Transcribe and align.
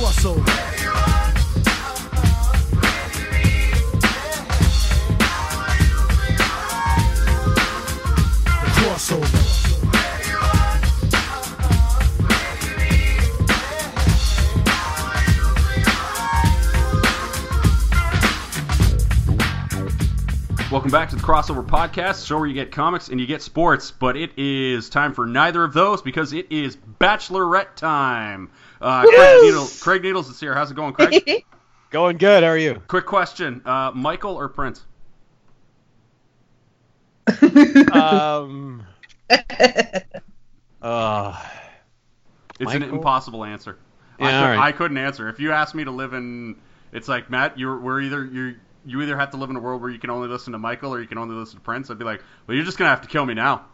crossover. 0.00 0.70
Welcome 20.70 20.92
back 20.92 21.10
to 21.10 21.16
the 21.16 21.22
Crossover 21.22 21.66
Podcast, 21.66 22.26
show 22.26 22.38
where 22.38 22.46
you 22.46 22.54
get 22.54 22.70
comics 22.70 23.08
and 23.08 23.20
you 23.20 23.26
get 23.26 23.42
sports, 23.42 23.90
but 23.90 24.16
it 24.16 24.30
is 24.38 24.88
time 24.88 25.12
for 25.12 25.26
neither 25.26 25.64
of 25.64 25.74
those 25.74 26.00
because 26.00 26.32
it 26.32 26.46
is 26.50 26.76
Bachelorette 27.00 27.74
time. 27.74 28.50
Uh, 28.80 29.02
Craig, 29.02 29.42
Needles, 29.42 29.82
Craig 29.82 30.02
Needles 30.02 30.30
is 30.30 30.40
here. 30.40 30.54
How's 30.54 30.70
it 30.70 30.74
going, 30.74 30.94
Craig? 30.94 31.44
Going 31.90 32.18
good. 32.18 32.44
How 32.44 32.50
are 32.50 32.56
you? 32.56 32.80
Quick 32.86 33.04
question: 33.04 33.62
uh, 33.64 33.90
Michael 33.92 34.36
or 34.36 34.48
Prince? 34.48 34.84
Um. 37.92 38.86
uh, 40.82 41.44
It's 42.60 42.72
an 42.72 42.84
impossible 42.84 43.44
answer. 43.44 43.76
I, 44.20 44.24
could, 44.24 44.34
all 44.34 44.42
right. 44.44 44.58
I 44.58 44.72
couldn't 44.72 44.98
answer. 44.98 45.28
If 45.28 45.40
you 45.40 45.50
asked 45.50 45.74
me 45.74 45.82
to 45.84 45.90
live 45.90 46.12
in, 46.12 46.56
it's 46.92 47.08
like 47.08 47.28
Matt, 47.28 47.58
you're 47.58 47.78
we're 47.80 48.02
either 48.02 48.24
you 48.24 48.56
you 48.84 49.02
either 49.02 49.16
have 49.16 49.30
to 49.32 49.36
live 49.36 49.50
in 49.50 49.56
a 49.56 49.60
world 49.60 49.82
where 49.82 49.90
you 49.90 49.98
can 49.98 50.10
only 50.10 50.28
listen 50.28 50.52
to 50.52 50.58
Michael 50.58 50.94
or 50.94 51.00
you 51.00 51.08
can 51.08 51.18
only 51.18 51.34
listen 51.34 51.56
to 51.56 51.64
Prince. 51.64 51.90
I'd 51.90 51.98
be 51.98 52.04
like, 52.04 52.22
well, 52.46 52.54
you're 52.54 52.64
just 52.64 52.78
gonna 52.78 52.90
have 52.90 53.02
to 53.02 53.08
kill 53.08 53.26
me 53.26 53.34
now. 53.34 53.66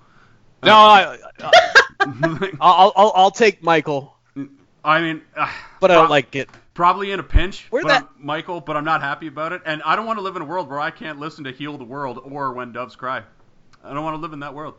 no, 0.65 0.75
I, 0.75 1.19
I'll, 2.61 2.93
I'll 2.97 3.13
I'll 3.15 3.31
take 3.31 3.63
Michael, 3.63 4.16
I 4.87 5.01
mean, 5.03 5.23
uh, 5.37 5.51
but 5.81 5.91
I 5.91 5.95
don't 5.95 6.09
like 6.11 6.37
it. 6.37 6.49
Probably 6.73 7.11
in 7.11 7.19
a 7.19 7.23
pinch, 7.25 7.67
Where 7.71 7.83
but 7.83 7.89
that- 7.89 8.03
I'm- 8.05 8.09
Michael, 8.19 8.61
but 8.61 8.77
I'm 8.77 8.85
not 8.85 9.03
happy 9.03 9.27
about 9.27 9.53
it, 9.53 9.63
and 9.67 9.83
I 9.85 9.97
don't 9.97 10.07
want 10.07 10.19
to 10.19 10.23
live 10.23 10.37
in 10.37 10.43
a 10.43 10.45
world 10.45 10.71
where 10.71 10.79
I 10.79 10.91
can't 10.93 11.19
listen 11.19 11.45
to 11.45 11.51
"Heal 11.51 11.77
the 11.77 11.85
World" 11.85 12.21
or 12.23 12.53
"When 12.53 12.73
Doves 12.73 12.95
Cry." 12.95 13.23
I 13.83 13.93
don't 13.95 14.05
want 14.05 14.15
to 14.17 14.21
live 14.21 14.33
in 14.33 14.41
that 14.41 14.55
world. 14.55 14.75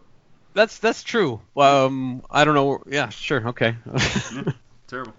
That's 0.54 0.80
that's 0.80 1.04
true. 1.04 1.42
Um, 1.58 2.24
I 2.32 2.46
don't 2.46 2.56
know. 2.56 2.82
Yeah, 2.88 3.10
sure. 3.10 3.50
Okay. 3.50 3.76
Terrible. 4.88 5.14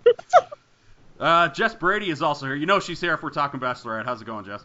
uh, 1.21 1.49
Jess 1.49 1.75
Brady 1.75 2.11
is 2.11 2.23
also 2.23 2.47
here. 2.47 2.55
You 2.55 2.67
know 2.67 2.81
she's 2.81 3.01
here 3.01 3.13
if 3.15 3.23
we're 3.23 3.31
talking 3.31 3.61
Bachelorette. 3.61 4.05
How's 4.07 4.23
it 4.23 4.25
going, 4.25 4.45
Jess? 4.47 4.65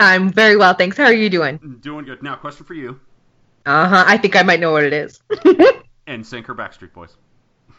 I'm 0.00 0.30
very 0.30 0.56
well, 0.56 0.74
thanks. 0.74 0.96
How 0.96 1.04
are 1.04 1.12
you 1.14 1.28
doing? 1.30 1.78
Doing 1.82 2.04
good. 2.06 2.22
Now, 2.22 2.34
question 2.36 2.64
for 2.64 2.74
you: 2.74 2.98
Uh 3.66 3.88
huh. 3.88 4.04
I 4.06 4.16
think 4.16 4.36
I 4.36 4.42
might 4.42 4.60
know 4.60 4.72
what 4.72 4.84
it 4.84 4.92
is. 4.94 5.20
NSYNC 6.08 6.48
or 6.48 6.54
Backstreet 6.54 6.92
Boys? 6.92 7.16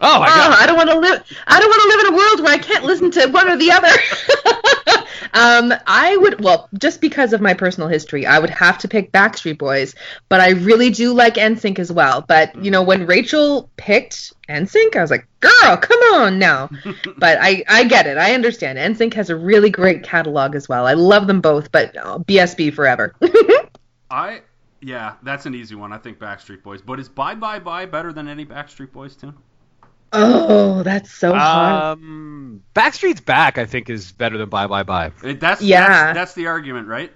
Oh 0.01 0.19
my 0.19 0.27
Oh, 0.27 0.35
god. 0.35 0.57
I 0.59 0.65
don't 0.65 0.77
want 0.77 0.89
to 0.89 0.99
live. 0.99 1.23
I 1.47 1.59
don't 1.59 1.69
want 1.69 1.81
to 1.81 1.87
live 1.89 2.07
in 2.07 2.13
a 2.13 2.17
world 2.17 2.39
where 2.41 2.53
I 2.53 2.57
can't 2.57 2.83
listen 2.83 3.11
to 3.11 3.27
one 3.27 3.49
or 3.49 3.57
the 3.57 3.71
other. 3.71 5.05
um, 5.33 5.73
I 5.87 6.17
would. 6.17 6.43
Well, 6.43 6.69
just 6.77 7.01
because 7.01 7.33
of 7.33 7.41
my 7.41 7.53
personal 7.53 7.89
history, 7.89 8.25
I 8.25 8.39
would 8.39 8.49
have 8.49 8.77
to 8.79 8.87
pick 8.87 9.11
Backstreet 9.11 9.57
Boys. 9.57 9.95
But 10.29 10.41
I 10.41 10.51
really 10.51 10.89
do 10.89 11.13
like 11.13 11.35
NSYNC 11.35 11.79
as 11.79 11.91
well. 11.91 12.23
But 12.27 12.55
you 12.63 12.71
know, 12.71 12.83
when 12.83 13.05
Rachel 13.05 13.69
picked 13.77 14.33
NSYNC, 14.49 14.95
I 14.95 15.01
was 15.01 15.11
like, 15.11 15.27
"Girl, 15.39 15.77
come 15.77 15.99
on 16.13 16.39
now." 16.39 16.69
but 17.17 17.37
I, 17.41 17.63
I 17.67 17.83
get 17.85 18.07
it. 18.07 18.17
I 18.17 18.33
understand. 18.33 18.77
NSYNC 18.77 19.13
has 19.13 19.29
a 19.29 19.35
really 19.35 19.69
great 19.69 20.03
catalog 20.03 20.55
as 20.55 20.67
well. 20.69 20.85
I 20.87 20.93
love 20.93 21.27
them 21.27 21.41
both. 21.41 21.71
But 21.71 21.95
uh, 21.97 22.19
BSB 22.19 22.73
forever. 22.73 23.15
I 24.11 24.41
yeah, 24.81 25.15
that's 25.23 25.45
an 25.45 25.55
easy 25.55 25.75
one. 25.75 25.91
I 25.91 25.97
think 25.97 26.19
Backstreet 26.19 26.61
Boys. 26.61 26.81
But 26.81 26.99
is 26.99 27.09
Bye 27.09 27.35
Bye 27.35 27.59
Bye 27.59 27.85
better 27.85 28.13
than 28.13 28.27
any 28.27 28.45
Backstreet 28.45 28.91
Boys 28.91 29.15
tune? 29.15 29.33
Oh, 30.13 30.83
that's 30.83 31.11
so 31.11 31.33
hard. 31.33 31.97
Um, 31.99 32.63
Backstreet's 32.75 33.21
Back, 33.21 33.57
I 33.57 33.65
think, 33.65 33.89
is 33.89 34.11
better 34.11 34.37
than 34.37 34.49
Bye 34.49 34.67
Bye 34.67 34.83
Bye. 34.83 35.11
It, 35.23 35.39
that's 35.39 35.61
Yeah. 35.61 35.87
That's, 35.87 36.15
that's 36.17 36.33
the 36.35 36.47
argument, 36.47 36.87
right? 36.87 37.11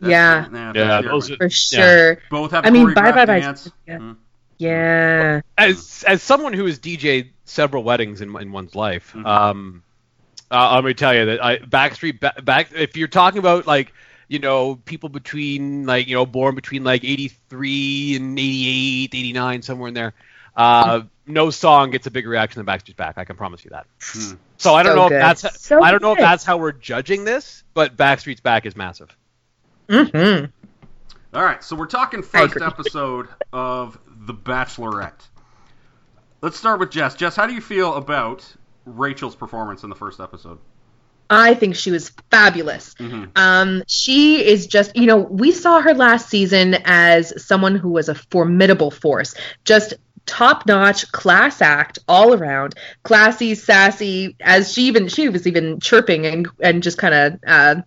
That's 0.00 0.10
Yeah. 0.10 0.44
the- 0.44 0.50
that's 0.50 0.76
Yeah, 0.76 1.00
those 1.02 1.30
argument. 1.30 1.38
For 1.38 1.50
sure. 1.50 2.18
both 2.30 2.50
have 2.52 2.66
I 2.66 2.70
mean, 2.70 2.94
Bye 2.94 3.12
Bye 3.12 3.26
Bye. 3.26 3.38
Yeah. 3.38 3.98
Mm. 3.98 4.16
Yeah. 4.58 5.40
As 5.56 6.04
as 6.06 6.22
someone 6.22 6.52
who 6.52 6.66
has 6.66 6.78
DJed 6.78 7.30
several 7.44 7.84
weddings 7.84 8.20
in 8.20 8.36
in 8.40 8.50
one's 8.52 8.74
life, 8.74 9.12
Mhm. 9.16 9.24
um, 9.26 9.82
uh, 10.50 10.74
let 10.74 10.84
me 10.84 10.94
tell 10.94 11.14
you 11.14 11.26
that 11.26 11.44
I, 11.44 11.58
Backstreet 11.58 12.20
ba- 12.20 12.42
back. 12.42 12.70
If 12.74 12.96
you're 12.96 13.06
talking 13.08 13.38
about 13.38 13.66
like 13.68 13.92
you 14.26 14.40
know 14.40 14.74
people 14.84 15.08
between 15.10 15.86
like 15.86 16.08
you 16.08 16.14
know 16.16 16.26
born 16.26 16.54
between 16.56 16.82
like 16.84 17.04
83 17.04 18.16
and 18.16 18.38
88, 18.38 19.14
89, 19.14 19.62
somewhere 19.62 19.88
in 19.88 19.94
there, 19.94 20.12
uh, 20.58 21.02
no 21.26 21.50
song 21.50 21.90
gets 21.90 22.06
a 22.06 22.10
bigger 22.10 22.28
reaction 22.28 22.64
than 22.64 22.66
Backstreet's 22.74 22.94
Back. 22.96 23.16
I 23.16 23.24
can 23.24 23.36
promise 23.36 23.64
you 23.64 23.70
that. 23.70 23.86
Hmm. 24.02 24.34
So 24.56 24.74
I 24.74 24.82
don't 24.82 24.92
So 24.92 24.96
know 24.96 25.08
good. 25.08 25.14
if 25.16 25.40
that's 25.40 25.60
So 25.60 25.82
I 25.82 25.90
don't 25.90 26.02
know 26.02 26.12
if 26.12 26.18
that's 26.18 26.44
how 26.44 26.56
we're 26.58 26.72
judging 26.72 27.24
this, 27.24 27.64
but 27.74 27.96
Backstreet's 27.96 28.40
Back 28.40 28.66
is 28.66 28.76
massive. 28.76 29.16
hmm 29.88 30.44
All 31.32 31.42
right, 31.42 31.62
so 31.62 31.76
we're 31.76 31.86
talking 31.86 32.22
first 32.22 32.56
episode 32.60 33.28
of 33.52 33.98
The 34.26 34.34
Bachelorette. 34.34 35.28
Let's 36.40 36.56
start 36.56 36.80
with 36.80 36.90
Jess. 36.90 37.14
Jess, 37.14 37.34
how 37.36 37.46
do 37.46 37.54
you 37.54 37.60
feel 37.60 37.94
about 37.94 38.44
Rachel's 38.84 39.34
performance 39.36 39.82
in 39.82 39.90
the 39.90 39.96
first 39.96 40.20
episode? 40.20 40.58
I 41.30 41.52
think 41.54 41.76
she 41.76 41.90
was 41.90 42.10
fabulous. 42.30 42.94
Mhm. 42.94 43.36
Um, 43.36 43.82
she 43.86 44.46
is 44.46 44.66
just, 44.66 44.96
you 44.96 45.04
know, 45.04 45.18
we 45.18 45.52
saw 45.52 45.80
her 45.82 45.92
last 45.92 46.30
season 46.30 46.76
as 46.86 47.44
someone 47.44 47.76
who 47.76 47.90
was 47.90 48.08
a 48.08 48.14
formidable 48.14 48.90
force, 48.90 49.34
just 49.64 49.92
top 50.28 50.66
notch 50.66 51.10
class 51.10 51.60
act 51.60 51.98
all 52.06 52.34
around, 52.34 52.74
classy, 53.02 53.54
sassy. 53.56 54.36
As 54.40 54.72
she 54.72 54.82
even 54.82 55.08
she 55.08 55.28
was 55.28 55.46
even 55.46 55.80
chirping 55.80 56.26
and 56.26 56.48
and 56.60 56.82
just 56.82 56.98
kind 56.98 57.14
of. 57.14 57.40
Uh, 57.44 57.82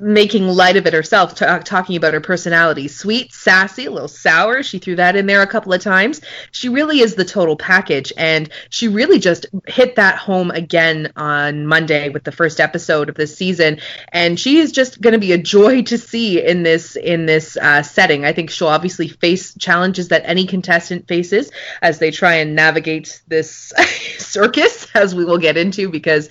making 0.00 0.48
light 0.48 0.76
of 0.76 0.86
it 0.86 0.92
herself, 0.92 1.34
ta 1.34 1.58
talking 1.58 1.96
about 1.96 2.14
her 2.14 2.20
personality. 2.20 2.88
Sweet, 2.88 3.32
sassy, 3.32 3.86
a 3.86 3.90
little 3.90 4.08
sour. 4.08 4.62
She 4.62 4.78
threw 4.78 4.96
that 4.96 5.16
in 5.16 5.26
there 5.26 5.42
a 5.42 5.46
couple 5.46 5.72
of 5.72 5.80
times. 5.80 6.20
She 6.50 6.68
really 6.68 7.00
is 7.00 7.14
the 7.14 7.24
total 7.24 7.56
package, 7.56 8.12
and 8.16 8.50
she 8.70 8.88
really 8.88 9.18
just 9.18 9.46
hit 9.66 9.96
that 9.96 10.16
home 10.16 10.50
again 10.50 11.12
on 11.16 11.66
Monday 11.66 12.08
with 12.08 12.24
the 12.24 12.32
first 12.32 12.60
episode 12.60 13.08
of 13.08 13.14
this 13.14 13.36
season. 13.36 13.80
And 14.12 14.38
she 14.38 14.58
is 14.58 14.72
just 14.72 15.00
going 15.00 15.12
to 15.12 15.18
be 15.18 15.32
a 15.32 15.38
joy 15.38 15.82
to 15.82 15.98
see 15.98 16.44
in 16.44 16.62
this 16.62 16.96
in 16.96 17.26
this 17.26 17.56
uh, 17.56 17.82
setting. 17.82 18.24
I 18.24 18.32
think 18.32 18.50
she'll 18.50 18.68
obviously 18.68 19.08
face 19.08 19.54
challenges 19.56 20.08
that 20.08 20.22
any 20.24 20.46
contestant 20.46 21.08
faces 21.08 21.50
as 21.82 21.98
they 21.98 22.10
try 22.10 22.34
and 22.34 22.54
navigate 22.54 23.22
this 23.28 23.72
circus, 24.18 24.86
as 24.94 25.14
we 25.14 25.24
will 25.24 25.38
get 25.38 25.56
into, 25.56 25.88
because 25.88 26.28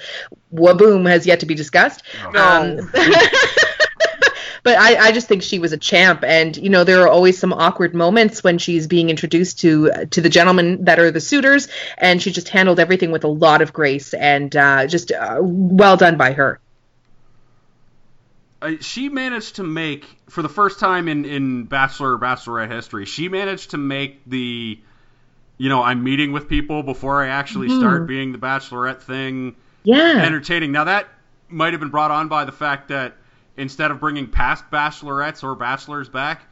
Whaboom 0.53 1.09
has 1.09 1.25
yet 1.25 1.40
to 1.41 1.46
be 1.46 1.56
discussed. 1.56 2.03
Um, 2.36 2.78
but 4.64 4.78
I, 4.78 5.08
I 5.08 5.12
just 5.12 5.28
think 5.28 5.44
she 5.44 5.59
was 5.59 5.74
a 5.74 5.78
champ, 5.78 6.24
and 6.24 6.56
you 6.56 6.69
know 6.69 6.84
there 6.84 7.02
are 7.02 7.08
always 7.09 7.38
some 7.38 7.52
awkward 7.53 7.94
moments 7.94 8.44
when 8.44 8.58
she's 8.58 8.88
being 8.88 9.09
introduced 9.09 9.59
to 9.62 9.92
to 10.12 10.22
the 10.22 10.30
gentlemen 10.30 10.86
that 10.86 11.00
are 11.00 11.12
the 11.12 11.19
suitors, 11.22 11.68
and 11.97 12.22
she 12.22 12.31
just 12.31 12.50
handled 12.50 12.80
everything 12.80 13.12
with 13.12 13.24
a 13.24 13.28
lot 13.28 13.62
of 13.62 13.74
grace 13.74 14.13
and 14.13 14.56
uh, 14.56 14.88
just 14.88 15.12
uh, 15.12 15.40
well 15.42 15.97
done 15.97 16.18
by 16.18 16.34
her. 16.34 16.59
Uh, 18.62 18.75
she 18.80 19.09
managed 19.09 19.58
to 19.58 19.63
make, 19.63 20.06
for 20.30 20.42
the 20.42 20.47
first 20.47 20.80
time 20.80 21.09
in, 21.09 21.25
in 21.25 21.66
Bachelor 21.66 22.13
or 22.13 22.18
Bachelorette 22.18 22.72
history, 22.72 23.06
she 23.06 23.28
managed 23.28 23.72
to 23.72 23.78
make 23.78 24.24
the, 24.25 24.80
you 25.58 25.68
know, 25.68 25.84
I'm 25.84 26.02
meeting 26.02 26.31
with 26.31 26.47
people 26.47 26.81
before 26.81 27.22
I 27.22 27.28
actually 27.28 27.68
Mhm. 27.68 27.78
start 27.78 28.08
being 28.08 28.31
the 28.31 28.38
Bachelorette 28.38 29.02
thing 29.02 29.58
Yeah, 29.83 30.23
entertaining. 30.23 30.71
Now, 30.71 30.85
that 30.85 31.07
might 31.49 31.73
have 31.73 31.79
been 31.79 31.89
brought 31.89 32.11
on 32.11 32.27
by 32.27 32.45
the 32.45 32.51
fact 32.51 32.88
that 32.89 33.16
instead 33.57 33.91
of 33.91 33.99
bringing 33.99 34.27
past 34.27 34.69
Bachelorettes 34.71 35.44
or 35.44 35.55
Bachelors 35.55 36.09
back, 36.09 36.44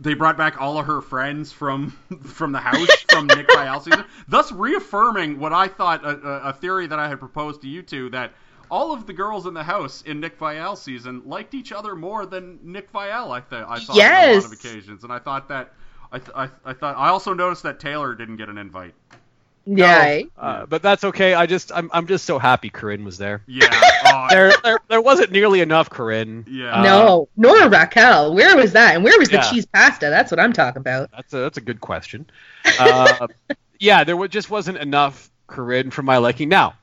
they 0.00 0.14
brought 0.14 0.36
back 0.36 0.60
all 0.60 0.78
of 0.78 0.86
her 0.86 1.00
friends 1.00 1.52
from 1.52 1.90
from 2.22 2.52
the 2.52 2.58
house 2.58 2.88
from 3.10 3.26
Nick 3.26 3.48
Viall 3.48 3.82
season, 3.82 4.04
thus 4.28 4.52
reaffirming 4.52 5.38
what 5.38 5.52
I 5.52 5.68
thought 5.68 6.04
a, 6.04 6.48
a, 6.48 6.52
theory 6.52 6.86
that 6.86 6.98
I 6.98 7.08
had 7.08 7.18
proposed 7.18 7.62
to 7.62 7.68
you 7.68 7.82
two 7.82 8.10
that 8.10 8.32
all 8.70 8.92
of 8.92 9.06
the 9.06 9.12
girls 9.12 9.46
in 9.46 9.54
the 9.54 9.62
house 9.62 10.02
in 10.02 10.20
Nick 10.20 10.38
Viall 10.38 10.76
season 10.76 11.22
liked 11.26 11.54
each 11.54 11.70
other 11.72 11.94
more 11.94 12.26
than 12.26 12.58
Nick 12.62 12.92
Viall. 12.92 13.30
I 13.30 13.40
th- 13.40 13.64
I 13.68 13.78
thought 13.78 13.96
on 13.96 14.30
a 14.30 14.34
lot 14.34 14.44
of 14.44 14.52
occasions, 14.52 15.04
and 15.04 15.12
I 15.12 15.18
thought 15.18 15.48
that 15.48 15.74
I, 16.10 16.18
th- 16.18 16.30
I, 16.34 16.48
I 16.64 16.72
thought 16.72 16.96
I 16.96 17.08
also 17.08 17.34
noticed 17.34 17.62
that 17.64 17.78
Taylor 17.78 18.14
didn't 18.14 18.36
get 18.36 18.48
an 18.48 18.58
invite. 18.58 18.94
Yeah. 19.66 19.98
eh? 20.02 20.22
Uh, 20.36 20.66
but 20.66 20.82
that's 20.82 21.04
okay. 21.04 21.34
I 21.34 21.46
just 21.46 21.72
I'm 21.72 21.90
I'm 21.92 22.06
just 22.06 22.24
so 22.24 22.38
happy 22.38 22.70
Corinne 22.70 23.04
was 23.04 23.18
there. 23.18 23.42
Yeah, 23.46 23.68
oh, 24.06 24.26
There 24.30 24.52
there, 24.62 24.78
there 24.88 25.00
wasn't 25.00 25.32
nearly 25.32 25.60
enough 25.60 25.90
Corinne. 25.90 26.44
Yeah. 26.48 26.80
Uh, 26.80 26.82
no, 26.82 27.28
nor 27.36 27.68
Raquel. 27.68 28.34
Where 28.34 28.56
was 28.56 28.72
that? 28.72 28.94
And 28.94 29.04
where 29.04 29.18
was 29.18 29.28
the 29.28 29.36
Yeah. 29.36 29.50
cheese 29.50 29.66
pasta? 29.66 30.06
That's 30.10 30.30
what 30.30 30.40
I'm 30.40 30.52
talking 30.52 30.80
about. 30.80 31.10
That's 31.10 31.32
a 31.32 31.38
that's 31.38 31.58
a 31.58 31.62
good 31.62 31.80
question. 31.80 32.26
Uh, 32.78 33.26
yeah, 33.78 34.04
there 34.04 34.16
wa- 34.16 34.26
just 34.28 34.50
wasn't 34.50 34.78
enough 34.78 35.30
Corinne 35.46 35.90
for 35.90 36.02
my 36.02 36.18
liking. 36.18 36.48
Now, 36.48 36.74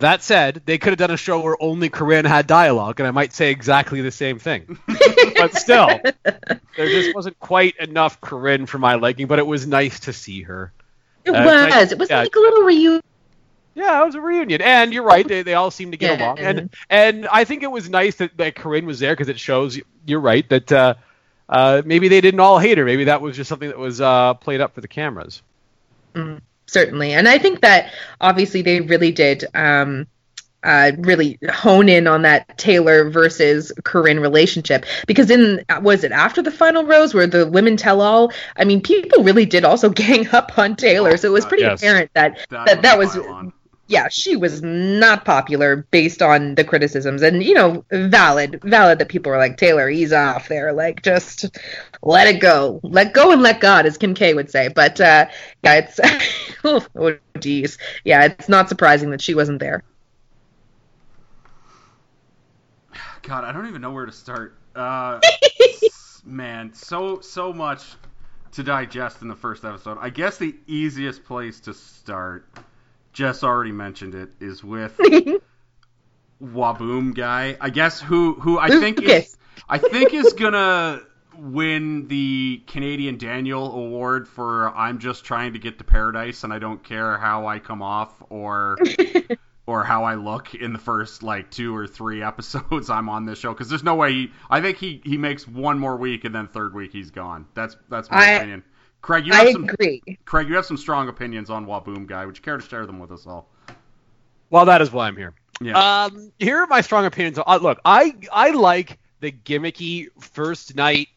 that 0.00 0.22
said, 0.22 0.62
they 0.64 0.78
could 0.78 0.90
have 0.90 0.98
done 0.98 1.10
a 1.10 1.16
show 1.16 1.40
where 1.40 1.56
only 1.60 1.88
Corinne 1.88 2.24
had 2.24 2.46
dialogue, 2.46 3.00
and 3.00 3.06
I 3.06 3.10
might 3.10 3.32
say 3.32 3.50
exactly 3.50 4.00
the 4.00 4.12
same 4.12 4.38
thing. 4.38 4.78
but 5.36 5.54
still, 5.56 5.88
there 6.24 6.88
just 6.88 7.14
wasn't 7.14 7.38
quite 7.40 7.76
enough 7.78 8.20
Corinne 8.20 8.66
for 8.66 8.78
my 8.78 8.94
liking. 8.94 9.26
But 9.26 9.40
it 9.40 9.46
was 9.46 9.66
nice 9.66 10.00
to 10.00 10.12
see 10.12 10.42
her. 10.42 10.72
It 11.28 11.36
Uh, 11.36 11.44
was. 11.44 11.70
like- 11.70 11.92
it 11.92 11.98
was 11.98 12.10
yeah. 12.10 12.22
like 12.22 12.34
a 12.34 12.38
little 12.40 12.62
reunion. 12.62 13.02
Yeah, 13.74 14.02
it 14.02 14.06
was 14.06 14.14
a 14.16 14.20
reunion, 14.20 14.60
and 14.60 14.92
you're 14.92 15.04
right. 15.04 15.26
They, 15.26 15.42
they 15.42 15.54
all 15.54 15.70
seem 15.70 15.92
to 15.92 15.96
get 15.96 16.18
Yeah. 16.18 16.26
along, 16.26 16.38
and 16.40 16.70
and 16.90 17.28
I 17.30 17.44
think 17.44 17.62
it 17.62 17.70
was 17.70 17.88
nice 17.88 18.16
that, 18.16 18.36
that 18.36 18.56
Corinne 18.56 18.86
was 18.86 18.98
there 18.98 19.12
because 19.12 19.28
it 19.28 19.38
shows 19.38 19.78
you're 20.04 20.18
right 20.20 20.48
that 20.48 20.72
uh, 20.72 20.94
uh, 21.48 21.82
maybe 21.84 22.08
they 22.08 22.20
didn't 22.20 22.40
all 22.40 22.58
hate 22.58 22.76
her. 22.78 22.84
Maybe 22.84 23.04
that 23.04 23.20
was 23.22 23.36
just 23.36 23.48
something 23.48 23.68
that 23.68 23.78
was 23.78 24.00
uh, 24.00 24.34
played 24.34 24.60
up 24.60 24.74
for 24.74 24.80
the 24.80 24.88
cameras. 24.88 25.42
certainly 26.66 27.12
and 27.12 27.28
i 27.28 27.38
think 27.38 27.60
that 27.60 27.92
obviously 28.20 28.60
they 28.62 28.80
really 28.80 29.12
did 29.12 29.44
um 29.54 30.06
uh, 30.64 30.92
really 30.98 31.38
hone 31.50 31.88
in 31.88 32.06
on 32.06 32.22
that 32.22 32.58
Taylor 32.58 33.08
versus 33.10 33.72
Corinne 33.84 34.20
relationship 34.20 34.84
because 35.06 35.30
in 35.30 35.64
was 35.82 36.04
it 36.04 36.12
after 36.12 36.42
the 36.42 36.50
final 36.50 36.84
rose 36.84 37.14
where 37.14 37.26
the 37.26 37.46
women 37.48 37.76
tell 37.76 38.00
all? 38.00 38.32
I 38.56 38.64
mean, 38.64 38.80
people 38.82 39.22
really 39.24 39.46
did 39.46 39.64
also 39.64 39.88
gang 40.04 40.26
up 40.28 40.58
on 40.58 40.76
Taylor, 40.76 41.16
so 41.16 41.28
it 41.28 41.32
was 41.32 41.46
pretty 41.46 41.64
Yes. 41.64 41.78
apparent 41.80 42.10
that 42.14 42.38
that, 42.64 42.82
that 42.82 42.98
was 42.98 43.18
pile 43.18 43.28
on. 43.28 43.52
yeah, 43.86 44.08
she 44.08 44.36
was 44.36 44.62
not 44.62 45.24
popular 45.24 45.86
based 45.90 46.20
on 46.22 46.54
the 46.56 46.64
criticisms, 46.64 47.22
and 47.22 47.42
you 47.42 47.54
know, 47.54 47.84
valid, 47.90 48.60
valid 48.64 48.98
that 48.98 49.08
people 49.08 49.32
were 49.32 49.38
like 49.38 49.56
Taylor, 49.56 49.88
ease 49.88 50.12
off 50.12 50.48
there, 50.48 50.72
like 50.74 51.02
just 51.02 51.46
let 52.02 52.26
it 52.28 52.40
go, 52.40 52.80
let 52.82 53.14
go 53.14 53.32
and 53.32 53.42
let 53.42 53.60
God, 53.60 53.86
as 53.86 53.96
Kim 53.96 54.14
K 54.14 54.34
would 54.34 54.50
say. 54.50 54.68
But 54.68 55.00
uh, 55.00 55.26
yeah, 55.62 55.74
it's 55.74 56.00
oh 56.64 57.16
geez, 57.40 57.78
yeah, 58.04 58.24
it's 58.26 58.48
not 58.48 58.68
surprising 58.68 59.10
that 59.10 59.22
she 59.22 59.34
wasn't 59.34 59.60
there. 59.60 59.84
God, 63.28 63.44
I 63.44 63.52
don't 63.52 63.68
even 63.68 63.82
know 63.82 63.90
where 63.90 64.06
to 64.06 64.12
start. 64.12 64.56
Uh, 64.74 65.20
man, 66.24 66.72
so 66.72 67.20
so 67.20 67.52
much 67.52 67.84
to 68.52 68.62
digest 68.62 69.20
in 69.20 69.28
the 69.28 69.36
first 69.36 69.66
episode. 69.66 69.98
I 70.00 70.08
guess 70.08 70.38
the 70.38 70.56
easiest 70.66 71.26
place 71.26 71.60
to 71.60 71.74
start, 71.74 72.48
Jess 73.12 73.44
already 73.44 73.72
mentioned 73.72 74.14
it, 74.14 74.30
is 74.40 74.64
with 74.64 74.96
Whaboom 76.42 77.14
guy. 77.14 77.58
I 77.60 77.68
guess 77.68 78.00
who 78.00 78.32
who 78.32 78.58
I 78.58 78.68
think 78.68 79.02
is 79.02 79.36
I 79.68 79.76
think 79.76 80.14
is 80.14 80.32
gonna 80.32 81.02
win 81.36 82.08
the 82.08 82.62
Canadian 82.66 83.18
Daniel 83.18 83.74
Award 83.74 84.26
for 84.26 84.74
I'm 84.74 85.00
just 85.00 85.26
trying 85.26 85.52
to 85.52 85.58
get 85.58 85.76
to 85.76 85.84
paradise 85.84 86.44
and 86.44 86.52
I 86.52 86.58
don't 86.58 86.82
care 86.82 87.18
how 87.18 87.46
I 87.46 87.58
come 87.58 87.82
off 87.82 88.22
or 88.30 88.78
or 89.68 89.84
how 89.84 90.04
I 90.04 90.14
look 90.14 90.54
in 90.54 90.72
the 90.72 90.78
first 90.78 91.22
like 91.22 91.50
two 91.50 91.76
or 91.76 91.86
three 91.86 92.22
episodes 92.32 92.88
I'm 92.88 93.08
on 93.10 93.26
this 93.26 93.38
show 93.38 93.52
because 93.52 93.68
there's 93.68 93.84
no 93.84 93.94
way 93.96 94.12
he 94.12 94.30
I 94.48 94.62
think 94.62 94.78
he 94.78 95.02
he 95.04 95.18
makes 95.18 95.46
one 95.46 95.78
more 95.78 95.96
week 95.96 96.24
and 96.24 96.34
then 96.34 96.48
third 96.48 96.74
week 96.74 96.90
he's 96.90 97.10
gone. 97.10 97.46
That's 97.54 97.76
that's 97.90 98.10
my 98.10 98.16
I- 98.16 98.30
opinion. 98.30 98.64
Craig, 99.00 99.26
you 99.26 99.32
have 99.32 99.46
I 99.46 99.52
some 99.52 99.64
agree. 99.68 100.02
Craig, 100.24 100.48
you 100.48 100.56
have 100.56 100.66
some 100.66 100.76
strong 100.76 101.08
opinions 101.08 101.50
on 101.50 101.66
Whaboom 101.66 102.06
guy. 102.06 102.26
Would 102.26 102.36
you 102.36 102.42
care 102.42 102.56
to 102.56 102.66
share 102.66 102.84
them 102.84 102.98
with 102.98 103.12
us 103.12 103.26
all? 103.28 103.48
Well, 104.50 104.64
that 104.64 104.82
is 104.82 104.90
why 104.90 105.06
I'm 105.06 105.16
here. 105.16 105.34
Yeah. 105.60 106.04
Um, 106.06 106.32
here 106.40 106.58
are 106.58 106.66
my 106.66 106.80
strong 106.80 107.04
opinions. 107.04 107.38
Uh, 107.38 107.58
look, 107.62 107.78
I 107.84 108.16
I 108.32 108.50
like 108.50 108.98
the 109.20 109.30
gimmicky 109.30 110.08
first 110.20 110.74
night 110.74 111.08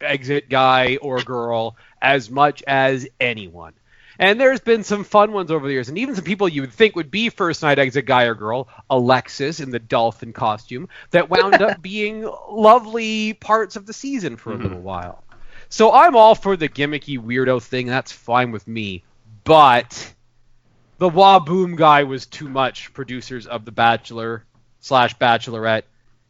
exit 0.00 0.48
guy 0.48 0.96
or 0.96 1.20
girl 1.22 1.76
as 2.02 2.30
much 2.30 2.62
as 2.66 3.06
anyone. 3.20 3.74
And 4.18 4.40
there's 4.40 4.60
been 4.60 4.82
some 4.84 5.04
fun 5.04 5.32
ones 5.32 5.50
over 5.50 5.66
the 5.66 5.72
years, 5.72 5.88
and 5.88 5.98
even 5.98 6.14
some 6.14 6.24
people 6.24 6.48
you 6.48 6.62
would 6.62 6.72
think 6.72 6.96
would 6.96 7.10
be 7.10 7.28
first 7.28 7.62
night 7.62 7.78
exit 7.78 8.06
guy 8.06 8.24
or 8.24 8.34
girl, 8.34 8.68
Alexis 8.88 9.60
in 9.60 9.70
the 9.70 9.78
dolphin 9.78 10.32
costume, 10.32 10.88
that 11.10 11.28
wound 11.28 11.60
up 11.60 11.82
being 11.82 12.28
lovely 12.50 13.34
parts 13.34 13.76
of 13.76 13.86
the 13.86 13.92
season 13.92 14.36
for 14.36 14.52
a 14.52 14.56
Mhm. 14.56 14.62
little 14.62 14.80
while. 14.80 15.22
So 15.68 15.92
I'm 15.92 16.16
all 16.16 16.34
for 16.34 16.56
the 16.56 16.68
gimmicky 16.68 17.18
weirdo 17.18 17.62
thing. 17.62 17.86
That's 17.86 18.12
fine 18.12 18.52
with 18.52 18.66
me. 18.68 19.02
But 19.44 20.14
the 20.98 21.10
Whaboom 21.10 21.76
guy 21.76 22.04
was 22.04 22.26
too 22.26 22.48
much. 22.48 22.92
Producers 22.94 23.46
of 23.46 23.64
The 23.64 23.72
Bachelor 23.72 24.44
slash 24.80 25.16
Bachelorette, 25.18 25.82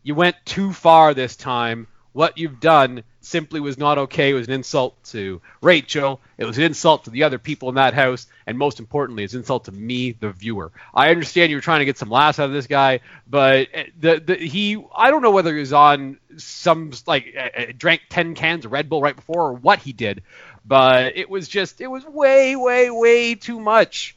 you 0.03 0.15
went 0.15 0.37
too 0.45 0.73
far 0.73 1.15
this 1.15 1.37
time. 1.37 1.87
What 2.17 2.39
you've 2.39 2.61
done 2.61 3.03
simply 3.21 3.61
was 3.61 3.77
not 3.77 3.99
okay. 3.99 4.31
It 4.31 4.33
was 4.33 4.47
an 4.47 4.55
insult 4.55 4.97
to 5.11 5.43
Rachel. 5.61 6.19
It 6.39 6.47
was 6.47 6.57
an 6.57 6.65
insult 6.65 7.05
to 7.05 7.11
the 7.11 7.25
other 7.25 7.39
people 7.39 7.69
in 7.69 7.75
that 7.75 7.93
house, 7.93 8.27
and 8.47 8.57
most 8.57 8.81
importantly, 8.81 9.23
it's 9.23 9.35
an 9.35 9.41
insult 9.41 9.67
to 9.67 9.73
me, 9.73 10.13
the 10.13 10.31
viewer. 10.31 10.73
I 10.95 11.11
understand 11.11 11.51
you 11.51 11.59
were 11.59 11.61
trying 11.61 11.81
to 11.81 11.85
get 11.85 11.99
some 11.99 12.09
laughs 12.09 12.39
out 12.39 12.47
of 12.47 12.53
this 12.53 12.69
guy, 12.69 13.01
but 13.29 13.69
uh, 13.75 13.83
the, 14.01 14.21
the 14.21 14.35
he 14.37 14.83
I 14.97 15.11
don't 15.11 15.21
know 15.21 15.31
whether 15.31 15.53
he 15.53 15.61
was 15.61 15.75
on 15.75 16.17
some 16.39 16.91
like 17.07 17.37
uh, 17.39 17.65
drank 17.77 18.01
ten 18.09 18.35
cans 18.35 18.65
of 18.65 18.73
Red 18.73 18.89
Bull 18.89 19.03
right 19.03 19.15
before 19.15 19.49
or 19.49 19.53
what 19.53 19.81
he 19.81 19.93
did, 19.93 20.23
but 20.65 21.19
it 21.19 21.29
was 21.29 21.49
just 21.49 21.83
it 21.83 21.87
was 21.87 22.03
way 22.07 22.57
way 22.57 22.91
way 22.91 23.35
too 23.35 23.61
much. 23.61 24.17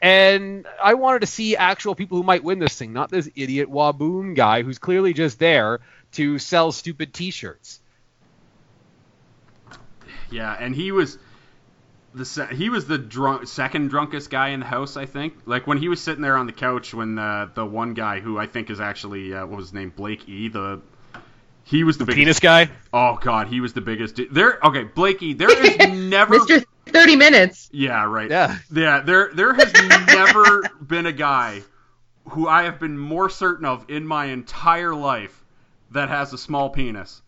And 0.00 0.66
I 0.82 0.94
wanted 0.94 1.20
to 1.20 1.26
see 1.26 1.56
actual 1.56 1.94
people 1.94 2.18
who 2.18 2.24
might 2.24 2.42
win 2.42 2.58
this 2.58 2.76
thing, 2.76 2.92
not 2.92 3.10
this 3.10 3.28
idiot 3.36 3.68
Whaboom 3.68 4.34
guy 4.34 4.62
who's 4.62 4.78
clearly 4.78 5.12
just 5.12 5.38
there 5.38 5.80
to 6.12 6.38
sell 6.38 6.72
stupid 6.72 7.12
T-shirts. 7.12 7.80
Yeah, 10.30 10.52
and 10.58 10.74
he 10.74 10.92
was 10.92 11.18
the 12.14 12.24
se- 12.24 12.54
he 12.54 12.70
was 12.70 12.86
the 12.86 12.98
drunk 12.98 13.46
second 13.46 13.88
drunkest 13.88 14.30
guy 14.30 14.48
in 14.48 14.60
the 14.60 14.66
house, 14.66 14.96
I 14.96 15.06
think. 15.06 15.34
Like 15.46 15.66
when 15.66 15.78
he 15.78 15.88
was 15.88 16.00
sitting 16.00 16.22
there 16.22 16.36
on 16.36 16.46
the 16.46 16.52
couch 16.52 16.94
when 16.94 17.14
the 17.14 17.50
the 17.54 17.64
one 17.64 17.94
guy 17.94 18.20
who 18.20 18.38
I 18.38 18.46
think 18.46 18.70
is 18.70 18.80
actually 18.80 19.34
uh, 19.34 19.46
what 19.46 19.56
was 19.56 19.66
his 19.66 19.74
name 19.74 19.92
Blake 19.94 20.28
E 20.28 20.48
the 20.48 20.80
he 21.64 21.84
was 21.84 21.96
the, 21.96 22.04
biggest. 22.04 22.18
Penis 22.18 22.40
guy. 22.40 22.70
Oh 22.92 23.18
god, 23.20 23.48
he 23.48 23.60
was 23.60 23.72
the 23.72 23.80
biggest. 23.80 24.20
There 24.30 24.58
okay, 24.64 24.84
Blakey. 24.84 25.26
E. 25.26 25.34
There 25.34 25.50
is 25.50 25.76
never 26.10 26.38
Mr. 26.38 26.64
30 26.86 27.16
minutes. 27.16 27.70
Yeah, 27.72 28.04
right. 28.04 28.28
Yeah. 28.30 28.58
Yeah, 28.72 29.00
there 29.00 29.30
there 29.32 29.54
has 29.54 29.72
never 30.06 30.62
been 30.84 31.06
a 31.06 31.12
guy 31.12 31.62
who 32.30 32.48
I 32.48 32.64
have 32.64 32.80
been 32.80 32.98
more 32.98 33.30
certain 33.30 33.64
of 33.64 33.86
in 33.88 34.06
my 34.06 34.26
entire 34.26 34.94
life 34.94 35.41
that 35.92 36.08
has 36.08 36.32
a 36.32 36.38
small 36.38 36.70
penis 36.70 37.22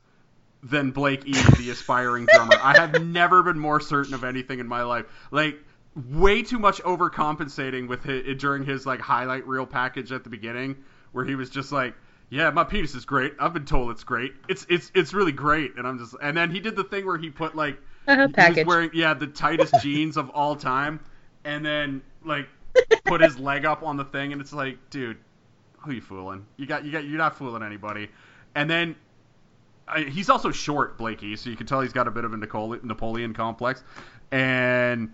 than 0.63 0.91
Blake 0.91 1.27
E, 1.27 1.33
the 1.33 1.71
aspiring 1.71 2.27
drummer. 2.33 2.57
I 2.61 2.79
have 2.79 3.05
never 3.05 3.43
been 3.43 3.59
more 3.59 3.81
certain 3.81 4.15
of 4.15 4.25
anything 4.25 4.61
in 4.61 4.67
my 4.67 4.83
life. 4.83 5.07
Like 5.31 5.59
way 5.95 6.43
too 6.43 6.59
much 6.59 6.83
overcompensating 6.83 7.89
with 7.89 8.03
his, 8.03 8.37
during 8.39 8.65
his 8.65 8.87
like 8.87 9.01
highlight 9.01 9.47
reel 9.47 9.67
package 9.67 10.11
at 10.11 10.25
the 10.25 10.31
beginning 10.31 10.77
where 11.13 11.25
he 11.25 11.35
was 11.35 11.51
just 11.51 11.71
like 11.71 11.95
yeah, 12.31 12.51
my 12.51 12.65
penis 12.65 12.95
is 12.95 13.05
great. 13.05 13.35
I've 13.39 13.53
been 13.53 13.65
told 13.65 13.91
it's 13.91 14.03
great. 14.05 14.35
It's 14.49 14.67
it's 14.69 14.91
it's 14.95 15.13
really 15.13 15.33
great, 15.33 15.77
and 15.77 15.87
I'm 15.87 15.99
just. 15.99 16.17
And 16.21 16.37
then 16.37 16.51
he 16.51 16.59
did 16.59 16.75
the 16.75 16.83
thing 16.83 17.07
where 17.07 17.19
he 17.19 17.31
put 17.31 17.55
like 17.55 17.79
he 18.09 18.17
was 18.17 18.33
package. 18.33 18.67
wearing 18.67 18.91
yeah 18.93 19.15
the 19.15 19.27
tightest 19.27 19.75
jeans 19.83 20.17
of 20.17 20.31
all 20.31 20.57
time, 20.57 21.01
and 21.45 21.65
then 21.65 22.03
like 22.25 22.49
put 23.05 23.21
his 23.21 23.39
leg 23.39 23.65
up 23.65 23.83
on 23.83 23.97
the 23.97 24.05
thing, 24.05 24.33
and 24.33 24.41
it's 24.41 24.53
like, 24.53 24.79
dude, 24.91 25.19
who 25.79 25.93
you 25.93 26.01
fooling? 26.01 26.47
You 26.57 26.67
got 26.67 26.85
you 26.85 26.93
got 26.93 27.05
you're 27.05 27.19
not 27.19 27.37
fooling 27.39 27.63
anybody. 27.63 28.09
And 28.55 28.71
then 28.71 28.97
I, 29.87 30.03
he's 30.03 30.31
also 30.31 30.51
short, 30.51 30.97
Blakey, 30.97 31.37
so 31.37 31.51
you 31.51 31.57
can 31.57 31.67
tell 31.67 31.81
he's 31.81 31.93
got 31.93 32.09
a 32.09 32.11
bit 32.11 32.25
of 32.25 32.33
a 32.33 32.37
Napoleon 32.37 33.35
complex. 33.35 33.83
And 34.31 35.13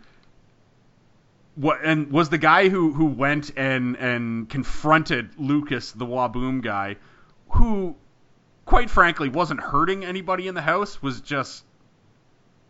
what 1.56 1.80
and 1.82 2.10
was 2.10 2.28
the 2.28 2.38
guy 2.38 2.68
who 2.68 2.92
who 2.92 3.06
went 3.06 3.52
and 3.56 3.96
and 3.96 4.48
confronted 4.48 5.30
Lucas, 5.38 5.92
the 5.92 6.06
Whaboom 6.06 6.62
guy, 6.62 6.96
who 7.48 7.96
quite 8.64 8.88
frankly 8.88 9.28
wasn't 9.28 9.60
hurting 9.60 10.04
anybody 10.04 10.46
in 10.46 10.54
the 10.54 10.62
house, 10.62 11.02
was 11.02 11.20
just 11.20 11.64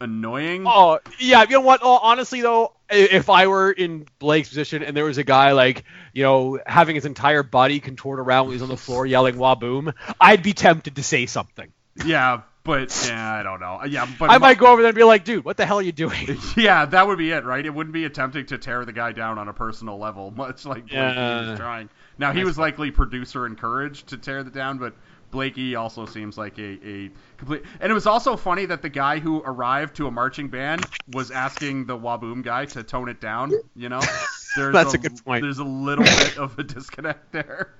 annoying. 0.00 0.64
Oh 0.66 0.98
yeah, 1.18 1.42
you 1.42 1.50
know 1.50 1.60
what? 1.60 1.80
Oh, 1.82 1.98
honestly 2.02 2.40
though, 2.40 2.74
if 2.88 3.28
I 3.30 3.46
were 3.46 3.70
in 3.70 4.06
Blake's 4.18 4.48
position 4.48 4.82
and 4.82 4.96
there 4.96 5.04
was 5.04 5.18
a 5.18 5.24
guy 5.24 5.52
like 5.52 5.84
you 6.12 6.22
know 6.22 6.58
having 6.66 6.94
his 6.94 7.04
entire 7.04 7.42
body 7.42 7.80
contort 7.80 8.18
around 8.20 8.46
when 8.46 8.52
he's 8.54 8.62
on 8.62 8.68
the 8.68 8.76
floor 8.76 9.06
yelling 9.06 9.36
"Whaboom," 9.36 9.94
I'd 10.20 10.42
be 10.42 10.52
tempted 10.52 10.96
to 10.96 11.02
say 11.02 11.26
something. 11.26 11.72
Yeah, 12.04 12.42
but 12.64 13.06
yeah, 13.08 13.32
I 13.32 13.42
don't 13.42 13.60
know. 13.60 13.80
Uh, 13.82 13.86
yeah, 13.86 14.06
but 14.18 14.30
I 14.30 14.38
might 14.38 14.58
go 14.58 14.66
over 14.68 14.80
there 14.82 14.88
and 14.90 14.96
be 14.96 15.04
like, 15.04 15.24
"Dude, 15.24 15.44
what 15.44 15.56
the 15.56 15.66
hell 15.66 15.78
are 15.78 15.82
you 15.82 15.92
doing?" 15.92 16.38
Yeah, 16.56 16.86
that 16.86 17.06
would 17.06 17.18
be 17.18 17.30
it, 17.30 17.44
right? 17.44 17.64
It 17.64 17.74
wouldn't 17.74 17.92
be 17.94 18.04
attempting 18.04 18.46
to 18.46 18.58
tear 18.58 18.84
the 18.84 18.92
guy 18.92 19.12
down 19.12 19.38
on 19.38 19.48
a 19.48 19.52
personal 19.52 19.98
level, 19.98 20.30
much 20.36 20.64
like 20.64 20.82
Blake 20.88 20.92
Yeah. 20.92 21.50
was 21.50 21.58
trying. 21.58 21.88
Now 22.18 22.32
he 22.32 22.44
was 22.44 22.58
likely 22.58 22.90
producer 22.90 23.46
encouraged 23.46 24.08
to 24.08 24.18
tear 24.18 24.42
the 24.44 24.50
down, 24.50 24.78
but 24.78 24.94
Blakey 25.30 25.74
also 25.74 26.06
seems 26.06 26.36
like 26.36 26.58
a, 26.58 26.78
a 26.86 27.10
complete. 27.36 27.62
And 27.80 27.90
it 27.90 27.94
was 27.94 28.06
also 28.06 28.36
funny 28.36 28.66
that 28.66 28.82
the 28.82 28.88
guy 28.88 29.18
who 29.18 29.42
arrived 29.44 29.96
to 29.96 30.06
a 30.06 30.10
marching 30.10 30.48
band 30.48 30.84
was 31.12 31.30
asking 31.30 31.86
the 31.86 31.96
Whaboom 31.96 32.42
guy 32.42 32.66
to 32.66 32.82
tone 32.82 33.08
it 33.08 33.20
down. 33.20 33.52
You 33.74 33.88
know, 33.88 34.00
there's 34.56 34.72
That's 34.72 34.94
a 34.94 34.98
good 34.98 35.24
point. 35.24 35.42
There's 35.42 35.58
a 35.58 35.64
little 35.64 36.04
bit 36.04 36.38
of 36.38 36.58
a 36.58 36.62
disconnect 36.62 37.32
there. 37.32 37.74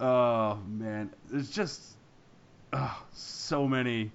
Oh 0.00 0.58
man, 0.66 1.10
there's 1.30 1.50
just 1.50 1.96
oh, 2.72 3.02
so 3.12 3.68
many 3.68 4.10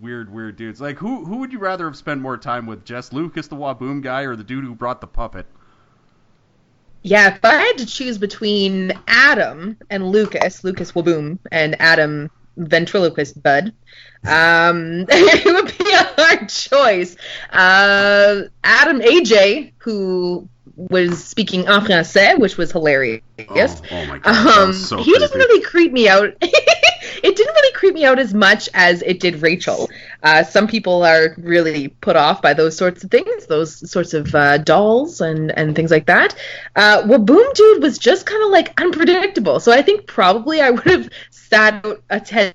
weird, 0.00 0.32
weird 0.32 0.56
dudes. 0.56 0.80
Like, 0.80 0.98
who 0.98 1.24
who 1.24 1.36
would 1.36 1.52
you 1.52 1.58
rather 1.58 1.86
have 1.86 1.96
spent 1.96 2.20
more 2.20 2.36
time 2.36 2.66
with, 2.66 2.84
Jess 2.84 3.12
Lucas, 3.12 3.48
the 3.48 3.56
Waboom 3.56 4.02
guy, 4.02 4.22
or 4.22 4.36
the 4.36 4.44
dude 4.44 4.64
who 4.64 4.74
brought 4.74 5.00
the 5.00 5.06
puppet? 5.06 5.46
Yeah, 7.02 7.34
if 7.34 7.44
I 7.44 7.54
had 7.54 7.78
to 7.78 7.86
choose 7.86 8.18
between 8.18 8.92
Adam 9.06 9.76
and 9.88 10.10
Lucas, 10.10 10.62
Lucas 10.64 10.92
Whaboom, 10.92 11.38
and 11.50 11.80
Adam 11.80 12.30
ventriloquist 12.56 13.42
Bud, 13.42 13.72
um, 14.26 15.06
it 15.08 15.44
would 15.46 15.78
be 15.78 15.92
a 15.92 16.22
hard 16.22 16.48
choice. 16.48 17.16
Uh, 17.50 18.42
Adam 18.62 19.00
AJ, 19.00 19.72
who 19.78 20.48
was 20.88 21.22
speaking 21.22 21.68
en 21.68 21.80
français, 21.84 22.38
which 22.38 22.56
was 22.56 22.72
hilarious. 22.72 23.22
Oh, 23.38 23.54
oh 23.92 24.06
my 24.06 24.18
god, 24.18 24.58
Um, 24.58 24.72
so 24.72 24.96
he 24.98 25.12
didn't 25.12 25.36
really 25.36 25.62
creep 25.62 25.92
me 25.92 26.08
out. 26.08 26.34
it 26.40 27.36
didn't 27.36 27.54
really 27.54 27.72
creep 27.74 27.94
me 27.94 28.04
out 28.04 28.18
as 28.18 28.32
much 28.32 28.68
as 28.72 29.02
it 29.02 29.20
did 29.20 29.42
Rachel. 29.42 29.90
Uh, 30.22 30.42
some 30.42 30.66
people 30.66 31.04
are 31.04 31.34
really 31.38 31.88
put 31.88 32.16
off 32.16 32.40
by 32.40 32.54
those 32.54 32.76
sorts 32.76 33.04
of 33.04 33.10
things, 33.10 33.46
those 33.46 33.90
sorts 33.90 34.14
of 34.14 34.34
uh, 34.34 34.58
dolls 34.58 35.20
and, 35.20 35.56
and 35.58 35.76
things 35.76 35.90
like 35.90 36.06
that. 36.06 36.34
Uh, 36.76 37.02
well, 37.06 37.18
Boom 37.18 37.52
Dude 37.54 37.82
was 37.82 37.98
just 37.98 38.26
kind 38.26 38.42
of 38.42 38.50
like 38.50 38.80
unpredictable. 38.80 39.60
So 39.60 39.72
I 39.72 39.82
think 39.82 40.06
probably 40.06 40.60
I 40.60 40.70
would 40.70 40.84
have 40.84 41.10
sat 41.30 41.84
out 41.84 42.02
a 42.08 42.20
10 42.20 42.54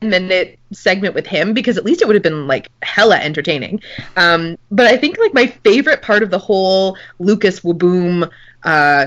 minute 0.00 0.58
segment 0.72 1.14
with 1.14 1.26
him 1.26 1.54
because 1.54 1.76
at 1.76 1.84
least 1.84 2.02
it 2.02 2.06
would 2.06 2.14
have 2.16 2.22
been 2.22 2.46
like 2.46 2.68
hella 2.82 3.16
entertaining. 3.16 3.80
Um, 4.16 4.56
but 4.70 4.86
I 4.86 4.96
think 4.96 5.18
like 5.18 5.34
my 5.34 5.46
favorite 5.46 6.02
part 6.02 6.22
of 6.22 6.30
the 6.30 6.38
whole 6.38 6.96
Lucas 7.18 7.60
Whaboom 7.60 8.30
uh, 8.62 9.06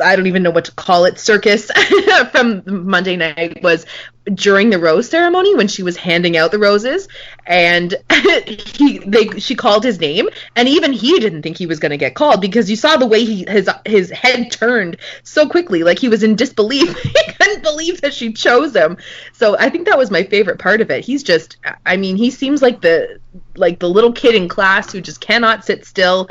I 0.00 0.14
don't 0.14 0.26
even 0.26 0.42
know 0.42 0.50
what 0.50 0.66
to 0.66 0.72
call 0.72 1.04
it 1.04 1.18
circus 1.18 1.70
from 2.30 2.62
Monday 2.88 3.16
night 3.16 3.62
was 3.62 3.86
during 4.34 4.70
the 4.70 4.78
rose 4.78 5.08
ceremony 5.08 5.54
when 5.54 5.68
she 5.68 5.82
was 5.82 5.96
handing 5.96 6.36
out 6.36 6.50
the 6.50 6.58
roses 6.58 7.08
and 7.46 7.94
he 8.46 8.98
they 8.98 9.38
she 9.38 9.54
called 9.54 9.82
his 9.82 9.98
name 9.98 10.28
and 10.54 10.68
even 10.68 10.92
he 10.92 11.18
didn't 11.18 11.42
think 11.42 11.56
he 11.56 11.66
was 11.66 11.78
going 11.78 11.90
to 11.90 11.96
get 11.96 12.14
called 12.14 12.40
because 12.40 12.70
you 12.70 12.76
saw 12.76 12.96
the 12.96 13.06
way 13.06 13.24
he 13.24 13.44
his 13.48 13.68
his 13.86 14.10
head 14.10 14.50
turned 14.52 14.98
so 15.22 15.48
quickly 15.48 15.82
like 15.82 15.98
he 15.98 16.08
was 16.08 16.22
in 16.22 16.36
disbelief. 16.36 16.96
He 17.18 17.32
couldn't 17.32 17.62
believe 17.62 18.00
that 18.00 18.14
she 18.14 18.32
chose 18.32 18.74
him. 18.74 18.98
So 19.32 19.56
I 19.58 19.70
think 19.70 19.86
that 19.86 19.98
was 19.98 20.10
my 20.10 20.24
favorite 20.24 20.58
part 20.58 20.80
of 20.80 20.90
it. 20.90 21.04
He's 21.04 21.22
just 21.22 21.56
I 21.86 21.96
mean 21.96 22.16
he 22.16 22.30
seems 22.30 22.60
like 22.62 22.80
the 22.80 23.20
like 23.58 23.78
the 23.78 23.88
little 23.88 24.12
kid 24.12 24.34
in 24.34 24.48
class 24.48 24.92
who 24.92 25.00
just 25.00 25.20
cannot 25.20 25.64
sit 25.64 25.84
still 25.84 26.28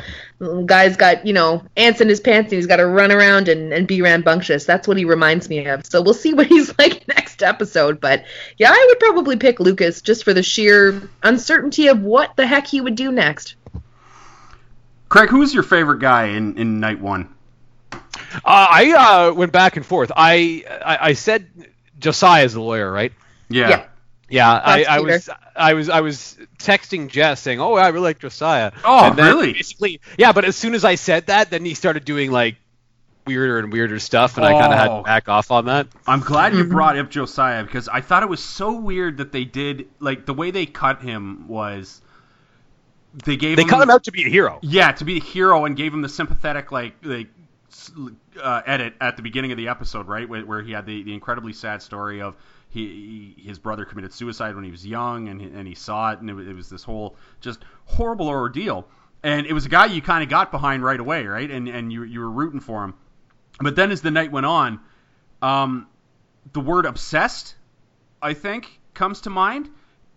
guy's 0.66 0.96
got 0.96 1.26
you 1.26 1.32
know 1.32 1.62
ants 1.76 2.00
in 2.00 2.08
his 2.08 2.20
pants 2.20 2.52
and 2.52 2.58
he's 2.58 2.66
got 2.66 2.76
to 2.76 2.86
run 2.86 3.10
around 3.12 3.48
and, 3.48 3.72
and 3.72 3.86
be 3.86 4.02
rambunctious 4.02 4.64
that's 4.64 4.86
what 4.86 4.96
he 4.96 5.04
reminds 5.04 5.48
me 5.48 5.66
of 5.66 5.84
so 5.86 6.00
we'll 6.00 6.14
see 6.14 6.34
what 6.34 6.46
he's 6.46 6.76
like 6.78 7.06
next 7.08 7.42
episode 7.42 8.00
but 8.00 8.24
yeah 8.56 8.70
i 8.70 8.86
would 8.88 9.00
probably 9.00 9.36
pick 9.36 9.60
lucas 9.60 10.00
just 10.00 10.24
for 10.24 10.34
the 10.34 10.42
sheer 10.42 11.08
uncertainty 11.22 11.88
of 11.88 12.00
what 12.02 12.34
the 12.36 12.46
heck 12.46 12.66
he 12.66 12.80
would 12.80 12.94
do 12.94 13.12
next 13.12 13.56
Craig, 15.08 15.30
who's 15.30 15.54
your 15.54 15.62
favorite 15.62 16.00
guy 16.00 16.26
in, 16.26 16.58
in 16.58 16.80
night 16.80 17.00
one? 17.00 17.34
Uh, 17.92 17.98
I 18.44 19.28
uh, 19.30 19.32
went 19.32 19.52
back 19.52 19.76
and 19.76 19.86
forth. 19.86 20.12
I, 20.14 20.64
I 20.84 20.98
I 21.00 21.12
said 21.14 21.48
Josiah 21.98 22.44
is 22.44 22.52
the 22.52 22.60
lawyer, 22.60 22.90
right? 22.90 23.12
Yeah. 23.48 23.68
Yeah. 23.68 23.86
Yeah, 24.30 24.50
I, 24.52 24.84
I 24.84 25.00
was 25.00 25.30
I 25.56 25.74
was 25.74 25.88
I 25.88 26.00
was 26.02 26.36
texting 26.58 27.08
Jess 27.08 27.40
saying, 27.40 27.60
"Oh, 27.60 27.74
I 27.74 27.88
really 27.88 28.04
like 28.04 28.18
Josiah." 28.18 28.72
Oh, 28.84 29.06
And 29.08 29.16
then 29.18 29.26
really? 29.26 29.52
Basically, 29.54 30.00
yeah. 30.18 30.32
But 30.32 30.44
as 30.44 30.54
soon 30.56 30.74
as 30.74 30.84
I 30.84 30.96
said 30.96 31.26
that, 31.28 31.50
then 31.50 31.64
he 31.64 31.74
started 31.74 32.04
doing 32.04 32.30
like 32.30 32.56
weirder 33.26 33.58
and 33.58 33.72
weirder 33.72 33.98
stuff, 33.98 34.36
and 34.36 34.44
I 34.46 34.52
kind 34.52 34.72
of 34.72 34.78
had 34.78 34.88
Oh. 34.88 34.96
to 34.98 35.02
back 35.04 35.28
off 35.28 35.50
on 35.50 35.66
that. 35.66 35.86
I'm 36.06 36.20
glad 36.20 36.52
Mm-hmm. 36.52 36.58
you 36.62 36.68
brought 36.68 36.98
up 36.98 37.10
Josiah 37.10 37.62
because 37.64 37.88
I 37.88 38.00
thought 38.02 38.22
it 38.22 38.28
was 38.28 38.42
so 38.42 38.72
weird 38.80 39.18
that 39.18 39.32
they 39.32 39.44
did 39.44 39.88
like 39.98 40.26
the 40.26 40.34
way 40.34 40.50
they 40.50 40.66
cut 40.66 41.00
him 41.02 41.48
was 41.48 42.00
they 43.24 43.36
gave 43.36 43.56
They 43.56 43.62
him, 43.62 43.68
cut 43.68 43.82
him 43.82 43.90
out 43.90 44.04
to 44.04 44.12
be 44.12 44.24
a 44.24 44.28
hero. 44.28 44.58
yeah 44.62 44.92
to 44.92 45.04
be 45.04 45.16
a 45.16 45.20
hero 45.22 45.64
and 45.64 45.76
gave 45.76 45.92
him 45.92 46.02
the 46.02 46.08
sympathetic 46.08 46.70
like 46.72 46.94
like 47.02 47.28
uh, 48.42 48.62
edit 48.66 48.94
at 49.00 49.16
the 49.16 49.22
beginning 49.22 49.52
of 49.52 49.56
the 49.58 49.68
episode 49.68 50.06
right 50.06 50.28
where, 50.28 50.44
where 50.44 50.62
he 50.62 50.72
had 50.72 50.86
the, 50.86 51.02
the 51.02 51.12
incredibly 51.14 51.52
sad 51.52 51.82
story 51.82 52.20
of 52.22 52.34
he, 52.70 53.34
he 53.36 53.42
his 53.48 53.58
brother 53.58 53.84
committed 53.84 54.12
suicide 54.12 54.54
when 54.54 54.64
he 54.64 54.70
was 54.70 54.86
young 54.86 55.28
and 55.28 55.40
he, 55.40 55.46
and 55.46 55.66
he 55.66 55.74
saw 55.74 56.12
it 56.12 56.20
and 56.20 56.28
it 56.28 56.34
was, 56.34 56.46
it 56.46 56.54
was 56.54 56.68
this 56.68 56.82
whole 56.82 57.16
just 57.40 57.64
horrible 57.86 58.28
ordeal 58.28 58.86
and 59.22 59.46
it 59.46 59.52
was 59.52 59.66
a 59.66 59.68
guy 59.68 59.86
you 59.86 60.02
kind 60.02 60.22
of 60.22 60.28
got 60.28 60.50
behind 60.50 60.82
right 60.82 61.00
away 61.00 61.24
right 61.26 61.50
and 61.50 61.68
and 61.68 61.92
you 61.92 62.04
you 62.04 62.20
were 62.20 62.30
rooting 62.30 62.60
for 62.60 62.84
him 62.84 62.94
but 63.60 63.74
then 63.74 63.90
as 63.90 64.02
the 64.02 64.10
night 64.10 64.30
went 64.30 64.46
on 64.46 64.80
um 65.42 65.86
the 66.52 66.60
word 66.60 66.86
obsessed 66.86 67.54
I 68.20 68.34
think 68.34 68.80
comes 68.94 69.22
to 69.22 69.30
mind 69.30 69.70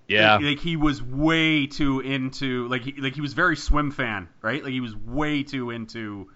Yeah. 0.08 0.36
like, 0.36 0.44
like, 0.46 0.60
he 0.60 0.76
was 0.76 1.02
way 1.02 1.68
too 1.68 2.00
into 2.00 2.68
like 2.68 2.84
he 2.84 2.94
like 3.00 3.14
he 3.16 3.22
was 3.22 3.34
very 3.34 3.56
swim 3.56 3.92
fan, 3.92 4.28
right? 4.42 4.64
Like 4.64 4.74
he 4.74 4.82
was 4.82 4.96
way 4.96 5.44
too 5.44 5.70
into 5.70 6.30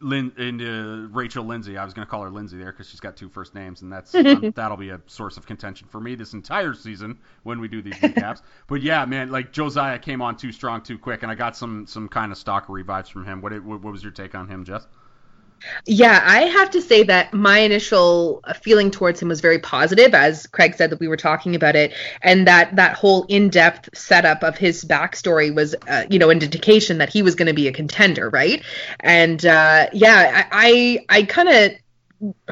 Lin, 0.00 0.32
into 0.36 1.08
Rachel 1.12 1.44
Lindsay. 1.44 1.78
I 1.78 1.84
was 1.84 1.94
gonna 1.94 2.06
call 2.06 2.22
her 2.22 2.30
Lindsay 2.30 2.58
there 2.58 2.72
because 2.72 2.88
she's 2.88 3.00
got 3.00 3.16
two 3.16 3.28
first 3.28 3.54
names, 3.54 3.82
and 3.82 3.92
that's 3.92 4.14
um, 4.14 4.52
that'll 4.54 4.76
be 4.76 4.90
a 4.90 5.00
source 5.06 5.36
of 5.36 5.46
contention 5.46 5.88
for 5.90 6.00
me 6.00 6.14
this 6.14 6.32
entire 6.34 6.74
season 6.74 7.18
when 7.42 7.60
we 7.60 7.68
do 7.68 7.82
these 7.82 7.94
recaps. 7.94 8.42
but 8.66 8.82
yeah, 8.82 9.04
man, 9.04 9.30
like 9.30 9.52
Josiah 9.52 9.98
came 9.98 10.20
on 10.20 10.36
too 10.36 10.52
strong 10.52 10.82
too 10.82 10.98
quick, 10.98 11.22
and 11.22 11.32
I 11.32 11.34
got 11.34 11.56
some 11.56 11.86
some 11.86 12.08
kind 12.08 12.32
of 12.32 12.38
stalkery 12.38 12.84
vibes 12.84 13.10
from 13.10 13.24
him. 13.24 13.40
What 13.40 13.52
what, 13.64 13.82
what 13.82 13.92
was 13.92 14.02
your 14.02 14.12
take 14.12 14.34
on 14.34 14.48
him, 14.48 14.64
Jess? 14.64 14.86
Yeah, 15.86 16.22
I 16.24 16.42
have 16.42 16.70
to 16.70 16.82
say 16.82 17.02
that 17.04 17.32
my 17.34 17.58
initial 17.58 18.42
feeling 18.62 18.90
towards 18.90 19.20
him 19.20 19.28
was 19.28 19.40
very 19.40 19.58
positive, 19.58 20.14
as 20.14 20.46
Craig 20.46 20.74
said 20.74 20.90
that 20.90 21.00
we 21.00 21.08
were 21.08 21.16
talking 21.16 21.54
about 21.54 21.76
it, 21.76 21.92
and 22.22 22.46
that 22.46 22.76
that 22.76 22.94
whole 22.94 23.24
in-depth 23.28 23.90
setup 23.94 24.42
of 24.42 24.56
his 24.56 24.84
backstory 24.84 25.54
was, 25.54 25.74
uh, 25.88 26.04
you 26.08 26.18
know, 26.18 26.30
an 26.30 26.42
indication 26.42 26.98
that 26.98 27.08
he 27.08 27.22
was 27.22 27.34
going 27.34 27.48
to 27.48 27.54
be 27.54 27.68
a 27.68 27.72
contender, 27.72 28.30
right? 28.30 28.62
And 29.00 29.44
uh, 29.44 29.88
yeah, 29.92 30.46
I 30.50 31.04
I, 31.08 31.18
I 31.18 31.22
kind 31.24 31.48
of 31.48 31.72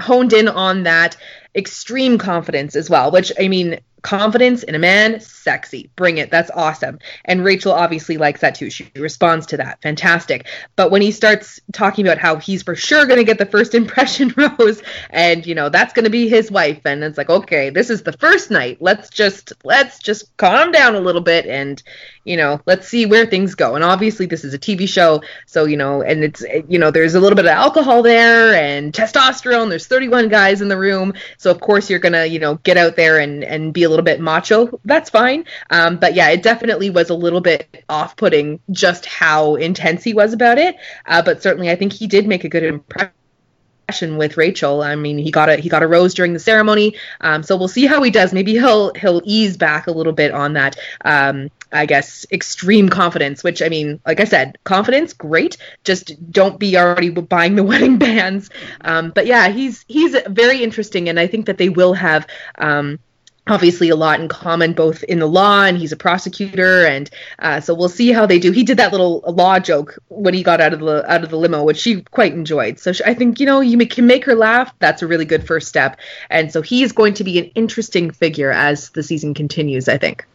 honed 0.03 0.33
in 0.33 0.49
on 0.49 0.85
that 0.85 1.17
extreme 1.55 2.19
confidence 2.19 2.75
as 2.77 2.91
well, 2.91 3.11
which 3.11 3.33
I 3.39 3.49
mean, 3.49 3.81
confidence 4.05 4.63
in 4.63 4.75
a 4.75 4.79
man, 4.79 5.19
sexy. 5.19 5.91
Bring 5.97 6.19
it. 6.19 6.31
That's 6.31 6.51
awesome. 6.55 7.01
And 7.25 7.43
Rachel 7.43 7.73
obviously 7.73 8.19
likes 8.19 8.43
that 8.43 8.55
too. 8.55 8.71
She 8.71 8.89
responds 8.95 9.47
to 9.47 9.57
that. 9.57 9.81
Fantastic. 9.83 10.47
But 10.77 10.91
when 10.91 11.03
he 11.03 11.11
starts 11.11 11.59
talking 11.73 12.07
about 12.07 12.19
how 12.19 12.37
he's 12.37 12.63
for 12.63 12.77
sure 12.77 13.07
going 13.07 13.19
to 13.19 13.25
get 13.25 13.39
the 13.39 13.47
first 13.47 13.75
impression 13.85 14.33
rose 14.37 14.83
and, 15.11 15.45
you 15.45 15.55
know, 15.55 15.71
that's 15.71 15.95
going 15.95 16.05
to 16.05 16.11
be 16.11 16.29
his 16.29 16.51
wife 16.51 16.83
and 16.85 17.03
it's 17.03 17.19
like, 17.19 17.31
okay, 17.31 17.71
this 17.71 17.91
is 17.91 18.03
the 18.03 18.13
first 18.13 18.51
night. 18.51 18.77
Let's 18.81 19.09
just 19.09 19.55
let's 19.65 19.99
just 19.99 20.37
calm 20.37 20.71
down 20.71 20.95
a 20.95 21.01
little 21.01 21.23
bit 21.23 21.47
and, 21.47 21.83
you 22.25 22.37
know, 22.37 22.61
let's 22.67 22.87
see 22.87 23.07
where 23.07 23.25
things 23.25 23.55
go. 23.55 23.75
And 23.75 23.83
obviously 23.83 24.27
this 24.27 24.45
is 24.45 24.53
a 24.53 24.59
TV 24.59 24.87
show, 24.87 25.23
so, 25.47 25.65
you 25.65 25.79
know, 25.79 26.03
and 26.03 26.25
it's 26.25 26.45
you 26.69 26.79
know, 26.79 26.91
there's 26.91 27.15
a 27.15 27.21
little 27.21 27.37
bit 27.37 27.47
of 27.47 27.53
alcohol 27.53 28.03
there 28.03 28.55
and 28.55 28.93
testosterone. 28.93 29.71
There's 29.71 29.87
31 29.87 30.29
guys 30.29 30.61
in 30.61 30.69
the 30.69 30.77
room. 30.77 31.15
So 31.39 31.51
of 31.51 31.61
course 31.61 31.89
you're 31.89 31.99
going 31.99 32.13
to, 32.13 32.29
you 32.29 32.39
know, 32.39 32.57
get 32.57 32.77
out 32.77 32.97
there 32.97 33.19
and 33.19 33.43
and 33.43 33.73
be 33.73 33.85
a 33.85 33.94
little 33.95 34.05
bit 34.05 34.21
macho. 34.21 34.81
That's 34.85 35.11
fine. 35.11 35.45
Um, 35.71 35.99
but 35.99 36.15
yeah, 36.15 36.31
it 36.31 36.43
definitely 36.43 36.91
was 36.91 37.11
a 37.11 37.15
little 37.15 37.41
bit 37.41 37.85
off-putting 37.89 38.61
just 38.71 39.07
how 39.07 39.55
intense 39.57 40.03
he 40.03 40.15
was 40.15 40.33
about 40.33 40.59
it. 40.59 40.77
Uh, 41.07 41.23
but 41.23 41.43
certainly 41.43 41.71
I 41.71 41.77
think 41.77 41.93
he 41.93 42.07
did 42.07 42.27
make 42.27 42.45
a 42.45 42.49
good 42.49 42.63
impression 42.63 43.13
with 44.17 44.37
Rachel. 44.37 44.83
I 44.83 44.97
mean, 44.97 45.19
he 45.19 45.31
got 45.31 45.49
a 45.49 45.57
he 45.57 45.69
got 45.69 45.83
a 45.83 45.87
rose 45.87 46.15
during 46.15 46.33
the 46.33 46.39
ceremony. 46.39 46.97
Um, 47.21 47.43
so 47.43 47.57
we'll 47.57 47.69
see 47.69 47.87
how 47.87 48.03
he 48.03 48.11
does. 48.11 48.33
Maybe 48.33 48.53
he'll 48.53 48.95
he'll 48.95 49.23
ease 49.25 49.57
back 49.57 49.87
a 49.87 49.93
little 49.93 50.13
bit 50.13 50.33
on 50.33 50.55
that. 50.55 50.77
Um, 51.05 51.51
I 51.75 51.87
guess 51.87 52.25
extreme 52.31 52.89
confidence, 52.89 53.43
which 53.43 53.61
I 53.61 53.69
mean, 53.69 54.01
like 54.07 54.21
I 54.21 54.25
said, 54.25 54.59
confidence, 54.65 55.13
great. 55.13 55.57
Just 55.83 56.31
don't 56.31 56.59
be 56.59 56.77
already 56.77 57.11
buying 57.11 57.57
the 57.57 57.65
wedding 57.73 57.99
bands. 57.99 58.49
Um, 58.81 59.11
but 59.11 59.27
yeah, 59.27 59.49
he's 59.49 59.85
he's 59.89 60.17
very 60.29 60.63
interesting, 60.63 61.09
and 61.09 61.19
I 61.19 61.27
think 61.27 61.47
that 61.47 61.59
they 61.59 61.69
will 61.69 61.95
have. 61.95 62.27
Obviously 63.47 63.91
a 63.91 63.97
lot 63.97 64.21
in 64.21 64.29
common 64.29 64.73
both 64.73 65.03
in 65.05 65.19
the 65.19 65.27
law 65.27 65.65
and 65.65 65.77
he's 65.77 65.93
a 65.93 65.97
prosecutor 65.97 66.87
and 66.87 67.11
uh, 67.41 67.61
so 67.61 67.75
we'll 67.75 67.91
see 67.91 68.11
how 68.11 68.25
they 68.25 68.39
do. 68.39 68.53
He 68.53 68.65
did 68.65 68.79
that 68.79 68.91
little 68.91 69.21
law 69.27 69.59
joke 69.59 69.99
when 70.09 70.33
he 70.33 70.43
got 70.43 70.63
out 70.63 70.73
of 70.73 70.81
the 70.81 71.05
out 71.13 71.25
of 71.25 71.29
the 71.31 71.37
limo 71.37 71.63
which 71.63 71.77
she 71.77 72.01
quite 72.03 72.33
enjoyed. 72.33 72.79
So 72.79 72.93
she, 72.95 73.05
i 73.05 73.13
think 73.13 73.41
you 73.41 73.47
know 73.47 73.61
you 73.61 73.77
can 73.87 74.07
make 74.07 74.25
her 74.25 74.35
laugh. 74.35 74.73
That's 74.79 75.03
a 75.03 75.07
really 75.07 75.27
good 75.27 75.47
first 75.47 75.69
step. 75.69 75.99
And 76.31 76.51
so 76.51 76.63
he 76.63 76.83
is 76.83 76.93
going 76.93 77.13
to 77.15 77.25
be 77.25 77.39
an 77.39 77.47
interesting 77.55 78.11
figure 78.11 78.51
as 78.51 78.89
the 78.91 79.03
season 79.03 79.35
continues 79.35 79.89
i 79.89 79.99
think. 79.99 80.27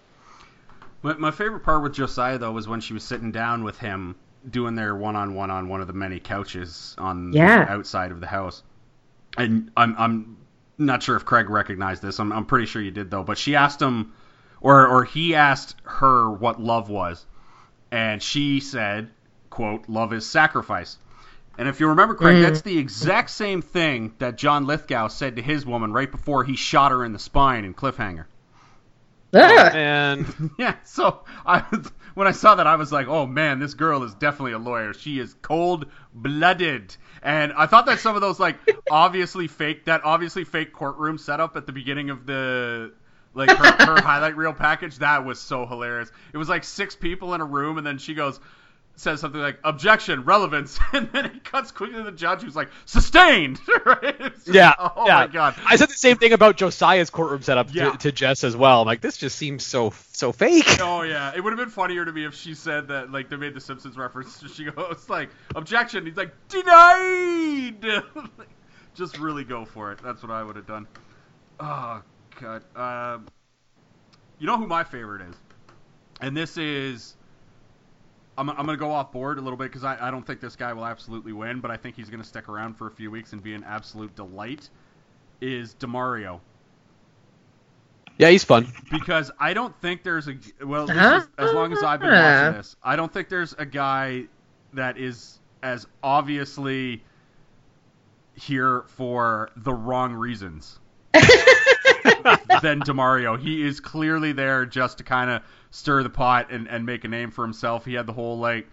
My, 1.02 1.14
my 1.14 1.32
favorite 1.32 1.62
part 1.62 1.82
with 1.82 1.94
Josiah 1.94 2.38
though 2.38 2.52
was 2.52 2.68
when 2.68 2.80
she 2.82 2.94
was 2.94 3.04
sitting 3.04 3.32
down 3.32 3.64
with 3.64 3.80
him 3.80 4.16
doing 4.52 4.76
their 4.76 4.96
one-on-one 4.96 5.50
on 5.52 5.68
one 5.68 5.82
of 5.82 5.88
the 5.88 5.94
many 5.94 6.20
couches 6.20 6.96
on 6.98 7.34
Yeah. 7.34 7.66
the 7.66 7.72
outside 7.72 8.12
of 8.12 8.20
the 8.20 8.28
house. 8.28 8.62
And 9.38 9.72
I'm 9.76 9.96
I'm 9.98 10.38
not 10.80 11.04
sure 11.04 11.16
if 11.16 11.26
Craig 11.26 11.50
recognized 11.50 12.02
this. 12.02 12.20
I'm 12.20 12.32
I'm 12.32 12.46
pretty 12.46 12.66
sure 12.66 12.82
you 12.82 12.92
did 12.92 13.12
though. 13.12 13.24
But 13.24 13.38
she 13.38 13.56
asked 13.56 13.82
him, 13.82 14.14
or 14.62 14.88
or 14.88 15.04
he 15.04 15.36
asked 15.36 15.76
her 15.84 16.30
what 16.30 16.62
love 16.62 16.90
was, 16.90 17.26
and 17.92 18.22
she 18.24 18.60
said, 18.60 19.10
"quote 19.50 19.88
Love 19.90 20.14
is 20.14 20.26
sacrifice." 20.26 20.98
And 21.58 21.68
if 21.68 21.82
you 21.82 21.88
remember, 21.90 22.16
Craig, 22.16 22.42
that's 22.42 22.62
the 22.62 22.78
exact 22.78 23.30
same 23.32 23.62
thing 23.62 24.14
that 24.20 24.38
John 24.38 24.66
Lithgow 24.66 25.10
said 25.10 25.36
to 25.36 25.42
his 25.42 25.66
woman 25.66 25.92
right 25.92 26.10
before 26.10 26.46
he 26.46 26.56
shot 26.56 26.92
her 26.94 27.04
in 27.04 27.12
the 27.12 27.20
spine 27.20 27.66
in 27.66 27.74
Cliffhanger. 27.74 28.26
Ah! 29.34 29.70
And 29.74 30.52
Yeah, 30.58 30.76
so 30.86 31.20
I 31.46 31.66
was- 31.70 31.92
when 32.20 32.28
I 32.28 32.34
saw 32.34 32.56
that, 32.56 32.68
I 32.68 32.76
was 32.76 32.92
like, 32.92 33.08
"Oh 33.08 33.26
man, 33.26 33.60
this 33.60 33.76
girl 33.76 34.04
is 34.04 34.14
definitely 34.14 34.52
a 34.52 34.60
lawyer. 34.60 34.94
She 34.94 35.20
is 35.20 35.36
cold 35.42 35.86
blooded." 36.14 36.98
And 37.24 37.54
I 37.54 37.66
thought 37.66 37.86
that 37.86 38.00
some 38.00 38.16
of 38.16 38.22
those 38.22 38.42
like 38.42 38.58
obviously 38.92 39.48
fake 39.48 39.86
that 39.86 40.02
obviously 40.04 40.44
fake 40.44 40.74
courtroom 40.74 41.18
setup 41.18 41.56
at 41.56 41.66
the 41.66 41.72
beginning 41.72 42.10
of 42.10 42.26
the 42.26 42.92
like 43.34 43.50
her, 43.50 43.86
her 43.86 44.02
highlight 44.04 44.36
reel 44.36 44.52
package 44.52 44.98
that 44.98 45.24
was 45.24 45.40
so 45.40 45.66
hilarious. 45.66 46.12
It 46.34 46.38
was 46.38 46.50
like 46.50 46.66
six 46.66 46.94
people 46.94 47.36
in 47.36 47.40
a 47.40 47.46
room, 47.46 47.78
and 47.78 47.88
then 47.88 47.98
she 47.98 48.14
goes. 48.14 48.42
Says 49.00 49.22
something 49.22 49.40
like 49.40 49.60
objection, 49.64 50.24
relevance, 50.24 50.78
and 50.94 51.10
then 51.12 51.26
it 51.26 51.44
cuts 51.44 51.72
quickly 51.72 51.96
to 51.98 52.04
the 52.04 52.12
judge 52.12 52.42
who's 52.42 52.56
like 52.56 52.70
sustained. 52.86 53.60
right? 53.86 54.18
Just- 54.20 54.48
Yeah. 54.48 54.74
Oh 54.80 55.06
yeah. 55.06 55.16
my 55.16 55.28
god. 55.28 55.56
I 55.66 55.76
said 55.78 55.90
the 55.90 55.94
same 55.94 56.18
thing 56.18 56.34
about 56.34 56.58
Josiah's 56.58 57.10
courtroom 57.10 57.42
setup 57.42 57.74
Yeah. 57.74 57.92
to, 57.92 57.98
to 58.00 58.12
Jess 58.12 58.44
as 58.44 58.56
well. 58.58 58.82
I'm 58.82 58.88
like, 58.88 59.02
this 59.02 59.18
just 59.18 59.38
seems 59.38 59.66
so 59.66 59.94
so 60.12 60.32
fake. 60.32 60.66
Oh 60.82 61.04
yeah, 61.04 61.32
it 61.36 61.42
would 61.44 61.52
have 61.54 61.60
been 61.60 61.70
funnier 61.70 62.04
to 62.04 62.12
me 62.12 62.26
if 62.26 62.34
she 62.36 62.54
said 62.56 62.90
that 62.90 63.12
like 63.12 63.30
they 63.30 63.36
made 63.38 63.54
the 63.54 63.62
Simpsons 63.62 63.98
reference. 63.98 64.44
She 64.54 64.66
goes 64.66 65.06
like 65.10 65.30
objection. 65.56 66.06
He's 66.06 66.18
like 66.18 66.34
denied. 66.50 68.04
Just 68.96 69.18
really 69.18 69.44
go 69.46 69.64
for 69.66 69.92
it. 69.94 70.00
That's 70.04 70.22
what 70.22 70.32
I 70.32 70.44
would 70.44 70.56
have 70.58 70.68
done. 70.68 70.88
Oh 71.60 72.02
god. 72.42 72.64
Um, 72.76 73.28
you 74.40 74.48
know 74.48 74.58
who 74.58 74.68
my 74.68 74.84
favorite 74.84 75.22
is, 75.30 75.36
and 76.22 76.36
this 76.36 76.58
is. 76.58 77.16
I'm, 78.40 78.50
I'm 78.50 78.66
going 78.66 78.78
to 78.78 78.78
go 78.78 78.92
off 78.92 79.12
board 79.12 79.38
a 79.38 79.42
little 79.42 79.58
bit 79.58 79.66
because 79.66 79.84
I, 79.84 80.08
I 80.08 80.12
don't 80.12 80.26
think 80.26 80.40
this 80.40 80.56
guy 80.56 80.74
will 80.74 80.86
absolutely 80.86 81.34
win, 81.34 81.60
but 81.60 81.72
I 81.72 81.78
think 81.78 81.96
he's 81.96 82.10
going 82.10 82.22
to 82.22 82.28
stick 82.28 82.48
around 82.50 82.76
for 82.76 82.88
a 82.88 82.92
few 82.92 83.12
weeks 83.12 83.34
and 83.34 83.44
be 83.44 83.54
an 83.54 83.64
absolute 83.66 84.16
delight. 84.16 84.70
Is 85.42 85.74
Demario 85.76 86.40
Yeah, 88.18 88.30
he's 88.30 88.44
fun. 88.44 88.72
because 88.92 89.32
I 89.40 89.54
don't 89.54 89.74
think 89.82 90.04
there's 90.04 90.28
a 90.28 90.36
well, 90.66 90.84
at 90.84 90.90
least 90.90 91.00
Huh? 91.00 91.22
as, 91.38 91.50
as 91.50 91.54
long 91.54 91.72
as 91.74 91.84
I've 91.84 92.00
been 92.02 92.10
uh-huh. 92.10 92.44
watching 92.46 92.58
this, 92.58 92.76
I 92.84 92.96
don't 92.96 93.12
think 93.14 93.30
there's 93.30 93.54
a 93.58 93.66
guy 93.66 94.26
that 94.74 94.98
is 94.98 95.40
as 95.64 95.88
obviously 96.04 97.04
here 98.36 98.84
for 98.88 99.50
the 99.58 99.74
wrong 99.74 100.14
reasons 100.14 100.80
than 102.62 102.82
Demario. 102.82 103.40
He 103.40 103.66
is 103.66 103.80
clearly 103.80 104.32
there 104.32 104.66
just 104.66 105.00
to 105.00 105.04
kind 105.04 105.30
of 105.30 105.42
stir 105.72 106.04
the 106.04 106.10
pot 106.10 106.52
and, 106.52 106.68
and 106.68 106.86
make 106.86 107.04
a 107.04 107.08
name 107.08 107.32
for 107.32 107.44
himself. 107.44 107.86
He 107.86 107.94
had 107.94 108.06
the 108.06 108.14
whole 108.14 108.38
like 108.38 108.68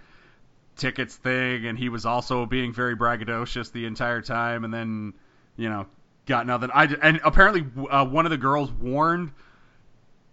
tickets 0.76 1.16
thing, 1.16 1.66
and 1.66 1.78
he 1.78 1.88
was 1.88 2.06
also 2.06 2.46
being 2.46 2.72
very 2.72 2.96
braggadocious 2.96 3.72
the 3.72 3.86
entire 3.86 4.22
time, 4.22 4.64
and 4.64 4.72
then 4.72 5.14
you 5.56 5.68
know 5.68 5.86
got 6.26 6.46
nothing. 6.46 6.70
I 6.72 6.84
and 7.02 7.20
apparently 7.24 7.64
uh, 7.90 8.06
one 8.06 8.26
of 8.26 8.30
the 8.30 8.38
girls 8.38 8.70
warned. 8.70 9.32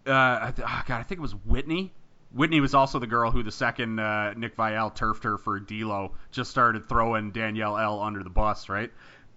Uh, 0.06 0.52
oh 0.58 0.82
God, 0.86 1.00
I 1.00 1.04
think 1.04 1.20
it 1.20 1.22
was 1.22 1.34
Whitney. 1.34 1.94
Whitney 2.34 2.60
was 2.60 2.74
also 2.74 3.00
the 3.00 3.08
girl 3.08 3.32
who 3.32 3.44
the 3.44 3.52
second 3.52 4.00
uh, 4.00 4.34
Nick 4.34 4.58
Viall 4.58 4.94
turfed 4.94 5.24
her 5.24 5.38
for 5.38 5.60
D'Lo. 5.60 6.14
Just 6.32 6.50
started 6.50 6.90
throwing 6.90 7.32
Danielle 7.32 7.78
L 7.78 8.02
under 8.02 8.24
the 8.24 8.30
bus, 8.30 8.70
right? 8.70 8.92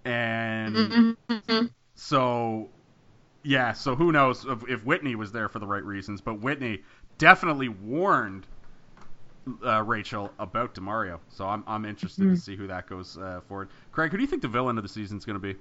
And 0.04 1.16
so, 1.94 2.70
yeah. 3.46 3.72
So 3.72 3.94
who 3.94 4.12
knows 4.12 4.44
if, 4.44 4.68
if 4.68 4.84
Whitney 4.84 5.14
was 5.14 5.32
there 5.32 5.48
for 5.48 5.58
the 5.58 5.66
right 5.66 5.84
reasons? 5.84 6.20
But 6.20 6.40
Whitney 6.40 6.82
definitely 7.18 7.68
warned 7.68 8.46
uh, 9.64 9.82
Rachel 9.84 10.32
about 10.38 10.74
Demario. 10.74 11.20
So 11.28 11.46
I'm 11.46 11.62
I'm 11.66 11.84
interested 11.84 12.24
to 12.24 12.36
see 12.36 12.56
who 12.56 12.66
that 12.66 12.88
goes 12.88 13.16
uh, 13.16 13.40
forward. 13.48 13.68
Craig, 13.92 14.10
who 14.10 14.16
do 14.16 14.22
you 14.22 14.28
think 14.28 14.42
the 14.42 14.48
villain 14.48 14.76
of 14.76 14.82
the 14.82 14.88
season 14.88 15.16
is 15.18 15.24
going 15.24 15.40
to 15.40 15.40
be? 15.40 15.54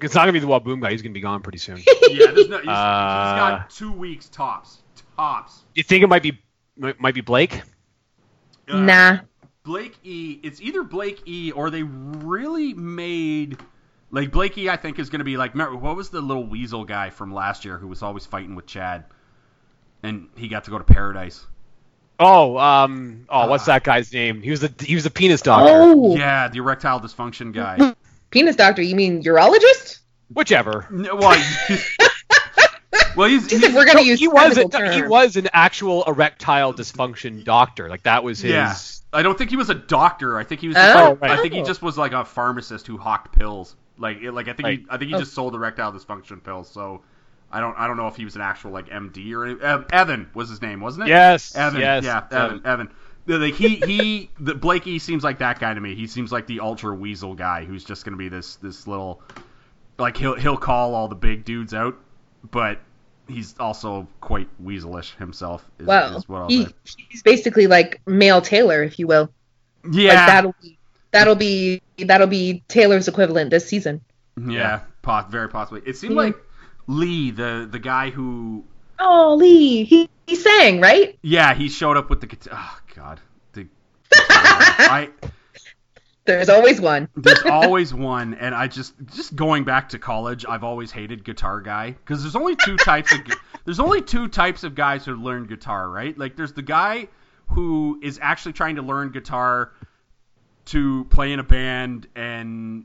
It's 0.00 0.14
not 0.14 0.22
gonna 0.22 0.32
be 0.32 0.38
the 0.40 0.46
Whaboom 0.46 0.80
guy. 0.80 0.92
He's 0.92 1.02
gonna 1.02 1.12
be 1.12 1.20
gone 1.20 1.42
pretty 1.42 1.58
soon. 1.58 1.82
Yeah, 2.10 2.32
there's 2.32 2.48
no. 2.48 2.56
He's, 2.56 2.64
he's 2.64 2.68
Uh, 2.70 3.36
got 3.36 3.70
two 3.70 3.92
weeks 3.92 4.28
tops. 4.30 4.82
Tops. 5.16 5.60
you 5.76 5.84
think 5.84 6.02
it 6.02 6.08
might 6.08 6.24
be 6.24 6.40
might 6.76 6.98
might 7.00 7.14
be 7.14 7.20
Blake? 7.20 7.62
Uh, 8.68 8.80
nah. 8.80 9.18
Blake 9.62 9.96
E. 10.02 10.40
It's 10.42 10.60
either 10.60 10.82
Blake 10.82 11.22
E. 11.26 11.52
or 11.52 11.70
they 11.70 11.84
really 11.84 12.74
made 12.74 13.58
like 14.10 14.30
Blake 14.32 14.58
I 14.58 14.76
think 14.76 14.98
is 14.98 15.10
going 15.10 15.20
to 15.20 15.24
be 15.24 15.36
like 15.36 15.52
remember, 15.54 15.76
what 15.76 15.96
was 15.96 16.10
the 16.10 16.20
little 16.20 16.44
weasel 16.46 16.84
guy 16.84 17.10
from 17.10 17.32
last 17.32 17.64
year 17.64 17.78
who 17.78 17.86
was 17.88 18.02
always 18.02 18.26
fighting 18.26 18.54
with 18.54 18.66
Chad, 18.66 19.04
and 20.02 20.28
he 20.36 20.48
got 20.48 20.64
to 20.64 20.70
go 20.70 20.78
to 20.78 20.84
paradise. 20.84 21.46
Oh, 22.18 22.58
um, 22.58 23.24
oh, 23.30 23.48
what's 23.48 23.62
Ah. 23.64 23.72
that 23.72 23.84
guy's 23.84 24.12
name? 24.12 24.42
He 24.42 24.50
was 24.50 24.60
the 24.60 24.72
he 24.84 24.94
was 24.94 25.04
the 25.04 25.10
penis 25.10 25.40
doctor. 25.42 25.72
Oh, 25.72 26.16
Yeah, 26.16 26.48
the 26.48 26.58
erectile 26.58 27.00
dysfunction 27.00 27.52
guy. 27.52 27.94
penis 28.30 28.56
doctor. 28.56 28.82
You 28.82 28.94
mean 28.94 29.22
urologist? 29.22 30.00
Whichever. 30.32 30.86
No, 30.90 31.16
well, 31.16 31.30
well, 33.16 33.28
he's, 33.28 33.42
Just 33.48 33.52
he's 33.52 33.62
if 33.62 33.74
we're 33.74 33.84
gonna 33.86 34.00
No, 34.00 34.04
use 34.04 34.18
he 34.20 34.28
was 34.28 34.56
a, 34.56 34.68
technical 34.68 34.92
he 34.92 35.02
was 35.02 35.36
an 35.36 35.48
actual 35.52 36.04
erectile 36.04 36.72
dysfunction 36.74 37.42
doctor. 37.44 37.88
Like 37.88 38.02
that 38.04 38.22
was 38.22 38.40
his. 38.40 38.52
yeah. 38.52 38.74
I 39.12 39.22
don't 39.22 39.36
think 39.36 39.50
he 39.50 39.56
was 39.56 39.70
a 39.70 39.74
doctor. 39.74 40.38
I 40.38 40.44
think 40.44 40.60
he 40.60 40.68
was. 40.68 40.76
Oh, 40.76 40.80
Just 40.80 40.96
like, 40.96 41.20
right. 41.22 41.30
I 41.32 41.42
think 41.42 41.54
he 41.54 41.62
just 41.62 41.82
was 41.82 41.98
like 41.98 42.12
a 42.12 42.24
pharmacist 42.24 42.86
who 42.86 42.96
hawked 42.96 43.36
pills. 43.36 43.74
Like, 44.00 44.20
it- 44.22 44.32
like 44.32 44.48
I 44.48 44.54
think 44.54 44.68
he, 44.68 44.86
I 44.90 44.96
think 44.96 45.10
he 45.10 45.14
Oh. 45.14 45.20
just 45.20 45.34
sold 45.34 45.54
erectile 45.54 45.92
dysfunction 45.92 46.42
pills. 46.42 46.68
So, 46.70 47.02
I 47.52 47.60
don't, 47.60 47.76
I 47.78 47.86
don't 47.86 47.96
know 47.96 48.08
if 48.08 48.16
he 48.16 48.24
was 48.24 48.34
an 48.36 48.42
actual 48.42 48.70
like 48.72 48.88
MD 48.88 49.32
or 49.34 49.44
any, 49.44 49.60
Ev- 49.60 49.86
Evan 49.92 50.28
was 50.34 50.48
his 50.48 50.62
name, 50.62 50.80
wasn't 50.80 51.06
it? 51.06 51.10
Yes. 51.10 51.54
Evan. 51.54 51.80
Yes. 51.80 52.04
Yeah, 52.04 52.24
Evan. 52.30 52.62
Evan. 52.64 52.88
The- 53.26 53.38
Like 53.38 53.54
he, 53.54 53.76
he, 53.76 54.30
the 54.40 54.54
Blakey 54.54 54.98
seems 54.98 55.22
like 55.22 55.38
that 55.40 55.58
guy 55.60 55.74
to 55.74 55.80
me. 55.80 55.94
He 55.94 56.06
seems 56.06 56.32
like 56.32 56.46
the 56.46 56.60
ultra 56.60 56.94
weasel 56.94 57.34
guy 57.34 57.64
who's 57.64 57.84
just 57.84 58.04
gonna 58.04 58.16
be 58.16 58.28
this, 58.28 58.56
this 58.56 58.86
little, 58.86 59.20
like 59.98 60.16
he'll, 60.16 60.34
he'll 60.36 60.56
call 60.56 60.94
all 60.94 61.08
the 61.08 61.14
big 61.14 61.44
dudes 61.44 61.74
out, 61.74 61.96
but 62.50 62.78
he's 63.28 63.54
also 63.60 64.08
quite 64.20 64.48
weaselish 64.64 65.14
himself. 65.16 65.68
Is, 65.78 65.86
Well, 65.86 66.16
is 66.16 66.28
what 66.28 66.50
he, 66.50 66.66
he's 67.10 67.22
basically 67.22 67.66
like 67.66 68.00
male 68.06 68.40
Taylor, 68.40 68.82
if 68.82 68.98
you 68.98 69.06
will. 69.06 69.30
Yeah. 69.90 70.14
Like 70.14 70.26
that'll 70.26 70.54
be 70.62 70.78
that'll 71.12 71.34
be 71.34 71.82
that'll 71.98 72.26
be 72.26 72.62
Taylor's 72.68 73.08
equivalent 73.08 73.50
this 73.50 73.66
season. 73.68 74.00
Mm-hmm. 74.38 74.50
Yeah, 74.52 74.80
po- 75.02 75.26
very 75.28 75.48
possibly. 75.48 75.82
It 75.86 75.96
seemed 75.96 76.14
Yeah. 76.14 76.20
like 76.22 76.36
Lee, 76.86 77.30
the 77.30 77.68
the 77.70 77.78
guy 77.78 78.10
who, 78.10 78.64
Oh, 78.98 79.34
Lee, 79.36 79.84
he, 79.84 80.08
he 80.26 80.34
sang 80.36 80.80
right. 80.80 81.18
yeah, 81.22 81.54
he 81.54 81.68
showed 81.68 81.96
up 81.96 82.10
with 82.10 82.20
the 82.20 82.26
guitar. 82.26 82.58
Oh 82.58 82.78
God, 82.94 83.20
the 83.52 83.66
I 84.12 85.10
There's 86.26 86.48
always 86.48 86.80
one. 86.80 87.08
there's 87.16 87.42
always 87.44 87.92
one, 88.14 88.34
and 88.34 88.54
I 88.54 88.66
just 88.68 88.94
just 89.14 89.34
going 89.34 89.64
back 89.64 89.88
to 89.90 89.98
college, 89.98 90.44
I've 90.48 90.64
always 90.64 90.90
hated 90.92 91.24
guitar 91.24 91.60
guy 91.60 91.90
because 91.92 92.22
there's 92.22 92.36
only 92.36 92.56
two 92.56 92.76
types 92.76 93.12
of 93.12 93.20
there's 93.64 93.80
only 93.80 94.02
two 94.02 94.28
types 94.28 94.64
of 94.64 94.74
guys 94.74 95.04
who 95.04 95.14
learn 95.16 95.46
guitar, 95.46 95.88
right? 95.88 96.16
Like 96.16 96.36
there's 96.36 96.52
the 96.52 96.62
guy 96.62 97.08
who 97.48 97.98
is 98.02 98.18
actually 98.22 98.52
trying 98.52 98.76
to 98.76 98.82
learn 98.82 99.10
guitar 99.10 99.72
to 100.66 101.04
play 101.04 101.32
in 101.32 101.38
a 101.38 101.44
band 101.44 102.06
and 102.14 102.84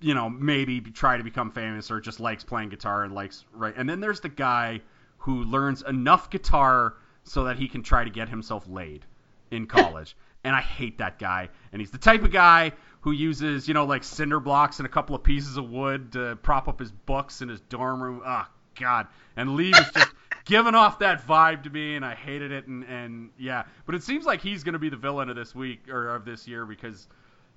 you 0.00 0.14
know 0.14 0.28
maybe 0.28 0.80
try 0.80 1.16
to 1.16 1.22
become 1.22 1.50
famous 1.50 1.90
or 1.90 2.00
just 2.00 2.18
likes 2.18 2.42
playing 2.42 2.68
guitar 2.68 3.04
and 3.04 3.14
likes 3.14 3.44
right? 3.52 3.74
And 3.76 3.88
then 3.88 4.00
there's 4.00 4.20
the 4.20 4.28
guy 4.28 4.80
who 5.18 5.44
learns 5.44 5.82
enough 5.82 6.30
guitar 6.30 6.94
so 7.24 7.44
that 7.44 7.56
he 7.56 7.68
can 7.68 7.82
try 7.82 8.04
to 8.04 8.10
get 8.10 8.28
himself 8.28 8.68
laid 8.68 9.04
in 9.50 9.66
college. 9.66 10.16
And 10.44 10.54
i 10.54 10.60
hate 10.60 10.98
that 10.98 11.18
guy. 11.18 11.48
And 11.72 11.80
he's 11.80 11.90
the 11.90 11.98
type 11.98 12.22
of 12.22 12.30
guy 12.30 12.72
who 13.00 13.10
uses 13.12 13.68
you 13.68 13.74
know 13.74 13.84
like 13.84 14.04
cinder 14.04 14.40
blocks 14.40 14.78
and 14.78 14.86
a 14.86 14.90
couple 14.90 15.16
of 15.16 15.22
pieces 15.22 15.56
of 15.56 15.70
wood 15.70 16.12
to 16.12 16.36
prop 16.36 16.68
up 16.68 16.78
his 16.78 16.92
books 16.92 17.42
in 17.42 17.48
his 17.48 17.60
dorm 17.62 18.02
room. 18.02 18.22
Oh 18.24 18.46
god. 18.78 19.08
And 19.36 19.56
lee 19.56 19.70
was 19.70 19.90
just 19.92 20.12
giving 20.46 20.74
off 20.74 21.00
that 21.00 21.26
vibe 21.26 21.62
to 21.64 21.70
me 21.70 21.94
and 21.96 22.04
i 22.04 22.14
hated 22.14 22.50
it 22.52 22.66
and, 22.66 22.84
and 22.84 23.30
yeah 23.38 23.64
but 23.84 23.94
it 23.94 24.02
seems 24.02 24.24
like 24.24 24.40
he's 24.40 24.64
going 24.64 24.72
to 24.72 24.78
be 24.78 24.88
the 24.88 24.96
villain 24.96 25.28
of 25.28 25.36
this 25.36 25.54
week 25.54 25.88
or 25.90 26.08
of 26.14 26.24
this 26.24 26.48
year 26.48 26.64
because 26.64 27.06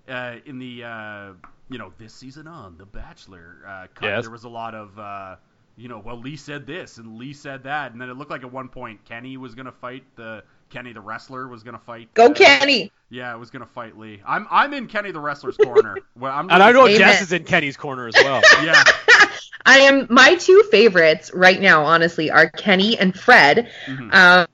uh, 0.09 0.37
in 0.45 0.57
the 0.59 0.83
uh, 0.83 1.31
you 1.69 1.77
know 1.77 1.93
this 1.99 2.13
season 2.13 2.47
on 2.47 2.75
The 2.79 2.85
Bachelor 2.87 3.57
uh, 3.67 3.87
cut, 3.93 4.07
Yes. 4.07 4.23
there 4.23 4.31
was 4.31 4.43
a 4.43 4.49
lot 4.49 4.73
of 4.73 4.97
uh, 4.97 5.35
you 5.77 5.87
know 5.87 5.99
well 5.99 6.19
Lee 6.19 6.35
said 6.35 6.65
this 6.65 6.97
and 6.97 7.17
Lee 7.17 7.31
said 7.33 7.63
that 7.63 7.91
and 7.91 8.01
then 8.01 8.09
it 8.09 8.15
looked 8.17 8.31
like 8.31 8.41
at 8.43 8.51
one 8.51 8.69
point 8.69 9.05
Kenny 9.05 9.37
was 9.37 9.53
gonna 9.53 9.71
fight 9.71 10.03
the 10.15 10.43
Kenny 10.69 10.93
the 10.93 11.01
wrestler 11.01 11.47
was 11.47 11.63
gonna 11.63 11.79
fight 11.79 12.13
Go 12.13 12.27
uh, 12.27 12.33
Kenny. 12.33 12.91
yeah 13.09 13.33
it 13.33 13.37
was 13.39 13.49
gonna 13.49 13.65
fight 13.65 13.97
Lee 13.97 14.21
I'm 14.25 14.47
I'm 14.49 14.73
in 14.73 14.87
Kenny 14.87 15.11
the 15.11 15.19
wrestler's 15.19 15.57
corner 15.57 15.97
well, 16.15 16.31
I'm 16.31 16.49
And 16.49 16.61
I 16.63 16.71
know 16.71 16.85
Amen. 16.85 16.97
Jess 16.97 17.21
is 17.21 17.31
in 17.31 17.43
Kenny's 17.43 17.77
corner 17.77 18.07
as 18.07 18.15
well. 18.15 18.41
yeah 18.63 18.83
I 19.65 19.79
am 19.79 20.07
my 20.09 20.35
two 20.35 20.63
favorites 20.71 21.31
right 21.33 21.59
now, 21.59 21.83
honestly, 21.83 22.31
are 22.31 22.49
Kenny 22.49 22.97
and 22.97 23.13
Fred. 23.13 23.69
Mhm. 23.87 24.13
Um, 24.13 24.47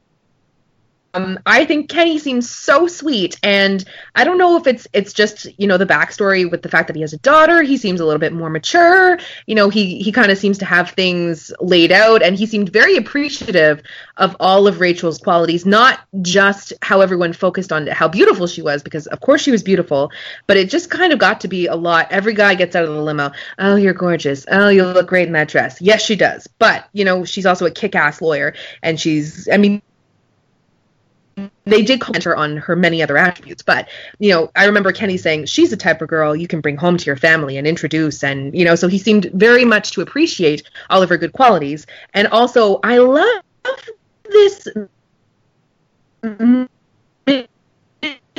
um, 1.15 1.39
I 1.45 1.65
think 1.65 1.89
Kenny 1.89 2.19
seems 2.19 2.49
so 2.49 2.87
sweet, 2.87 3.39
and 3.41 3.83
I 4.15 4.25
don't 4.25 4.37
know 4.37 4.57
if 4.57 4.67
it's 4.67 4.87
it's 4.91 5.13
just 5.13 5.47
you 5.57 5.65
know 5.65 5.77
the 5.77 5.85
backstory 5.85 6.49
with 6.49 6.61
the 6.61 6.69
fact 6.69 6.87
that 6.87 6.95
he 6.95 7.01
has 7.01 7.13
a 7.13 7.17
daughter. 7.17 7.61
He 7.61 7.77
seems 7.77 8.01
a 8.01 8.05
little 8.05 8.19
bit 8.19 8.33
more 8.33 8.49
mature. 8.49 9.17
You 9.45 9.55
know, 9.55 9.69
he 9.69 10.01
he 10.03 10.11
kind 10.11 10.31
of 10.31 10.37
seems 10.37 10.57
to 10.57 10.65
have 10.65 10.91
things 10.91 11.53
laid 11.61 11.91
out, 11.91 12.21
and 12.21 12.35
he 12.35 12.45
seemed 12.45 12.69
very 12.69 12.97
appreciative 12.97 13.81
of 14.17 14.35
all 14.39 14.67
of 14.67 14.81
Rachel's 14.81 15.17
qualities, 15.17 15.65
not 15.65 16.01
just 16.21 16.73
how 16.81 16.99
everyone 16.99 17.31
focused 17.31 17.71
on 17.71 17.87
how 17.87 18.09
beautiful 18.09 18.45
she 18.45 18.61
was, 18.61 18.83
because 18.83 19.07
of 19.07 19.21
course 19.21 19.41
she 19.41 19.51
was 19.51 19.63
beautiful, 19.63 20.11
but 20.47 20.57
it 20.57 20.69
just 20.69 20.89
kind 20.89 21.13
of 21.13 21.19
got 21.19 21.39
to 21.41 21.47
be 21.47 21.67
a 21.67 21.75
lot. 21.75 22.11
Every 22.11 22.33
guy 22.33 22.55
gets 22.55 22.75
out 22.75 22.83
of 22.83 22.93
the 22.93 23.01
limo. 23.01 23.31
Oh, 23.57 23.77
you're 23.77 23.93
gorgeous. 23.93 24.45
Oh, 24.51 24.67
you 24.67 24.83
look 24.83 25.07
great 25.07 25.27
in 25.27 25.33
that 25.33 25.47
dress. 25.47 25.81
Yes, 25.81 26.03
she 26.03 26.17
does. 26.17 26.47
But 26.59 26.89
you 26.91 27.05
know, 27.05 27.23
she's 27.23 27.45
also 27.45 27.65
a 27.65 27.71
kick-ass 27.71 28.21
lawyer, 28.21 28.53
and 28.83 28.99
she's. 28.99 29.47
I 29.47 29.57
mean 29.57 29.81
they 31.65 31.81
did 31.81 31.99
comment 31.99 32.23
her 32.23 32.35
on 32.35 32.57
her 32.57 32.75
many 32.75 33.03
other 33.03 33.17
attributes, 33.17 33.61
but 33.63 33.89
you 34.19 34.31
know, 34.31 34.51
I 34.55 34.65
remember 34.65 34.91
Kenny 34.91 35.17
saying 35.17 35.45
she's 35.45 35.69
the 35.69 35.77
type 35.77 36.01
of 36.01 36.07
girl 36.07 36.35
you 36.35 36.47
can 36.47 36.61
bring 36.61 36.77
home 36.77 36.97
to 36.97 37.05
your 37.05 37.17
family 37.17 37.57
and 37.57 37.67
introduce, 37.67 38.23
and 38.23 38.57
you 38.57 38.65
know, 38.65 38.75
so 38.75 38.87
he 38.87 38.97
seemed 38.97 39.25
very 39.33 39.65
much 39.65 39.91
to 39.91 40.01
appreciate 40.01 40.63
all 40.89 41.01
of 41.01 41.09
her 41.09 41.17
good 41.17 41.33
qualities, 41.33 41.85
and 42.13 42.27
also 42.27 42.79
I 42.83 42.99
love 42.99 43.43
this 44.23 44.67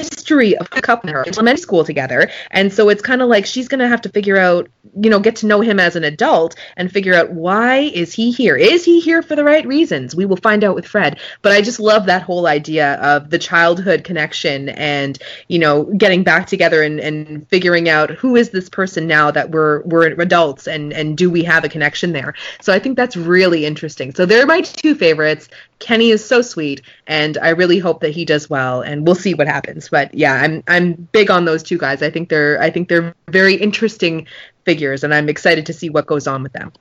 history 0.08 0.56
of 0.56 0.68
a 0.72 0.80
couple 0.80 1.10
in 1.10 1.16
elementary 1.16 1.60
school 1.60 1.84
together. 1.84 2.30
And 2.50 2.72
so 2.72 2.88
it's 2.88 3.02
kind 3.02 3.22
of 3.22 3.28
like 3.28 3.46
she's 3.46 3.68
going 3.68 3.80
to 3.80 3.88
have 3.88 4.02
to 4.02 4.08
figure 4.08 4.36
out 4.36 4.68
you 5.00 5.10
know 5.10 5.20
get 5.20 5.36
to 5.36 5.46
know 5.46 5.60
him 5.60 5.78
as 5.78 5.96
an 5.96 6.04
adult 6.04 6.56
and 6.76 6.90
figure 6.90 7.14
out 7.14 7.30
why 7.32 7.78
is 7.78 8.12
he 8.12 8.30
here? 8.30 8.56
Is 8.56 8.84
he 8.84 9.00
here 9.00 9.22
for 9.22 9.36
the 9.36 9.44
right 9.44 9.66
reasons? 9.66 10.14
We 10.14 10.24
will 10.24 10.36
find 10.36 10.64
out 10.64 10.74
with 10.74 10.86
fred. 10.86 11.18
But 11.42 11.52
i 11.52 11.60
just 11.60 11.80
love 11.80 12.06
that 12.06 12.22
whole 12.22 12.46
idea 12.46 12.94
of 12.94 13.30
the 13.30 13.38
childhood 13.38 14.04
connection 14.04 14.68
and 14.70 15.18
you 15.48 15.58
know 15.58 15.84
getting 15.84 16.22
back 16.22 16.46
together 16.46 16.82
and, 16.82 17.00
and 17.00 17.48
figuring 17.48 17.88
out 17.88 18.10
who 18.10 18.36
is 18.36 18.50
this 18.50 18.68
person 18.68 19.06
now 19.06 19.30
that 19.30 19.50
we're 19.50 19.82
we're 19.82 20.06
adults 20.20 20.66
and 20.66 20.92
and 20.92 21.16
do 21.16 21.30
we 21.30 21.42
have 21.44 21.64
a 21.64 21.68
connection 21.68 22.12
there? 22.12 22.34
So 22.60 22.72
i 22.72 22.78
think 22.78 22.96
that's 22.96 23.16
really 23.16 23.66
interesting. 23.66 24.14
So 24.14 24.26
they're 24.26 24.46
my 24.46 24.60
two 24.60 24.94
favorites 24.94 25.48
Kenny 25.78 26.10
is 26.10 26.24
so 26.24 26.40
sweet, 26.40 26.82
and 27.06 27.36
I 27.38 27.50
really 27.50 27.78
hope 27.78 28.00
that 28.00 28.10
he 28.10 28.24
does 28.24 28.48
well, 28.48 28.80
and 28.80 29.06
we'll 29.06 29.14
see 29.14 29.34
what 29.34 29.46
happens. 29.46 29.88
But 29.90 30.14
yeah, 30.14 30.34
I'm 30.34 30.62
I'm 30.68 30.92
big 31.12 31.30
on 31.30 31.44
those 31.44 31.62
two 31.62 31.78
guys. 31.78 32.02
I 32.02 32.10
think 32.10 32.28
they're 32.28 32.60
I 32.60 32.70
think 32.70 32.88
they're 32.88 33.14
very 33.30 33.54
interesting 33.54 34.26
figures, 34.64 35.04
and 35.04 35.12
I'm 35.14 35.28
excited 35.28 35.66
to 35.66 35.72
see 35.72 35.90
what 35.90 36.06
goes 36.06 36.26
on 36.26 36.42
with 36.42 36.52
them. 36.52 36.72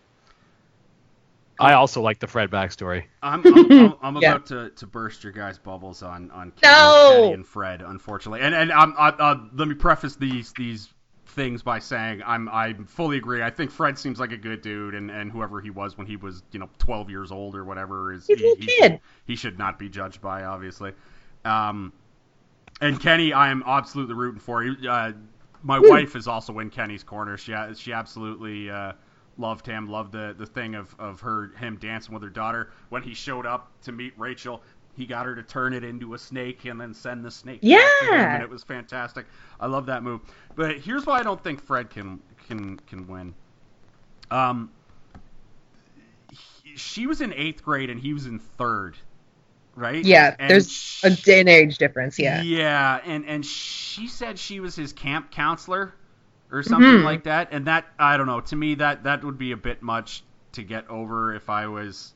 I 1.60 1.74
also 1.74 2.02
like 2.02 2.20
the 2.20 2.28
Fred 2.28 2.52
backstory. 2.52 3.06
I'm, 3.22 3.46
I'm, 3.46 3.72
I'm, 3.72 3.94
I'm 4.02 4.16
Yeah. 4.18 4.34
about 4.34 4.46
to, 4.48 4.72
to 4.72 4.88
burst 4.88 5.24
your 5.24 5.32
guys' 5.32 5.58
bubbles 5.58 6.04
on 6.04 6.32
on 6.32 6.52
Kenny, 6.52 6.74
No! 6.74 7.12
Kenny 7.22 7.34
and 7.34 7.48
Fred, 7.48 7.82
unfortunately. 7.82 8.42
And 8.42 8.54
and 8.54 8.72
um, 8.72 8.94
uh, 8.98 9.12
uh, 9.18 9.36
let 9.54 9.68
me 9.68 9.76
preface 9.76 10.16
these 10.16 10.52
these 10.54 10.90
things 11.36 11.62
by 11.62 11.80
saying 11.80 12.24
I'm 12.26 12.50
I 12.50 12.74
fully 12.88 13.18
agree. 13.18 13.44
I 13.44 13.50
think 13.52 13.70
Fred 13.72 14.00
seems 14.00 14.20
like 14.20 14.32
a 14.32 14.38
good 14.38 14.62
dude, 14.62 14.96
and, 14.96 15.12
and 15.12 15.32
whoever 15.32 15.62
he 15.62 15.70
was 15.70 15.98
when 15.98 16.08
he 16.08 16.16
was 16.16 16.44
you 16.52 16.60
know 16.60 16.70
12 16.80 17.10
years 17.10 17.32
old 17.32 17.56
or 17.56 17.64
whatever 17.66 18.14
is 18.14 18.28
He's 18.28 18.40
a 18.42 18.44
he, 18.44 18.56
he 18.56 18.66
kid. 18.66 18.92
should, 18.92 19.00
he 19.26 19.36
should 19.36 19.60
not 19.60 19.78
be 19.78 19.90
judged 19.90 20.22
by 20.22 20.44
obviously. 20.46 20.94
Um, 21.44 21.94
and 22.82 23.00
Kenny, 23.00 23.34
I 23.34 23.50
am 23.52 23.64
absolutely 23.66 24.16
rooting 24.16 24.40
for. 24.40 24.64
He, 24.64 24.88
uh, 24.88 25.14
my 25.62 25.80
wife 25.80 26.16
is 26.16 26.28
also 26.28 26.60
in 26.60 26.70
Kenny's 26.70 27.04
corner. 27.04 27.38
She 27.38 27.56
she 27.76 27.94
absolutely 27.94 28.70
uh, 28.70 28.94
loved 29.38 29.66
him. 29.66 29.90
Loved 29.90 30.12
the 30.12 30.36
the 30.38 30.46
thing 30.46 30.76
of 30.76 30.96
of 31.00 31.22
her 31.22 31.52
him 31.58 31.78
dancing 31.78 32.14
with 32.14 32.24
her 32.24 32.30
daughter 32.30 32.72
when 32.90 33.04
he 33.04 33.14
showed 33.14 33.46
up 33.46 33.72
to 33.84 33.92
meet 33.92 34.14
Rachel. 34.18 34.62
He 34.96 35.06
got 35.06 35.26
her 35.26 35.36
to 35.36 35.44
turn 35.44 35.74
it 35.74 35.84
into 35.84 36.14
a 36.14 36.18
snake 36.18 36.66
and 36.66 36.80
then 36.80 36.94
send 36.94 37.24
the 37.26 37.32
snake. 37.32 37.62
back 37.62 37.70
to 38.02 38.06
him, 38.06 38.14
Yeah. 38.14 38.34
and 38.36 38.44
it 38.44 38.50
was 38.50 38.64
fantastic. 38.64 39.26
I 39.60 39.68
love 39.68 39.86
that 39.88 40.04
move. 40.04 40.22
But 40.56 40.78
here's 40.78 41.06
why 41.06 41.20
I 41.20 41.24
don't 41.24 41.44
think 41.44 41.62
Fred 41.62 41.90
can 41.90 42.20
can 42.48 42.78
can 42.88 43.08
win. 43.08 43.34
Um, 44.32 44.72
he- 46.64 46.76
she 46.78 47.08
was 47.08 47.22
in 47.22 47.34
eighth 47.34 47.64
grade 47.64 47.90
and 47.90 48.00
he 48.00 48.14
was 48.14 48.26
in 48.26 48.40
third, 48.40 48.96
right? 49.76 50.04
Yeah, 50.04 50.36
And 50.40 50.50
there's 50.50 50.72
sh- 50.72 51.04
a 51.04 51.10
day 51.12 51.40
and 51.42 51.50
age 51.50 51.78
difference. 51.78 52.18
Yeah. 52.20 52.42
yeah, 52.42 53.02
and 53.06 53.26
and 53.26 53.46
she 53.46 54.08
said 54.08 54.40
she 54.40 54.60
was 54.60 54.76
his 54.76 54.94
camp 54.94 55.32
counselor 55.32 55.94
or 56.52 56.64
something 56.64 56.90
Mhm. 57.02 57.04
like 57.04 57.24
that, 57.24 57.50
and 57.52 57.66
that 57.68 57.86
I 58.00 58.18
don't 58.18 58.28
know. 58.28 58.42
To 58.42 58.56
me, 58.56 58.76
that 58.76 59.04
that 59.04 59.24
would 59.24 59.38
be 59.38 59.52
a 59.52 59.58
bit 59.58 59.82
much 59.82 60.24
to 60.54 60.64
get 60.64 60.88
over 60.90 61.34
if 61.34 61.50
I 61.50 61.68
was 61.68 62.14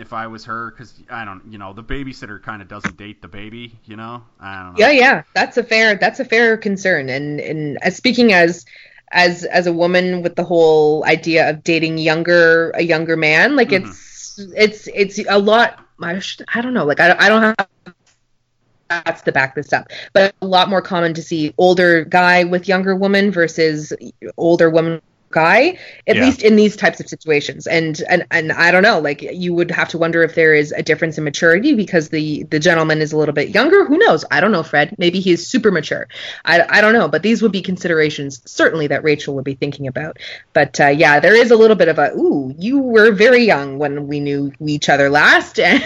if 0.00 0.12
I 0.12 0.26
was 0.26 0.44
her, 0.46 0.70
because 0.70 0.94
I 1.10 1.24
don't, 1.24 1.42
you 1.50 1.58
know, 1.58 1.72
the 1.72 1.84
babysitter 1.84 2.42
kind 2.42 2.62
of 2.62 2.68
doesn't 2.68 2.96
date 2.96 3.22
the 3.22 3.28
baby, 3.28 3.78
you 3.84 3.96
know. 3.96 4.24
I 4.40 4.62
don't 4.62 4.72
know. 4.72 4.78
Yeah, 4.80 4.90
yeah, 4.90 5.22
that's 5.34 5.56
a 5.56 5.62
fair 5.62 5.96
that's 5.96 6.20
a 6.20 6.24
fair 6.24 6.56
concern. 6.56 7.08
And 7.08 7.40
and 7.40 7.78
as 7.82 7.96
speaking 7.96 8.32
as 8.32 8.64
as 9.12 9.44
as 9.44 9.66
a 9.66 9.72
woman 9.72 10.22
with 10.22 10.36
the 10.36 10.44
whole 10.44 11.04
idea 11.04 11.50
of 11.50 11.62
dating 11.62 11.98
younger 11.98 12.70
a 12.70 12.82
younger 12.82 13.16
man, 13.16 13.56
like 13.56 13.68
Mhm. 13.68 13.86
it's 13.86 14.38
it's 14.56 14.88
it's 14.88 15.18
a 15.28 15.38
lot. 15.38 15.84
I, 16.02 16.18
should, 16.18 16.46
I 16.54 16.62
don't 16.62 16.72
know, 16.72 16.86
like 16.86 16.98
I, 16.98 17.14
I 17.18 17.28
don't 17.28 17.42
have 17.42 17.68
that's 18.88 19.22
to 19.22 19.32
back 19.32 19.54
this 19.54 19.72
up, 19.72 19.88
but 20.14 20.34
a 20.42 20.46
lot 20.46 20.68
more 20.68 20.82
common 20.82 21.14
to 21.14 21.22
see 21.22 21.54
older 21.58 22.04
guy 22.04 22.44
with 22.44 22.66
younger 22.66 22.96
woman 22.96 23.30
versus 23.30 23.92
older 24.36 24.70
woman 24.70 25.00
guy 25.30 25.78
at 26.06 26.16
Yeah. 26.16 26.24
least 26.24 26.42
in 26.42 26.56
these 26.56 26.76
types 26.76 27.00
of 27.00 27.08
situations. 27.08 27.66
And 27.66 28.00
and 28.08 28.26
and 28.30 28.52
I 28.52 28.70
don't 28.70 28.82
know 28.82 28.98
like 28.98 29.22
you 29.22 29.54
would 29.54 29.70
have 29.70 29.88
to 29.90 29.98
wonder 29.98 30.22
if 30.22 30.34
there 30.34 30.54
is 30.54 30.72
a 30.72 30.82
difference 30.82 31.18
in 31.18 31.24
maturity 31.24 31.74
because 31.74 32.08
the 32.08 32.42
the 32.44 32.58
gentleman 32.58 33.00
is 33.00 33.12
a 33.12 33.16
little 33.16 33.34
bit 33.34 33.50
younger. 33.50 33.84
Who 33.84 33.98
knows? 33.98 34.24
I 34.30 34.40
don't 34.40 34.52
know 34.52 34.62
Fred. 34.62 34.94
Maybe 34.98 35.20
he 35.20 35.32
is 35.32 35.46
super 35.46 35.70
mature. 35.70 36.08
I, 36.44 36.62
I 36.68 36.80
don't 36.80 36.92
know 36.92 37.08
but 37.08 37.22
these 37.22 37.42
would 37.42 37.52
be 37.52 37.62
considerations 37.62 38.42
certainly 38.44 38.88
that 38.88 39.04
Rachel 39.04 39.34
would 39.36 39.44
be 39.44 39.54
thinking 39.54 39.86
about. 39.86 40.18
But 40.52 40.80
uh, 40.80 40.88
yeah 40.88 41.20
there 41.20 41.34
is 41.36 41.50
a 41.50 41.56
little 41.56 41.76
bit 41.76 41.88
of 41.88 41.98
a 41.98 42.12
ooh 42.16 42.54
you 42.58 42.78
were 42.80 43.12
very 43.12 43.44
young 43.44 43.78
when 43.78 44.08
we 44.08 44.20
knew 44.20 44.52
each 44.66 44.88
other 44.88 45.08
last 45.10 45.58
and 45.70 45.82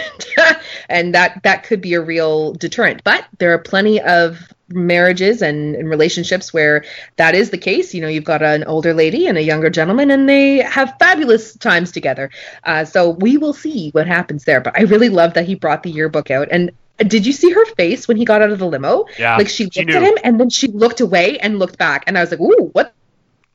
and 0.89 1.13
that 1.15 1.41
that 1.43 1.63
could 1.63 1.81
be 1.81 1.93
a 1.93 2.01
real 2.01 2.53
deterrent. 2.53 3.03
But 3.03 3.25
there 3.37 3.53
are 3.53 3.59
plenty 3.59 4.01
of 4.01 4.39
marriages 4.69 5.41
and, 5.41 5.75
and 5.75 5.89
relationships 5.89 6.53
where 6.53 6.83
that 7.17 7.35
is 7.35 7.49
the 7.49 7.57
case. 7.57 7.93
You 7.93 8.01
know, 8.01 8.07
you've 8.07 8.23
got 8.23 8.41
an 8.41 8.63
older 8.63 8.93
lady 8.93 9.27
and 9.27 9.37
a 9.37 9.43
younger 9.43 9.69
gentleman, 9.69 10.11
and 10.11 10.27
they 10.27 10.57
have 10.57 10.95
fabulous 10.99 11.55
times 11.55 11.91
together. 11.91 12.31
Uh, 12.63 12.85
so 12.85 13.09
we 13.09 13.37
will 13.37 13.53
see 13.53 13.89
what 13.91 14.07
happens 14.07 14.43
there. 14.45 14.61
But 14.61 14.77
I 14.77 14.83
really 14.83 15.09
love 15.09 15.35
that 15.35 15.45
he 15.45 15.55
brought 15.55 15.83
the 15.83 15.91
yearbook 15.91 16.31
out. 16.31 16.47
And 16.51 16.71
did 16.97 17.25
you 17.25 17.33
see 17.33 17.51
her 17.51 17.65
face 17.75 18.07
when 18.07 18.17
he 18.17 18.25
got 18.25 18.41
out 18.41 18.51
of 18.51 18.59
the 18.59 18.67
limo? 18.67 19.05
Yeah, 19.19 19.37
like 19.37 19.49
she 19.49 19.65
looked 19.65 19.75
she 19.75 19.81
at 19.81 20.03
him 20.03 20.17
and 20.23 20.39
then 20.39 20.49
she 20.49 20.67
looked 20.67 21.01
away 21.01 21.37
and 21.39 21.59
looked 21.59 21.77
back, 21.77 22.05
and 22.07 22.17
I 22.17 22.21
was 22.21 22.31
like, 22.31 22.39
"Ooh, 22.39 22.69
what?" 22.73 22.93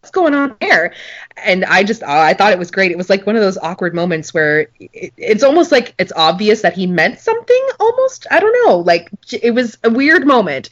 What's 0.01 0.13
going 0.13 0.33
on 0.33 0.57
there? 0.63 0.95
And 1.37 1.63
I 1.63 1.85
just, 1.85 2.03
uh, 2.03 2.07
I 2.09 2.33
thought 2.33 2.55
it 2.55 2.59
was 2.59 2.71
great. 2.71 2.91
It 2.91 2.97
was 2.97 3.11
like 3.11 3.27
one 3.27 3.37
of 3.37 3.43
those 3.43 3.59
awkward 3.59 3.95
moments 3.95 4.33
where 4.33 4.69
it, 4.79 5.13
it's 5.19 5.43
almost 5.43 5.71
like 5.71 5.95
it's 5.99 6.13
obvious 6.17 6.63
that 6.63 6.73
he 6.73 6.87
meant 6.87 7.21
something. 7.21 7.69
Almost, 7.79 8.27
I 8.31 8.41
don't 8.41 8.67
know. 8.67 8.79
Like 8.79 9.11
it 9.31 9.51
was 9.51 9.77
a 9.85 9.91
weird 9.91 10.27
moment. 10.27 10.71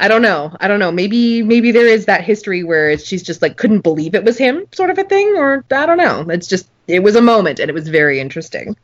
I 0.00 0.08
don't 0.08 0.22
know. 0.22 0.56
I 0.58 0.66
don't 0.66 0.80
know. 0.80 0.90
Maybe 0.90 1.42
maybe 1.42 1.72
there 1.72 1.86
is 1.86 2.06
that 2.06 2.24
history 2.24 2.64
where 2.64 2.96
she's 2.98 3.22
just 3.22 3.42
like 3.42 3.56
couldn't 3.56 3.80
believe 3.82 4.14
it 4.14 4.24
was 4.24 4.38
him, 4.38 4.66
sort 4.72 4.90
of 4.90 4.98
a 4.98 5.04
thing, 5.04 5.34
or 5.36 5.64
I 5.70 5.86
don't 5.86 5.98
know. 5.98 6.22
It's 6.30 6.46
just 6.46 6.68
it 6.88 7.00
was 7.00 7.16
a 7.16 7.20
moment, 7.22 7.60
and 7.60 7.68
it 7.68 7.74
was 7.74 7.86
very 7.88 8.18
interesting. 8.18 8.76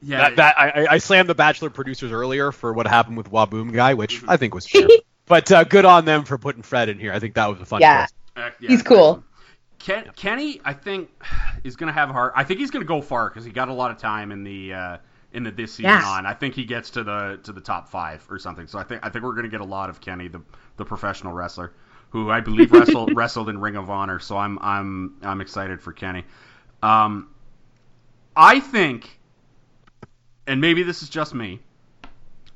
Yeah, 0.00 0.18
That, 0.30 0.36
that 0.36 0.58
I, 0.58 0.68
I- 0.68 0.86
I 0.92 0.98
slammed 0.98 1.28
the 1.28 1.34
Bachelor 1.34 1.70
producers 1.70 2.12
earlier 2.12 2.52
for 2.52 2.72
what 2.72 2.86
happened 2.86 3.16
with 3.16 3.30
Whaboom 3.32 3.72
guy, 3.72 3.94
which 3.94 4.22
I 4.28 4.36
think 4.36 4.54
was 4.54 4.66
fair. 4.66 4.86
but 5.26 5.50
uh, 5.50 5.64
good 5.64 5.84
on 5.84 6.04
them 6.04 6.24
for 6.24 6.38
putting 6.38 6.62
Fred 6.62 6.88
in 6.88 6.98
here. 7.00 7.12
I 7.12 7.18
think 7.18 7.34
that 7.34 7.46
was 7.46 7.60
a 7.60 7.64
fun 7.64 7.80
Yeah. 7.80 8.06
Uh, 8.36 8.50
yeah, 8.60 8.68
He's 8.68 8.82
cool. 8.84 9.24
Ken, 9.80 10.08
Kenny, 10.14 10.60
I 10.64 10.72
think, 10.72 11.10
is 11.64 11.74
going 11.74 11.88
to 11.88 11.92
have 11.92 12.10
a 12.10 12.12
hard. 12.12 12.32
I 12.36 12.44
think 12.44 12.60
he's 12.60 12.70
going 12.70 12.84
to 12.84 12.88
go 12.88 13.00
far 13.00 13.28
because 13.28 13.44
he 13.44 13.50
got 13.50 13.68
a 13.68 13.72
lot 13.72 13.90
of 13.90 13.98
time 13.98 14.30
in 14.30 14.44
the 14.44 14.72
uh, 14.72 14.96
in 15.32 15.42
the 15.44 15.50
this 15.50 15.74
season 15.74 15.90
Yeah. 15.90 16.04
on. 16.06 16.26
I 16.26 16.34
think 16.34 16.54
he 16.54 16.64
gets 16.64 16.90
to 16.90 17.04
the 17.04 17.38
to 17.44 17.52
the 17.52 17.60
top 17.60 17.88
five 17.88 18.26
or 18.30 18.38
something. 18.38 18.66
So 18.66 18.78
I 18.78 18.84
think 18.84 19.04
I 19.04 19.10
think 19.10 19.24
we're 19.24 19.32
going 19.34 19.44
to 19.44 19.50
get 19.50 19.60
a 19.60 19.64
lot 19.64 19.90
of 19.90 20.00
Kenny, 20.00 20.28
the 20.28 20.40
the 20.76 20.84
professional 20.84 21.32
wrestler, 21.32 21.72
who 22.10 22.30
I 22.30 22.40
believe 22.40 22.72
wrestled 22.72 23.12
wrestled 23.16 23.48
in 23.48 23.60
Ring 23.60 23.76
of 23.76 23.90
Honor. 23.90 24.18
So 24.18 24.36
I'm 24.36 24.58
I'm 24.60 25.16
I'm 25.22 25.40
excited 25.40 25.80
for 25.80 25.92
Kenny. 25.92 26.24
Um, 26.82 27.28
I 28.36 28.60
think, 28.60 29.18
and 30.46 30.60
maybe 30.60 30.82
this 30.82 31.02
is 31.02 31.08
just 31.08 31.34
me. 31.34 31.60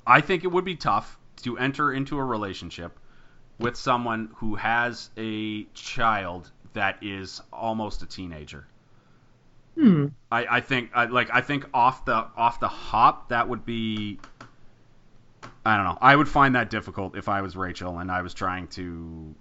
I 0.06 0.20
think 0.20 0.44
it 0.44 0.48
would 0.48 0.64
be 0.64 0.76
tough 0.76 1.18
to 1.42 1.58
enter 1.58 1.92
into 1.92 2.18
a 2.18 2.24
relationship 2.24 2.98
with 3.58 3.76
someone 3.76 4.30
who 4.36 4.54
has 4.54 5.10
a 5.16 5.64
child 5.74 6.50
that 6.72 6.98
is 7.02 7.40
almost 7.52 8.02
a 8.02 8.06
teenager. 8.06 8.66
Hmm. 9.74 10.06
I, 10.30 10.56
I 10.56 10.60
think 10.60 10.90
I 10.94 11.06
like 11.06 11.30
I 11.32 11.40
think 11.40 11.66
off 11.72 12.04
the 12.04 12.26
off 12.36 12.60
the 12.60 12.68
hop 12.68 13.28
that 13.30 13.48
would 13.48 13.64
be 13.64 14.18
I 15.64 15.76
don't 15.76 15.84
know. 15.86 15.98
I 16.00 16.14
would 16.16 16.28
find 16.28 16.54
that 16.56 16.70
difficult 16.70 17.16
if 17.16 17.28
I 17.28 17.40
was 17.40 17.56
Rachel 17.56 17.98
and 17.98 18.10
I 18.10 18.22
was 18.22 18.34
trying 18.34 18.66
to 18.68 19.34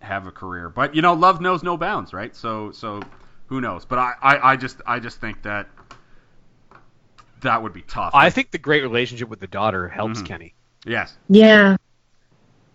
have 0.00 0.26
a 0.26 0.30
career. 0.32 0.68
But 0.68 0.94
you 0.94 1.02
know, 1.02 1.14
love 1.14 1.40
knows 1.40 1.62
no 1.62 1.76
bounds, 1.76 2.12
right? 2.12 2.34
So 2.34 2.72
so 2.72 3.02
who 3.46 3.60
knows? 3.60 3.84
But 3.84 3.98
I, 3.98 4.12
I, 4.22 4.52
I 4.52 4.56
just 4.56 4.80
I 4.86 4.98
just 4.98 5.20
think 5.20 5.42
that 5.42 5.68
that 7.42 7.62
would 7.62 7.72
be 7.72 7.82
tough. 7.82 8.12
I 8.14 8.30
think 8.30 8.50
the 8.50 8.58
great 8.58 8.82
relationship 8.82 9.28
with 9.28 9.40
the 9.40 9.46
daughter 9.46 9.88
helps 9.88 10.22
Mhm. 10.22 10.26
Kenny. 10.26 10.54
yes. 10.84 11.16
Yeah. 11.28 11.76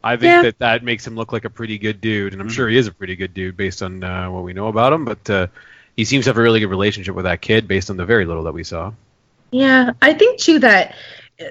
I 0.03 0.15
think 0.15 0.31
Yeah. 0.31 0.41
that 0.43 0.59
that 0.59 0.83
makes 0.83 1.05
him 1.05 1.15
look 1.15 1.31
like 1.31 1.45
a 1.45 1.49
pretty 1.49 1.77
good 1.77 2.01
dude, 2.01 2.33
and 2.33 2.41
I'm 2.41 2.47
Mhm. 2.47 2.51
sure 2.53 2.67
he 2.69 2.77
is 2.77 2.87
a 2.87 2.91
pretty 2.91 3.15
good 3.15 3.33
dude 3.33 3.55
based 3.57 3.83
on 3.83 4.03
uh, 4.03 4.29
what 4.31 4.43
we 4.43 4.53
know 4.53 4.67
about 4.67 4.93
him. 4.93 5.05
But 5.05 5.29
uh, 5.29 5.47
he 5.95 6.05
seems 6.05 6.25
to 6.25 6.29
have 6.31 6.37
a 6.37 6.41
really 6.41 6.59
good 6.59 6.69
relationship 6.69 7.15
with 7.15 7.25
that 7.25 7.41
kid 7.41 7.67
based 7.67 7.89
on 7.89 7.97
the 7.97 8.05
very 8.05 8.25
little 8.25 8.43
that 8.43 8.53
we 8.53 8.63
saw. 8.63 8.93
Yeah. 9.51 9.91
I 10.01 10.13
think 10.13 10.39
too 10.39 10.59
that 10.59 10.95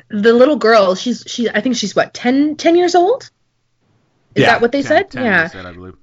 the 0.08 0.32
little 0.32 0.56
girl, 0.56 0.94
she's 0.94 1.24
she. 1.26 1.48
I 1.50 1.60
think 1.60 1.76
she's 1.76 1.94
what 1.96 2.14
10, 2.14 2.56
10 2.56 2.76
years 2.76 2.94
old. 2.94 3.30
Is 4.34 4.42
Yeah, 4.42 4.46
that 4.46 4.60
what 4.60 4.72
they 4.72 4.82
10 4.82 4.88
said? 4.88 5.10
10 5.10 5.24
yeah. 5.24 5.46
said, 5.48 5.66
I 5.66 5.72
believe. 5.72 5.96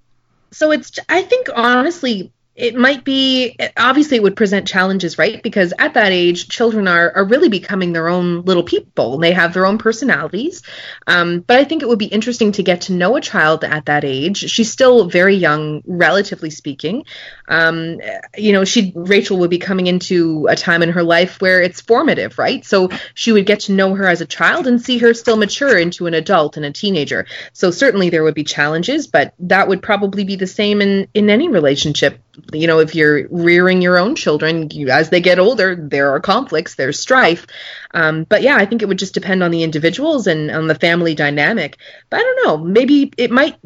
so 0.51 0.71
it's 0.71 0.97
i 1.09 1.21
think 1.21 1.47
honestly 1.53 2.31
it 2.57 2.75
might 2.75 3.03
be 3.03 3.55
obviously 3.77 4.17
it 4.17 4.23
would 4.23 4.35
present 4.35 4.67
challenges 4.67 5.19
right? 5.19 5.43
Because 5.43 5.73
at 5.77 5.93
that 5.93 6.11
age 6.11 6.49
children 6.49 6.87
are, 6.87 7.11
are 7.15 7.23
really 7.23 7.49
becoming 7.49 7.93
their 7.93 8.07
own 8.07 8.41
little 8.41 8.63
people. 8.63 9.19
They 9.19 9.31
have 9.31 9.53
their 9.53 9.67
own 9.67 9.77
personalities. 9.77 10.63
Um, 11.05 11.41
but 11.41 11.59
i 11.59 11.63
think 11.63 11.83
it 11.83 11.87
would 11.87 11.99
be 11.99 12.07
interesting 12.07 12.53
to 12.53 12.63
get 12.63 12.81
to 12.81 12.93
know 12.93 13.15
a 13.15 13.21
child 13.21 13.63
at 13.63 13.85
that 13.85 14.03
age. 14.03 14.37
She's 14.49 14.71
still 14.71 15.07
very 15.07 15.35
young 15.35 15.83
relatively 15.85 16.49
speaking. 16.49 17.05
Um, 17.47 17.99
you 18.35 18.53
know 18.53 18.65
she 18.65 18.91
rachel 18.95 19.37
would 19.37 19.51
be 19.51 19.59
coming 19.59 19.85
into 19.85 20.47
a 20.49 20.55
time 20.55 20.81
in 20.81 20.89
her 20.89 21.03
life 21.03 21.39
where 21.39 21.61
it's 21.61 21.81
formative 21.81 22.39
right? 22.39 22.65
So 22.65 22.89
she 23.13 23.31
would 23.31 23.45
get 23.45 23.61
to 23.61 23.71
know 23.71 23.93
her 23.93 24.07
as 24.07 24.21
a 24.21 24.25
child 24.25 24.65
and 24.65 24.81
see 24.81 24.97
her 24.97 25.13
still 25.13 25.37
mature 25.37 25.77
into 25.77 26.07
an 26.07 26.15
adult 26.15 26.57
and 26.57 26.65
a 26.65 26.71
teenager. 26.71 27.27
So 27.53 27.69
certainly 27.69 28.09
there 28.09 28.23
would 28.23 28.33
be 28.33 28.43
challenges 28.43 29.05
but 29.05 29.35
that 29.39 29.67
would 29.67 29.83
probably 29.83 30.23
be 30.23 30.37
the 30.37 30.47
same 30.47 30.81
in 30.81 31.07
in 31.13 31.29
any 31.29 31.49
relationship 31.49 32.19
you 32.53 32.67
know 32.67 32.79
if 32.79 32.95
you're 32.95 33.27
rearing 33.29 33.81
your 33.81 33.97
own 33.97 34.15
children 34.15 34.69
you, 34.71 34.89
as 34.89 35.09
they 35.09 35.21
get 35.21 35.39
older 35.39 35.75
there 35.75 36.11
are 36.11 36.19
conflicts 36.19 36.75
there's 36.75 36.99
strife 36.99 37.47
um, 37.93 38.23
but 38.23 38.41
yeah 38.41 38.55
i 38.55 38.65
think 38.65 38.81
it 38.81 38.87
would 38.87 38.99
just 38.99 39.13
depend 39.13 39.43
on 39.43 39.51
the 39.51 39.63
individuals 39.63 40.27
and 40.27 40.51
on 40.51 40.67
the 40.67 40.75
family 40.75 41.15
dynamic 41.15 41.77
but 42.09 42.17
i 42.19 42.23
don't 42.23 42.45
know 42.45 42.57
maybe 42.57 43.11
it 43.17 43.31
might 43.31 43.57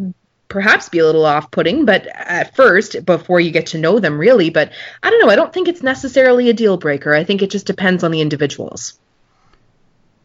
perhaps 0.47 0.89
be 0.89 0.99
a 0.99 1.05
little 1.05 1.25
off-putting 1.25 1.85
but 1.85 2.07
at 2.07 2.55
first 2.55 3.05
before 3.05 3.39
you 3.39 3.51
get 3.51 3.67
to 3.67 3.77
know 3.77 3.99
them 3.99 4.17
really 4.17 4.49
but 4.49 4.71
i 5.03 5.09
don't 5.09 5.21
know 5.21 5.29
i 5.29 5.35
don't 5.35 5.53
think 5.53 5.67
it's 5.67 5.83
necessarily 5.83 6.49
a 6.49 6.53
deal 6.53 6.77
breaker 6.77 7.13
i 7.13 7.23
think 7.23 7.41
it 7.41 7.49
just 7.49 7.65
depends 7.65 8.03
on 8.03 8.11
the 8.11 8.21
individuals 8.21 8.99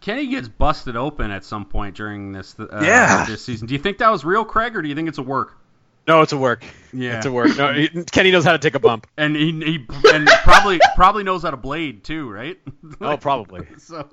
Kenny 0.00 0.28
gets 0.28 0.46
busted 0.46 0.94
open 0.96 1.32
at 1.32 1.44
some 1.44 1.64
point 1.64 1.96
during 1.96 2.30
this 2.30 2.54
uh, 2.60 2.68
Yeah. 2.80 3.24
this 3.26 3.44
season. 3.44 3.66
Do 3.66 3.74
you 3.74 3.80
think 3.80 3.98
that 3.98 4.08
was 4.08 4.24
real, 4.24 4.44
Craig, 4.44 4.76
or 4.76 4.82
do 4.82 4.88
you 4.88 4.94
think 4.94 5.08
it's 5.08 5.18
a 5.18 5.22
work? 5.22 5.58
No, 6.06 6.22
it's 6.22 6.32
a 6.32 6.36
work. 6.36 6.64
Yeah. 6.92 7.16
It's 7.16 7.26
a 7.26 7.32
work. 7.32 7.56
No, 7.56 7.72
he, 7.72 7.88
Kenny 8.04 8.30
knows 8.30 8.44
how 8.44 8.52
to 8.52 8.58
take 8.58 8.74
a 8.74 8.78
bump. 8.78 9.06
And 9.16 9.34
he, 9.34 9.50
he 9.52 9.86
and 10.12 10.26
probably 10.44 10.78
probably 10.94 11.24
knows 11.24 11.42
how 11.42 11.50
to 11.50 11.56
blade 11.56 12.04
too, 12.04 12.30
right? 12.30 12.58
Oh, 13.00 13.16
probably. 13.16 13.66
so, 13.78 14.08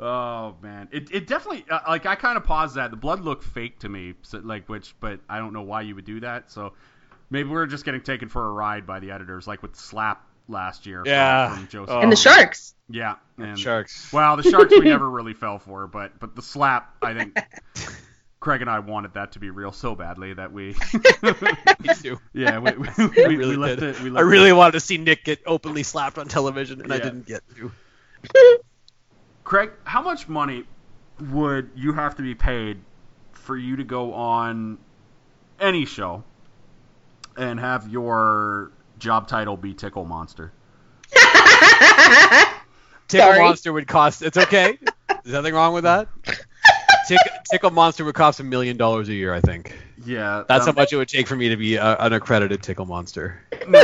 oh 0.00 0.56
man, 0.62 0.88
it 0.90 1.10
it 1.12 1.26
definitely 1.26 1.64
uh, 1.70 1.80
like 1.86 2.06
I 2.06 2.14
kind 2.14 2.36
of 2.36 2.44
paused 2.44 2.76
that. 2.76 2.90
The 2.90 2.96
blood 2.96 3.20
looked 3.20 3.44
fake 3.44 3.78
to 3.80 3.88
me, 3.88 4.14
so, 4.22 4.38
like 4.38 4.68
which, 4.68 4.94
but 5.00 5.20
I 5.28 5.38
don't 5.38 5.52
know 5.52 5.62
why 5.62 5.82
you 5.82 5.94
would 5.94 6.06
do 6.06 6.20
that. 6.20 6.50
So 6.50 6.72
maybe 7.28 7.50
we're 7.50 7.66
just 7.66 7.84
getting 7.84 8.00
taken 8.00 8.28
for 8.28 8.48
a 8.48 8.52
ride 8.52 8.86
by 8.86 9.00
the 9.00 9.10
editors, 9.10 9.46
like 9.46 9.62
with 9.62 9.76
Slap 9.76 10.26
last 10.48 10.86
year. 10.86 11.02
Yeah. 11.04 11.54
From, 11.54 11.68
Joseph. 11.68 11.94
Oh. 11.94 12.00
and 12.00 12.10
the 12.10 12.16
sharks 12.16 12.74
Yeah. 12.88 13.16
And, 13.38 13.58
Sharks. 13.58 14.12
Well, 14.12 14.36
the 14.36 14.42
sharks 14.42 14.70
we 14.70 14.80
never 14.84 15.08
really 15.08 15.34
fell 15.34 15.58
for, 15.58 15.86
but 15.86 16.18
but 16.18 16.34
the 16.34 16.42
slap, 16.42 16.96
I 17.02 17.14
think. 17.14 17.38
Craig 18.40 18.62
and 18.62 18.70
I 18.70 18.78
wanted 18.78 19.12
that 19.14 19.32
to 19.32 19.38
be 19.38 19.50
real 19.50 19.70
so 19.70 19.94
badly 19.94 20.32
that 20.32 20.50
we, 20.50 20.74
Me 21.22 21.94
too. 21.94 22.18
yeah, 22.32 22.58
we, 22.58 22.72
we, 22.72 22.88
I 22.98 23.06
we, 23.28 23.36
really 23.36 23.50
we 23.50 23.56
left 23.56 23.80
did. 23.80 23.96
it. 23.96 24.00
We 24.00 24.16
I 24.16 24.20
really 24.22 24.48
it. 24.48 24.54
wanted 24.54 24.72
to 24.72 24.80
see 24.80 24.96
Nick 24.96 25.24
get 25.24 25.40
openly 25.44 25.82
slapped 25.82 26.16
on 26.16 26.26
television, 26.26 26.80
and 26.80 26.90
I 26.92 26.98
didn't 26.98 27.26
get 27.26 27.42
to. 27.56 27.70
Craig, 29.44 29.72
how 29.84 30.00
much 30.00 30.26
money 30.26 30.64
would 31.30 31.70
you 31.74 31.92
have 31.92 32.16
to 32.16 32.22
be 32.22 32.34
paid 32.34 32.78
for 33.32 33.56
you 33.56 33.76
to 33.76 33.84
go 33.84 34.14
on 34.14 34.78
any 35.58 35.84
show 35.84 36.24
and 37.36 37.60
have 37.60 37.88
your 37.90 38.72
job 38.98 39.28
title 39.28 39.58
be 39.58 39.74
Tickle 39.74 40.06
Monster? 40.06 40.50
Tickle 43.08 43.26
Sorry. 43.26 43.38
Monster 43.40 43.72
would 43.74 43.86
cost. 43.86 44.22
It's 44.22 44.38
okay. 44.38 44.78
There's 45.08 45.34
nothing 45.34 45.52
wrong 45.52 45.74
with 45.74 45.84
that. 45.84 46.08
Tick, 47.10 47.32
Tickle 47.50 47.70
Monster 47.70 48.04
would 48.04 48.14
cost 48.14 48.38
a 48.40 48.44
million 48.44 48.76
dollars 48.76 49.08
a 49.08 49.14
year, 49.14 49.34
I 49.34 49.40
think. 49.40 49.74
Yeah, 50.04 50.44
That's 50.48 50.66
um, 50.66 50.74
how 50.74 50.80
much 50.82 50.92
it 50.92 50.96
would 50.96 51.08
take 51.08 51.26
for 51.26 51.34
me 51.36 51.48
to 51.50 51.56
be 51.56 51.74
a, 51.76 51.96
an 51.96 52.12
accredited 52.12 52.62
Tickle 52.62 52.86
Monster. 52.86 53.40
now- 53.68 53.82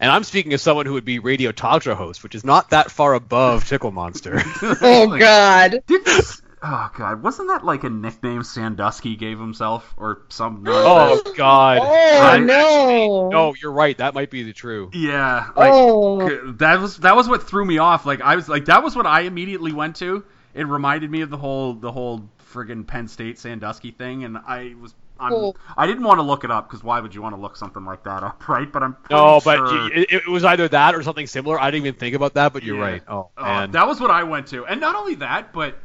And 0.00 0.10
I'm 0.10 0.24
speaking 0.24 0.52
as 0.52 0.60
someone 0.60 0.84
who 0.86 0.94
would 0.94 1.04
be 1.04 1.20
radio 1.20 1.52
talk 1.52 1.82
show 1.84 1.94
host, 1.94 2.24
which 2.24 2.34
is 2.34 2.44
not 2.44 2.70
that 2.70 2.90
far 2.90 3.14
above 3.14 3.66
Tickle 3.68 3.92
Monster. 3.92 4.42
oh 4.62 5.16
god 5.16 5.82
Did 5.86 6.04
this? 6.04 6.42
Oh 6.60 6.90
god, 6.96 7.22
wasn't 7.22 7.48
that 7.48 7.64
like 7.64 7.84
a 7.84 7.90
nickname 7.90 8.42
Sandusky 8.42 9.14
gave 9.16 9.38
himself 9.38 9.94
or 9.96 10.22
some? 10.28 10.64
oh 10.66 11.22
God. 11.36 11.78
oh 11.82 12.20
I- 12.20 12.38
no 12.40 13.28
No, 13.30 13.54
you're 13.54 13.70
right. 13.72 13.96
That 13.98 14.14
might 14.14 14.30
be 14.30 14.42
the 14.42 14.52
true. 14.52 14.90
Yeah, 14.92 15.50
like 15.56 15.70
oh 15.72 16.52
that 16.58 16.80
was 16.80 16.96
that 16.98 17.14
was 17.14 17.28
what 17.28 17.44
threw 17.46 17.64
me 17.64 17.78
off. 17.78 18.04
Like 18.04 18.20
I 18.20 18.34
was 18.34 18.48
like 18.48 18.64
that 18.64 18.82
was 18.82 18.96
what 18.96 19.06
I 19.06 19.20
immediately 19.20 19.72
went 19.72 19.96
to. 19.96 20.24
It 20.54 20.66
reminded 20.66 21.10
me 21.10 21.22
of 21.22 21.30
the 21.30 21.36
whole 21.38 21.74
the 21.74 21.92
whole 21.92 22.28
friggin' 22.52 22.86
Penn 22.86 23.08
State 23.08 23.38
Sandusky 23.38 23.90
thing, 23.90 24.24
and 24.24 24.38
I 24.38 24.74
was 24.80 24.94
I'm, 25.20 25.32
Oh. 25.32 25.54
I 25.76 25.86
didn't 25.86 26.02
want 26.02 26.18
to 26.18 26.22
look 26.22 26.42
it 26.42 26.50
up 26.50 26.68
because 26.68 26.82
why 26.82 26.98
would 26.98 27.14
you 27.14 27.22
want 27.22 27.34
to 27.36 27.40
look 27.40 27.56
something 27.56 27.84
like 27.84 28.02
that 28.04 28.22
up, 28.24 28.48
right? 28.48 28.70
But 28.70 28.82
I'm 28.82 28.96
No, 29.10 29.40
but 29.44 29.56
sure- 29.56 29.84
you- 29.88 29.90
it, 29.94 30.12
it 30.12 30.28
was 30.28 30.44
either 30.44 30.66
that 30.68 30.94
or 30.94 31.02
something 31.02 31.26
similar. 31.26 31.60
I 31.60 31.70
didn't 31.70 31.86
even 31.86 31.98
think 31.98 32.14
about 32.16 32.34
that, 32.34 32.52
but 32.52 32.62
you're 32.64 32.76
Yeah. 32.76 32.82
right. 32.82 33.02
Oh, 33.08 33.28
oh, 33.38 33.42
man. 33.44 33.70
that 33.70 33.86
was 33.86 34.00
what 34.00 34.10
I 34.10 34.24
went 34.24 34.48
to, 34.48 34.66
and 34.66 34.80
not 34.80 34.96
only 34.96 35.14
that, 35.16 35.52
but 35.52 35.78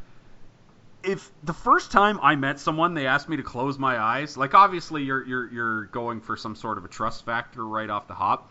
if 1.04 1.30
the 1.44 1.52
first 1.52 1.92
time 1.92 2.18
I 2.22 2.34
met 2.34 2.58
someone, 2.58 2.94
they 2.94 3.06
asked 3.06 3.28
me 3.28 3.36
to 3.36 3.42
close 3.42 3.78
my 3.78 3.98
eyes, 3.98 4.36
like 4.36 4.54
obviously 4.54 5.04
you're 5.04 5.24
you're 5.24 5.48
you're 5.52 5.84
going 5.86 6.20
for 6.20 6.36
some 6.36 6.56
sort 6.56 6.76
of 6.76 6.84
a 6.84 6.88
trust 6.88 7.24
factor 7.24 7.64
right 7.66 7.88
off 7.88 8.08
the 8.08 8.14
hop, 8.14 8.50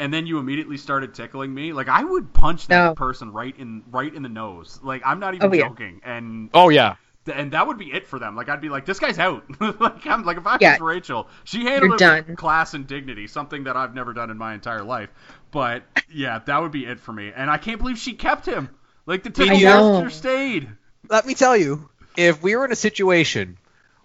and 0.00 0.12
then 0.12 0.26
you 0.26 0.38
immediately 0.38 0.76
started 0.78 1.14
tickling 1.14 1.54
me, 1.54 1.72
like 1.72 1.88
I 1.88 2.02
would 2.02 2.32
punch 2.32 2.66
that 2.66 2.84
No. 2.84 2.94
person 2.96 3.32
right 3.32 3.54
in 3.56 3.84
right 3.92 4.12
in 4.12 4.22
the 4.24 4.28
nose, 4.28 4.80
like 4.82 5.02
I'm 5.04 5.20
not 5.20 5.34
even 5.34 5.50
Oh, 5.50 5.54
yeah. 5.54 5.68
joking, 5.68 6.00
and 6.04 6.50
oh 6.54 6.68
yeah. 6.70 6.96
and 7.32 7.52
that 7.52 7.66
would 7.68 7.78
be 7.78 7.92
it 7.92 8.06
for 8.08 8.18
them. 8.18 8.34
Like 8.34 8.48
I'd 8.48 8.60
be 8.60 8.68
like, 8.70 8.86
this 8.86 8.98
guy's 8.98 9.18
out. 9.18 9.44
like 9.80 10.06
I'm 10.06 10.24
like 10.24 10.38
if 10.38 10.46
I 10.46 10.56
Yeah. 10.60 10.72
was 10.72 10.80
Rachel, 10.80 11.28
she 11.44 11.64
handled 11.64 11.82
You're 11.82 11.94
it 11.94 11.98
done. 11.98 12.24
with 12.30 12.36
class 12.38 12.74
and 12.74 12.86
dignity, 12.86 13.28
something 13.28 13.64
that 13.64 13.76
I've 13.76 13.94
never 13.94 14.12
done 14.12 14.30
in 14.30 14.38
my 14.38 14.54
entire 14.54 14.82
life. 14.82 15.10
But 15.52 15.84
yeah, 16.12 16.40
that 16.46 16.60
would 16.62 16.72
be 16.72 16.86
it 16.86 16.98
for 16.98 17.12
me. 17.12 17.30
And 17.36 17.48
I 17.50 17.58
can't 17.58 17.78
believe 17.78 17.98
she 17.98 18.14
kept 18.14 18.46
him. 18.46 18.68
Like 19.06 19.22
the 19.22 19.30
tickle 19.30 19.56
I 19.56 19.60
know. 19.60 19.92
monster 19.92 20.10
stayed. 20.10 20.68
Let 21.08 21.26
me 21.26 21.34
tell 21.34 21.56
you, 21.56 21.88
if 22.16 22.42
we 22.42 22.56
were 22.56 22.64
in 22.64 22.72
a 22.72 22.76
situation 22.76 23.58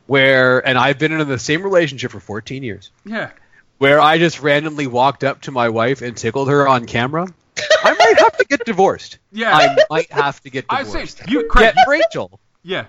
where, 0.07 0.65
and 0.65 0.77
I've 0.77 0.97
been 0.99 1.11
in 1.11 1.27
the 1.27 1.39
same 1.39 1.63
relationship 1.63 2.11
for 2.11 2.19
14 2.19 2.63
years, 2.63 2.91
Yeah. 3.05 3.31
Where 3.77 3.99
I 3.99 4.17
just 4.17 4.41
randomly 4.41 4.87
walked 4.87 5.23
up 5.23 5.41
to 5.41 5.51
my 5.51 5.69
wife 5.69 6.01
and 6.01 6.15
tickled 6.15 6.49
her 6.49 6.67
on 6.67 6.85
camera, 6.85 7.27
I 7.83 7.93
might 7.93 8.19
have 8.19 8.37
to 8.37 8.45
get 8.45 8.65
divorced. 8.65 9.19
Yeah. 9.31 9.55
I 9.55 9.75
might 9.89 10.11
have 10.11 10.41
to 10.41 10.49
get 10.49 10.67
divorced. 10.69 10.95
I 10.95 11.05
say 11.05 11.25
you, 11.31 11.47
Craig. 11.47 11.73
Get 11.75 11.87
Rachel. 11.87 12.39
yeah. 12.63 12.85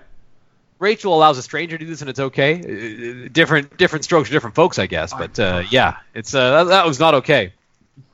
Rachel 0.79 1.15
allows 1.15 1.39
a 1.39 1.41
stranger 1.41 1.75
to 1.75 1.83
do 1.83 1.89
this, 1.89 2.01
and 2.01 2.09
it's 2.09 2.19
okay. 2.19 3.23
Uh, 3.25 3.29
Different, 3.31 3.75
different 3.77 4.05
strokes 4.05 4.29
for 4.29 4.33
different 4.33 4.55
folks, 4.55 4.77
I 4.77 4.85
guess. 4.85 5.11
But 5.11 5.39
uh, 5.39 5.63
yeah, 5.71 5.97
it's 6.13 6.35
uh, 6.35 6.63
that, 6.65 6.69
that 6.69 6.85
was 6.85 6.99
not 6.99 7.15
okay. 7.15 7.53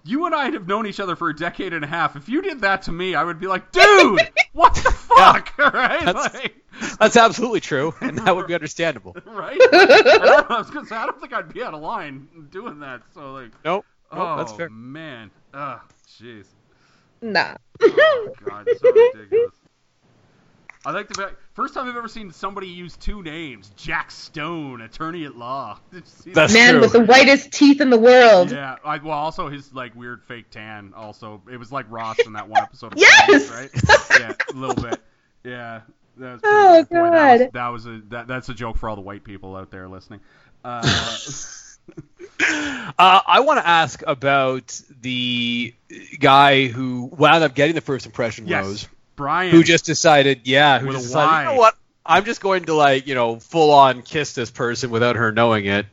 You 0.06 0.26
and 0.26 0.36
I 0.36 0.50
have 0.52 0.68
known 0.68 0.86
each 0.88 1.00
other 1.00 1.16
for 1.16 1.30
a 1.30 1.36
decade 1.36 1.74
and 1.74 1.84
a 1.84 1.88
half. 1.88 2.16
If 2.16 2.28
you 2.30 2.42
did 2.42 2.62
that 2.62 2.84
to 2.84 2.92
me, 2.92 3.16
I 3.16 3.24
would 3.24 3.40
be 3.40 3.48
like, 3.48 3.72
dude, 3.72 4.20
what 4.54 4.74
the 4.76 4.92
fuck? 4.92 5.58
right? 5.58 6.04
That's- 6.06 6.34
Like, 6.34 6.56
That's 7.00 7.16
absolutely 7.18 7.60
true, 7.62 7.94
and 8.02 8.18
that 8.20 8.36
would 8.36 8.48
be 8.48 8.54
understandable. 8.56 9.16
right? 9.26 9.58
I 9.62 9.86
don't, 10.24 10.52
I 10.52 10.58
was 10.58 10.70
gonna 10.72 10.88
say, 10.88 10.96
I 10.96 11.06
don't 11.06 11.20
think 11.22 11.32
I'd 11.34 11.54
be 11.54 11.62
out 11.64 11.74
of 11.74 11.82
line 11.82 12.28
doing 12.52 12.80
that. 12.80 13.02
So 13.14 13.32
like, 13.32 13.52
Nope. 13.64 13.86
oh 14.12 14.38
that's 14.38 14.52
fair. 14.54 14.70
man, 14.70 15.30
ah, 15.54 15.84
jeez. 16.20 16.46
nah 17.22 17.56
Oh 17.82 18.30
god, 18.44 18.68
so 18.82 18.92
ridiculous. 18.92 19.54
I 20.86 20.92
like 20.92 21.08
the 21.08 21.14
fact 21.14 21.36
first 21.54 21.74
time 21.74 21.88
I've 21.88 21.96
ever 21.96 22.08
seen 22.08 22.32
somebody 22.32 22.68
use 22.68 22.98
two 22.98 23.24
names: 23.24 23.72
Jack 23.76 24.12
Stone, 24.12 24.82
attorney 24.82 25.26
at 25.26 25.36
law. 25.36 25.80
Did 25.92 26.04
you? 26.26 26.34
That's 26.34 26.54
man 26.54 26.74
true. 26.74 26.82
with 26.82 26.94
the 26.94 27.04
whitest 27.06 27.52
teeth 27.52 27.82
in 27.82 27.90
the 27.90 27.98
world 27.98 28.52
Yeah, 28.52 28.78
I, 28.84 28.98
well, 28.98 29.18
also 29.18 29.50
his 29.50 29.74
like 29.74 29.96
weird 29.96 30.24
fake 30.24 30.50
tan. 30.50 30.94
Also, 30.96 31.42
it 31.52 31.58
was 31.58 31.72
like 31.72 31.86
Ross 31.90 32.20
in 32.26 32.34
that 32.34 32.48
one 32.48 32.62
episode. 32.62 32.94
Of 32.94 32.98
Yes! 33.00 33.50
Friends, 33.50 33.74
right? 33.74 34.20
Yeah, 34.20 34.34
a 34.52 34.58
little 34.58 34.76
bit. 34.84 35.02
Yeah, 35.44 35.82
that 36.18 36.34
was 36.34 36.42
pretty 36.42 36.56
Oh, 36.58 36.84
good. 36.84 36.90
Boy, 36.90 36.96
that 36.96 37.32
was, 37.32 37.42
God. 37.42 37.50
that 37.54 37.68
was 37.68 37.86
a 37.86 38.02
that, 38.10 38.28
that's 38.28 38.50
a 38.50 38.54
joke 38.54 38.78
for 38.78 38.90
all 38.90 38.96
the 38.96 39.02
white 39.02 39.24
people 39.24 39.56
out 39.56 39.72
there 39.72 39.88
listening. 39.88 40.22
Uh, 40.64 40.82
Uh, 42.40 43.22
I 43.28 43.42
want 43.42 43.60
to 43.60 43.68
ask 43.68 44.02
about 44.06 44.80
the 45.02 45.74
guy 46.20 46.68
who 46.68 47.10
wound 47.18 47.44
up 47.44 47.56
getting 47.56 47.76
the 47.76 47.82
first 47.82 48.06
impression 48.06 48.48
yes, 48.48 48.66
rose, 48.66 48.88
Bryan. 49.16 49.52
who 49.52 49.64
just 49.64 49.86
decided, 49.86 50.42
yeah, 50.46 50.80
who 50.80 50.92
just 50.92 51.06
decided, 51.08 51.50
you 51.50 51.56
know 51.56 51.60
what, 51.60 51.76
I'm 52.06 52.26
just 52.26 52.42
going 52.42 52.66
to 52.66 52.74
like, 52.74 53.08
you 53.08 53.16
know, 53.16 53.40
full 53.40 53.72
on 53.72 54.02
kiss 54.02 54.34
this 54.34 54.52
person 54.52 54.90
without 54.90 55.16
her 55.16 55.32
knowing 55.32 55.66
it. 55.66 55.86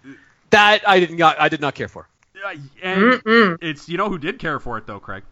That 0.50 0.80
I 0.88 1.00
did 1.00 1.12
not, 1.12 1.40
I 1.40 1.48
did 1.48 1.60
not 1.60 1.74
care 1.74 1.88
for. 1.88 2.08
Uh, 2.44 2.54
and 2.82 2.98
Mm-mm. 3.02 3.58
it's 3.60 3.88
you 3.88 3.98
know 3.98 4.08
who 4.08 4.18
did 4.18 4.38
care 4.38 4.58
for 4.58 4.78
it 4.78 4.86
though, 4.86 4.98
Craig. 4.98 5.22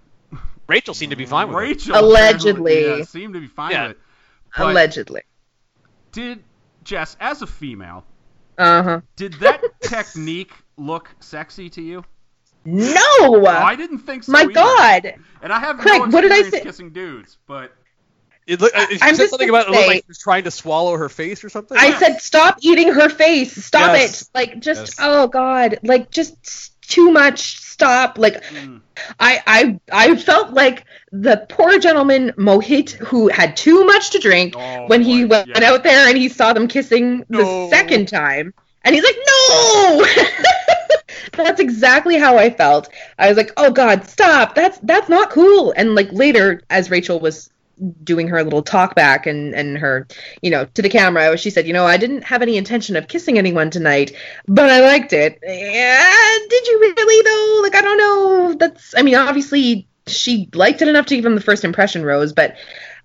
Rachel 0.66 0.92
seemed 0.92 1.10
to 1.10 1.16
be 1.16 1.24
fine 1.24 1.48
with 1.48 1.56
it. 1.56 1.60
Rachel 1.60 1.98
Allegedly. 1.98 2.98
yeah, 2.98 3.04
seemed 3.04 3.32
to 3.34 3.40
be 3.40 3.46
fine 3.46 3.70
Yeah. 3.72 3.82
with 3.88 3.90
it. 3.92 3.98
But 4.56 4.70
allegedly 4.72 5.22
did 6.12 6.42
Jess, 6.84 7.16
as 7.20 7.42
a 7.42 7.46
female, 7.46 8.04
uh-huh 8.58 9.00
did 9.16 9.34
that 9.34 9.62
technique 9.80 10.52
look 10.76 11.10
sexy 11.20 11.70
to 11.70 11.82
you? 11.82 12.04
No 12.64 13.46
I 13.46 13.76
didn't 13.76 14.00
think 14.00 14.24
so. 14.24 14.32
my 14.32 14.40
either. 14.42 14.52
god 14.52 15.14
And 15.42 15.52
I 15.52 15.58
have 15.60 15.78
Craig, 15.78 16.00
no 16.02 16.06
what 16.08 16.20
did 16.22 16.32
I 16.32 16.38
experience 16.40 16.50
say? 16.50 16.62
kissing 16.62 16.90
dudes, 16.90 17.38
but 17.46 17.72
It, 18.46 18.60
look, 18.60 18.72
it, 18.74 18.98
I'm 19.02 19.14
said 19.14 19.22
just 19.22 19.30
something 19.30 19.48
gonna 19.48 19.60
about 19.62 19.68
it 19.72 19.76
looked 19.76 19.88
like 19.88 20.04
she 20.04 20.08
was 20.08 20.18
trying 20.18 20.44
to 20.44 20.50
swallow 20.50 20.96
her 20.96 21.08
face 21.08 21.44
or 21.44 21.48
something. 21.50 21.76
I 21.78 21.92
said 21.98 22.20
stop 22.20 22.58
eating 22.62 22.92
her 22.92 23.08
face. 23.08 23.52
Stop 23.64 23.96
Yes. 23.96 24.22
it. 24.22 24.28
Like 24.34 24.60
just 24.60 24.80
Yes. 24.80 24.96
oh 25.00 25.28
god. 25.28 25.78
Like 25.82 26.10
just 26.10 26.80
too 26.88 27.10
much. 27.10 27.60
Stop. 27.60 28.18
Like, 28.18 28.42
Mm. 28.42 28.80
I, 29.20 29.40
I, 29.46 29.80
I 29.92 30.16
felt 30.16 30.52
like 30.52 30.84
the 31.12 31.46
poor 31.48 31.78
gentleman 31.78 32.32
Mohit 32.36 32.90
who 32.90 33.28
had 33.28 33.56
too 33.56 33.84
much 33.84 34.10
to 34.10 34.18
drink 34.18 34.54
Oh, 34.56 34.86
when 34.88 35.00
he 35.02 35.22
boy, 35.24 35.28
went 35.28 35.48
yeah. 35.50 35.70
out 35.70 35.84
there 35.84 36.08
and 36.08 36.18
he 36.18 36.28
saw 36.28 36.52
them 36.52 36.66
kissing 36.66 37.24
the 37.28 37.68
second 37.70 38.08
time, 38.08 38.52
and 38.82 38.96
he's 38.96 39.04
like, 39.04 39.16
no. 39.28 40.04
That's 41.32 41.60
exactly 41.60 42.18
how 42.18 42.36
I 42.36 42.50
felt. 42.50 42.88
I 43.18 43.28
was 43.28 43.36
like, 43.36 43.52
"Oh 43.56 43.70
God, 43.70 44.06
stop! 44.06 44.54
That's 44.54 44.78
that's 44.78 45.08
not 45.08 45.30
cool." 45.30 45.72
And 45.76 45.94
like 45.94 46.12
later, 46.12 46.62
as 46.70 46.90
Rachel 46.90 47.20
was 47.20 47.50
doing 48.02 48.26
her 48.26 48.42
little 48.42 48.62
talk 48.62 48.94
back 48.94 49.26
and 49.26 49.54
and 49.54 49.78
her, 49.78 50.06
you 50.42 50.50
know, 50.50 50.64
to 50.74 50.82
the 50.82 50.88
camera, 50.88 51.36
she 51.36 51.50
said, 51.50 51.66
"You 51.66 51.72
know, 51.72 51.86
I 51.86 51.96
didn't 51.96 52.22
have 52.22 52.42
any 52.42 52.56
intention 52.56 52.96
of 52.96 53.08
kissing 53.08 53.38
anyone 53.38 53.70
tonight, 53.70 54.14
but 54.46 54.70
I 54.70 54.80
liked 54.80 55.12
it." 55.12 55.38
Yeah, 55.42 56.38
did 56.48 56.66
you 56.66 56.78
really 56.80 57.22
though? 57.22 57.62
Like, 57.62 57.74
I 57.74 57.82
don't 57.82 57.98
know. 57.98 58.54
That's, 58.54 58.94
I 58.96 59.02
mean, 59.02 59.14
obviously 59.14 59.86
she 60.08 60.48
liked 60.54 60.82
it 60.82 60.88
enough 60.88 61.06
to 61.06 61.16
give 61.16 61.24
him 61.24 61.34
the 61.34 61.40
first 61.40 61.64
impression 61.64 62.04
rose, 62.04 62.32
but 62.32 62.56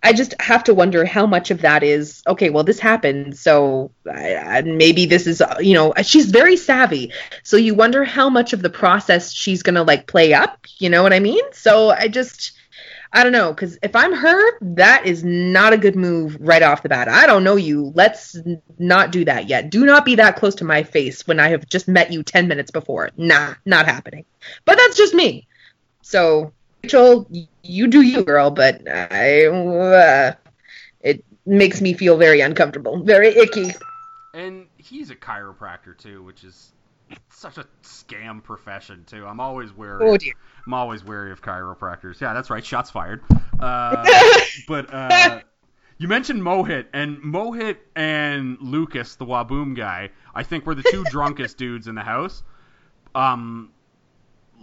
I 0.04 0.12
just 0.12 0.36
have 0.42 0.66
to 0.66 0.74
wonder 0.74 1.06
how 1.06 1.26
much 1.26 1.50
of 1.50 1.62
that 1.62 1.82
is 1.82 2.22
okay. 2.28 2.50
Well, 2.50 2.66
this 2.66 2.80
happened, 2.80 3.38
so 3.38 3.92
I, 4.06 4.36
I, 4.36 4.62
maybe 4.62 5.06
this 5.06 5.28
is 5.28 5.40
uh, 5.40 5.56
you 5.60 5.74
know 5.74 5.94
she's 6.04 6.30
very 6.30 6.58
savvy, 6.58 7.14
so 7.44 7.56
you 7.56 7.74
wonder 7.74 8.04
how 8.04 8.30
much 8.30 8.52
of 8.52 8.62
the 8.62 8.70
process 8.70 9.32
she's 9.32 9.64
gonna 9.64 9.84
like 9.84 10.06
play 10.08 10.34
up. 10.34 10.66
You 10.78 10.90
know 10.90 11.04
what 11.04 11.14
I 11.14 11.20
mean? 11.20 11.42
So 11.54 11.92
I 11.92 12.10
just 12.10 12.52
I 13.14 13.24
don't 13.24 13.32
know 13.32 13.54
because 13.54 13.78
if 13.82 13.96
I'm 13.96 14.12
her, 14.12 14.60
that 14.76 15.06
is 15.06 15.24
not 15.24 15.72
a 15.72 15.78
good 15.78 15.96
move 15.96 16.36
right 16.42 16.64
off 16.64 16.84
the 16.84 16.90
bat. 16.90 17.08
I 17.08 17.26
don't 17.26 17.46
know 17.46 17.56
you. 17.56 17.94
Let's 17.96 18.36
not 18.78 19.14
do 19.14 19.24
that 19.24 19.48
yet. 19.48 19.70
Do 19.70 19.86
not 19.86 20.04
be 20.04 20.16
that 20.16 20.36
close 20.36 20.56
to 20.56 20.66
my 20.66 20.84
face 20.84 21.26
when 21.26 21.40
I 21.40 21.50
have 21.50 21.66
just 21.70 21.88
met 21.88 22.12
you 22.12 22.24
ten 22.24 22.50
minutes 22.50 22.72
before. 22.72 23.12
Nah, 23.16 23.54
not 23.66 23.86
happening. 23.86 24.26
But 24.66 24.78
that's 24.78 24.98
just 24.98 25.14
me. 25.14 25.48
So 26.02 26.52
Rachel, 26.84 27.30
you 27.64 27.88
do 27.88 28.02
you, 28.02 28.24
girl, 28.24 28.52
but 28.52 28.82
I, 28.88 29.46
uh, 29.46 30.34
it 31.00 31.24
makes 31.46 31.80
me 31.80 31.94
feel 31.94 32.18
very 32.18 32.42
uncomfortable, 32.42 33.02
very 33.04 33.30
icky. 33.30 33.72
And 34.34 34.68
he's 34.78 35.10
a 35.10 35.16
chiropractor 35.16 35.98
too, 35.98 36.24
which 36.24 36.44
is 36.44 36.74
such 37.30 37.58
a 37.58 37.66
scam 37.84 38.44
profession 38.44 39.06
too. 39.06 39.26
I'm 39.26 39.40
always 39.40 39.72
wary. 39.72 40.06
Oh 40.06 40.18
dear. 40.18 40.34
I'm 40.66 40.74
always 40.74 41.06
wary 41.06 41.32
of 41.32 41.42
chiropractors. 41.42 42.20
Yeah, 42.20 42.34
that's 42.34 42.50
right. 42.50 42.66
Shots 42.66 42.90
fired. 42.90 43.24
Uh, 43.60 44.06
but 44.68 44.94
uh, 44.94 45.40
you 46.00 46.08
mentioned 46.10 46.42
Mohit, 46.42 46.88
and 46.94 47.18
Mohit 47.20 47.78
and 47.96 48.58
Lucas, 48.60 49.16
the 49.16 49.26
Whaboom 49.26 49.76
guy, 49.76 50.10
I 50.36 50.44
think 50.44 50.66
were 50.66 50.76
the 50.76 50.84
two 50.84 51.04
drunkest 51.10 51.58
dudes 51.58 51.88
in 51.88 51.96
the 51.96 52.02
house. 52.02 52.44
Um, 53.16 53.73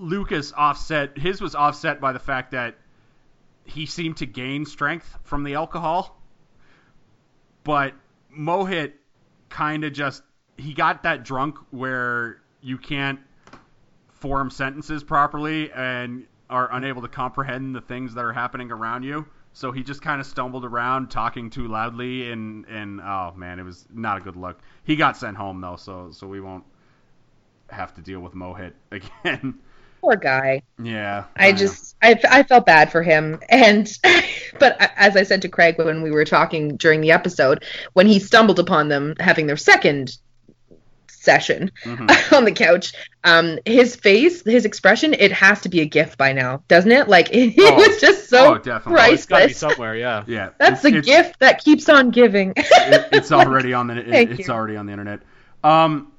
Lucas 0.01 0.53
offset 0.57 1.17
his 1.19 1.41
was 1.41 1.55
offset 1.55 2.01
by 2.01 2.13
the 2.13 2.19
fact 2.19 2.53
that 2.53 2.77
he 3.65 3.87
seemed 3.87 4.17
to 4.17 4.27
gain 4.27 4.65
strength 4.65 5.19
from 5.23 5.45
the 5.45 5.55
alcohol, 5.55 6.19
but 7.63 7.95
Mohit 8.37 8.93
kind 9.51 9.85
of 9.85 9.93
just 9.93 10.23
he 10.57 10.73
got 10.73 11.03
that 11.03 11.23
drunk 11.25 11.59
where 11.71 12.41
you 12.63 12.79
can't 12.79 13.21
form 14.09 14.51
sentences 14.51 15.05
properly 15.05 15.71
and 15.73 16.27
are 16.49 16.73
unable 16.73 17.03
to 17.03 17.09
comprehend 17.09 17.75
the 17.75 17.81
things 17.81 18.15
that 18.15 18.25
are 18.25 18.33
happening 18.33 18.71
around 18.71 19.03
you. 19.03 19.27
So 19.53 19.73
he 19.73 19.83
just 19.83 20.01
kind 20.03 20.21
of 20.21 20.27
stumbled 20.27 20.65
around 20.65 21.11
talking 21.11 21.51
too 21.51 21.69
loudly 21.69 22.31
and 22.31 22.65
and 22.67 23.01
oh 23.01 23.35
man, 23.37 23.59
it 23.59 23.65
was 23.65 23.87
not 23.93 24.17
a 24.17 24.21
good 24.21 24.37
look. 24.37 24.61
He 24.85 24.97
got 24.97 25.17
sent 25.19 25.37
home 25.37 25.61
though, 25.61 25.77
so 25.77 26.11
so 26.11 26.27
we 26.27 26.41
won't 26.41 26.65
have 27.69 27.95
to 27.95 28.01
deal 28.01 28.21
with 28.21 28.35
Mohit 28.35 28.73
again. 28.91 29.61
Poor 30.01 30.17
guy. 30.17 30.63
yeah. 30.83 31.25
I 31.37 31.51
know. 31.53 31.57
just, 31.59 31.97
I, 32.03 32.19
I 32.31 32.43
felt 32.43 32.65
bad 32.67 32.91
for 32.91 33.03
him. 33.03 33.39
And, 33.49 33.91
but 34.59 34.77
as 34.97 35.17
I 35.17 35.23
said 35.25 35.43
to 35.43 35.49
Craig 35.49 35.77
when 35.79 36.03
we 36.03 36.11
were 36.11 36.25
talking 36.25 36.77
during 36.77 37.01
the 37.03 37.13
episode, 37.13 37.65
when 37.93 38.07
he 38.07 38.19
stumbled 38.19 38.59
upon 38.59 38.89
them 38.89 39.15
having 39.21 39.47
their 39.47 39.57
second 39.59 40.17
session 41.09 41.71
Mhm. 41.85 42.33
on 42.37 42.45
the 42.47 42.53
couch, 42.53 42.95
um, 43.25 43.59
his 43.67 43.95
face, 43.95 44.43
his 44.43 44.65
expression, 44.65 45.13
it 45.13 45.33
has 45.33 45.61
to 45.63 45.69
be 45.69 45.81
a 45.81 45.85
gift 45.85 46.17
by 46.17 46.33
now, 46.33 46.63
doesn't 46.69 46.91
it? 46.91 47.09
Like, 47.09 47.29
it 47.33 47.55
Oh. 47.59 47.75
was 47.75 48.01
just 48.01 48.31
so 48.31 48.55
Oh, 48.55 48.59
definitely. 48.59 49.03
Oh, 49.03 49.13
it's 49.13 49.27
got 49.27 49.41
to 49.41 49.47
be 49.49 49.53
priceless. 49.53 49.59
somewhere, 49.59 49.97
yeah. 49.97 50.25
yeah. 50.27 50.51
That's 50.59 50.83
it's- 50.83 50.83
the 50.83 50.99
it's- 50.99 51.05
gift 51.05 51.41
that 51.41 51.63
keeps 51.63 51.89
on 51.91 52.11
giving. 52.11 52.55
it, 52.57 53.09
it's 53.13 53.33
already 53.33 53.75
on 53.75 53.89
the 53.89 53.99
it, 53.99 54.31
it's 54.33 54.49
you. 54.49 54.55
already 54.55 54.77
on 54.77 54.87
the 54.87 54.93
internet. 54.93 55.21
Um, 55.63 56.11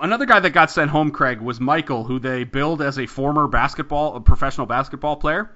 another 0.00 0.26
guy 0.26 0.40
that 0.40 0.50
got 0.50 0.70
sent 0.70 0.90
home, 0.90 1.10
Craig, 1.10 1.40
was 1.40 1.60
Michael, 1.60 2.04
who 2.04 2.18
they 2.18 2.44
billed 2.44 2.82
as 2.82 2.98
a 2.98 3.06
former 3.06 3.46
basketball, 3.48 4.16
a 4.16 4.20
professional 4.20 4.66
basketball 4.66 5.16
player. 5.16 5.50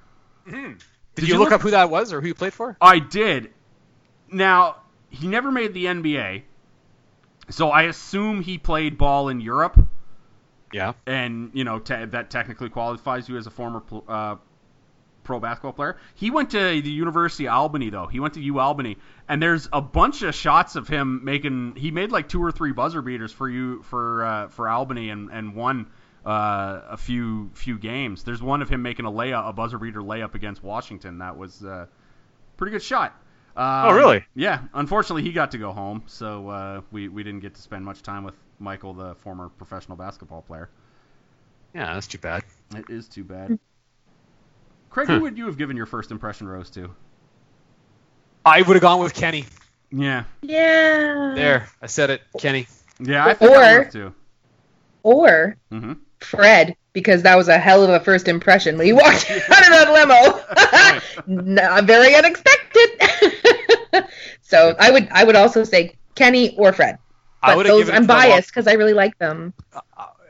Did, 0.49 0.77
Did 1.15 1.27
you, 1.27 1.33
you 1.35 1.39
look 1.39 1.45
look- 1.49 1.53
up 1.53 1.61
who 1.61 1.71
that 1.71 1.89
was 1.89 2.13
or 2.13 2.21
who 2.21 2.27
you 2.27 2.33
played 2.35 2.53
for? 2.53 2.77
I 2.81 2.99
did. 2.99 3.51
Now 4.31 4.77
he 5.09 5.27
never 5.27 5.51
made 5.51 5.73
the 5.73 5.85
NBA, 5.85 6.43
so 7.49 7.69
I 7.69 7.83
assume 7.83 8.41
he 8.41 8.57
played 8.57 8.97
ball 8.97 9.29
in 9.29 9.39
Europe, 9.39 9.79
Yeah. 10.73 10.93
and 11.05 11.51
you 11.53 11.63
know 11.63 11.79
te- 11.79 12.05
that 12.05 12.29
technically 12.29 12.69
qualifies 12.69 13.29
you 13.29 13.37
as 13.37 13.47
a 13.47 13.51
former 13.51 13.83
uh, 14.07 14.35
pro 15.25 15.39
basketball 15.41 15.73
player. 15.73 15.97
He 16.15 16.31
went 16.31 16.51
to 16.51 16.57
the 16.81 16.89
University 16.91 17.47
of 17.47 17.53
Albany 17.53 17.89
though. 17.89 18.07
He 18.07 18.21
went 18.21 18.35
to 18.35 18.41
U 18.41 18.59
Albany, 18.59 18.97
and 19.27 19.41
there's 19.43 19.67
a 19.73 19.81
bunch 19.81 20.21
of 20.21 20.33
shots 20.33 20.77
of 20.77 20.87
him 20.87 21.25
making. 21.25 21.75
He 21.75 21.91
made 21.91 22.11
like 22.11 22.29
two 22.29 22.41
or 22.41 22.51
three 22.53 22.71
buzzer 22.71 23.01
beaters 23.01 23.33
for 23.33 23.49
you 23.49 23.81
for 23.83 24.23
uh, 24.25 24.47
for 24.47 24.69
Albany, 24.69 25.09
and 25.09 25.29
and 25.29 25.53
won 25.55 25.87
uh, 26.25 26.81
a 26.91 26.97
few 26.97 27.49
few 27.53 27.77
games. 27.77 28.23
There's 28.23 28.41
one 28.41 28.61
of 28.61 28.69
him 28.69 28.81
making 28.81 29.05
a 29.05 29.11
layup, 29.11 29.49
a 29.49 29.53
buzzer 29.53 29.77
beater 29.77 30.01
layup 30.01 30.35
against 30.35 30.63
Washington. 30.63 31.17
That 31.17 31.37
was 31.37 31.63
uh, 31.65 31.87
pretty 32.55 32.71
good 32.71 32.83
shot. 32.83 33.11
Um, 33.57 33.63
Oh, 33.87 33.91
really? 33.93 34.25
Yeah. 34.35 34.63
Unfortunately, 34.73 35.23
he 35.23 35.31
got 35.31 35.51
to 35.51 35.57
go 35.57 35.71
home, 35.71 36.03
so 36.07 36.49
uh, 36.49 36.81
we 36.91 37.07
we 37.09 37.23
didn't 37.23 37.41
get 37.41 37.55
to 37.55 37.61
spend 37.61 37.85
much 37.85 38.01
time 38.01 38.23
with 38.23 38.35
Michael, 38.59 38.93
the 38.93 39.15
former 39.15 39.49
professional 39.49 39.97
basketball 39.97 40.41
player. 40.41 40.69
Yeah, 41.73 41.93
that's 41.93 42.07
too 42.07 42.17
bad. 42.19 42.43
It 42.75 42.89
is 42.89 43.07
too 43.07 43.23
bad. 43.23 43.59
Craig, 44.95 45.09
who 45.09 45.19
would 45.19 45.37
you 45.37 45.45
have 45.47 45.57
given 45.57 45.75
your 45.75 45.85
first 45.85 46.09
impression 46.09 46.47
rose 46.47 46.69
to? 46.69 46.89
I 48.45 48.61
would 48.61 48.75
have 48.77 48.81
gone 48.81 49.01
with 49.03 49.13
Kenny. 49.13 49.43
Yeah. 49.91 50.23
yeah. 50.41 51.33
There, 51.35 51.67
I 51.81 51.87
said 51.87 52.11
it, 52.11 52.21
Kenny. 52.39 52.65
Yeah, 53.01 53.25
I 53.25 53.33
think 53.33 53.51
I 53.51 53.53
Or- 53.55 53.77
would 53.79 53.83
have 53.87 53.91
too. 53.91 54.13
Or 55.03 55.57
hmm 55.69 55.93
Fred, 56.21 56.77
because 56.93 57.23
that 57.23 57.35
was 57.35 57.49
a 57.49 57.57
hell 57.57 57.83
of 57.83 57.89
a 57.89 57.99
first 57.99 58.29
impression 58.29 58.77
when 58.77 58.87
he 58.87 58.93
walked 58.93 59.29
out 59.29 59.37
of 59.37 59.47
that 59.49 61.01
limo. 61.27 61.43
Not 61.43 61.83
very 61.83 62.15
unexpected. 62.15 64.07
so 64.41 64.75
I 64.79 64.91
would 64.91 65.09
I 65.11 65.25
would 65.25 65.35
also 65.35 65.65
say 65.65 65.95
Kenny 66.15 66.55
or 66.57 66.71
Fred. 66.71 66.97
I 67.43 67.49
But 67.49 67.57
would 67.57 67.65
have 67.65 67.75
those 67.75 67.85
given 67.87 67.95
it 67.95 67.97
I'm 67.97 68.03
to 68.03 68.07
the 68.07 68.13
Wa- 68.13 68.19
biased 68.21 68.47
because 68.47 68.65
I 68.67 68.73
really 68.73 68.93
like 68.93 69.17
them. 69.17 69.53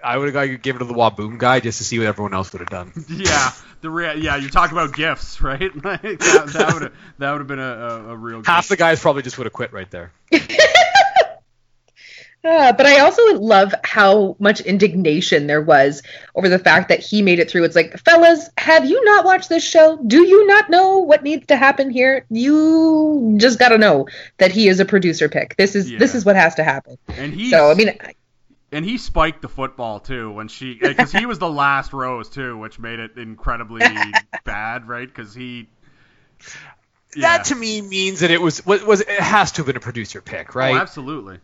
I 0.05 0.17
would 0.17 0.33
have 0.33 0.61
given 0.61 0.81
it 0.81 0.85
to 0.85 0.85
the 0.85 0.93
Whaboom 0.93 1.37
guy 1.39 1.59
just 1.59 1.79
to 1.79 1.83
see 1.83 1.97
what 1.97 2.07
everyone 2.07 2.33
else 2.33 2.53
would 2.53 2.59
have 2.61 2.69
done. 2.69 2.91
Yeah, 3.09 3.51
the 3.81 3.89
rea- 3.89 4.17
yeah, 4.17 4.35
you're 4.35 4.49
talking 4.49 4.77
about 4.77 4.93
gifts, 4.93 5.41
right? 5.41 5.71
Like, 5.83 6.01
that 6.01 6.51
that 6.53 6.73
would 6.73 6.81
have 6.83 6.93
that 7.17 7.31
would 7.31 7.39
have 7.39 7.47
been 7.47 7.59
a, 7.59 7.63
a, 7.63 8.09
a 8.09 8.15
real 8.15 8.43
Half 8.45 8.67
the 8.67 8.77
guys 8.77 8.99
probably 8.99 9.23
just 9.23 9.37
would 9.37 9.45
have 9.45 9.53
quit 9.53 9.73
right 9.73 9.89
there. 9.89 10.11
Uh, 12.43 12.71
but 12.73 12.85
I 12.85 12.99
also 12.99 13.39
love 13.39 13.73
how 13.83 14.35
much 14.37 14.61
indignation 14.61 15.47
there 15.47 15.63
was 15.63 16.03
over 16.35 16.47
the 16.47 16.59
fact 16.59 16.89
that 16.89 16.99
he 16.99 17.23
made 17.23 17.39
it 17.39 17.49
through. 17.49 17.63
It's 17.63 17.75
like, 17.75 17.97
fellas, 18.05 18.51
have 18.59 18.85
you 18.85 19.03
not 19.03 19.25
watched 19.25 19.49
this 19.49 19.63
show? 19.67 19.97
Do 19.97 20.21
you 20.23 20.45
not 20.45 20.69
know 20.69 20.99
what 20.99 21.23
needs 21.23 21.47
to 21.47 21.57
happen 21.57 21.89
here? 21.89 22.23
You 22.29 23.33
just 23.39 23.57
got 23.57 23.69
to 23.69 23.79
know 23.79 24.07
that 24.37 24.51
he 24.51 24.67
is 24.67 24.79
a 24.79 24.85
producer 24.85 25.27
pick. 25.27 25.55
This 25.57 25.75
is 25.75 25.89
this 25.97 26.13
is 26.13 26.23
what 26.23 26.35
has 26.35 26.53
to 26.55 26.63
happen. 26.63 26.99
and 27.07 27.33
he 27.33 27.49
So 27.49 27.71
I 27.71 27.73
mean, 27.73 27.97
and 28.75 28.85
he 28.85 28.97
spiked 28.97 29.41
the 29.41 29.49
football 29.49 29.99
too 29.99 30.31
when 30.31 30.47
she 30.47 30.79
eh, 30.81 30.89
because 30.89 31.11
he 31.11 31.25
was 31.25 31.39
the 31.39 31.49
last 31.49 31.93
rose 31.93 32.29
too, 32.29 32.57
which 32.57 32.77
made 32.79 32.99
it 32.99 33.17
incredibly 33.17 33.81
bad, 34.43 34.87
right? 34.87 35.07
Because 35.07 35.33
he 35.33 35.67
yeah. 37.15 37.37
That 37.37 37.45
to 37.45 37.55
me 37.55 37.81
means 37.81 38.19
that 38.19 38.31
it 38.31 38.41
was 38.41 38.65
was, 38.65 38.83
was 38.83 39.01
it 39.01 39.09
has 39.09 39.53
to 39.53 39.57
have 39.59 39.67
been 39.67 39.77
a 39.77 39.81
producer 39.81 40.21
pick, 40.21 40.55
Oh, 40.55 40.59
right? 40.59 40.75
absolutely. 40.75 41.39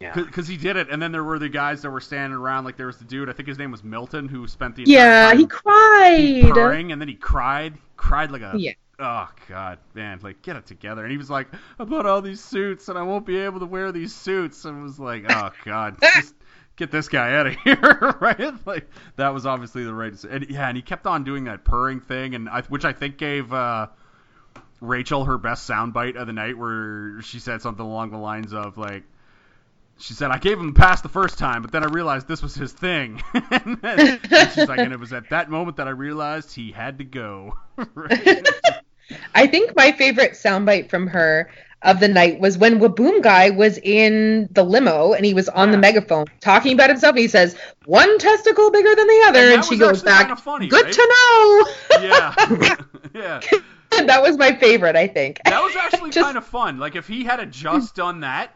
yeah. 0.00 0.14
Because 0.14 0.48
he 0.48 0.56
did 0.56 0.76
it, 0.76 0.88
and 0.90 1.00
then 1.00 1.12
there 1.12 1.22
were 1.22 1.38
the 1.38 1.48
guys 1.48 1.82
that 1.82 1.90
were 1.90 2.00
standing 2.00 2.36
around. 2.36 2.64
Like 2.64 2.76
there 2.76 2.86
was 2.86 2.98
the 2.98 3.04
dude, 3.04 3.28
I 3.28 3.32
think 3.32 3.48
his 3.48 3.58
name 3.58 3.70
was 3.70 3.84
Milton, 3.84 4.28
who 4.28 4.46
spent 4.48 4.74
the 4.76 4.82
entire 4.82 4.96
yeah, 4.96 5.28
time 5.30 5.38
he 5.38 5.46
cried. 5.46 6.52
purring, 6.52 6.92
and 6.92 7.00
then 7.00 7.08
he 7.08 7.14
cried, 7.14 7.74
cried 7.96 8.32
like 8.32 8.42
a 8.42 8.54
Yeah. 8.58 8.72
oh 8.98 9.28
god, 9.48 9.78
man, 9.94 10.18
like 10.24 10.42
get 10.42 10.56
it 10.56 10.66
together. 10.66 11.02
And 11.04 11.12
he 11.12 11.18
was 11.18 11.30
like, 11.30 11.46
I 11.78 11.84
bought 11.84 12.06
all 12.06 12.20
these 12.20 12.42
suits, 12.42 12.88
and 12.88 12.98
I 12.98 13.02
won't 13.02 13.26
be 13.26 13.38
able 13.38 13.60
to 13.60 13.66
wear 13.66 13.92
these 13.92 14.12
suits. 14.14 14.64
And 14.64 14.80
it 14.80 14.82
was 14.82 14.98
like, 14.98 15.24
oh 15.30 15.50
god, 15.64 15.98
just 16.16 16.34
get 16.80 16.90
this 16.90 17.08
guy 17.08 17.34
out 17.36 17.46
of 17.46 17.54
here, 17.64 18.16
right? 18.20 18.66
Like 18.66 18.90
that 19.16 19.32
was 19.32 19.46
obviously 19.46 19.84
the 19.84 19.94
right. 19.94 20.12
And 20.24 20.50
yeah, 20.50 20.66
and 20.66 20.76
he 20.76 20.82
kept 20.82 21.06
on 21.06 21.22
doing 21.22 21.44
that 21.44 21.64
purring 21.64 22.00
thing, 22.00 22.34
and 22.34 22.48
I, 22.48 22.62
which 22.62 22.84
I 22.84 22.92
think 22.92 23.18
gave. 23.18 23.52
uh 23.52 23.86
Rachel 24.80 25.26
her 25.26 25.36
best 25.36 25.68
soundbite 25.68 26.16
of 26.16 26.26
the 26.26 26.32
night, 26.32 26.56
where 26.56 27.20
she 27.20 27.38
said 27.38 27.60
something 27.60 27.84
along 27.84 28.12
the 28.12 28.16
lines 28.16 28.54
of 28.54 28.78
like, 28.78 29.02
she 29.98 30.14
said, 30.14 30.30
I 30.30 30.38
gave 30.38 30.58
him 30.58 30.68
the 30.72 30.80
pass 30.80 31.02
the 31.02 31.10
first 31.10 31.38
time, 31.38 31.60
but 31.60 31.70
then 31.70 31.84
I 31.84 31.88
realized 31.88 32.26
this 32.26 32.42
was 32.42 32.54
his 32.54 32.72
thing. 32.72 33.22
and 33.34 34.18
she's 34.54 34.68
like, 34.68 34.78
and 34.78 34.92
it 34.94 34.98
was 34.98 35.12
at 35.12 35.28
that 35.28 35.50
moment 35.50 35.76
that 35.76 35.86
I 35.86 35.90
realized 35.90 36.54
he 36.54 36.72
had 36.72 36.96
to 36.96 37.04
go. 37.04 37.58
I 39.34 39.46
think 39.46 39.76
my 39.76 39.92
favorite 39.92 40.32
soundbite 40.32 40.88
from 40.88 41.06
her 41.08 41.50
of 41.82 41.98
the 42.00 42.08
night 42.08 42.38
was 42.40 42.58
when 42.58 42.78
Whaboom 42.78 43.22
guy 43.22 43.50
was 43.50 43.78
in 43.78 44.48
the 44.50 44.62
limo 44.62 45.12
and 45.14 45.24
he 45.24 45.32
was 45.32 45.48
on 45.48 45.70
the 45.70 45.78
megaphone 45.78 46.26
talking 46.40 46.74
about 46.74 46.90
himself. 46.90 47.12
And 47.12 47.20
he 47.20 47.28
says, 47.28 47.56
"One 47.86 48.18
testicle 48.18 48.70
bigger 48.70 48.94
than 48.94 49.06
the 49.06 49.24
other," 49.28 49.38
And 49.40 49.54
and, 49.54 49.64
she 49.64 49.78
goes 49.78 50.02
back. 50.02 50.26
kinda 50.26 50.36
funny, 50.36 50.66
Good 50.68 50.84
right? 50.84 50.92
to 50.92 51.66
know. 51.90 52.02
yeah. 52.02 52.76
yeah. 53.14 53.40
that 54.06 54.20
was 54.22 54.36
my 54.36 54.54
favorite. 54.54 54.94
I 54.96 55.06
think 55.06 55.40
That 55.44 55.62
was 55.62 55.74
actually 55.76 56.10
Just- 56.12 56.24
kind 56.26 56.36
of 56.36 56.44
fun. 56.46 56.78
Like, 56.78 56.96
if 56.96 57.06
he 57.08 57.24
had 57.24 57.50
just 57.50 57.94
done 57.94 58.20
that, 58.20 58.54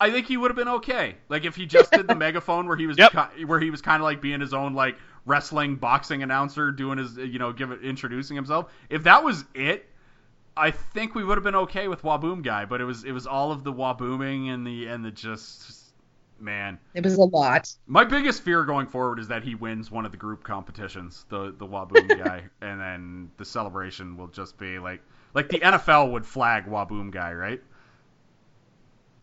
I 0.00 0.10
think 0.10 0.26
he 0.26 0.36
would 0.36 0.50
have 0.50 0.56
been 0.56 0.68
okay. 0.68 1.16
Like, 1.28 1.44
if 1.44 1.54
he 1.56 1.66
just 1.66 1.90
did 1.92 2.06
the 2.08 2.14
megaphone 2.26 2.66
where 2.66 2.76
he 2.76 2.86
was 2.86 2.98
Yep. 2.98 3.12
ki- 3.36 3.44
where 3.44 3.60
he 3.60 3.70
was 3.70 3.80
kind 3.82 4.00
of 4.00 4.04
like 4.04 4.20
being 4.20 4.40
his 4.40 4.54
own 4.54 4.74
like 4.74 4.96
wrestling 5.26 5.76
boxing 5.76 6.22
announcer, 6.22 6.70
doing 6.70 6.98
his 6.98 7.16
you 7.16 7.38
know, 7.38 7.52
give 7.52 7.70
it 7.70 7.82
introducing 7.84 8.34
himself. 8.36 8.72
If 8.90 9.04
that 9.04 9.22
was 9.24 9.44
it, 9.54 9.86
I 10.58 10.70
think 10.70 11.14
we 11.14 11.24
would 11.24 11.36
have 11.36 11.44
been 11.44 11.54
okay 11.56 11.88
with 11.88 12.02
Whaboom 12.02 12.42
guy. 12.42 12.64
But 12.64 12.80
it 12.80 12.84
was 12.84 13.04
it 13.04 13.12
was 13.12 13.26
all 13.26 13.52
of 13.52 13.64
the 13.64 13.72
Whabooming 13.72 14.48
and 14.52 14.66
the 14.66 14.86
and 14.86 15.04
the 15.04 15.10
just 15.10 15.92
man. 16.40 16.78
it 16.94 17.04
was 17.04 17.14
a 17.14 17.22
lot. 17.22 17.72
My 17.86 18.04
biggest 18.04 18.42
fear 18.42 18.64
going 18.64 18.86
forward 18.86 19.18
is 19.18 19.28
that 19.28 19.42
he 19.42 19.54
wins 19.54 19.90
one 19.90 20.04
of 20.06 20.12
the 20.12 20.18
group 20.18 20.42
competitions, 20.44 21.24
the 21.28 21.54
the 21.56 21.66
Whaboom 21.66 22.08
guy, 22.24 22.44
and 22.60 22.80
then 22.80 23.30
the 23.38 23.44
celebration 23.44 24.16
will 24.16 24.28
just 24.28 24.58
be 24.58 24.78
like 24.78 25.00
like 25.34 25.48
the 25.48 25.58
NFL 25.60 26.12
would 26.12 26.26
flag 26.26 26.66
Whaboom 26.66 27.10
guy, 27.10 27.32
right? 27.32 27.62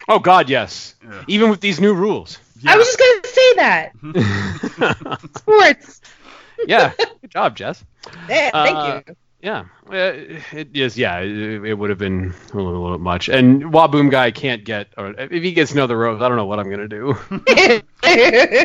Oh 0.07 0.19
God, 0.19 0.49
yes. 0.49 0.95
Yeah. 1.03 1.23
Even 1.27 1.49
with 1.49 1.61
these 1.61 1.79
new 1.79 1.93
rules. 1.93 2.37
I 2.67 2.77
was 2.77 2.85
just 2.87 2.99
gonna 2.99 3.27
say 3.33 3.53
that. 3.55 5.19
Sports. 5.37 6.01
yeah. 6.67 6.93
Good 7.21 7.31
job, 7.31 7.55
Jess. 7.55 7.83
Yeah, 8.29 8.51
thank 8.51 8.77
Uh, 8.77 9.01
you. 9.07 9.15
Yeah, 9.45 9.65
Uh, 9.87 10.39
it 10.53 10.75
is. 10.75 10.97
Yeah, 10.97 11.19
it, 11.19 11.63
it 11.63 11.73
would 11.75 11.91
have 11.91 11.99
been 11.99 12.33
a 12.51 12.55
little, 12.57 12.71
a 12.71 12.73
little 12.81 12.97
bit 12.97 13.03
much. 13.03 13.29
And 13.29 13.65
Whaboom 13.65 14.09
guy 14.09 14.31
can't 14.31 14.65
get, 14.65 14.87
or 14.97 15.13
if 15.19 15.29
he 15.43 15.51
gets 15.51 15.71
another 15.71 15.95
rose, 15.95 16.19
I 16.19 16.27
don't 16.27 16.37
know 16.37 16.47
what 16.47 16.59
I'm 16.59 16.67
gonna 16.71 16.87
do. 16.87 17.13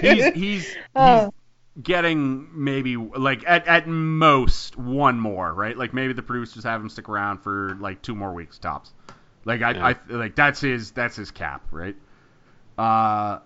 He's 0.01 0.33
he's, 0.33 0.35
he's 0.35 0.76
Oh. 0.97 1.35
getting 1.83 2.49
maybe 2.64 2.97
like 2.97 3.45
at 3.47 3.66
at 3.68 3.89
most 3.89 4.78
one 4.78 5.20
more, 5.20 5.53
right? 5.53 5.76
Like 5.76 5.93
maybe 5.93 6.14
the 6.14 6.22
producers 6.22 6.64
have 6.64 6.81
him 6.81 6.89
stick 6.89 7.11
around 7.11 7.43
for 7.43 7.76
like 7.78 8.01
two 8.01 8.14
more 8.14 8.33
weeks 8.33 8.59
tops. 8.59 8.95
Like 9.45 9.61
I, 9.61 9.72
Yeah. 9.72 9.87
I 9.87 9.97
like 10.14 10.35
that's 10.35 10.62
his 10.62 10.93
that's 10.93 11.14
his 11.14 11.31
cap, 11.31 11.62
right? 11.70 11.97
Uh, 12.78 13.41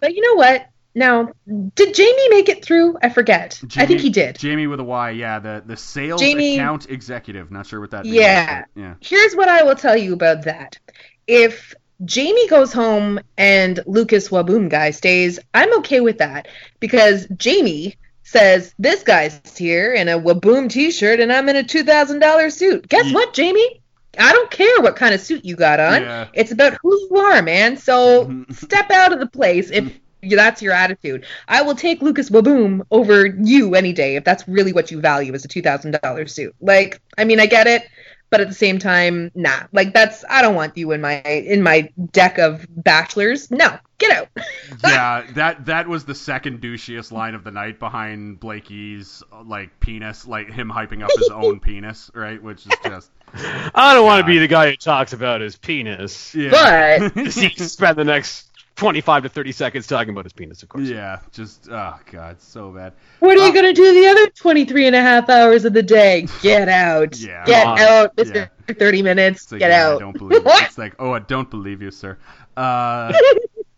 But 0.00 0.16
you 0.16 0.22
know 0.22 0.34
what? 0.34 0.68
Now, 0.94 1.32
did 1.74 1.94
Jamie 1.94 2.28
make 2.28 2.48
it 2.48 2.64
through? 2.64 2.98
I 3.02 3.08
forget. 3.08 3.60
I 3.76 3.86
think 3.86 4.00
he 4.00 4.10
did. 4.10 4.38
Jamie 4.38 4.66
with 4.66 4.80
a 4.80 4.84
Y, 4.84 5.10
yeah, 5.10 5.38
the 5.38 5.62
the 5.64 5.76
sales 5.76 6.20
Jamie- 6.20 6.56
account 6.56 6.90
executive. 6.90 7.50
Not 7.50 7.66
sure 7.66 7.80
what 7.80 7.90
that 7.92 8.04
means. 8.04 8.16
Yeah. 8.16 8.64
yeah. 8.74 8.94
Here's 9.00 9.34
what 9.34 9.48
I 9.48 9.62
will 9.62 9.74
tell 9.76 9.96
you 9.96 10.12
about 10.12 10.42
that. 10.44 10.78
If 11.26 11.74
Jamie 12.04 12.48
goes 12.48 12.72
home 12.72 13.20
and 13.38 13.80
Lucas 13.86 14.28
Whaboom 14.28 14.68
guy 14.68 14.90
stays, 14.90 15.38
I'm 15.54 15.78
okay 15.78 16.00
with 16.00 16.18
that 16.18 16.48
because 16.80 17.26
Jamie 17.36 17.96
says 18.24 18.74
this 18.78 19.02
guy's 19.02 19.40
here 19.56 19.92
in 19.94 20.08
a 20.08 20.18
Whaboom 20.18 20.68
t-shirt 20.70 21.20
and 21.20 21.32
I'm 21.32 21.48
in 21.48 21.56
a 21.56 21.62
two 21.64 21.84
thousand 21.84 22.18
dollar 22.18 22.50
suit. 22.50 22.88
Guess 22.88 23.06
Ye- 23.06 23.14
what, 23.14 23.32
Jamie? 23.32 23.80
I 24.18 24.32
don't 24.32 24.50
care 24.50 24.80
what 24.82 24.96
kind 24.96 25.14
of 25.14 25.22
suit 25.22 25.44
you 25.46 25.56
got 25.56 25.80
on. 25.80 26.02
Yeah. 26.02 26.28
It's 26.34 26.52
about 26.52 26.76
who 26.82 26.92
you 27.10 27.16
are, 27.16 27.40
man. 27.40 27.78
So 27.78 28.44
step 28.50 28.90
out 28.90 29.12
of 29.14 29.20
the 29.20 29.26
place 29.26 29.70
if 29.70 29.98
that's 30.22 30.62
your 30.62 30.72
attitude. 30.72 31.26
I 31.48 31.62
will 31.62 31.74
take 31.74 32.02
Lucas 32.02 32.30
Whaboom 32.30 32.82
over 32.90 33.26
you 33.26 33.74
any 33.74 33.92
day 33.92 34.16
if 34.16 34.24
that's 34.24 34.46
really 34.46 34.72
what 34.72 34.90
you 34.90 35.00
value 35.00 35.34
as 35.34 35.44
a 35.44 35.48
two 35.48 35.62
thousand 35.62 35.98
dollar 36.02 36.26
suit. 36.26 36.54
Like, 36.60 37.00
I 37.18 37.24
mean, 37.24 37.40
I 37.40 37.46
get 37.46 37.66
it, 37.66 37.88
but 38.30 38.40
at 38.40 38.48
the 38.48 38.54
same 38.54 38.78
time, 38.78 39.30
nah. 39.34 39.64
Like 39.72 39.92
that's 39.92 40.24
I 40.28 40.42
don't 40.42 40.54
want 40.54 40.76
you 40.76 40.92
in 40.92 41.00
my 41.00 41.20
in 41.22 41.62
my 41.62 41.90
deck 42.12 42.38
of 42.38 42.66
bachelors. 42.70 43.50
No, 43.50 43.78
get 43.98 44.10
out. 44.10 44.28
yeah, 44.84 45.26
that 45.34 45.66
that 45.66 45.88
was 45.88 46.04
the 46.04 46.14
second 46.14 46.60
douchiest 46.62 47.12
line 47.12 47.34
of 47.34 47.44
the 47.44 47.50
night 47.50 47.78
behind 47.78 48.40
Blakey's 48.40 49.22
uh, 49.32 49.42
like 49.42 49.78
penis, 49.80 50.26
like 50.26 50.50
him 50.50 50.70
hyping 50.70 51.02
up 51.04 51.10
his 51.18 51.28
own 51.32 51.60
penis, 51.60 52.10
right? 52.14 52.42
Which 52.42 52.66
is 52.66 52.72
just 52.84 53.10
I 53.34 53.94
don't 53.94 54.04
want 54.04 54.20
to 54.20 54.26
be 54.26 54.38
the 54.38 54.48
guy 54.48 54.70
who 54.70 54.76
talks 54.76 55.12
about 55.12 55.40
his 55.40 55.56
penis. 55.56 56.34
yeah. 56.34 57.10
But 57.12 57.12
He 57.32 57.48
spend 57.50 57.98
the 57.98 58.04
next 58.04 58.51
25 58.76 59.24
to 59.24 59.28
30 59.28 59.52
seconds 59.52 59.86
talking 59.86 60.10
about 60.10 60.24
his 60.24 60.32
penis, 60.32 60.62
of 60.62 60.68
course. 60.68 60.88
yeah, 60.88 61.20
just 61.30 61.68
oh 61.70 61.98
god, 62.10 62.40
so 62.40 62.70
bad. 62.70 62.92
what 63.20 63.36
are 63.36 63.40
Uh, 63.42 63.46
you 63.46 63.54
gonna 63.54 63.72
do 63.72 63.94
the 63.94 64.06
other 64.08 64.28
23 64.30 64.86
and 64.86 64.96
a 64.96 65.00
half 65.00 65.28
hours 65.28 65.64
of 65.64 65.72
the 65.72 65.82
day? 65.82 66.26
Get 66.40 66.68
out. 66.68 67.16
Yeah. 67.20 67.44
Get 67.44 67.66
Uh, 67.66 67.76
out, 67.80 68.16
Mister. 68.16 68.50
Thirty 68.78 69.02
minutes. 69.02 69.50
Like, 69.52 69.58
get 69.58 69.70
yeah, 69.70 69.88
out. 69.88 69.96
I 69.96 69.98
don't 69.98 70.16
believe 70.18 70.46
it. 70.46 70.52
It's 70.62 70.78
like, 70.78 70.94
oh, 70.98 71.12
I 71.12 71.18
don't 71.18 71.50
believe 71.50 71.82
you, 71.82 71.90
sir. 71.90 72.16
Uh, 72.56 73.12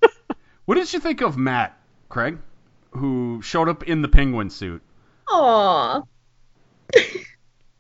what 0.66 0.76
did 0.76 0.92
you 0.92 1.00
think 1.00 1.20
of 1.22 1.36
Matt, 1.36 1.76
Craig, 2.08 2.38
who 2.90 3.40
showed 3.42 3.68
up 3.68 3.82
in 3.84 4.02
the 4.02 4.08
penguin 4.08 4.50
suit? 4.50 4.82
Aw. 5.28 6.02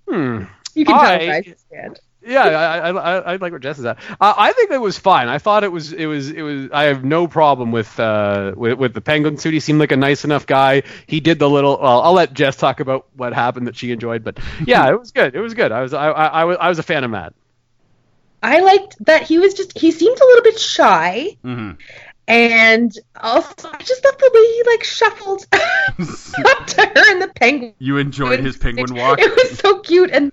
Hmm. 0.08 0.44
You 0.74 0.84
can 0.84 0.94
tell 0.98 0.98
I- 0.98 1.26
guys 1.42 1.54
stand. 1.68 2.00
Yeah, 2.26 2.44
I, 2.44 2.78
I, 2.78 2.90
I, 2.90 3.18
I 3.18 3.36
like 3.36 3.52
where 3.52 3.58
Jess 3.58 3.78
is 3.78 3.84
at. 3.84 3.98
Uh, 4.20 4.34
I 4.36 4.52
think 4.52 4.70
it 4.70 4.80
was 4.80 4.98
fine. 4.98 5.28
I 5.28 5.38
thought 5.38 5.62
it 5.62 5.72
was, 5.72 5.92
it 5.92 6.06
was, 6.06 6.30
it 6.30 6.42
was. 6.42 6.70
I 6.72 6.84
have 6.84 7.04
no 7.04 7.28
problem 7.28 7.70
with, 7.70 7.98
uh, 8.00 8.52
with, 8.56 8.78
with 8.78 8.94
the 8.94 9.00
penguin 9.00 9.36
suit. 9.36 9.52
He 9.52 9.60
seemed 9.60 9.78
like 9.78 9.92
a 9.92 9.96
nice 9.96 10.24
enough 10.24 10.46
guy. 10.46 10.84
He 11.06 11.20
did 11.20 11.38
the 11.38 11.48
little. 11.48 11.78
Well, 11.80 12.00
I'll 12.00 12.14
let 12.14 12.32
Jess 12.32 12.56
talk 12.56 12.80
about 12.80 13.06
what 13.14 13.32
happened 13.34 13.66
that 13.66 13.76
she 13.76 13.92
enjoyed, 13.92 14.24
but 14.24 14.38
yeah, 14.66 14.88
it 14.90 14.98
was 14.98 15.12
good. 15.12 15.34
It 15.34 15.40
was 15.40 15.54
good. 15.54 15.70
I 15.70 15.82
was, 15.82 15.92
I, 15.92 16.08
I, 16.08 16.26
I 16.26 16.44
was, 16.44 16.56
I 16.60 16.68
was 16.68 16.78
a 16.78 16.82
fan 16.82 17.04
of 17.04 17.10
Matt. 17.10 17.34
I 18.42 18.60
liked 18.60 18.96
that 19.06 19.22
he 19.22 19.38
was 19.38 19.54
just 19.54 19.76
he 19.76 19.90
seemed 19.90 20.20
a 20.20 20.24
little 20.24 20.42
bit 20.42 20.58
shy 20.58 21.36
hmm 21.42 21.72
and 22.26 22.92
also 23.20 23.68
I 23.70 23.78
just 23.78 24.02
thought 24.02 24.18
the 24.18 24.30
way 24.32 24.40
he 24.40 24.62
like 24.70 24.84
shuffled 24.84 25.46
up 25.52 26.66
to 26.66 26.80
her 26.80 27.12
in 27.12 27.18
the 27.18 27.30
penguin. 27.34 27.74
You 27.78 27.98
enjoyed 27.98 28.40
his 28.40 28.56
penguin 28.56 28.94
walk. 28.94 29.18
It 29.20 29.30
was 29.30 29.58
so 29.58 29.80
cute 29.80 30.10
and 30.10 30.32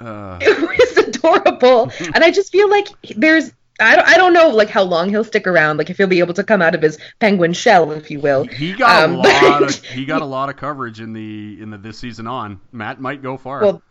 Uh, 0.00 0.38
it 0.42 0.60
was 0.60 1.06
adorable. 1.06 1.90
and 2.14 2.22
I 2.24 2.30
just 2.30 2.52
feel 2.52 2.68
like 2.70 2.88
there's 3.16 3.52
I 3.78 3.94
don't, 3.96 4.08
I 4.08 4.16
don't 4.16 4.32
know 4.32 4.48
like 4.48 4.70
how 4.70 4.82
long 4.82 5.10
he'll 5.10 5.22
stick 5.24 5.46
around 5.46 5.76
like 5.76 5.90
if 5.90 5.98
he'll 5.98 6.06
be 6.06 6.20
able 6.20 6.32
to 6.34 6.44
come 6.44 6.62
out 6.62 6.74
of 6.74 6.80
his 6.80 6.98
penguin 7.20 7.52
shell 7.52 7.92
if 7.92 8.10
you 8.10 8.20
will. 8.20 8.44
he 8.44 8.72
got 8.72 9.04
Um, 9.04 9.14
a 9.14 9.16
lot 9.18 9.60
but- 9.60 9.62
of 9.78 9.84
he 9.84 10.04
got 10.06 10.22
a 10.22 10.24
lot 10.36 10.48
of 10.48 10.56
coverage 10.56 11.00
in 11.00 11.12
the 11.12 11.60
in 11.62 11.70
the 11.70 11.76
this 11.78 11.98
season 11.98 12.26
on. 12.26 12.60
Matt 12.72 13.00
might 13.00 13.22
go 13.22 13.36
far. 13.36 13.60
Well, 13.60 13.82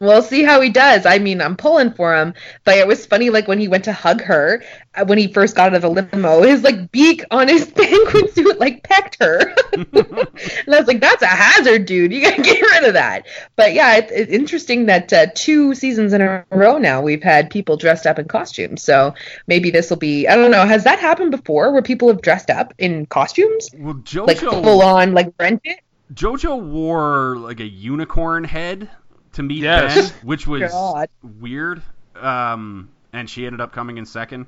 We'll 0.00 0.22
see 0.22 0.42
how 0.42 0.62
he 0.62 0.70
does. 0.70 1.04
I 1.04 1.18
mean, 1.18 1.42
I'm 1.42 1.56
pulling 1.56 1.92
for 1.92 2.16
him, 2.16 2.32
but 2.64 2.78
it 2.78 2.86
was 2.86 3.04
funny. 3.04 3.28
Like 3.28 3.46
when 3.46 3.58
he 3.58 3.68
went 3.68 3.84
to 3.84 3.92
hug 3.92 4.22
her 4.22 4.64
uh, 4.94 5.04
when 5.04 5.18
he 5.18 5.30
first 5.30 5.54
got 5.54 5.68
out 5.68 5.74
of 5.74 5.82
the 5.82 5.90
limo, 5.90 6.40
his 6.40 6.62
like 6.62 6.90
beak 6.90 7.22
on 7.30 7.48
his 7.48 7.66
penguin 7.76 8.32
suit 8.32 8.58
like 8.58 8.82
pecked 8.82 9.22
her, 9.22 9.54
and 9.74 9.86
I 9.94 10.78
was 10.78 10.86
like, 10.86 11.02
"That's 11.02 11.20
a 11.20 11.26
hazard, 11.26 11.84
dude. 11.84 12.14
You 12.14 12.22
gotta 12.22 12.40
get 12.42 12.62
rid 12.62 12.84
of 12.84 12.94
that." 12.94 13.26
But 13.56 13.74
yeah, 13.74 13.96
it's, 13.96 14.10
it's 14.10 14.32
interesting 14.32 14.86
that 14.86 15.12
uh, 15.12 15.26
two 15.34 15.74
seasons 15.74 16.14
in 16.14 16.22
a 16.22 16.46
row 16.50 16.78
now 16.78 17.02
we've 17.02 17.22
had 17.22 17.50
people 17.50 17.76
dressed 17.76 18.06
up 18.06 18.18
in 18.18 18.26
costumes. 18.26 18.82
So 18.82 19.14
maybe 19.46 19.70
this 19.70 19.90
will 19.90 19.98
be. 19.98 20.26
I 20.26 20.34
don't 20.34 20.50
know. 20.50 20.64
Has 20.64 20.84
that 20.84 20.98
happened 20.98 21.30
before 21.30 21.74
where 21.74 21.82
people 21.82 22.08
have 22.08 22.22
dressed 22.22 22.48
up 22.48 22.72
in 22.78 23.04
costumes, 23.04 23.68
well, 23.74 23.96
JoJo 23.96 24.26
like 24.26 24.38
full 24.38 24.80
on, 24.80 25.12
like 25.12 25.34
rent 25.38 25.60
it? 25.64 25.80
JoJo 26.14 26.70
wore 26.70 27.36
like 27.36 27.60
a 27.60 27.68
unicorn 27.68 28.44
head 28.44 28.88
to 29.34 29.42
meet 29.42 29.62
Yes. 29.62 30.10
Ben, 30.10 30.20
which 30.26 30.46
was 30.46 30.70
God. 30.70 31.08
weird. 31.22 31.82
Um, 32.16 32.90
and 33.12 33.28
she 33.28 33.46
ended 33.46 33.60
up 33.60 33.72
coming 33.72 33.98
in 33.98 34.06
second. 34.06 34.46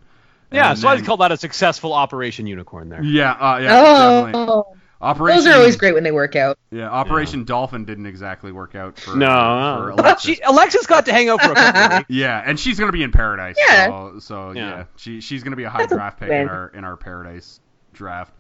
Yeah, 0.51 0.71
And 0.71 0.79
so 0.79 0.89
I'd 0.89 0.99
then- 0.99 1.07
call 1.07 1.17
that 1.19 1.33
a 1.33 1.37
successful 1.37 1.93
Operation 1.95 2.47
Unicorn 2.47 2.89
there. 2.91 3.03
Yeah, 3.03 3.33
uh, 3.33 3.59
yeah, 3.59 3.69
definitely. 3.69 4.33
Oh, 4.53 4.77
Operation. 5.01 5.45
those 5.45 5.53
are 5.55 5.57
always 5.59 5.77
great 5.77 5.95
when 5.95 6.05
they 6.05 6.13
work 6.13 6.37
out. 6.37 6.59
Yeah, 6.71 6.89
Operation 6.91 7.45
Dolphin 7.45 7.85
didn't 7.87 8.07
exactly 8.07 8.53
work 8.53 8.75
out 8.77 9.01
for 9.01 9.17
No, 9.17 9.27
for 9.27 9.89
no. 9.89 9.95
Alexis. 9.99 10.37
she, 10.37 10.41
Alexis 10.43 10.87
got 10.87 11.07
to 11.07 11.13
hang 11.13 11.29
out 11.29 11.41
for 11.43 11.53
a 11.53 11.55
couple 11.55 11.97
weeks. 11.99 12.11
Yeah, 12.11 12.41
and 12.45 12.61
she's 12.61 12.79
gonna 12.79 12.93
be 12.93 13.03
in 13.03 13.11
Paradise. 13.11 13.57
Yeah. 13.59 13.87
So, 13.87 14.19
so 14.21 14.51
yeah. 14.53 14.61
Yeah. 14.61 14.85
she 14.97 15.21
she's 15.21 15.43
gonna 15.43 15.57
be 15.57 15.65
a 15.65 15.71
high 15.71 15.81
That's 15.87 15.95
draft 15.95 16.21
pick 16.21 16.31
in 16.31 16.49
our 16.49 16.69
in 16.69 16.85
our 16.85 16.97
Paradise 16.97 17.59
draft. 17.95 18.33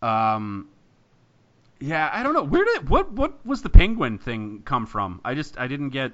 Um, 0.00 0.68
yeah, 1.82 2.10
I 2.12 2.22
don't 2.22 2.34
know 2.34 2.44
where 2.44 2.64
did 2.64 2.88
what 2.88 3.12
what 3.12 3.44
was 3.44 3.62
the 3.62 3.70
penguin 3.70 4.18
thing 4.18 4.62
come 4.64 4.86
from? 4.86 5.20
I 5.24 5.34
just 5.34 5.58
I 5.58 5.66
didn't 5.66 5.90
get 5.90 6.12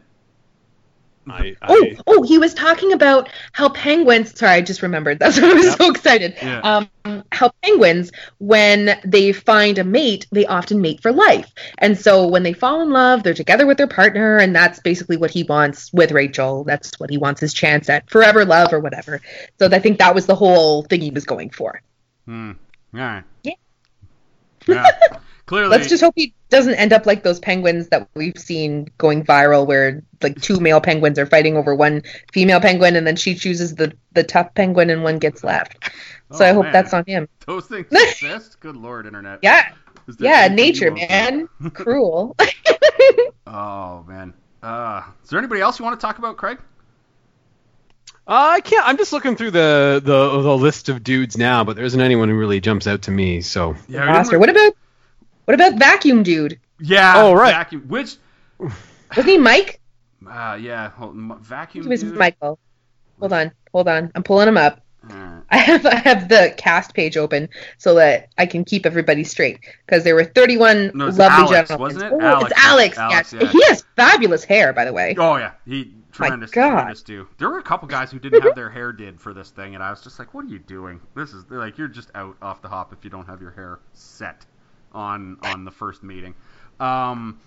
I, 1.30 1.56
Oh, 1.68 1.86
oh, 2.06 2.22
he 2.22 2.38
was 2.38 2.54
talking 2.54 2.92
about 2.92 3.28
how 3.52 3.68
penguins. 3.68 4.38
Sorry, 4.38 4.52
I 4.52 4.60
just 4.62 4.82
remembered. 4.82 5.18
That's 5.20 5.40
why 5.40 5.50
I 5.50 5.54
was 5.54 5.66
Yep. 5.66 5.78
so 5.78 5.90
excited. 5.90 6.34
Yeah. 6.42 6.60
Um, 7.04 7.22
how 7.32 7.50
penguins, 7.62 8.10
when 8.38 8.98
they 9.04 9.32
find 9.32 9.78
a 9.78 9.84
mate, 9.84 10.26
they 10.32 10.46
often 10.46 10.80
mate 10.80 11.02
for 11.02 11.12
life. 11.12 11.52
And 11.78 11.98
so 11.98 12.26
when 12.26 12.42
they 12.42 12.52
fall 12.52 12.80
in 12.80 12.90
love, 12.90 13.22
they're 13.22 13.34
together 13.34 13.66
with 13.66 13.76
their 13.76 13.86
partner, 13.86 14.38
and 14.38 14.54
that's 14.54 14.80
basically 14.80 15.16
what 15.16 15.30
he 15.30 15.42
wants 15.42 15.92
with 15.92 16.12
Rachel. 16.12 16.64
That's 16.64 16.98
what 16.98 17.10
he 17.10 17.18
wants 17.18 17.40
his 17.40 17.52
chance 17.52 17.88
at 17.88 18.08
forever 18.08 18.44
love 18.44 18.72
or 18.72 18.80
whatever. 18.80 19.20
So 19.58 19.66
I 19.70 19.78
think 19.78 19.98
that 19.98 20.14
was 20.14 20.26
the 20.26 20.34
whole 20.34 20.82
thing 20.84 21.00
he 21.00 21.10
was 21.10 21.24
going 21.24 21.50
for. 21.50 21.82
Hmm. 22.26 22.52
All 22.94 23.00
right. 23.00 23.24
Yeah. 23.44 23.52
Yeah. 24.66 24.86
Clearly. 25.49 25.70
Let's 25.70 25.88
just 25.88 26.03
hope 26.03 26.12
he 26.14 26.34
doesn't 26.51 26.74
end 26.74 26.92
up 26.92 27.07
like 27.07 27.22
those 27.22 27.40
penguins 27.40 27.88
that 27.88 28.07
we've 28.14 28.36
seen 28.36 28.88
going 28.99 29.24
viral, 29.24 29.66
where 29.66 30.03
like 30.22 30.38
two 30.42 30.61
male 30.61 30.78
penguins 30.78 31.18
are 31.18 31.24
fighting 31.24 31.57
over 31.57 31.74
one 31.74 32.03
female 32.34 32.61
penguin, 32.61 32.96
and 32.96 33.07
then 33.07 33.16
she 33.16 33.34
chooses 33.34 33.74
the 33.74 33.96
the 34.12 34.22
tough 34.22 34.53
penguin, 34.53 34.90
and 34.90 35.03
one 35.03 35.18
gets 35.18 35.42
left. 35.42 35.90
So 36.32 36.44
I 36.44 36.51
Oh, 36.51 36.55
hope 36.57 36.64
man. 36.64 36.72
that's 36.74 36.92
on 36.92 37.05
him. 37.07 37.28
Those 37.46 37.64
things 37.66 37.86
exist. 37.90 38.61
Good 38.61 38.76
lord, 38.76 39.07
internet. 39.07 39.38
Yeah, 39.40 39.72
yeah, 40.18 40.49
nature, 40.49 40.90
man, 40.90 41.49
cruel. 41.72 42.36
Oh 43.46 44.05
man. 44.07 44.34
Uh, 44.62 45.03
is 45.24 45.30
there 45.30 45.38
anybody 45.38 45.62
else 45.62 45.78
you 45.78 45.84
want 45.86 45.99
to 45.99 46.07
talk 46.07 46.18
about, 46.18 46.36
Craig? 46.36 46.59
Uh, 48.26 48.51
I 48.53 48.61
can't. 48.61 48.86
I'm 48.86 48.99
just 48.99 49.14
looking 49.14 49.34
through 49.34 49.53
the, 49.53 50.03
the 50.05 50.42
the 50.42 50.57
list 50.59 50.90
of 50.90 51.03
dudes 51.03 51.38
now, 51.38 51.64
but 51.64 51.74
there 51.76 51.86
isn't 51.86 52.01
anyone 52.03 52.28
who 52.28 52.36
really 52.36 52.61
jumps 52.61 52.86
out 52.86 53.01
to 53.03 53.11
me. 53.11 53.40
So 53.40 53.76
Yeah. 53.88 54.03
we 54.03 54.07
Monster. 54.12 54.38
What 54.38 54.51
about 54.51 54.74
what 55.49 55.55
about 55.55 55.78
vacuum 55.78 56.22
dude? 56.22 56.61
Yeah. 56.78 57.14
Oh, 57.16 57.32
right. 57.32 57.53
Vacuum. 57.53 57.86
Which? 57.88 58.16
Wasn't 58.59 59.26
he 59.26 59.38
Mike? 59.38 59.80
Uh, 60.28 60.59
yeah. 60.61 60.90
Hold, 60.90 61.16
m- 61.16 61.38
vacuum. 61.40 61.84
He 61.84 61.88
was 61.88 62.03
dude? 62.03 62.16
Michael. 62.16 62.59
Hold 63.18 63.32
on, 63.32 63.51
hold 63.72 63.88
on. 63.88 64.12
I'm 64.14 64.22
pulling 64.22 64.46
him 64.46 64.59
up. 64.59 64.84
Alright. 65.11 65.42
I 65.49 65.57
have 65.57 65.86
I 65.86 65.94
have 65.94 66.28
the 66.28 66.53
cast 66.59 66.92
page 66.92 67.16
open 67.16 67.49
so 67.78 67.94
that 67.94 68.28
I 68.36 68.44
can 68.44 68.62
keep 68.62 68.84
everybody 68.84 69.24
straight 69.24 69.59
because 69.86 70.05
there 70.05 70.14
were 70.14 70.24
31 70.24 70.90
No, 70.94 71.07
it's 71.07 71.16
lovely 71.16 71.57
Alex, 71.57 71.70
gentlemen. 71.70 71.94
wasn't 71.96 72.12
it? 72.12 72.16
Oh, 72.16 72.20
Alex. 72.20 72.51
It's 72.51 72.61
Alex. 72.62 72.99
Alex, 72.99 73.32
yes. 73.32 73.42
yeah. 73.42 73.49
He 73.49 73.64
has 73.68 73.84
fabulous 73.96 74.44
hair, 74.44 74.74
by 74.74 74.84
the 74.84 74.92
way. 74.92 75.14
Oh 75.18 75.36
yeah, 75.36 75.53
he 75.64 75.94
tremendous, 76.12 76.51
God. 76.51 76.68
tremendous 76.68 77.03
dude. 77.03 77.26
There 77.38 77.49
were 77.49 77.59
a 77.59 77.62
couple 77.62 77.88
guys 77.88 78.11
who 78.11 78.18
didn't 78.18 78.42
have 78.42 78.55
their 78.55 78.68
hair 78.68 78.92
did 78.92 79.18
for 79.18 79.32
this 79.32 79.49
thing, 79.49 79.74
and 79.74 79.82
I 79.82 79.88
was 79.88 80.03
just 80.03 80.18
like, 80.18 80.34
"What 80.34 80.44
are 80.44 80.49
you 80.49 80.59
doing? 80.59 81.01
This 81.16 81.32
is 81.32 81.44
like 81.49 81.78
you're 81.78 81.88
just 81.88 82.11
out 82.14 82.36
off 82.42 82.61
the 82.61 82.68
hop 82.68 82.92
if 82.92 83.03
you 83.03 83.09
don't 83.11 83.26
have 83.26 83.40
your 83.40 83.53
hair 83.53 83.78
set 83.94 84.44
on 84.93 85.39
on 85.43 85.64
the 85.64 85.70
first 85.70 86.03
meeting." 86.03 86.34
Um, 86.80 87.39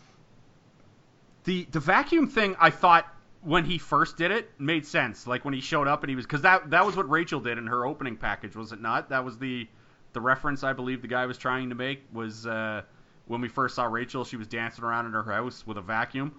the 1.44 1.68
the 1.72 1.80
vacuum 1.80 2.28
thing, 2.28 2.56
I 2.60 2.70
thought 2.70 3.08
when 3.44 3.66
he 3.66 3.78
first 3.78 4.18
did 4.18 4.32
it 4.32 4.52
made 4.60 4.86
sense. 4.86 5.26
Like 5.26 5.44
when 5.46 5.54
he 5.54 5.62
showed 5.62 5.88
up 5.88 6.04
and 6.04 6.10
he 6.10 6.16
was 6.16 6.26
because 6.26 6.42
that 6.42 6.70
that 6.70 6.86
was 6.86 6.96
what 6.96 7.10
Rachel 7.10 7.40
did 7.40 7.58
in 7.58 7.68
her 7.68 7.86
opening 7.86 8.16
package, 8.18 8.56
was 8.56 8.72
it 8.72 8.82
not? 8.82 9.10
That 9.10 9.26
was 9.26 9.38
the 9.38 9.68
the 10.14 10.22
reference 10.22 10.64
I 10.64 10.74
believe 10.74 11.02
the 11.02 11.08
guy 11.08 11.26
was 11.26 11.38
trying 11.38 11.70
to 11.70 11.76
make 11.76 12.04
was 12.14 12.46
uh, 12.46 12.82
when 13.28 13.42
we 13.42 13.48
first 13.48 13.76
saw 13.76 13.86
Rachel, 13.86 14.26
she 14.26 14.36
was 14.38 14.48
dancing 14.48 14.84
around 14.84 15.06
in 15.06 15.14
her 15.14 15.24
house 15.24 15.66
with 15.66 15.78
a 15.78 15.82
vacuum. 15.82 16.36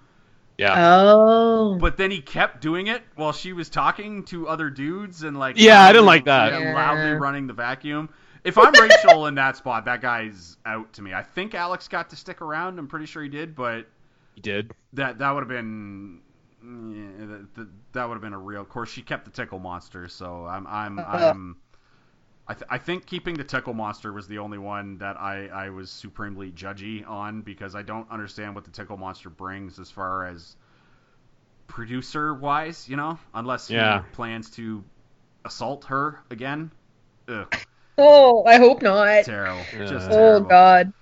yeah, 0.59 0.75
Oh. 0.77 1.79
But 1.81 1.97
then 1.97 2.11
he 2.11 2.21
kept 2.21 2.61
doing 2.61 2.89
it 2.89 3.03
while 3.17 3.33
she 3.33 3.55
was 3.55 3.71
talking 3.71 4.25
to 4.25 4.47
other 4.47 4.69
dudes 4.69 5.23
and 5.23 5.39
like 5.39 5.57
Yeah, 5.59 5.81
I 5.83 5.91
didn't 5.93 6.05
like 6.07 6.27
that. 6.27 6.53
yeah, 6.53 6.59
Yeah. 6.59 6.75
loudly 6.75 7.13
running 7.13 7.47
the 7.47 7.55
vacuum. 7.55 8.11
If 8.45 8.59
I'm 8.59 8.73
Rachel 8.73 9.27
in 9.27 9.35
that 9.37 9.57
spot, 9.57 9.85
that 9.85 10.01
guy's 10.01 10.57
out 10.67 10.93
to 10.95 11.03
me. 11.03 11.15
I 11.15 11.23
think 11.23 11.55
Alex 11.55 11.87
got 11.89 12.11
to 12.11 12.17
stick 12.17 12.41
around. 12.43 12.79
I'm 12.79 12.89
pretty 12.89 13.07
sure 13.07 13.23
he 13.23 13.29
did, 13.29 13.55
but 13.55 13.87
he 14.35 14.41
did. 14.41 14.73
that 14.95 15.19
that 15.19 15.31
would 15.31 15.41
have 15.41 15.49
been 15.49 16.21
yeah, 16.65 17.27
that, 17.27 17.55
that, 17.55 17.69
that 17.93 18.09
would 18.09 18.15
have 18.15 18.23
been 18.23 18.33
a 18.33 18.39
real. 18.39 18.61
Of 18.61 18.69
course, 18.69 18.91
she 18.91 19.03
kept 19.03 19.25
the 19.25 19.31
tickle 19.31 19.59
monster, 19.59 20.09
so 20.09 20.47
I'm 20.47 20.67
I'm 20.67 20.99
uh-huh. 20.99 21.31
I'm. 21.31 21.57
I, 22.49 22.55
th- 22.55 22.67
I 22.69 22.79
think 22.79 23.07
keeping 23.07 23.37
the 23.37 23.45
tickle 23.45 23.73
monster 23.73 24.13
was 24.13 24.27
the 24.27 24.39
only 24.39 24.59
one 24.59 24.99
that 24.99 25.17
I, 25.17 25.47
I 25.47 25.71
was 25.71 25.93
supremely 25.93 26.51
judgy 26.51 27.09
on 27.09 27.43
because 27.43 27.77
I 27.77 27.83
don't 27.83 28.11
understand 28.11 28.57
what 28.57 28.65
the 28.65 28.71
tickle 28.73 28.97
monster 28.97 29.31
brings 29.31 29.79
as 29.79 29.93
far 29.93 30.27
as 30.27 30.57
producer 31.69 32.35
wise, 32.35 32.89
you 32.89 32.97
know, 32.97 33.17
unless 33.35 33.71
Yeah. 33.71 34.03
he 34.03 34.09
plans 34.13 34.51
to 34.51 34.83
assault 35.45 35.85
her 35.85 36.19
again. 36.31 36.73
Ugh, 37.29 37.55
Oh, 37.99 38.45
I 38.45 38.57
hope 38.57 38.83
not. 38.83 39.25
terrible. 39.25 39.63
Just 39.79 40.09
Oh 40.11 40.15
terrible. 40.15 40.49
God. 40.49 40.93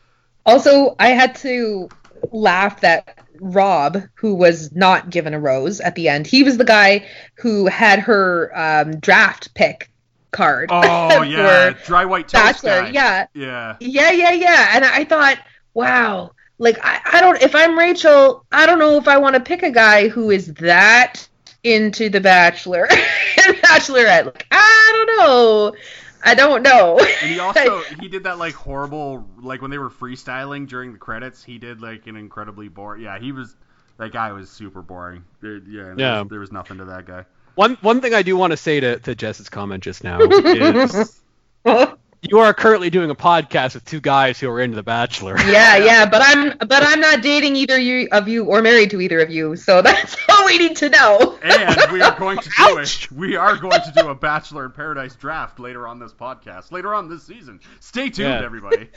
Also, 0.47 0.97
I 0.99 1.09
had 1.11 1.34
to 1.36 1.88
laugh 2.32 2.80
that 2.80 3.18
Rob, 3.41 4.03
who 4.14 4.34
was 4.34 4.72
not 4.74 5.11
given 5.11 5.32
a 5.34 5.41
rose 5.41 5.80
at 5.80 5.95
the 5.95 6.09
end, 6.09 6.26
he 6.26 6.43
was 6.43 6.57
the 6.59 6.64
guy 6.64 7.07
who 7.36 7.66
had 7.66 8.01
her 8.01 8.51
um, 8.59 8.99
draft 9.01 9.55
pick 9.55 9.91
card. 10.30 10.68
Oh 10.72 11.22
yeah, 11.26 11.74
dry 11.86 12.05
white 12.05 12.28
toast 12.28 12.62
Bachelor. 12.62 12.82
guy. 12.82 12.91
Yeah, 12.91 13.26
Yeah. 13.34 13.76
yeah, 13.80 14.11
yeah, 14.11 14.32
yeah. 14.32 14.70
And 14.74 14.84
I 14.84 15.05
thought, 15.05 15.38
wow, 15.74 16.32
like 16.59 16.78
I, 16.84 17.01
I 17.14 17.20
don't. 17.20 17.41
If 17.43 17.55
I'm 17.55 17.78
Rachel, 17.78 18.45
I 18.53 18.66
don't 18.66 18.78
know 18.78 18.97
if 18.97 19.09
I 19.09 19.16
want 19.18 19.34
to 19.36 19.41
pick 19.41 19.62
a 19.62 19.70
guy 19.70 20.09
who 20.09 20.30
is 20.30 20.53
that 20.55 21.26
into 21.62 22.09
the 22.11 22.20
Bachelor 22.20 22.86
and 22.91 23.57
Bachelorette. 23.62 24.26
Like 24.26 24.47
I 24.51 25.05
don't 25.07 25.16
know. 25.18 25.74
I 26.23 26.35
don't 26.35 26.62
know. 26.62 26.99
And 26.99 27.31
he 27.31 27.39
also 27.41 27.81
he 28.01 28.09
did 28.09 28.25
that 28.25 28.39
like 28.39 28.55
horrible 28.55 29.27
like 29.41 29.62
when 29.62 29.71
they 29.71 29.79
were 29.79 29.91
freestyling 29.91 30.68
during 30.68 30.93
the 30.93 30.99
credits. 30.99 31.43
He 31.43 31.59
did 31.59 31.81
like 31.81 32.07
an 32.07 32.16
incredibly 32.16 32.68
boring. 32.68 33.03
Yeah, 33.03 33.18
he 33.18 33.33
was 33.33 33.55
that 33.99 34.12
guy 34.12 34.33
was 34.33 34.51
super 34.51 34.83
boring. 34.83 35.25
There- 35.41 35.59
yeah, 35.59 35.95
there, 35.95 36.21
Was, 36.21 36.29
there 36.31 36.41
was 36.41 36.53
nothing 36.53 36.79
to 36.79 36.87
that 36.87 37.07
guy. 37.07 37.25
One 37.55 37.77
one 37.81 38.01
thing 38.01 38.14
I 38.14 38.23
do 38.23 38.37
want 38.37 38.53
to 38.53 38.57
say 38.57 38.81
to, 38.81 38.99
to 39.01 39.14
Jess's 39.14 39.49
comment 39.49 39.83
just 39.83 40.05
now 40.05 40.18
is 40.23 41.21
you 42.23 42.39
are 42.39 42.53
currently 42.53 42.91
doing 42.91 43.11
a 43.11 43.14
podcast 43.14 43.75
with 43.75 43.85
two 43.85 44.01
guys 44.01 44.39
who 44.39 44.49
are 44.51 44.61
into 44.61 44.77
The 44.77 44.83
Bachelor. 44.83 45.37
Yeah, 45.51 45.77
yeah, 45.79 46.07
but 46.09 46.21
I'm 46.25 46.57
but 46.59 46.83
I'm 46.83 47.01
not 47.01 47.23
dating 47.23 47.57
either 47.57 47.79
you 47.79 48.09
of 48.12 48.29
you 48.29 48.45
or 48.45 48.61
married 48.62 48.91
to 48.91 49.01
either 49.01 49.21
of 49.21 49.31
you, 49.31 49.57
so 49.57 49.81
that's 49.83 50.16
all 50.29 50.47
we 50.47 50.59
need 50.59 50.77
to 50.77 50.89
know. 50.91 51.39
And 51.43 51.93
we 51.93 52.03
are 52.03 52.16
going 52.18 52.39
to 52.39 52.49
do 52.49 52.55
Ouch! 52.79 53.11
a 53.11 53.14
we 53.14 53.37
are 53.37 53.57
going 53.57 53.81
to 53.81 53.93
do 53.97 54.09
a 54.09 54.14
Bachelor 54.14 54.66
in 54.66 54.73
Paradise 54.73 55.14
draft 55.16 55.59
later 55.59 55.89
on 55.89 55.99
this 55.99 56.12
podcast, 56.12 56.73
later 56.73 56.95
on 56.95 57.09
this 57.09 57.23
season. 57.23 57.59
Stay 57.81 58.11
tuned, 58.11 58.29
Yeah. 58.29 58.45
everybody. 58.45 58.89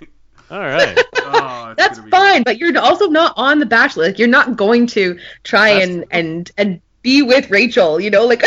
All 0.52 0.60
right. 0.60 1.00
Oh, 1.18 1.74
That's 1.78 1.98
gonna 2.00 2.06
be 2.06 2.12
fine, 2.12 2.44
but 2.44 2.58
you're 2.58 2.78
also 2.78 3.08
not 3.08 3.34
on 3.38 3.60
the 3.60 3.66
Bachelor. 3.66 4.08
Like 4.08 4.20
you're 4.20 4.28
not 4.28 4.58
going 4.58 4.86
to 4.88 5.18
try 5.44 5.76
That's 5.76 5.86
and 5.86 6.06
and 6.12 6.52
and 6.58 6.82
be 7.02 7.22
with 7.22 7.50
Rachel. 7.50 8.00
You 8.02 8.12
know, 8.12 8.26
like 8.26 8.42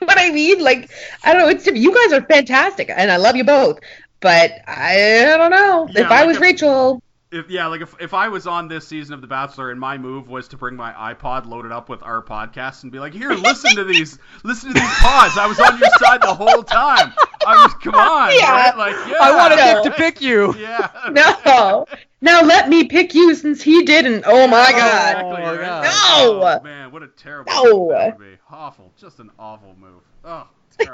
what 0.00 0.18
I 0.18 0.30
mean. 0.30 0.62
Like 0.62 0.90
I 1.24 1.32
don't 1.32 1.42
know. 1.42 1.48
It's 1.48 1.66
you 1.66 1.94
guys 1.94 2.12
are 2.12 2.24
fantastic, 2.26 2.90
and 2.94 3.10
I 3.10 3.16
love 3.16 3.34
you 3.34 3.44
both. 3.44 3.80
But 4.20 4.52
I, 4.66 5.32
I 5.32 5.36
don't 5.36 5.50
know. 5.50 5.88
Yeah, 5.92 6.02
if 6.02 6.10
I 6.10 6.18
like 6.20 6.26
was 6.28 6.36
if- 6.36 6.42
Rachel, 6.42 7.02
If 7.30 7.50
yeah, 7.50 7.66
like 7.66 7.82
if, 7.82 7.94
if 8.00 8.14
I 8.14 8.28
was 8.28 8.46
on 8.46 8.68
this 8.68 8.88
season 8.88 9.14
of 9.14 9.20
The 9.20 9.26
Bachelor 9.26 9.70
and 9.70 9.78
my 9.78 9.96
move 9.98 10.28
was 10.28 10.48
to 10.48 10.56
bring 10.56 10.74
my 10.76 10.92
iPod 11.14 11.46
loaded 11.46 11.70
up 11.72 11.88
with 11.88 12.02
our 12.02 12.22
podcast 12.22 12.82
and 12.82 12.90
be 12.90 12.98
like, 12.98 13.12
here, 13.12 13.30
listen 13.30 13.76
to 13.76 13.84
these, 13.84 14.18
listen 14.44 14.72
to 14.72 14.80
these 14.80 14.94
pods. 14.94 15.36
I 15.38 15.46
was 15.46 15.60
on 15.60 15.78
your 15.78 15.90
side 15.98 16.22
the 16.22 16.34
whole 16.34 16.62
time. 16.64 17.12
I 17.46 17.62
was, 17.64 17.74
come 17.74 17.94
on, 17.94 18.30
Yeah. 18.34 18.50
right? 18.50 18.76
Like, 18.76 18.94
yeah, 19.08 19.18
I 19.20 19.36
wanted 19.36 19.56
No. 19.56 19.74
Nick 19.74 19.84
to 19.84 19.90
pick 19.96 20.20
you. 20.20 20.54
Yeah. 20.56 20.90
no. 21.46 21.86
Now 22.20 22.42
let 22.42 22.68
me 22.68 22.84
pick 22.88 23.14
you 23.14 23.34
since 23.36 23.62
he 23.62 23.84
didn't. 23.84 24.24
Oh 24.26 24.48
my 24.48 24.66
oh, 24.68 24.72
god. 24.72 25.10
Exactly, 25.12 25.42
Oh, 25.42 25.56
right? 25.56 25.60
God. 25.60 25.84
No. 25.84 26.42
Oh, 26.42 26.64
man, 26.64 26.90
what 26.90 27.02
a 27.04 27.08
terrible 27.08 27.52
No. 27.52 27.64
move 27.64 27.90
that 27.90 28.18
would 28.18 28.24
be. 28.32 28.36
Awful, 28.50 28.90
just 28.96 29.20
an 29.20 29.30
awful 29.38 29.76
move. 29.78 30.02
Oh, 30.24 30.28
terrible. 30.28 30.48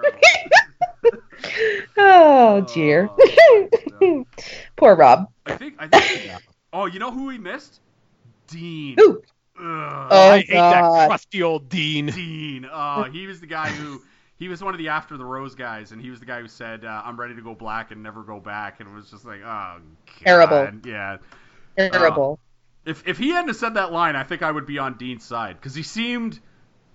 Oh 1.96 2.62
dear. 2.74 3.08
Oh, 3.10 3.68
no. 4.00 4.26
Poor 4.76 4.96
Rob. 4.96 5.28
I 5.46 5.56
think 5.56 5.74
I 5.78 5.88
think. 5.88 6.32
Oh, 6.72 6.86
you 6.86 6.98
know 6.98 7.10
who 7.10 7.26
we 7.26 7.38
missed? 7.38 7.80
Dean. 8.48 8.96
Ooh. 9.00 9.22
Ugh. 9.56 9.62
Oh, 10.10 10.30
I 10.30 10.38
hate 10.38 10.50
that 10.50 10.80
God. 10.80 11.08
crusty 11.08 11.42
old 11.42 11.68
Dean. 11.68 12.06
Dean. 12.06 12.68
Oh, 12.72 13.04
he 13.04 13.26
was 13.26 13.40
the 13.40 13.46
guy 13.46 13.68
who 13.68 14.02
he 14.36 14.48
was 14.48 14.62
one 14.62 14.74
of 14.74 14.78
the 14.78 14.88
after 14.88 15.16
the 15.16 15.24
rose 15.24 15.54
guys, 15.54 15.92
and 15.92 16.02
he 16.02 16.10
was 16.10 16.18
the 16.18 16.26
guy 16.26 16.40
who 16.40 16.48
said, 16.48 16.84
uh, 16.84 17.02
"I'm 17.04 17.18
ready 17.18 17.36
to 17.36 17.42
go 17.42 17.54
black 17.54 17.92
and 17.92 18.02
never 18.02 18.22
go 18.22 18.40
back," 18.40 18.80
and 18.80 18.88
it 18.88 18.92
was 18.92 19.10
just 19.10 19.24
like, 19.24 19.40
oh, 19.40 19.44
God. 19.44 19.82
Terrible. 20.24 20.70
Yeah. 20.84 21.18
Terrible. 21.76 22.40
If 22.84 23.06
if 23.06 23.16
he 23.16 23.30
hadn't 23.30 23.54
said 23.54 23.74
that 23.74 23.92
line, 23.92 24.16
I 24.16 24.24
think 24.24 24.42
I 24.42 24.50
would 24.50 24.66
be 24.66 24.78
on 24.78 24.94
Dean's 24.94 25.24
side 25.24 25.56
because 25.56 25.74
he 25.74 25.82
seemed 25.82 26.40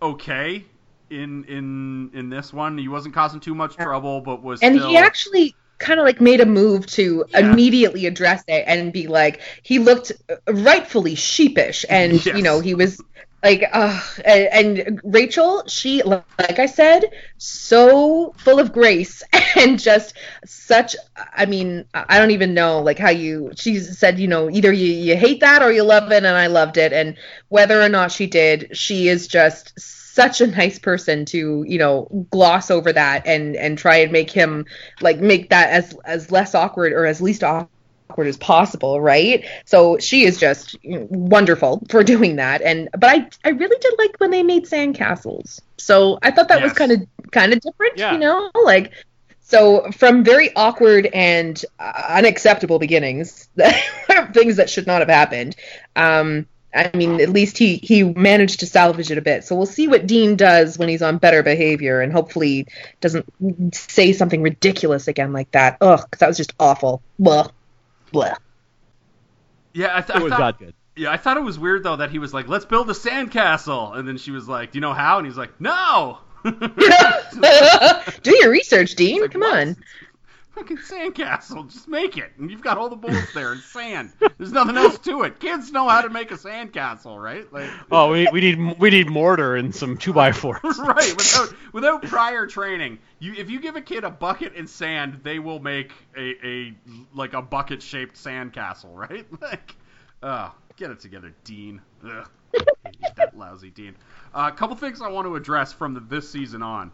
okay 0.02 0.66
in 1.10 1.44
in 1.46 2.12
in 2.14 2.30
this 2.30 2.54
one. 2.54 2.78
He 2.78 2.88
wasn't 2.88 3.14
causing 3.16 3.40
too 3.40 3.56
much 3.56 3.76
trouble, 3.76 4.22
but 4.22 4.42
was 4.42 4.62
and 4.62 4.76
still. 4.76 4.90
he 4.90 4.98
actually 4.98 5.56
kind 5.80 6.00
of 6.00 6.06
like 6.06 6.20
made 6.20 6.42
a 6.42 6.46
move 6.46 6.86
to 6.88 7.26
Yeah. 7.30 7.40
immediately 7.40 8.06
address 8.06 8.44
it 8.48 8.64
and 8.68 8.92
be 8.92 9.08
like 9.08 9.42
he 9.64 9.80
looked 9.80 10.12
uh, 10.30 10.36
rightfully 10.54 11.16
sheepish 11.16 11.86
and 11.90 12.14
Yes. 12.26 12.36
you 12.36 12.42
know 12.44 12.60
he 12.60 12.76
was 12.76 13.02
Like, 13.42 13.64
uh, 13.72 14.02
and, 14.26 14.80
and 14.80 15.02
Rachel, 15.04 15.64
she, 15.68 16.04
like 16.04 16.60
I 16.60 16.66
said, 16.66 17.12
so 17.38 18.34
full 18.38 18.60
of 18.60 18.74
grace 18.74 19.24
and 19.56 19.80
just 19.80 20.14
such. 20.46 20.96
I 21.16 21.46
mean, 21.46 21.86
I 21.94 22.20
don't 22.20 22.32
even 22.32 22.54
know 22.54 22.82
like 22.82 23.00
how 23.00 23.12
you. 23.12 23.52
She 23.56 23.80
said, 23.80 24.20
you 24.20 24.28
know, 24.28 24.50
either 24.50 24.74
you 24.74 24.88
you 24.88 25.16
hate 25.16 25.40
that 25.40 25.62
or 25.62 25.72
you 25.72 25.84
love 25.84 26.12
it, 26.12 26.18
and 26.26 26.28
I 26.28 26.48
loved 26.48 26.78
it. 26.78 26.92
And 26.92 27.16
whether 27.48 27.82
or 27.82 27.90
not 27.90 28.12
she 28.12 28.28
did, 28.28 28.76
she 28.76 29.08
is 29.08 29.28
just 29.28 29.74
such 29.80 30.42
a 30.42 30.48
nice 30.48 30.78
person 30.78 31.24
to 31.24 31.64
you 31.66 31.78
know 31.78 32.28
gloss 32.30 32.70
over 32.70 32.92
that 32.92 33.26
and 33.26 33.56
and 33.56 33.78
try 33.78 33.98
and 33.98 34.12
make 34.12 34.30
him 34.30 34.66
like 35.00 35.20
make 35.20 35.50
that 35.50 35.70
as 35.70 35.96
as 36.04 36.30
less 36.30 36.54
awkward 36.54 36.92
or 36.92 37.06
as 37.06 37.22
least 37.22 37.42
awkward 37.42 37.70
awkward 38.10 38.28
as 38.28 38.38
possible, 38.38 39.00
right? 39.00 39.46
So 39.66 39.98
she 40.00 40.24
is 40.24 40.40
just 40.40 40.76
you 40.84 41.00
know, 41.00 41.08
wonderful 41.10 41.84
for 41.90 42.04
doing 42.04 42.38
that. 42.38 42.62
And 42.62 42.90
but 42.92 43.06
I 43.10 43.30
I 43.44 43.50
really 43.50 43.78
did 43.80 43.94
like 43.98 44.18
when 44.20 44.32
they 44.32 44.44
made 44.44 44.66
sandcastles. 44.66 45.62
So 45.78 46.20
I 46.22 46.32
thought 46.32 46.48
that 46.50 46.62
was 46.62 46.74
kind 46.74 46.92
of 46.92 47.02
kind 47.32 47.54
of 47.54 47.60
different, 47.62 47.98
Yeah. 47.98 48.14
you 48.14 48.20
know, 48.20 48.50
like. 48.66 48.92
So 49.42 49.90
from 49.94 50.24
very 50.24 50.56
awkward 50.56 51.08
and 51.12 51.60
uh, 51.80 52.04
unacceptable 52.10 52.78
beginnings, 52.78 53.50
things 54.32 54.58
that 54.58 54.70
should 54.70 54.86
not 54.86 55.00
have 55.00 55.10
happened. 55.10 55.56
Um, 55.96 56.46
I 56.72 56.92
mean, 56.96 57.20
at 57.20 57.30
least 57.30 57.58
he 57.58 57.78
he 57.78 58.04
managed 58.04 58.60
to 58.60 58.68
salvage 58.68 59.10
it 59.10 59.18
a 59.18 59.22
bit. 59.24 59.44
So 59.44 59.56
we'll 59.56 59.66
see 59.66 59.88
what 59.88 60.06
Dean 60.06 60.36
does 60.36 60.78
when 60.78 60.88
he's 60.88 61.02
on 61.02 61.18
better 61.18 61.42
behavior, 61.42 62.00
and 62.00 62.14
hopefully 62.14 62.68
doesn't 63.02 63.26
say 63.74 64.14
something 64.14 64.44
ridiculous 64.44 65.08
again 65.08 65.34
like 65.34 65.50
that. 65.54 65.78
Ugh, 65.82 66.08
that 66.20 66.28
was 66.28 66.38
just 66.38 66.54
awful. 66.60 67.02
Blah, 67.18 67.48
blah. 68.12 68.34
Yeah, 69.74 69.98
I, 69.98 70.02
th- 70.02 70.18
It 70.20 70.24
was 70.24 70.34
I 70.34 70.38
thought. 70.38 70.58
that 70.60 70.66
good. 70.66 70.74
Yeah, 70.96 71.12
I 71.12 71.18
thought 71.18 71.38
it 71.38 71.44
was 71.44 71.58
weird 71.58 71.84
though 71.84 71.96
that 71.98 72.10
he 72.12 72.20
was 72.20 72.34
like, 72.34 72.48
"Let's 72.48 72.66
build 72.66 72.90
a 72.90 72.94
sandcastle," 72.94 73.96
and 73.98 74.08
then 74.08 74.18
she 74.18 74.32
was 74.32 74.48
like, 74.50 74.72
"Do 74.72 74.78
you 74.78 74.82
know 74.82 74.94
how?" 74.94 75.18
And 75.18 75.26
he's 75.28 75.38
like, 75.38 75.60
"No." 75.62 76.18
Do 76.44 78.38
your 78.38 78.50
research, 78.52 78.96
Dean. 78.96 79.22
Like, 79.22 79.32
Come 79.32 79.42
"What? 79.42 79.58
on. 79.60 79.76
Fucking 80.56 80.78
sandcastle, 80.78 81.72
just 81.72 81.88
make 81.88 82.18
it, 82.18 82.32
and 82.40 82.50
you've 82.50 82.64
got 82.64 82.78
all 82.80 82.90
the 82.90 82.96
bullets 82.96 83.32
there 83.34 83.52
and 83.52 83.62
sand. 83.62 84.12
There's 84.38 84.52
nothing 84.52 84.78
else 84.78 84.98
to 85.00 85.22
it. 85.22 85.40
Kids 85.40 85.72
know 85.72 85.88
how 85.88 86.02
to 86.02 86.10
make 86.10 86.32
a 86.32 86.36
sandcastle, 86.36 87.22
right? 87.22 87.52
Like, 87.54 87.70
Oh, 87.92 88.12
we, 88.12 88.28
we 88.32 88.42
need 88.42 88.80
we 88.80 88.90
need 88.90 89.10
mortar 89.10 89.56
and 89.56 89.74
some 89.74 89.96
two 89.96 90.12
by 90.12 90.32
fours. 90.32 90.60
right, 90.80 91.14
without 91.16 91.54
without 91.72 92.02
prior 92.02 92.48
training, 92.48 92.98
you 93.20 93.34
if 93.38 93.52
you 93.52 93.60
give 93.60 93.76
a 93.76 93.82
kid 93.82 94.04
a 94.04 94.10
bucket 94.10 94.56
and 94.56 94.68
sand, 94.68 95.20
they 95.24 95.38
will 95.38 95.60
make 95.60 95.92
a, 96.18 96.34
a 96.46 96.74
like 97.14 97.34
a 97.34 97.42
bucket 97.44 97.82
shaped 97.84 98.16
sandcastle, 98.16 98.94
right? 98.96 99.28
Like, 99.42 99.76
oh, 100.24 100.54
get 100.78 100.90
it 100.90 101.00
together, 101.00 101.32
Dean. 101.44 101.80
Ugh, 102.04 102.28
that 103.16 103.38
lousy 103.38 103.70
Dean. 103.70 103.96
Uh, 104.34 104.50
a 104.52 104.56
couple 104.56 104.76
things 104.76 105.00
I 105.02 105.10
want 105.10 105.28
to 105.28 105.36
address 105.36 105.74
from 105.74 105.94
the, 105.94 106.00
this 106.00 106.30
season 106.30 106.64
on. 106.64 106.92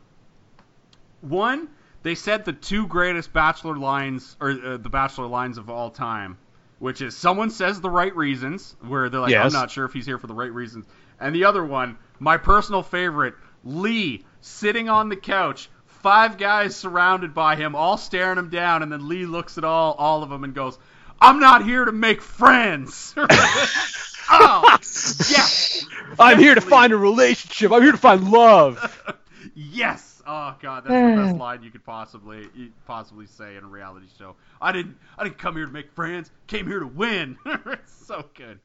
One, 1.22 1.70
they 2.06 2.14
said 2.14 2.46
the 2.46 2.54
two 2.54 2.86
greatest 2.86 3.34
Bachelor 3.34 3.76
lines 3.78 4.38
or 4.40 4.52
uh, 4.52 4.78
the 4.78 4.90
Bachelor 4.90 5.26
lines 5.26 5.58
of 5.58 5.72
all 5.72 5.90
time, 5.90 6.38
which 6.78 7.02
is 7.02 7.18
someone 7.18 7.50
says 7.50 7.82
the 7.82 7.90
right 7.90 8.16
reasons, 8.16 8.76
where 8.82 9.10
they're 9.10 9.20
like, 9.20 9.34
I'm 9.34 9.52
not 9.52 9.72
sure 9.72 9.86
if 9.86 9.94
he's 9.94 10.06
here 10.06 10.20
for 10.20 10.28
the 10.28 10.36
right 10.36 10.54
reasons, 10.54 10.86
and 11.20 11.34
the 11.34 11.46
other 11.46 11.66
one, 11.66 11.98
my 12.20 12.38
personal 12.38 12.84
favorite, 12.84 13.34
Lee 13.64 14.24
sitting 14.40 14.88
on 14.88 15.10
the 15.10 15.16
couch, 15.16 15.68
five 15.88 16.38
guys 16.38 16.76
surrounded 16.76 17.34
by 17.34 17.56
him, 17.56 17.76
all 17.76 17.98
staring 17.98 18.38
him 18.38 18.52
down, 18.52 18.84
and 18.84 18.92
then 18.92 19.08
Lee 19.08 19.26
looks 19.26 19.58
at 19.58 19.64
all 19.64 19.94
all 19.94 20.22
of 20.22 20.30
them 20.30 20.44
and 20.44 20.54
goes, 20.54 20.78
"I'm 21.20 21.40
not 21.40 21.66
here 21.66 21.86
to 21.86 21.92
make 21.92 22.22
friends." 22.22 23.16
oh, 23.18 24.78
yes. 25.28 25.88
I'm 26.20 26.38
here 26.38 26.54
to 26.54 26.62
Yes, 26.62 26.70
find 26.70 26.94
a 26.94 26.98
relationship. 26.98 27.72
I'm 27.72 27.82
here 27.82 27.94
to 27.94 27.98
find 27.98 28.30
love. 28.30 29.18
yes. 29.56 30.15
Oh 30.28 30.56
god, 30.62 30.86
that's 30.86 30.94
the 30.94 31.22
best 31.22 31.36
line 31.40 31.64
you 31.64 31.72
could 31.72 31.86
possibly 31.86 32.50
you 32.56 32.72
possibly 32.88 33.28
say 33.28 33.56
in 33.56 33.64
a 33.64 33.68
reality 33.68 34.08
show. 34.18 34.36
I 34.62 34.72
didn't 34.72 34.98
I 35.18 35.24
didn't 35.24 35.38
come 35.38 35.56
here 35.56 35.66
to 35.66 35.72
make 35.72 35.92
friends. 35.92 36.32
Came 36.48 36.68
here 36.68 36.80
to 36.80 36.88
win. 36.88 37.38
it's 37.46 37.94
so 37.94 38.26
good. 38.34 38.60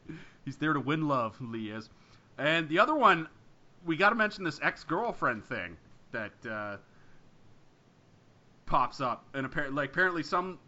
He's 0.44 0.56
there 0.56 0.72
to 0.72 0.80
win 0.80 1.06
love. 1.06 1.36
Lee 1.40 1.70
is. 1.70 1.90
And 2.38 2.68
the 2.68 2.78
other 2.78 2.94
one, 2.94 3.28
we 3.84 3.96
got 3.96 4.10
to 4.10 4.14
mention 4.14 4.44
this 4.44 4.58
ex-girlfriend 4.62 5.44
thing 5.44 5.76
that 6.12 6.32
uh, 6.50 6.76
pops 8.66 9.00
up, 9.00 9.24
and 9.34 9.44
apparently, 9.44 9.76
like 9.76 9.90
apparently 9.90 10.22
some. 10.22 10.58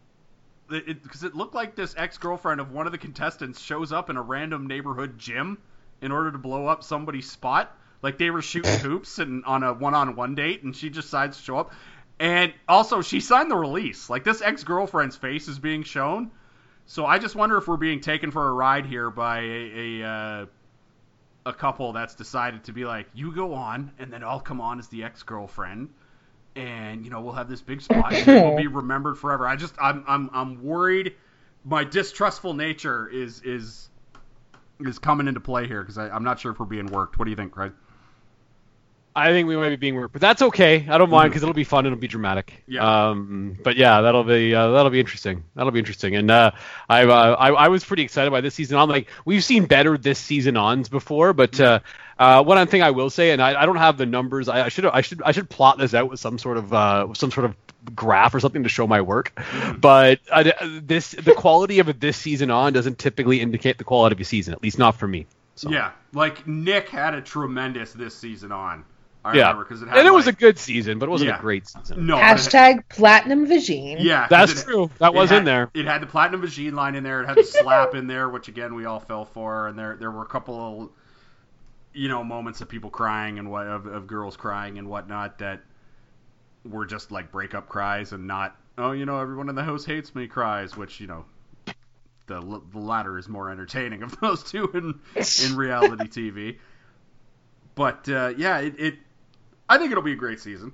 Because 0.68 1.22
it, 1.24 1.34
looked 1.34 1.54
like 1.54 1.74
this 1.74 1.94
ex-girlfriend 1.98 2.60
of 2.60 2.72
one 2.72 2.86
of 2.86 2.92
the 2.92 2.98
contestants 2.98 3.60
shows 3.60 3.92
up 3.92 4.08
in 4.08 4.16
a 4.16 4.22
random 4.22 4.66
neighborhood 4.66 5.18
gym 5.18 5.58
in 6.00 6.10
order 6.10 6.32
to 6.32 6.38
blow 6.38 6.66
up 6.66 6.82
somebody's 6.82 7.30
spot. 7.30 7.76
Like 8.02 8.18
they 8.18 8.30
were 8.30 8.42
shooting 8.42 8.78
hoops 8.78 9.18
and 9.18 9.44
on 9.44 9.62
a 9.62 9.72
one-on-one 9.72 10.34
date, 10.34 10.62
and 10.62 10.74
she 10.74 10.90
just 10.90 11.06
decides 11.06 11.36
to 11.36 11.42
show 11.42 11.58
up. 11.58 11.72
And 12.18 12.52
also, 12.68 13.00
she 13.00 13.20
signed 13.20 13.50
the 13.50 13.56
release. 13.56 14.10
Like 14.10 14.24
this 14.24 14.42
ex-girlfriend's 14.42 15.16
face 15.16 15.48
is 15.48 15.58
being 15.58 15.82
shown. 15.82 16.30
So 16.86 17.06
I 17.06 17.18
just 17.18 17.36
wonder 17.36 17.56
if 17.56 17.68
we're 17.68 17.76
being 17.76 18.00
taken 18.00 18.30
for 18.30 18.48
a 18.48 18.52
ride 18.52 18.86
here 18.86 19.10
by 19.10 19.40
a 19.40 20.00
a, 20.00 20.06
uh, 20.06 20.46
a 21.46 21.52
couple 21.52 21.92
that's 21.92 22.14
decided 22.14 22.64
to 22.64 22.72
be 22.72 22.84
like, 22.84 23.06
you 23.14 23.32
go 23.34 23.54
on, 23.54 23.92
and 23.98 24.12
then 24.12 24.22
I'll 24.22 24.40
come 24.40 24.60
on 24.60 24.78
as 24.78 24.88
the 24.88 25.04
ex-girlfriend, 25.04 25.90
and 26.56 27.04
you 27.04 27.10
know 27.10 27.20
we'll 27.20 27.34
have 27.34 27.48
this 27.48 27.62
big 27.62 27.82
spot, 27.82 28.12
and 28.12 28.26
we'll 28.26 28.56
be 28.56 28.66
remembered 28.68 29.16
forever. 29.16 29.46
I 29.46 29.56
just 29.56 29.74
I'm 29.80 30.04
I'm 30.08 30.30
I'm 30.32 30.62
worried. 30.64 31.14
My 31.64 31.84
distrustful 31.84 32.54
nature 32.54 33.08
is 33.08 33.40
is 33.42 33.88
is 34.80 34.98
coming 34.98 35.28
into 35.28 35.40
play 35.40 35.68
here 35.68 35.82
because 35.82 35.98
I'm 35.98 36.24
not 36.24 36.40
sure 36.40 36.52
if 36.52 36.58
we're 36.58 36.66
being 36.66 36.86
worked. 36.86 37.18
What 37.18 37.26
do 37.26 37.30
you 37.30 37.36
think, 37.36 37.52
Craig? 37.52 37.72
I 39.14 39.30
think 39.30 39.46
we 39.46 39.56
might 39.56 39.68
be 39.68 39.76
being 39.76 39.94
worked, 39.94 40.12
but 40.12 40.22
that's 40.22 40.40
okay. 40.40 40.86
I 40.88 40.96
don't 40.96 41.10
mind 41.10 41.30
because 41.30 41.42
it'll 41.42 41.54
be 41.54 41.64
fun. 41.64 41.84
It'll 41.84 41.98
be 41.98 42.08
dramatic. 42.08 42.62
Yeah. 42.66 43.08
Um. 43.10 43.58
But 43.62 43.76
yeah, 43.76 44.00
that'll 44.00 44.24
be 44.24 44.54
uh, 44.54 44.70
that'll 44.70 44.90
be 44.90 45.00
interesting. 45.00 45.44
That'll 45.54 45.70
be 45.70 45.78
interesting. 45.78 46.16
And 46.16 46.30
uh, 46.30 46.52
I, 46.88 47.04
uh, 47.04 47.36
I 47.38 47.50
I 47.50 47.68
was 47.68 47.84
pretty 47.84 48.04
excited 48.04 48.30
by 48.30 48.40
this 48.40 48.54
season 48.54 48.78
on. 48.78 48.88
Like 48.88 49.08
we've 49.24 49.44
seen 49.44 49.66
better 49.66 49.98
this 49.98 50.18
season 50.18 50.56
ons 50.56 50.88
before, 50.88 51.34
but 51.34 51.60
uh, 51.60 51.80
uh, 52.18 52.42
one 52.42 52.66
thing 52.68 52.82
I 52.82 52.92
will 52.92 53.10
say, 53.10 53.32
and 53.32 53.42
I, 53.42 53.60
I 53.60 53.66
don't 53.66 53.76
have 53.76 53.98
the 53.98 54.06
numbers. 54.06 54.48
I, 54.48 54.66
I 54.66 54.68
should 54.68 54.86
I 54.86 55.02
should 55.02 55.22
I 55.22 55.32
should 55.32 55.50
plot 55.50 55.76
this 55.76 55.92
out 55.92 56.08
with 56.08 56.18
some 56.18 56.38
sort 56.38 56.56
of 56.56 56.72
uh 56.72 57.12
some 57.12 57.30
sort 57.30 57.44
of 57.44 57.56
graph 57.94 58.34
or 58.34 58.40
something 58.40 58.62
to 58.62 58.68
show 58.68 58.86
my 58.86 59.02
work. 59.02 59.38
But 59.78 60.20
uh, 60.30 60.50
this 60.82 61.10
the 61.10 61.34
quality 61.34 61.80
of 61.80 62.00
this 62.00 62.16
season 62.16 62.50
on 62.50 62.72
doesn't 62.72 62.98
typically 62.98 63.40
indicate 63.40 63.76
the 63.76 63.84
quality 63.84 64.14
of 64.14 64.20
a 64.20 64.24
season, 64.24 64.54
at 64.54 64.62
least 64.62 64.78
not 64.78 64.96
for 64.96 65.06
me. 65.06 65.26
So. 65.54 65.70
Yeah, 65.70 65.90
like 66.14 66.46
Nick 66.46 66.88
had 66.88 67.14
a 67.14 67.20
tremendous 67.20 67.92
this 67.92 68.16
season 68.16 68.52
on. 68.52 68.84
I 69.24 69.34
Yeah, 69.36 69.42
remember 69.42 69.64
because 69.64 69.82
it 69.82 69.88
had 69.88 69.98
and 69.98 70.08
it 70.08 70.12
was 70.12 70.26
a 70.26 70.32
good 70.32 70.58
season, 70.58 70.98
but 70.98 71.08
it 71.08 71.10
wasn't 71.12 71.28
Yeah. 71.28 71.38
a 71.38 71.40
great 71.40 71.68
season. 71.68 72.06
no 72.06 72.16
but 72.16 72.22
it- 72.22 72.24
Hashtag 72.38 72.88
platinum 72.88 73.46
vagine. 73.46 73.98
Yeah, 74.00 74.26
That's 74.28 74.60
it- 74.62 74.64
true. 74.64 74.90
That 74.98 75.14
was 75.14 75.30
had- 75.30 75.38
in 75.40 75.44
there. 75.44 75.70
It 75.74 75.86
had 75.86 76.02
the 76.02 76.06
platinum 76.06 76.40
machine 76.40 76.74
line 76.74 76.96
in 76.96 77.04
there. 77.04 77.22
It 77.22 77.26
had 77.28 77.36
the 77.36 77.44
slap 77.44 77.94
in 77.94 78.08
there, 78.08 78.28
which 78.28 78.48
again 78.48 78.74
we 78.74 78.84
all 78.84 78.98
fell 79.00 79.24
for, 79.24 79.68
and 79.68 79.78
there 79.78 79.96
there 79.96 80.10
were 80.10 80.22
a 80.22 80.26
couple 80.26 80.82
of 80.82 80.90
you 81.94 82.08
know 82.08 82.24
moments 82.24 82.60
of 82.62 82.68
people 82.68 82.90
crying 82.90 83.38
and 83.38 83.50
what 83.50 83.66
of, 83.66 83.86
of 83.86 84.06
girls 84.06 84.36
crying 84.36 84.78
and 84.78 84.88
whatnot 84.88 85.38
that 85.38 85.60
were 86.64 86.86
just 86.86 87.10
like 87.12 87.30
breakup 87.30 87.68
cries 87.68 88.12
and 88.12 88.26
not 88.26 88.56
oh 88.78 88.92
you 88.92 89.04
know 89.04 89.18
everyone 89.20 89.48
in 89.48 89.54
the 89.54 89.62
house 89.64 89.84
hates 89.84 90.14
me 90.14 90.26
cries, 90.26 90.76
which 90.76 91.00
you 91.00 91.06
know 91.06 91.24
the 92.26 92.40
the 92.72 92.78
latter 92.78 93.18
is 93.18 93.28
more 93.28 93.50
entertaining 93.50 94.02
of 94.02 94.18
those 94.20 94.42
two 94.42 94.68
in 94.74 94.98
in 95.46 95.56
reality 95.56 96.06
TV. 96.08 96.58
But 97.74 98.08
uh, 98.08 98.32
yeah, 98.36 98.58
it, 98.58 98.74
it 98.78 98.94
I 99.72 99.78
think 99.78 99.90
it'll 99.90 100.02
be 100.02 100.12
a 100.12 100.16
great 100.16 100.38
season. 100.38 100.70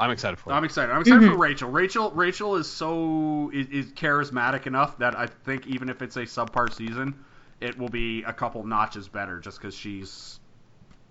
I'm 0.00 0.10
excited 0.10 0.38
for 0.38 0.50
it. 0.50 0.54
I'm 0.54 0.64
excited. 0.64 0.90
I'm 0.90 1.02
excited 1.02 1.28
for 1.28 1.36
Rachel. 1.36 1.70
Rachel 1.70 2.10
Rachel 2.12 2.56
is 2.56 2.66
so 2.66 3.50
is, 3.52 3.68
is 3.68 3.92
charismatic 3.92 4.66
enough 4.66 4.96
that 4.98 5.14
I 5.14 5.26
think 5.26 5.66
even 5.66 5.90
if 5.90 6.00
it's 6.00 6.16
a 6.16 6.22
subpar 6.22 6.72
season, 6.72 7.14
it 7.60 7.76
will 7.78 7.90
be 7.90 8.22
a 8.22 8.32
couple 8.32 8.64
notches 8.64 9.06
better 9.06 9.38
just 9.38 9.58
because 9.60 9.74
she's 9.74 10.40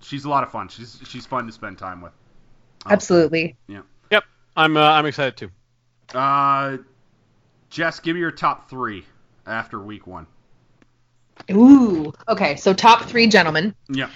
she's 0.01 0.26
a 0.26 0.30
lot 0.30 0.41
of 0.41 0.51
fun. 0.51 0.67
She's 0.67 0.99
she's 1.07 1.28
fun 1.28 1.45
to 1.45 1.51
spend 1.51 1.78
time 1.78 2.01
with. 2.01 2.11
Absolutely. 2.88 3.55
Yeah. 3.67 3.84
Yep, 4.09 4.24
I'm 4.57 4.76
uh, 4.76 4.82
I'm 4.82 5.05
excited 5.05 5.38
too. 5.38 6.17
Uh, 6.17 6.78
Jess, 7.69 7.99
give 7.99 8.15
me 8.15 8.19
your 8.19 8.32
top 8.32 8.67
three 8.67 9.05
after 9.45 9.80
week 9.80 10.07
one. 10.07 10.26
Ooh. 11.51 12.11
Okay, 12.28 12.55
so 12.55 12.74
top 12.74 13.03
three 13.03 13.28
gentlemen. 13.28 13.76
Yeah. 13.89 14.09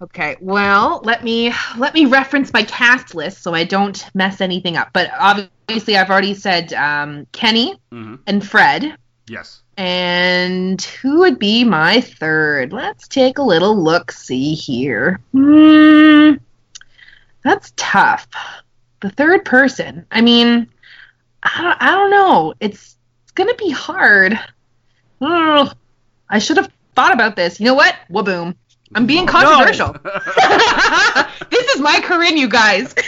Okay, 0.00 0.36
well, 0.40 1.00
let 1.02 1.24
me 1.24 1.52
let 1.76 1.92
me 1.92 2.06
reference 2.06 2.52
my 2.52 2.62
cast 2.62 3.16
list 3.16 3.42
so 3.42 3.52
I 3.52 3.64
don't 3.64 4.04
mess 4.14 4.40
anything 4.40 4.76
up. 4.76 4.90
But 4.92 5.10
obviously, 5.18 5.96
I've 5.96 6.10
already 6.10 6.34
said 6.34 6.72
um, 6.72 7.26
Kenny 7.32 7.74
hmm 7.90 8.16
and 8.26 8.46
Fred. 8.46 8.96
Yes. 9.26 9.62
And 9.76 10.80
who 10.80 11.20
would 11.20 11.38
be 11.38 11.64
my 11.64 12.00
third? 12.00 12.72
Let's 12.72 13.06
take 13.08 13.38
a 13.38 13.42
little 13.42 13.76
look. 13.76 14.12
See 14.12 14.54
here. 14.54 15.20
Hmm, 15.32 16.34
that's 17.42 17.72
tough. 17.76 18.28
The 19.00 19.10
third 19.10 19.44
person. 19.44 20.06
I 20.10 20.20
mean, 20.20 20.68
I 21.42 21.62
don't, 21.62 21.82
I 21.82 21.90
don't 21.90 22.10
know. 22.10 22.54
It's, 22.60 22.96
it's 23.22 23.32
gonna 23.32 23.54
be 23.54 23.70
hard. 23.70 24.38
Ugh. 25.20 25.76
I 26.30 26.38
should 26.38 26.56
have 26.56 26.70
thought 26.94 27.12
about 27.12 27.36
this. 27.36 27.58
You 27.58 27.66
know 27.66 27.74
what? 27.74 27.94
Whaboom. 28.10 28.54
I'm 28.94 29.06
being 29.06 29.26
controversial. 29.26 29.92
this 31.50 31.74
is 31.74 31.80
my 31.80 32.00
Corinne, 32.02 32.36
you 32.36 32.48
guys. 32.48 32.94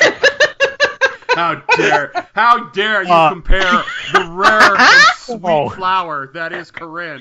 How 1.30 1.54
dare, 1.76 2.26
how 2.34 2.64
dare 2.70 3.04
you 3.04 3.12
Uh. 3.12 3.28
compare 3.30 3.82
the 4.12 4.28
rare 4.32 4.76
and 4.76 5.02
sweet 5.16 5.40
Oh. 5.44 5.68
flower 5.70 6.28
that 6.34 6.52
is 6.52 6.72
Corinne, 6.72 7.20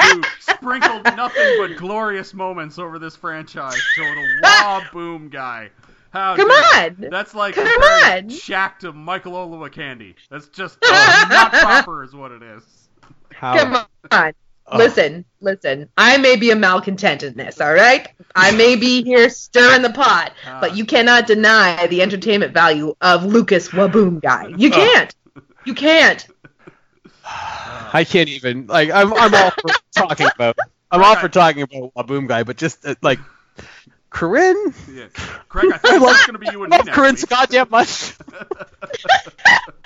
who 0.00 0.22
sprinkled 0.38 1.04
nothing 1.16 1.56
but 1.58 1.76
glorious 1.76 2.32
moments 2.32 2.78
over 2.78 2.98
this 3.00 3.16
franchise, 3.16 3.74
to 3.96 4.02
the 4.02 4.24
Wah 4.44 4.82
Boom 4.92 5.28
guy. 5.28 5.68
How 6.10 6.36
Come 6.36 6.48
dare- 6.48 6.86
on. 6.86 7.08
That's 7.10 7.34
like 7.34 7.56
Come 7.56 7.66
comparing 7.66 8.24
on. 8.26 8.30
Shaq 8.30 8.78
to 8.78 8.92
Michael 8.92 9.32
Olowokandi. 9.32 10.14
That's 10.30 10.46
just 10.48 10.78
uh, 10.82 11.26
not 11.28 11.52
proper, 11.52 12.04
is 12.04 12.14
what 12.14 12.30
it 12.30 12.42
is. 12.42 12.62
How, 13.32 13.58
Come 13.58 13.86
on. 14.12 14.32
Oh. 14.72 14.78
Listen, 14.78 15.24
listen. 15.40 15.88
I 15.96 16.16
may 16.18 16.36
be 16.36 16.50
a 16.50 16.56
malcontent 16.56 17.22
in 17.22 17.34
this, 17.34 17.60
all 17.60 17.72
right? 17.72 18.08
I 18.34 18.52
may 18.52 18.76
be 18.76 19.02
here 19.02 19.28
stirring 19.28 19.82
the 19.82 19.90
pot, 19.90 20.32
uh. 20.46 20.60
but 20.60 20.76
you 20.76 20.84
cannot 20.84 21.26
deny 21.26 21.86
the 21.88 22.02
entertainment 22.02 22.54
value 22.54 22.94
of 23.00 23.24
Lucas 23.24 23.68
Whaboom 23.68 24.22
guy. 24.22 24.52
You 24.56 24.70
uh. 24.70 24.74
can't. 24.74 25.14
You 25.64 25.74
can't. 25.74 26.26
I 27.92 28.04
can't 28.08 28.28
even 28.28 28.66
like 28.66 28.90
I'm 28.90 29.12
I'm 29.12 29.34
all 29.34 29.50
for 29.50 29.70
talking 29.94 30.28
about 30.34 30.56
I'm 30.90 31.02
all 31.02 31.16
for 31.16 31.28
talking 31.28 31.62
about 31.62 31.94
Whaboom 31.94 32.28
guy, 32.28 32.44
but 32.44 32.56
just 32.56 32.84
uh, 32.86 32.94
like 33.02 33.18
Corinne, 34.10 34.74
Yeah. 34.92 35.06
Craig, 35.48 35.70
I 35.72 35.78
think 35.78 36.02
it's 36.02 36.26
going 36.26 36.32
to 36.34 36.38
be 36.38 36.48
you 36.50 36.64
and 36.64 36.74
I 36.74 36.78
me 36.78 36.78
love 36.78 36.86
next 36.86 36.96
Corinne 36.96 37.14
week. 37.14 37.18
so 37.20 37.26
goddamn 37.28 37.70
much. 37.70 38.16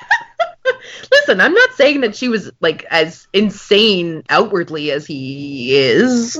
Listen, 1.11 1.41
I'm 1.41 1.53
not 1.53 1.73
saying 1.73 2.01
that 2.03 2.17
she 2.17 2.29
was 2.29 2.51
like 2.61 2.85
as 2.91 3.29
insane 3.33 4.23
outwardly 4.31 4.91
as 4.91 5.07
he 5.07 5.75
is. 5.75 6.39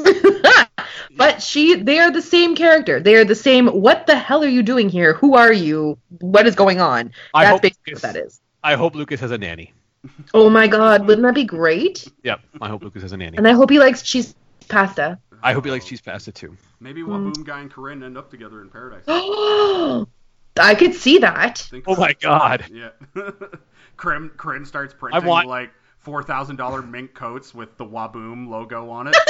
but 1.17 1.43
she 1.43 1.75
they 1.75 1.99
are 1.99 2.11
the 2.11 2.23
same 2.23 2.55
character. 2.55 3.01
They 3.01 3.17
are 3.17 3.25
the 3.25 3.35
same 3.35 3.69
what 3.69 4.07
the 4.07 4.17
hell 4.17 4.43
are 4.45 4.49
you 4.49 4.63
doing 4.63 4.89
here? 4.89 5.15
Who 5.15 5.37
are 5.37 5.53
you? 5.53 5.99
What 6.21 6.47
is 6.47 6.55
going 6.55 6.81
on? 6.81 7.13
I 7.35 7.45
That's 7.45 7.53
hope 7.53 7.63
basically 7.63 7.93
Lucas- 7.93 8.03
what 8.03 8.13
that 8.15 8.25
is. 8.25 8.41
I 8.63 8.75
hope 8.77 8.95
Lucas 8.95 9.21
has 9.21 9.31
a 9.31 9.39
nanny. 9.39 9.73
Oh 10.33 10.51
my 10.51 10.67
god, 10.67 11.07
wouldn't 11.07 11.27
that 11.27 11.35
be 11.35 11.45
great? 11.45 12.07
Yep, 12.23 12.41
I 12.61 12.69
hope 12.69 12.83
Lucas 12.83 13.03
has 13.03 13.13
a 13.13 13.17
nanny. 13.17 13.37
And 13.39 13.49
I 13.49 13.53
hope 13.53 13.71
he 13.71 13.79
likes 13.79 14.03
cheese 14.03 14.35
pasta. 14.69 15.19
I 15.43 15.53
hope 15.53 15.65
he 15.65 15.71
likes 15.71 15.85
cheese 15.85 16.01
pasta 16.01 16.33
too. 16.33 16.57
Maybe 16.81 17.03
Hmm. 17.03 17.11
Whaboom 17.11 17.45
guy 17.45 17.61
and 17.61 17.71
Corinne 17.71 18.03
end 18.03 18.17
up 18.17 18.31
together 18.31 18.63
in 18.63 18.71
paradise. 18.71 19.05
I 20.57 20.75
could 20.77 20.95
see 20.95 21.19
that. 21.19 21.69
Oh 21.87 21.97
my 21.97 22.15
god. 22.15 22.65
Yeah. 22.73 22.91
Corinne, 23.97 24.31
Krim 24.37 24.65
starts 24.65 24.95
printing 24.95 25.25
want- 25.25 25.49
like 25.49 25.71
four 25.99 26.23
thousand 26.23 26.57
dollar 26.57 26.83
mink 26.83 27.15
coats 27.15 27.55
with 27.55 27.77
the 27.79 27.85
Whaboom 27.85 28.49
logo 28.49 28.91
on 28.91 29.09
it. 29.09 29.17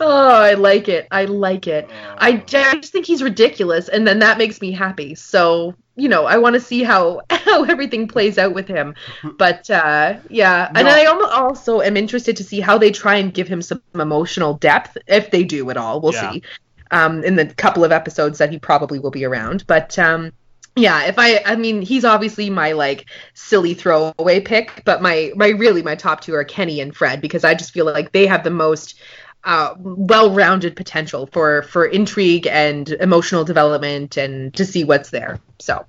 oh, 0.00 0.28
I 0.42 0.54
like 0.54 0.88
it. 0.88 1.06
I 1.10 1.24
like 1.24 1.66
it. 1.66 1.88
I, 2.18 2.32
Oh. 2.32 2.36
j- 2.46 2.62
I 2.62 2.74
just 2.76 2.92
think 2.92 3.06
he's 3.06 3.22
ridiculous, 3.22 3.88
and 3.88 4.06
then 4.06 4.18
that 4.20 4.38
makes 4.38 4.60
me 4.60 4.72
happy. 4.72 5.14
So 5.14 5.74
you 5.96 6.08
know, 6.08 6.24
I 6.24 6.38
want 6.38 6.54
to 6.54 6.60
see 6.60 6.82
how 6.82 7.20
how 7.30 7.64
everything 7.64 8.08
plays 8.08 8.36
out 8.38 8.52
with 8.54 8.66
him. 8.68 8.94
But 9.38 9.70
uh, 9.70 10.16
yeah, 10.28 10.70
and 10.74 10.88
I 10.88 11.04
also 11.06 11.80
am 11.80 11.96
interested 11.96 12.36
to 12.38 12.44
see 12.44 12.60
how 12.60 12.78
they 12.78 12.90
try 12.90 13.16
and 13.16 13.32
give 13.32 13.48
him 13.48 13.62
some 13.62 13.80
emotional 13.94 14.54
depth, 14.54 14.96
if 15.06 15.30
they 15.30 15.44
do 15.44 15.70
at 15.70 15.76
all. 15.76 16.00
We'll 16.00 16.12
Yeah. 16.14 16.32
see. 16.32 16.42
Um, 16.90 17.24
in 17.24 17.34
the 17.36 17.46
couple 17.46 17.82
of 17.82 17.90
episodes 17.92 18.38
that 18.38 18.50
he 18.52 18.58
probably 18.58 18.98
will 19.00 19.10
be 19.10 19.24
around, 19.24 19.66
but 19.66 19.98
um, 19.98 20.32
yeah, 20.76 21.04
if 21.04 21.18
I, 21.18 21.40
I 21.46 21.56
mean, 21.56 21.82
he's 21.82 22.04
obviously 22.04 22.50
my 22.50 22.72
like 22.72 23.06
silly 23.34 23.74
throwaway 23.74 24.40
pick, 24.40 24.82
but 24.84 25.02
my 25.02 25.32
my 25.36 25.48
really 25.48 25.82
my 25.82 25.94
top 25.94 26.20
two 26.20 26.34
are 26.34 26.44
Kenny 26.44 26.80
and 26.80 26.94
Fred 26.94 27.20
because 27.20 27.44
I 27.44 27.54
just 27.54 27.72
feel 27.72 27.84
like 27.84 28.12
they 28.12 28.26
have 28.26 28.42
the 28.44 28.50
most 28.50 28.98
uh, 29.44 29.74
well-rounded 29.78 30.74
potential 30.74 31.28
for 31.32 31.62
for 31.62 31.84
intrigue 31.84 32.46
and 32.46 32.88
emotional 32.90 33.44
development 33.44 34.16
and 34.16 34.52
to 34.54 34.64
see 34.64 34.84
what's 34.84 35.10
there. 35.10 35.38
So 35.60 35.86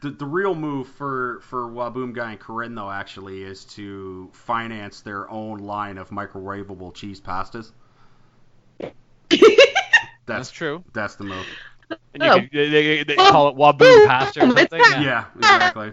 The, 0.00 0.10
the 0.10 0.26
real 0.26 0.54
move 0.54 0.88
for 0.88 1.40
for 1.42 1.68
Whaboom 1.68 2.14
guy 2.14 2.32
and 2.32 2.40
Corinne 2.40 2.74
though 2.74 2.90
actually 2.90 3.42
is 3.42 3.64
to 3.66 4.30
finance 4.32 5.02
their 5.02 5.30
own 5.30 5.58
line 5.58 5.98
of 5.98 6.10
microwavable 6.10 6.94
cheese 6.94 7.20
pastas. 7.20 7.72
That's 9.30 10.48
That's 10.48 10.50
true. 10.50 10.84
that's 10.92 11.16
the 11.16 11.24
move. 11.24 11.46
And 12.14 12.22
you 12.22 12.30
Oh. 12.30 12.34
could, 12.40 12.50
they, 12.52 12.68
they, 12.70 13.04
they 13.04 13.16
call 13.16 13.48
it 13.48 13.56
Whaboom 13.56 14.06
pasta 14.06 14.40
or 14.46 14.50
something. 14.50 14.80
Yeah. 14.90 15.02
Yeah, 15.02 15.24
exactly. 15.36 15.92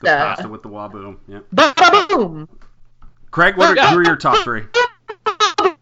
The 0.00 0.08
Uh, 0.08 0.26
pasta 0.26 0.48
with 0.48 0.62
the 0.62 0.68
Whaboom. 0.68 1.18
Yeah. 1.28 1.40
boom, 1.52 2.48
Craig, 3.30 3.56
what 3.56 3.70
are, 3.70 3.74
Yeah. 3.74 3.90
who 3.90 3.98
are 3.98 4.02
your 4.04 4.16
top 4.16 4.38
three? 4.38 4.64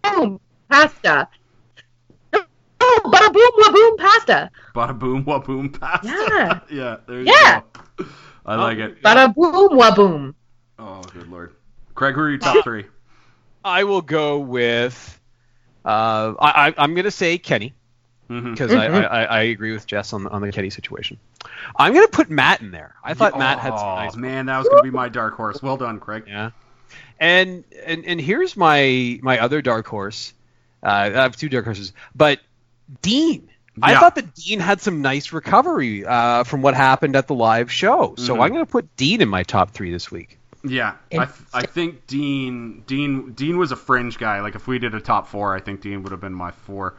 boom, 0.02 0.40
pasta. 0.70 1.28
Oh, 2.80 3.00
bada 3.05 3.32
boom, 3.32 3.50
wa 3.59 3.72
boom, 3.72 3.96
pasta. 3.96 4.50
Bada 4.74 4.98
boom, 4.98 5.24
Whaboom 5.24 5.80
pasta. 5.80 6.09
Yeah. 6.09 6.61
yeah. 6.70 6.96
There 7.07 7.20
you 7.22 7.26
Yeah. 7.26 7.61
go. 7.98 8.05
I 8.46 8.57
like 8.57 8.78
it. 8.78 9.02
Bada 9.02 9.34
boom, 9.34 9.76
wa 9.76 9.94
boom. 9.94 10.34
Oh, 10.78 11.02
good 11.12 11.28
lord. 11.28 11.55
Craig, 11.94 12.14
who 12.14 12.22
are 12.22 12.28
your 12.30 12.38
top 12.38 12.64
three? 12.64 12.86
I 13.64 13.84
will 13.84 14.02
go 14.02 14.38
with. 14.38 15.20
Uh, 15.84 16.34
I, 16.40 16.68
I, 16.68 16.74
I'm 16.78 16.94
going 16.94 17.05
to 17.05 17.11
say 17.11 17.38
Kenny 17.38 17.72
Mm-hmm. 18.30 18.52
because 18.52 18.72
I, 18.72 18.86
I, 18.86 19.00
I- 19.02 19.24
I 19.24 19.40
agree 19.42 19.72
with 19.72 19.86
Jess 19.86 20.12
on 20.12 20.24
the, 20.24 20.30
on 20.30 20.40
the 20.42 20.50
Kenny 20.50 20.70
situation. 20.70 21.18
I'm 21.76 21.92
going 21.92 22.06
to 22.06 22.10
put 22.10 22.30
Matt 22.30 22.60
in 22.62 22.70
there. 22.70 22.94
I 23.04 23.14
thought 23.14 23.38
Matt 23.38 23.58
had 23.58 23.76
some 23.78 23.86
Oh, 23.88 23.94
nice. 23.96 24.16
man, 24.16 24.46
that 24.46 24.58
was 24.58 24.66
going 24.68 24.78
to 24.78 24.82
be 24.84 24.90
my 24.90 25.08
dark 25.08 25.34
horse. 25.34 25.62
Well 25.62 25.76
done, 25.76 26.00
Craig. 26.00 26.24
Yeah. 26.26 26.50
And 27.20 27.64
and 27.86 28.04
and 28.04 28.20
here's 28.20 28.56
my 28.56 29.18
my 29.22 29.38
other 29.38 29.62
dark 29.62 29.86
horse. 29.86 30.32
Uh, 30.82 30.86
I 30.88 31.10
have 31.10 31.36
two 31.36 31.48
dark 31.48 31.64
horses, 31.64 31.92
but 32.14 32.40
Dean. 33.02 33.48
I 33.82 33.98
thought 33.98 34.14
that 34.14 34.34
Dean 34.34 34.60
had 34.60 34.80
some 34.80 35.02
nice 35.02 35.32
recovery 35.32 36.06
uh, 36.06 36.44
from 36.44 36.62
what 36.62 36.74
happened 36.74 37.16
at 37.16 37.26
the 37.26 37.34
live 37.34 37.72
show. 37.72 38.14
So 38.16 38.36
Mhm. 38.36 38.42
I'm 38.42 38.52
going 38.52 38.64
to 38.64 38.70
put 38.70 38.94
Dean 38.96 39.20
in 39.20 39.28
my 39.28 39.42
top 39.42 39.72
three 39.72 39.90
this 39.90 40.12
week. 40.12 40.38
Yeah, 40.62 40.94
I, 41.12 41.16
th- 41.24 41.28
I 41.52 41.66
think 41.66 42.06
Dean 42.06 42.84
Dean 42.86 43.32
Dean 43.32 43.58
was 43.58 43.72
a 43.72 43.76
fringe 43.76 44.16
guy. 44.16 44.40
Like 44.42 44.54
if 44.54 44.66
we 44.68 44.78
did 44.78 44.94
a 44.94 45.00
top 45.00 45.26
four, 45.26 45.54
I 45.56 45.60
think 45.60 45.80
Dean 45.80 46.02
would 46.04 46.12
have 46.12 46.20
been 46.20 46.32
my 46.34 46.52
four. 46.52 46.94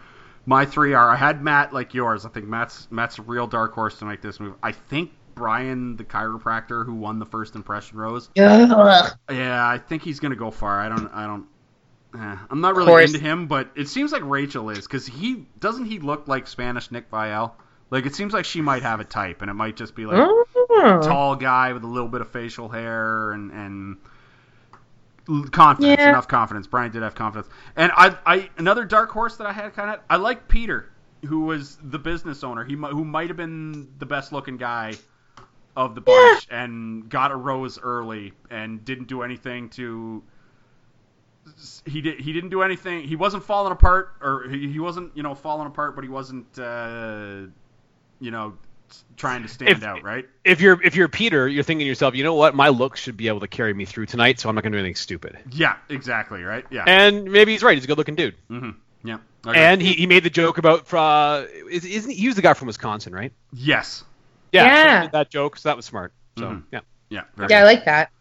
My 0.45 0.65
three 0.65 0.93
are 0.93 1.09
I 1.09 1.15
had 1.15 1.43
Matt 1.43 1.73
like 1.73 1.93
yours. 1.93 2.25
I 2.25 2.29
think 2.29 2.47
Matt's 2.47 2.87
Matt's 2.91 3.17
a 3.17 3.21
real 3.23 3.47
dark 3.47 3.73
horse 3.73 3.99
to 3.99 4.05
make 4.05 4.21
this 4.21 4.39
move. 4.39 4.55
I 4.61 4.71
think 4.71 5.11
Bryan 5.33 5.97
the 5.97 6.03
chiropractor 6.03 6.85
who 6.85 6.93
won 6.95 7.19
the 7.19 7.25
first 7.25 7.55
impression 7.55 7.97
rose. 7.97 8.29
Yeah, 9.29 9.67
I 9.67 9.77
think 9.79 10.03
he's 10.03 10.19
gonna 10.19 10.35
go 10.35 10.51
far. 10.51 10.79
I 10.79 10.89
don't 10.89 11.07
I 11.13 11.25
don't. 11.25 11.45
Eh, 12.15 12.37
I'm 12.49 12.61
not 12.61 12.75
really 12.75 12.91
into 13.03 13.19
him, 13.19 13.47
but 13.47 13.69
it 13.75 13.89
seems 13.89 14.11
like 14.11 14.23
Rachel 14.23 14.69
is 14.69 14.81
because 14.81 15.05
he 15.05 15.45
doesn't 15.59 15.85
he 15.85 15.99
look 15.99 16.27
like 16.27 16.47
Spanish 16.47 16.91
Nick 16.91 17.09
Viall. 17.11 17.51
Like 17.89 18.05
it 18.05 18.15
seems 18.15 18.33
like 18.33 18.45
she 18.45 18.61
might 18.61 18.83
have 18.83 18.99
a 18.99 19.03
type, 19.03 19.41
and 19.41 19.49
it 19.51 19.55
might 19.55 19.75
just 19.75 19.95
be 19.95 20.05
like 20.05 20.17
Oh. 20.17 21.01
tall 21.01 21.35
guy 21.35 21.73
with 21.73 21.83
a 21.83 21.87
little 21.87 22.07
bit 22.09 22.21
of 22.21 22.29
facial 22.31 22.69
hair 22.69 23.31
and 23.31 23.51
and 23.51 23.97
confidence, 25.51 25.99
Yeah. 25.99 26.09
enough 26.09 26.27
confidence. 26.27 26.67
Bryan 26.67 26.91
did 26.91 27.03
have 27.03 27.15
confidence, 27.15 27.51
and 27.75 27.91
I, 27.95 28.15
I 28.25 28.49
another 28.57 28.85
dark 28.85 29.09
horse 29.09 29.37
that 29.37 29.47
I 29.47 29.53
had 29.53 29.73
kind 29.73 29.89
of 29.89 29.99
I 30.09 30.17
like 30.17 30.47
Peter, 30.47 30.89
who 31.25 31.41
was 31.41 31.77
the 31.83 31.99
business 31.99 32.43
owner. 32.43 32.63
He 32.63 32.73
who 32.75 33.03
might 33.03 33.27
have 33.29 33.37
been 33.37 33.87
the 33.97 34.05
best 34.05 34.31
looking 34.31 34.57
guy 34.57 34.93
of 35.75 35.95
the 35.95 36.01
bunch, 36.01 36.47
and 36.51 37.09
got 37.09 37.31
a 37.31 37.35
rose 37.35 37.79
early 37.79 38.33
and 38.49 38.85
didn't 38.85 39.07
do 39.07 39.23
anything 39.23 39.69
to. 39.71 40.23
He 41.85 42.01
did. 42.01 42.19
He 42.19 42.33
didn't 42.33 42.49
do 42.49 42.61
anything. 42.63 43.03
He 43.07 43.15
wasn't 43.15 43.43
falling 43.43 43.71
apart, 43.71 44.13
or 44.21 44.47
he, 44.49 44.71
he 44.71 44.79
wasn't, 44.79 45.15
you 45.15 45.21
know, 45.21 45.35
falling 45.35 45.67
apart, 45.67 45.93
but 45.95 46.03
he 46.03 46.09
wasn't, 46.09 46.57
uh, 46.57 47.41
you 48.19 48.31
know, 48.31 48.57
trying 49.17 49.41
to 49.43 49.47
stand 49.47 49.71
If- 49.71 49.83
out, 49.83 50.03
right? 50.03 50.25
If 50.43 50.61
you're 50.61 50.81
if 50.83 50.95
you're 50.95 51.07
Peter, 51.07 51.47
you're 51.47 51.63
thinking 51.63 51.85
to 51.85 51.87
yourself, 51.89 52.15
you 52.15 52.23
know 52.23 52.33
what, 52.35 52.53
my 52.55 52.69
looks 52.69 52.99
should 52.99 53.17
be 53.17 53.27
able 53.27 53.39
to 53.41 53.47
carry 53.47 53.73
me 53.73 53.85
through 53.85 54.05
tonight, 54.07 54.39
so 54.39 54.49
I'm 54.49 54.55
not 54.55 54.61
going 54.63 54.71
to 54.73 54.77
do 54.77 54.79
anything 54.81 54.95
stupid. 54.95 55.37
Yeah, 55.51 55.75
exactly, 55.89 56.43
right? 56.43 56.65
Yeah. 56.69 56.83
And 56.85 57.31
maybe 57.31 57.51
he's 57.53 57.63
right. 57.63 57.75
He's 57.77 57.83
a 57.83 57.87
good 57.87 57.97
looking 57.97 58.15
dude. 58.15 58.35
hmm 58.47 58.71
Yeah. 59.03 59.17
Okay. 59.47 59.63
And 59.63 59.81
he, 59.81 59.93
he 59.93 60.07
made 60.07 60.23
the 60.23 60.29
joke 60.29 60.57
about 60.57 60.91
uh, 60.93 61.45
is, 61.69 61.85
isn't 61.85 62.11
he, 62.11 62.17
he 62.17 62.27
was 62.27 62.35
the 62.35 62.41
guy 62.41 62.53
from 62.53 62.67
Wisconsin, 62.67 63.13
right? 63.13 63.31
yes. 63.53 64.03
Yeah. 64.51 64.63
so 64.63 64.69
he 64.69 64.75
Yeah. 64.75 65.01
did 65.03 65.11
that 65.13 65.29
joke, 65.29 65.57
so 65.57 65.69
that 65.69 65.75
was 65.75 65.85
smart. 65.85 66.13
So 66.37 66.45
Mhm. 66.45 66.63
yeah. 66.71 66.79
Yeah. 67.09 67.21
very 67.35 67.49
Yeah, 67.51 67.59
I 67.61 67.63
like 67.63 67.85
that. 67.85 68.11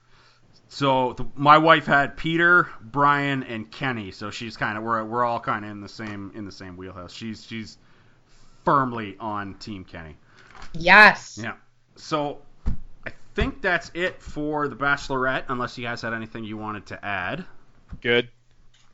So 0.69 1.13
the, 1.13 1.25
my 1.37 1.59
wife 1.59 1.87
had 1.87 2.17
Peter, 2.17 2.69
Bryan, 2.81 3.43
and 3.45 3.71
Kenny. 3.71 4.11
So 4.11 4.31
she's 4.31 4.57
kind 4.57 4.77
of 4.77 4.83
we're 4.85 5.05
we're 5.05 5.25
all 5.25 5.39
kind 5.41 5.65
of 5.65 5.71
in 5.71 5.81
the 5.81 5.89
same 5.89 6.33
in 6.35 6.45
the 6.45 6.53
same 6.53 6.77
wheelhouse. 6.77 7.13
She's 7.13 7.45
she's 7.45 7.79
firmly 8.65 9.17
on 9.21 9.55
Team 9.55 9.85
Kenny. 9.85 10.17
Yes. 10.75 11.39
Yeah. 11.43 11.55
So 11.97 12.39
I 13.07 13.13
think 13.35 13.63
that's 13.63 13.91
it 13.95 14.21
for 14.23 14.69
the 14.69 14.77
Bachelorette. 14.77 15.45
Unless 15.49 15.79
you 15.79 15.85
guys 15.85 16.03
had 16.03 16.13
anything 16.13 16.45
you 16.45 16.57
wanted 16.57 16.87
to 16.87 17.05
add. 17.05 17.45
Good. 18.01 18.29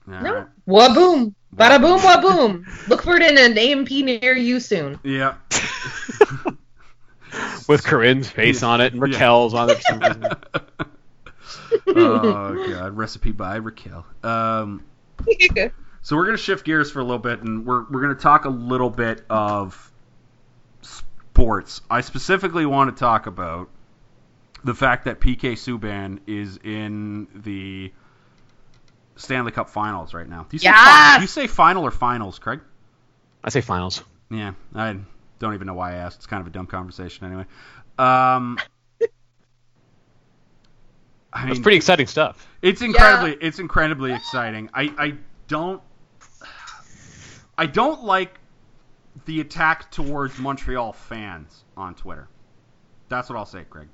All 0.08 0.20
No. 0.20 0.34
right. 0.34 0.46
Wa 0.66 0.94
boom. 0.94 1.34
Bada 1.56 1.80
boom, 1.80 2.02
wa 2.02 2.20
boom. 2.20 2.66
Look 2.88 3.02
for 3.02 3.16
it 3.16 3.22
in 3.22 3.36
an 3.38 3.58
AMP 3.58 3.90
near 3.90 4.36
you 4.36 4.60
soon. 4.60 4.98
Yeah. 5.02 5.34
With 7.68 7.84
Corinne's 7.84 8.28
face 8.30 8.62
on 8.62 8.80
it 8.80 8.92
and 8.92 9.00
Yeah. 9.02 9.18
Raquel's 9.18 9.54
on 9.54 9.70
it. 9.70 9.82
some 9.82 9.98
reason. 10.00 10.24
oh 11.88 12.66
god, 12.72 12.96
recipe 12.96 13.32
by 13.32 13.56
Raquel. 13.56 14.04
Um, 14.22 14.84
So 16.02 16.16
we're 16.16 16.24
going 16.24 16.36
to 16.36 16.42
shift 16.42 16.64
gears 16.64 16.90
for 16.90 17.00
a 17.00 17.04
little 17.04 17.18
bit, 17.18 17.42
and 17.42 17.64
we're 17.66 17.84
we're 17.90 18.00
going 18.00 18.14
to 18.14 18.20
talk 18.20 18.44
a 18.46 18.48
little 18.50 18.90
bit 18.90 19.24
of 19.30 19.89
sports. 21.34 21.80
I 21.90 22.00
specifically 22.02 22.66
want 22.66 22.94
to 22.94 22.98
talk 23.00 23.26
about 23.26 23.68
the 24.64 24.74
fact 24.74 25.04
that 25.06 25.20
PK 25.20 25.52
Subban 25.52 26.18
is 26.26 26.58
in 26.62 27.28
the 27.34 27.92
Stanley 29.16 29.52
Cup 29.52 29.70
Finals 29.70 30.12
right 30.12 30.28
now. 30.28 30.42
Do 30.42 30.48
you 30.56 30.58
say, 30.58 30.64
Yes! 30.68 30.76
fi- 30.78 31.16
do 31.16 31.22
you 31.22 31.28
say 31.28 31.46
final 31.46 31.84
or 31.84 31.90
finals, 31.90 32.38
Craig? 32.38 32.60
I 33.44 33.50
say 33.50 33.60
finals. 33.60 34.02
Yeah, 34.30 34.52
I 34.74 34.96
don't 35.38 35.54
even 35.54 35.66
know 35.66 35.74
why 35.74 35.92
I 35.92 35.96
asked. 35.96 36.18
It's 36.18 36.26
kind 36.26 36.40
of 36.40 36.46
a 36.46 36.50
dumb 36.50 36.66
conversation 36.66 37.26
anyway. 37.26 37.46
Um, 37.98 38.58
I 41.32 41.46
That's 41.46 41.54
mean, 41.54 41.62
pretty 41.62 41.76
exciting 41.76 42.06
stuff. 42.08 42.46
it's 42.60 42.82
incredibly 42.82 43.36
it's 43.40 43.58
incredibly 43.60 44.12
exciting. 44.12 44.68
I, 44.74 44.92
I 44.98 45.14
don't 45.48 45.80
I 47.56 47.66
don't 47.66 48.02
like 48.04 48.39
the 49.30 49.40
attack 49.40 49.92
towards 49.92 50.36
Montreal 50.40 50.92
fans 50.92 51.62
on 51.76 51.94
Twitter. 51.94 52.26
That's 53.08 53.28
what 53.30 53.38
I'll 53.38 53.46
say, 53.46 53.64
Greg. 53.70 53.86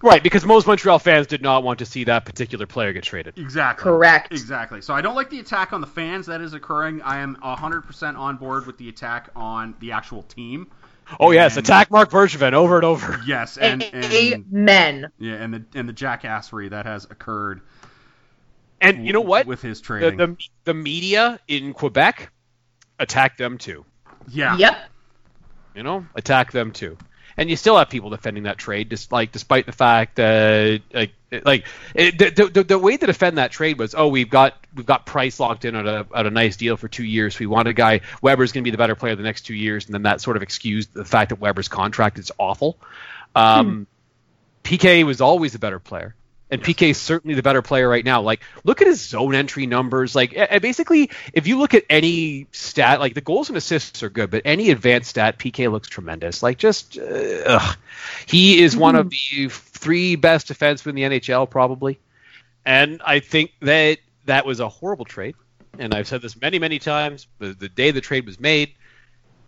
Right, 0.00 0.22
because 0.22 0.46
most 0.46 0.68
Montreal 0.68 1.00
fans 1.00 1.26
did 1.26 1.42
not 1.42 1.64
want 1.64 1.80
to 1.80 1.86
see 1.86 2.04
that 2.04 2.24
particular 2.24 2.66
player 2.66 2.92
get 2.92 3.02
traded. 3.02 3.36
Exactly. 3.36 3.82
Correct. 3.82 4.30
Exactly. 4.30 4.80
So 4.80 4.94
I 4.94 5.00
don't 5.00 5.16
like 5.16 5.28
the 5.28 5.40
attack 5.40 5.72
on 5.72 5.80
the 5.80 5.88
fans 5.88 6.26
that 6.26 6.40
is 6.40 6.54
occurring. 6.54 7.02
I 7.02 7.18
am 7.18 7.34
100% 7.42 8.16
on 8.16 8.36
board 8.36 8.64
with 8.66 8.78
the 8.78 8.88
attack 8.88 9.30
on 9.34 9.74
the 9.80 9.90
actual 9.90 10.22
team. 10.22 10.70
Oh 11.18 11.32
yes, 11.32 11.56
attack 11.56 11.90
Marc 11.90 12.10
Bergevin 12.10 12.52
over 12.52 12.76
and 12.76 12.84
over. 12.84 13.20
Yes, 13.26 13.58
and, 13.58 13.82
and 13.82 14.04
Amen. 14.04 15.08
yeah, 15.18 15.34
and 15.34 15.52
the 15.52 15.64
and 15.74 15.88
the 15.88 15.92
jackassery 15.92 16.70
that 16.70 16.86
has 16.86 17.06
occurred 17.06 17.60
And 18.80 19.04
you 19.04 19.12
know 19.12 19.20
what? 19.20 19.46
with 19.48 19.60
his 19.62 19.80
The, 19.80 19.84
trading. 19.84 20.16
the 20.16 20.36
the 20.62 20.74
media 20.74 21.40
in 21.48 21.74
Quebec 21.74 22.30
attack 23.00 23.36
them 23.36 23.58
too. 23.58 23.84
Yeah. 24.28 24.56
Yep. 24.56 24.76
You 25.74 25.82
know, 25.82 26.06
attack 26.14 26.52
them 26.52 26.72
too. 26.72 26.98
And 27.36 27.48
you 27.48 27.56
still 27.56 27.78
have 27.78 27.88
people 27.88 28.10
defending 28.10 28.42
that 28.42 28.58
trade, 28.58 28.90
just 28.90 29.10
like 29.10 29.32
despite 29.32 29.64
the 29.64 29.72
fact 29.72 30.16
that 30.16 30.82
like 30.92 31.12
like 31.44 31.64
it, 31.94 32.18
the, 32.18 32.50
the 32.50 32.62
the 32.62 32.78
way 32.78 32.96
to 32.98 33.06
defend 33.06 33.38
that 33.38 33.50
trade 33.52 33.78
was, 33.78 33.94
oh, 33.94 34.08
we've 34.08 34.28
got 34.28 34.54
we've 34.74 34.84
got 34.84 35.06
Price 35.06 35.40
locked 35.40 35.64
in 35.64 35.74
at 35.74 35.86
a 35.86 36.06
at 36.14 36.26
a 36.26 36.30
nice 36.30 36.56
deal 36.56 36.76
for 36.76 36.88
two 36.88 37.04
years. 37.04 37.38
We 37.38 37.46
want 37.46 37.68
a 37.68 37.72
guy 37.72 38.02
Weber's 38.20 38.52
going 38.52 38.64
to 38.64 38.66
be 38.66 38.70
the 38.70 38.76
better 38.76 38.94
player 38.94 39.16
the 39.16 39.22
next 39.22 39.42
two 39.42 39.54
years, 39.54 39.86
and 39.86 39.94
then 39.94 40.02
that 40.02 40.20
sort 40.20 40.36
of 40.36 40.42
excused 40.42 40.92
the 40.92 41.06
fact 41.06 41.30
that 41.30 41.40
Weber's 41.40 41.68
contract 41.68 42.18
is 42.18 42.30
awful. 42.36 42.76
Um, 43.34 43.86
PK 44.62 45.04
was 45.04 45.22
always 45.22 45.52
the 45.52 45.58
better 45.58 45.78
player. 45.78 46.14
And 46.52 46.62
PK 46.62 46.90
is 46.90 46.98
certainly 46.98 47.34
the 47.34 47.42
better 47.42 47.62
player 47.62 47.88
right 47.88 48.04
now. 48.04 48.20
Like, 48.20 48.42
look 48.62 48.82
at 48.82 48.86
his 48.86 49.00
zone 49.00 49.34
entry 49.34 49.66
numbers. 49.66 50.14
Like, 50.14 50.34
basically, 50.60 51.08
if 51.32 51.46
you 51.46 51.58
look 51.58 51.72
at 51.72 51.84
any 51.88 52.46
stat, 52.52 53.00
like 53.00 53.14
the 53.14 53.22
goals 53.22 53.48
and 53.48 53.56
assists 53.56 54.02
are 54.02 54.10
good, 54.10 54.30
but 54.30 54.42
any 54.44 54.68
advanced 54.68 55.08
stat, 55.08 55.38
PK 55.38 55.72
looks 55.72 55.88
tremendous. 55.88 56.42
Like, 56.42 56.58
just, 56.58 56.98
uh, 56.98 57.72
he 58.26 58.60
is 58.60 58.76
one 58.76 58.96
of 58.96 59.08
the 59.34 59.48
three 59.48 60.14
best 60.16 60.48
defensemen 60.48 60.90
in 60.90 60.94
the 60.96 61.02
NHL, 61.20 61.48
probably. 61.48 61.98
And 62.66 63.00
I 63.02 63.20
think 63.20 63.52
that 63.60 64.00
that 64.26 64.44
was 64.44 64.60
a 64.60 64.68
horrible 64.68 65.06
trade. 65.06 65.36
And 65.78 65.94
I've 65.94 66.06
said 66.06 66.20
this 66.20 66.38
many, 66.38 66.58
many 66.58 66.78
times. 66.78 67.28
The, 67.38 67.54
the 67.54 67.70
day 67.70 67.92
the 67.92 68.02
trade 68.02 68.26
was 68.26 68.38
made, 68.38 68.74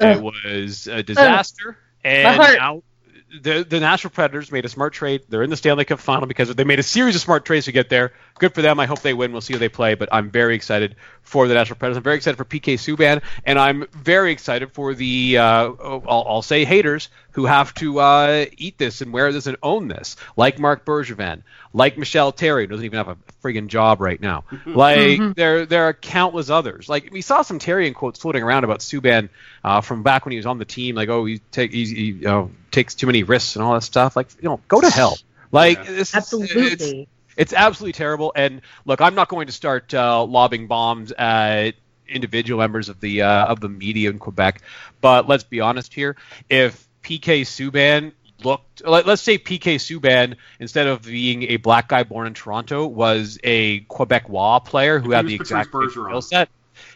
it 0.01 0.23
was 0.23 0.87
a 0.87 1.03
disaster. 1.03 1.77
And 2.03 2.35
heart. 2.35 2.57
now 2.57 2.83
the 3.43 3.65
the 3.69 3.81
Nashville 3.81 4.11
Predators 4.11 4.53
made 4.53 4.65
a 4.65 4.69
smart 4.69 4.93
trade. 4.93 5.23
They're 5.29 5.43
in 5.43 5.51
the 5.51 5.57
Stanley 5.57 5.85
Cup 5.85 5.99
final 5.99 6.27
because 6.27 6.55
they 6.55 6.65
made 6.65 6.79
a 6.79 6.85
series 6.85 7.15
of 7.15 7.21
smart 7.21 7.45
trades 7.45 7.67
to 7.67 7.73
get 7.73 7.89
there. 7.89 8.13
Good 8.39 8.55
for 8.55 8.63
them. 8.63 8.79
I 8.79 8.87
hope 8.87 9.01
they 9.01 9.15
win. 9.15 9.33
We'll 9.33 9.41
see 9.41 9.55
how 9.55 9.59
they 9.59 9.69
play. 9.69 9.95
But 9.95 10.09
I'm 10.13 10.31
very 10.31 10.55
excited 10.55 10.97
for 11.23 11.49
the 11.49 11.55
Nashville 11.55 11.77
Predators. 11.77 11.97
I'm 11.97 12.03
very 12.03 12.17
excited 12.17 12.37
for 12.37 12.45
PK 12.45 12.75
Subban, 12.75 13.23
and 13.45 13.59
I'm 13.59 13.87
very 13.93 14.33
excited 14.33 14.73
for 14.73 14.95
the 14.95 15.39
uh, 15.39 15.43
I'll, 15.45 16.25
I'll 16.29 16.43
say 16.43 16.65
haters 16.65 17.09
who 17.35 17.47
have 17.47 17.73
to 17.75 18.01
uh, 18.01 18.47
eat 18.57 18.79
this 18.79 19.01
and 19.01 19.13
wear 19.13 19.33
this 19.33 19.47
and 19.47 19.57
own 19.63 19.87
this, 19.89 20.17
like 20.37 20.59
Marc 20.59 20.85
Bergevin, 20.85 21.43
like 21.73 21.99
Michel 21.99 22.33
Therrien, 22.33 22.63
who 22.63 22.67
doesn't 22.69 22.85
even 22.85 22.97
have 22.97 23.09
a 23.09 23.17
friggin' 23.43 23.67
job 23.69 24.01
right 24.01 24.21
now. 24.21 24.45
Like 24.67 25.35
there 25.37 25.67
there 25.67 25.85
are 25.85 25.93
countless 25.93 26.49
others. 26.51 26.89
Like 26.89 27.11
we 27.13 27.21
saw 27.21 27.43
some 27.43 27.59
Therrien 27.59 27.95
quotes 27.95 28.19
floating 28.21 28.43
around 28.43 28.65
about 28.65 28.81
Subban 28.81 29.29
uh, 29.63 29.81
from 29.81 30.03
back 30.03 30.25
when 30.25 30.33
he 30.33 30.37
was 30.39 30.47
on 30.47 30.59
the 30.59 30.65
team. 30.65 30.95
Like 30.95 31.09
oh 31.09 31.25
he 31.25 31.39
take 31.51 31.73
he, 31.73 31.85
he 31.85 32.05
you 32.07 32.21
know, 32.23 32.51
takes 32.71 32.95
too 32.95 33.07
many 33.07 33.23
risks 33.23 33.57
and 33.57 33.65
all 33.65 33.75
that 33.75 33.83
stuff. 33.83 34.17
Like 34.17 34.29
you 34.41 34.49
know 34.49 34.61
go 34.69 34.81
to 34.81 34.89
hell. 34.91 35.17
Like 35.53 35.79
Yeah. 35.79 35.85
this 35.85 35.93
is- 35.93 36.15
it's- 36.15 36.15
Absolutely. 36.15 37.09
it's 37.37 37.53
absolutely 37.53 37.93
terrible. 37.93 38.33
And 38.37 38.61
look, 38.87 39.01
I'm 39.01 39.15
not 39.15 39.29
going 39.29 39.47
to 39.49 39.53
start 39.53 39.93
uh, 39.93 40.25
lobbing 40.25 40.67
bombs 40.69 41.11
at 41.13 41.75
individual 42.09 42.61
members 42.61 42.89
of 42.89 43.01
the 43.01 43.23
uh, 43.23 43.47
of 43.47 43.61
the 43.61 43.69
media 43.69 44.11
in 44.11 44.19
Quebec, 44.19 44.63
but 45.01 45.27
let's 45.29 45.43
be 45.45 45.61
honest 45.61 45.93
here. 45.95 46.17
If 46.49 46.87
PK 47.05 47.43
Subban 47.43 48.13
looked, 48.43 48.87
let, 48.87 49.07
let's 49.07 49.23
say 49.23 49.39
PK 49.39 49.77
Subban 49.77 50.37
instead 50.59 50.87
of 50.87 51.03
being 51.03 51.45
a 51.45 51.59
black 51.59 51.89
guy 51.89 52.03
born 52.03 52.27
in 52.27 52.35
Toronto 52.35 52.87
was 52.87 53.39
a 53.45 53.81
Quebecois 53.83 54.65
player 54.65 54.99
who 54.99 55.13
had 55.13 55.27
the 55.27 55.35
exact 55.35 55.69
skill 55.69 56.23
set. 56.23 56.49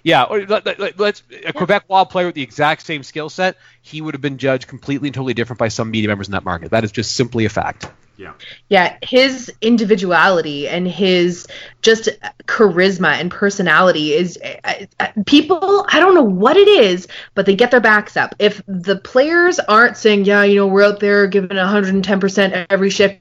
Yeah, 0.02 0.24
or 0.24 0.46
let, 0.46 0.64
let, 0.78 0.98
let's 0.98 1.22
a 1.46 1.52
Quebecois 1.52 2.10
player 2.10 2.26
with 2.26 2.34
the 2.34 2.42
exact 2.42 2.82
same 2.82 3.02
skill 3.02 3.28
set, 3.28 3.56
he 3.82 4.00
would 4.00 4.14
have 4.14 4.20
been 4.20 4.38
judged 4.38 4.68
completely 4.68 5.08
and 5.08 5.14
totally 5.14 5.34
different 5.34 5.58
by 5.58 5.68
some 5.68 5.90
media 5.90 6.08
members 6.08 6.28
in 6.28 6.32
that 6.32 6.44
market. 6.44 6.70
That 6.70 6.84
is 6.84 6.92
just 6.92 7.16
simply 7.16 7.44
a 7.44 7.48
fact. 7.48 7.88
Yeah. 8.18 8.32
Yeah, 8.68 8.98
his 9.00 9.52
individuality 9.60 10.66
and 10.66 10.88
his 10.88 11.46
just 11.82 12.08
charisma 12.46 13.10
and 13.10 13.30
personality 13.30 14.12
is 14.12 14.36
uh, 14.64 14.86
uh, 14.98 15.06
people. 15.24 15.86
I 15.88 16.00
don't 16.00 16.14
know 16.14 16.24
what 16.24 16.56
it 16.56 16.66
is, 16.66 17.06
but 17.36 17.46
they 17.46 17.54
get 17.54 17.70
their 17.70 17.80
backs 17.80 18.16
up. 18.16 18.34
If 18.40 18.60
the 18.66 18.96
players 18.96 19.60
aren't 19.60 19.96
saying, 19.96 20.24
"Yeah, 20.24 20.42
you 20.42 20.56
know, 20.56 20.66
we're 20.66 20.84
out 20.84 20.98
there 20.98 21.28
giving 21.28 21.56
110 21.56 22.18
percent 22.18 22.66
every 22.70 22.90
shift," 22.90 23.14
if 23.14 23.20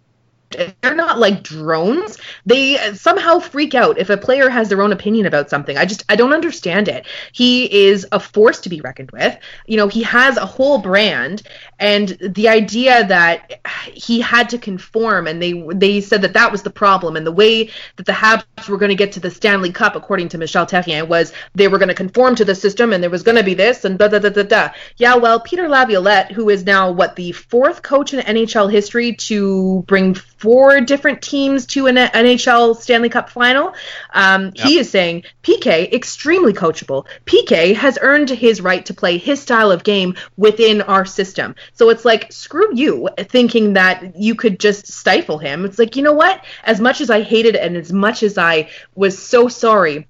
they're 0.49 0.95
not 0.95 1.19
like 1.19 1.43
drones. 1.43 2.17
They 2.45 2.77
somehow 2.93 3.39
freak 3.39 3.75
out 3.75 3.97
if 3.97 4.09
a 4.09 4.17
player 4.17 4.49
has 4.49 4.69
their 4.69 4.81
own 4.81 4.91
opinion 4.91 5.25
about 5.25 5.49
something. 5.49 5.77
I 5.77 5.85
just 5.85 6.05
I 6.09 6.15
don't 6.15 6.33
understand 6.33 6.87
it. 6.87 7.05
He 7.31 7.87
is 7.87 8.07
a 8.11 8.19
force 8.19 8.61
to 8.61 8.69
be 8.69 8.81
reckoned 8.81 9.11
with. 9.11 9.37
You 9.65 9.77
know, 9.77 9.87
he 9.87 10.03
has 10.03 10.37
a 10.37 10.45
whole 10.45 10.77
brand, 10.79 11.43
and 11.79 12.09
the 12.21 12.47
idea 12.49 13.05
that 13.07 13.59
he 13.91 14.21
had 14.21 14.49
to 14.49 14.57
conform, 14.57 15.27
and 15.27 15.41
they 15.41 15.53
they 15.73 16.01
said 16.01 16.21
that 16.21 16.33
that 16.33 16.51
was 16.51 16.63
the 16.63 16.69
problem, 16.69 17.15
and 17.15 17.25
the 17.25 17.31
way 17.31 17.69
that 17.97 18.05
the 18.05 18.11
Habs 18.11 18.69
were 18.69 18.77
going 18.77 18.89
to 18.89 18.95
get 18.95 19.13
to 19.13 19.19
the 19.19 19.31
Stanley 19.31 19.71
Cup, 19.71 19.95
according 19.95 20.29
to 20.29 20.37
Michel 20.37 20.65
Therrien, 20.65 21.07
was 21.07 21.33
they 21.55 21.67
were 21.67 21.77
going 21.77 21.89
to 21.89 21.95
conform 21.95 22.35
to 22.35 22.45
the 22.45 22.55
system, 22.55 22.93
and 22.93 23.03
there 23.03 23.09
was 23.09 23.23
going 23.23 23.37
to 23.37 23.43
be 23.43 23.53
this 23.53 23.85
and 23.85 23.99
da 23.99 24.07
da 24.07 24.19
da 24.19 24.29
da 24.29 24.43
da. 24.43 24.69
Yeah, 24.97 25.15
well, 25.15 25.39
Peter 25.39 25.67
Laviolette, 25.67 26.31
who 26.31 26.49
is 26.49 26.65
now 26.65 26.91
what 26.91 27.15
the 27.15 27.31
fourth 27.33 27.81
coach 27.81 28.13
in 28.13 28.19
NHL 28.19 28.71
history 28.71 29.15
to 29.15 29.83
bring 29.87 30.15
four 30.37 30.81
different 30.81 31.21
teams 31.21 31.65
to 31.67 31.87
an 31.87 31.95
NHL 31.95 32.75
Stanley 32.77 33.09
Cup 33.09 33.29
final, 33.29 33.73
um, 34.13 34.51
he 34.55 34.77
is 34.77 34.89
saying 34.89 35.23
PK 35.43 35.91
extremely 35.91 36.53
coachable. 36.53 37.05
PK 37.25 37.75
has 37.75 37.97
earned 38.01 38.29
his 38.29 38.61
right 38.61 38.85
to 38.85 38.93
play 38.93 39.17
his 39.17 39.41
style 39.41 39.71
of 39.71 39.83
game 39.83 40.15
within 40.37 40.81
our 40.81 41.05
system. 41.05 41.55
So 41.73 41.89
it's 41.89 42.05
like 42.05 42.31
screw 42.31 42.75
you 42.75 43.09
thinking 43.17 43.73
that 43.73 44.15
you 44.15 44.35
could 44.35 44.59
just 44.59 44.87
stifle 44.87 45.37
him. 45.37 45.65
It's 45.65 45.79
like 45.79 45.95
you 45.95 46.03
know 46.03 46.13
what? 46.13 46.43
As 46.63 46.79
much 46.79 47.01
as 47.01 47.09
I 47.09 47.21
hated 47.21 47.55
and 47.55 47.75
as 47.75 47.91
much 47.91 48.23
as 48.23 48.37
I 48.37 48.69
was 48.95 49.17
so 49.21 49.47
sorry 49.47 50.07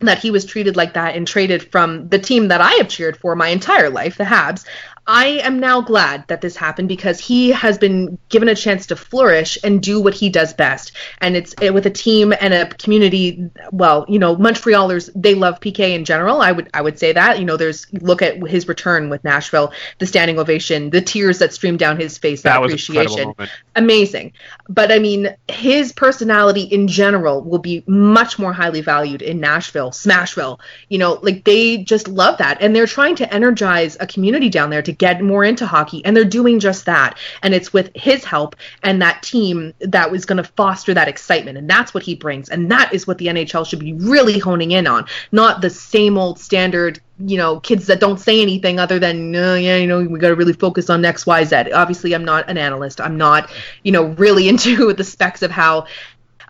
that 0.00 0.18
he 0.18 0.30
was 0.30 0.44
treated 0.44 0.76
like 0.76 0.94
that 0.94 1.14
and 1.14 1.26
traded 1.26 1.70
from 1.70 2.08
the 2.08 2.18
team 2.18 2.48
that 2.48 2.60
I 2.60 2.72
have 2.72 2.88
cheered 2.88 3.16
for 3.16 3.36
my 3.36 3.48
entire 3.48 3.90
life, 3.90 4.16
the 4.16 4.24
Habs. 4.24 4.64
I 5.12 5.40
am 5.42 5.58
now 5.58 5.80
glad 5.80 6.28
that 6.28 6.40
this 6.40 6.54
happened 6.54 6.86
because 6.86 7.18
he 7.18 7.50
has 7.50 7.78
been 7.78 8.16
given 8.28 8.48
a 8.48 8.54
chance 8.54 8.86
to 8.86 8.96
flourish 8.96 9.58
and 9.64 9.82
do 9.82 10.00
what 10.00 10.14
he 10.14 10.28
does 10.28 10.52
best. 10.52 10.92
And 11.20 11.36
it's 11.36 11.52
it, 11.60 11.74
with 11.74 11.84
a 11.86 11.90
team 11.90 12.32
and 12.40 12.54
a 12.54 12.68
community. 12.68 13.50
Well, 13.72 14.06
you 14.08 14.20
know, 14.20 14.36
Montrealers 14.36 15.10
they 15.16 15.34
love 15.34 15.58
PK 15.58 15.96
in 15.96 16.04
general. 16.04 16.40
I 16.40 16.52
would 16.52 16.70
I 16.72 16.80
would 16.80 17.00
say 17.00 17.12
that. 17.12 17.40
You 17.40 17.44
know, 17.44 17.56
there's 17.56 17.92
look 17.92 18.22
at 18.22 18.36
his 18.46 18.68
return 18.68 19.10
with 19.10 19.24
Nashville, 19.24 19.72
the 19.98 20.06
standing 20.06 20.38
ovation, 20.38 20.90
the 20.90 21.00
tears 21.00 21.40
that 21.40 21.52
streamed 21.52 21.80
down 21.80 21.98
his 21.98 22.16
face, 22.16 22.42
that, 22.42 22.60
That 22.60 22.66
appreciation 22.66 23.34
amazing. 23.74 24.32
But 24.68 24.92
I 24.92 25.00
mean, 25.00 25.34
his 25.48 25.92
personality 25.92 26.62
in 26.62 26.86
general 26.86 27.42
will 27.42 27.58
be 27.58 27.82
much 27.86 28.38
more 28.38 28.52
highly 28.52 28.80
valued 28.80 29.22
in 29.22 29.40
Nashville, 29.40 29.90
Smashville. 29.90 30.60
You 30.88 30.98
know, 30.98 31.18
like 31.20 31.44
they 31.44 31.78
just 31.78 32.06
love 32.06 32.38
that. 32.38 32.58
And 32.60 32.76
they're 32.76 32.86
trying 32.86 33.16
to 33.16 33.34
energize 33.34 33.96
a 33.98 34.06
community 34.06 34.48
down 34.48 34.70
there 34.70 34.82
to 34.82 34.92
get 35.00 35.22
more 35.22 35.42
into 35.42 35.66
hockey. 35.66 36.04
And 36.04 36.14
they're 36.14 36.24
doing 36.24 36.60
just 36.60 36.84
that. 36.84 37.18
And 37.42 37.54
it's 37.54 37.72
with 37.72 37.90
his 37.94 38.22
help 38.22 38.54
and 38.82 39.00
that 39.00 39.22
team 39.22 39.72
that 39.80 40.12
was 40.12 40.26
going 40.26 40.36
to 40.36 40.44
foster 40.44 40.94
that 40.94 41.08
excitement. 41.08 41.56
And 41.58 41.68
that's 41.68 41.92
what 41.92 42.04
he 42.04 42.14
brings. 42.14 42.50
And 42.50 42.70
that 42.70 42.92
is 42.94 43.06
what 43.06 43.18
the 43.18 43.26
NHL 43.26 43.66
should 43.66 43.80
be 43.80 43.94
really 43.94 44.38
honing 44.38 44.72
in 44.72 44.86
on, 44.86 45.06
not 45.32 45.62
the 45.62 45.70
same 45.70 46.16
old 46.16 46.38
standard 46.38 47.00
you 47.22 47.36
know, 47.36 47.60
kids 47.60 47.86
that 47.88 48.00
don't 48.00 48.18
say 48.18 48.40
anything 48.40 48.80
other 48.80 48.98
than, 48.98 49.34
yeah, 49.34 49.76
you 49.76 49.86
know, 49.86 50.02
we 50.02 50.18
got 50.18 50.28
to 50.28 50.34
really 50.34 50.54
focus 50.54 50.88
on 50.88 51.04
X, 51.04 51.26
Y, 51.26 51.44
Z. 51.44 51.70
Obviously, 51.70 52.14
I'm 52.14 52.24
not 52.24 52.48
an 52.48 52.56
analyst. 52.56 52.98
I'm 52.98 53.18
not, 53.18 53.50
you 53.82 53.92
know, 53.92 54.04
really 54.04 54.48
into 54.52 54.94
the 54.94 55.04
specs 55.04 55.42
of 55.42 55.50
how 55.50 55.86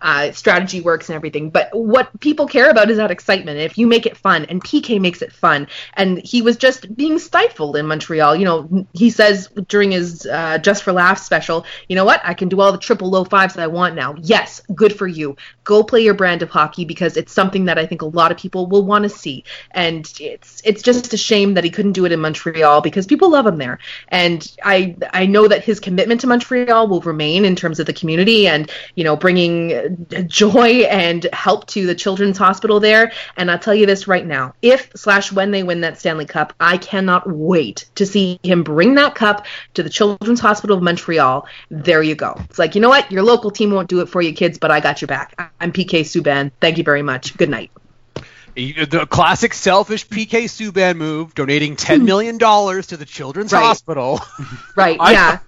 uh, 0.01 0.31
strategy 0.31 0.81
works 0.81 1.09
and 1.09 1.15
everything. 1.15 1.49
But 1.49 1.69
what 1.73 2.19
people 2.19 2.47
care 2.47 2.69
about 2.69 2.89
is 2.89 2.97
that 2.97 3.11
excitement. 3.11 3.59
If 3.59 3.77
you 3.77 3.87
make 3.87 4.05
it 4.05 4.17
fun, 4.17 4.45
and 4.45 4.63
PK 4.63 4.99
makes 4.99 5.21
it 5.21 5.31
fun, 5.31 5.67
and 5.93 6.17
he 6.19 6.41
was 6.41 6.57
just 6.57 6.95
being 6.95 7.19
stifled 7.19 7.75
in 7.75 7.85
Montreal. 7.87 8.35
You 8.35 8.45
know, 8.45 8.85
he 8.93 9.09
says 9.09 9.47
during 9.67 9.91
his 9.91 10.25
uh, 10.25 10.57
Just 10.57 10.83
for 10.83 10.91
Laughs 10.91 11.23
special, 11.23 11.65
you 11.87 11.95
know 11.95 12.05
what? 12.05 12.21
I 12.23 12.33
can 12.33 12.49
do 12.49 12.59
all 12.61 12.71
the 12.71 12.77
triple 12.77 13.09
low 13.09 13.23
fives 13.23 13.53
that 13.53 13.63
I 13.63 13.67
want 13.67 13.95
now. 13.95 14.15
Yes, 14.21 14.61
good 14.73 14.97
for 14.97 15.07
you. 15.07 15.35
Go 15.63 15.83
play 15.83 16.01
your 16.03 16.13
brand 16.13 16.41
of 16.41 16.49
hockey 16.49 16.85
because 16.85 17.17
it's 17.17 17.33
something 17.33 17.65
that 17.65 17.77
I 17.77 17.85
think 17.85 18.01
a 18.01 18.05
lot 18.05 18.31
of 18.31 18.37
people 18.37 18.67
will 18.67 18.83
want 18.83 19.03
to 19.03 19.09
see. 19.09 19.43
And 19.71 20.11
it's 20.19 20.61
it's 20.65 20.81
just 20.81 21.13
a 21.13 21.17
shame 21.17 21.53
that 21.53 21.63
he 21.63 21.69
couldn't 21.69 21.93
do 21.93 22.05
it 22.05 22.11
in 22.11 22.19
Montreal 22.19 22.81
because 22.81 23.05
people 23.05 23.31
love 23.31 23.45
him 23.45 23.57
there. 23.57 23.79
And 24.07 24.51
I 24.63 24.95
I 25.13 25.25
know 25.25 25.47
that 25.47 25.63
his 25.63 25.79
commitment 25.79 26.21
to 26.21 26.27
Montreal 26.27 26.87
will 26.87 27.01
remain 27.01 27.45
in 27.45 27.55
terms 27.55 27.79
of 27.79 27.85
the 27.85 27.93
community 27.93 28.47
and 28.47 28.71
you 28.95 29.03
know 29.03 29.15
bringing 29.15 29.90
joy 30.27 30.81
and 30.81 31.27
help 31.33 31.67
to 31.67 31.85
the 31.85 31.95
children's 31.95 32.37
hospital 32.37 32.79
there. 32.79 33.11
And 33.37 33.49
I'll 33.49 33.59
tell 33.59 33.75
you 33.75 33.85
this 33.85 34.07
right 34.07 34.25
now: 34.25 34.53
if 34.61 34.91
slash 34.95 35.31
when 35.31 35.51
they 35.51 35.63
win 35.63 35.81
that 35.81 35.99
Stanley 35.99 36.25
Cup, 36.25 36.53
I 36.59 36.77
cannot 36.77 37.29
wait 37.29 37.89
to 37.95 38.05
see 38.05 38.39
him 38.43 38.63
bring 38.63 38.95
that 38.95 39.15
cup 39.15 39.45
to 39.75 39.83
the 39.83 39.89
Children's 39.89 40.39
Hospital 40.39 40.77
of 40.77 40.83
Montreal. 40.83 41.47
There 41.69 42.03
you 42.03 42.15
go. 42.15 42.35
It's 42.49 42.59
like 42.59 42.75
you 42.75 42.81
know 42.81 42.89
what, 42.89 43.11
your 43.11 43.23
local 43.23 43.51
team 43.51 43.71
won't 43.71 43.89
do 43.89 44.01
it 44.01 44.09
for 44.09 44.21
you, 44.21 44.33
kids, 44.33 44.57
but 44.57 44.71
I 44.71 44.79
got 44.79 45.01
your 45.01 45.07
back. 45.07 45.53
I'm 45.59 45.71
PK 45.71 46.01
Subban. 46.01 46.51
Thank 46.59 46.77
you 46.77 46.83
very 46.83 47.01
much. 47.01 47.35
Good 47.37 47.49
night. 47.49 47.71
The 48.55 49.07
classic 49.09 49.53
selfish 49.53 50.07
PK 50.07 50.43
Subban 50.45 50.97
move, 50.97 51.33
donating 51.35 51.75
ten 51.75 52.05
million 52.05 52.37
dollars 52.37 52.87
to 52.87 52.97
the 52.97 53.05
Children's 53.05 53.53
Right. 53.53 53.61
Hospital. 53.63 54.19
Right? 54.75 54.97
Yeah. 54.99 55.39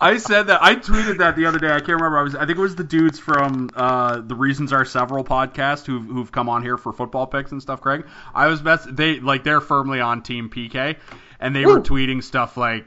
I 0.00 0.18
said 0.18 0.44
that. 0.44 0.62
I 0.62 0.76
tweeted 0.76 1.18
that 1.18 1.34
the 1.36 1.46
other 1.46 1.58
day. 1.58 1.68
I 1.68 1.78
can't 1.80 1.88
remember. 2.00 2.18
I 2.18 2.22
was. 2.22 2.34
I 2.36 2.46
think 2.46 2.58
it 2.58 2.62
was 2.62 2.76
the 2.76 2.84
dudes 2.84 3.18
from 3.18 3.70
uh, 3.74 4.20
the 4.20 4.34
Reasons 4.36 4.72
Are 4.72 4.84
Several 4.84 5.24
podcast 5.24 5.86
who've 5.86 6.04
who've 6.04 6.30
come 6.30 6.48
on 6.48 6.62
here 6.62 6.76
for 6.78 6.92
football 6.92 7.26
picks 7.26 7.50
and 7.52 7.60
stuff. 7.60 7.80
Craig, 7.80 8.06
I 8.34 8.46
was 8.46 8.60
best. 8.62 8.94
They 8.94 9.18
like 9.20 9.42
they're 9.44 9.60
firmly 9.60 10.00
on 10.00 10.22
Team 10.22 10.48
PK, 10.48 10.96
and 11.40 11.54
they 11.56 11.66
were 11.66 11.80
tweeting 11.80 12.22
stuff 12.22 12.56
like. 12.56 12.86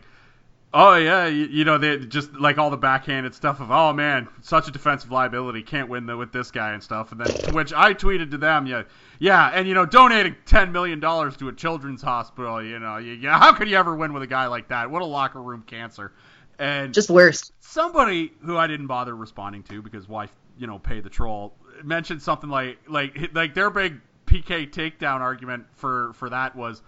Oh 0.74 0.96
yeah, 0.96 1.28
you, 1.28 1.48
you 1.48 1.66
know 1.66 1.78
they 1.78 1.98
just 1.98 2.34
like 2.34 2.58
all 2.58 2.70
the 2.70 2.78
backhanded 2.78 3.36
stuff 3.36 3.60
of 3.60 3.72
oh 3.72 3.92
man, 3.92 4.30
such 4.42 4.70
a 4.70 4.72
defensive 4.72 5.12
liability, 5.12 5.64
can't 5.64 5.90
win 5.90 6.06
the, 6.06 6.16
with 6.16 6.32
this 6.32 6.50
guy 6.50 6.72
and 6.72 6.82
stuff. 6.82 7.12
And 7.12 7.20
then 7.20 7.36
which 7.46 7.74
I 7.74 7.94
tweeted 7.94 8.32
to 8.32 8.38
them, 8.38 8.66
yeah, 8.66 8.84
yeah, 9.20 9.50
and 9.54 9.68
you 9.68 9.74
know 9.74 9.86
donating 9.86 10.36
ten 10.46 10.72
million 10.72 11.02
dollars 11.02 11.36
to 11.38 11.50
a 11.50 11.54
children's 11.54 12.02
hospital, 12.02 12.64
you 12.64 12.80
know, 12.80 12.98
you, 12.98 13.14
yeah, 13.14 13.38
how 13.38 13.52
could 13.54 13.68
you 13.70 13.76
ever 13.76 13.96
win 13.98 14.14
with 14.14 14.24
a 14.24 14.28
guy 14.28 14.48
like 14.48 14.70
that? 14.70 14.90
What 14.90 15.02
a 15.02 15.06
locker 15.06 15.42
room 15.42 15.64
cancer. 15.68 16.14
And 16.58 16.94
Just 16.94 17.10
worst. 17.10 17.52
somebody 17.60 18.32
who 18.46 18.56
I 18.56 18.68
didn't 18.68 18.88
bother 18.88 19.16
responding 19.16 19.64
to 19.64 19.82
because 19.82 20.08
why, 20.08 20.30
you 20.58 20.68
know, 20.68 20.80
pay 20.80 21.02
the 21.02 21.10
troll 21.10 21.54
mentioned 21.84 22.22
something 22.22 22.50
like 22.50 22.78
like 22.88 23.32
like 23.34 23.54
their 23.56 23.70
big 23.70 24.00
PK 24.26 24.72
takedown 24.72 25.20
argument 25.20 25.66
for 25.74 26.14
for 26.14 26.30
that 26.30 26.56
was. 26.56 26.82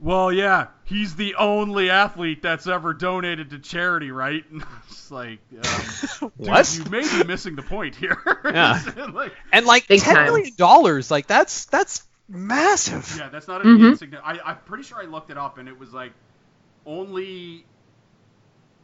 Well, 0.00 0.32
yeah, 0.32 0.68
he's 0.84 1.16
the 1.16 1.34
only 1.36 1.88
athlete 1.90 2.42
that's 2.42 2.66
ever 2.66 2.92
donated 2.92 3.50
to 3.50 3.58
charity, 3.58 4.10
right? 4.10 4.44
it's 4.88 5.10
like, 5.10 5.40
um, 5.60 5.98
dude, 6.42 6.64
What? 6.64 6.68
you 6.68 6.84
may 6.84 7.08
be 7.08 7.22
missing 7.22 7.56
the 7.56 7.62
point 7.62 7.96
here. 7.96 8.18
Yeah. 8.44 8.82
like, 9.12 9.32
And 9.52 9.66
like 9.66 9.86
Big 9.88 10.02
ten 10.02 10.22
time. 10.24 10.24
million 10.24 10.54
dollars, 10.56 11.10
like 11.10 11.26
that's 11.26 11.66
that's 11.66 12.02
massive. 12.28 13.08
Yeah, 13.12 13.28
that's 13.28 13.48
not 13.48 13.62
an 13.62 13.72
Mhm. 13.72 13.84
insignificant. 13.84 14.26
I, 14.26 14.40
I'm 14.50 14.58
pretty 14.64 14.82
sure 14.84 14.98
I 15.00 15.04
looked 15.06 15.30
it 15.30 15.38
up, 15.38 15.58
and 15.58 15.68
it 15.68 15.78
was 15.78 15.92
like 15.92 16.12
only, 16.86 17.66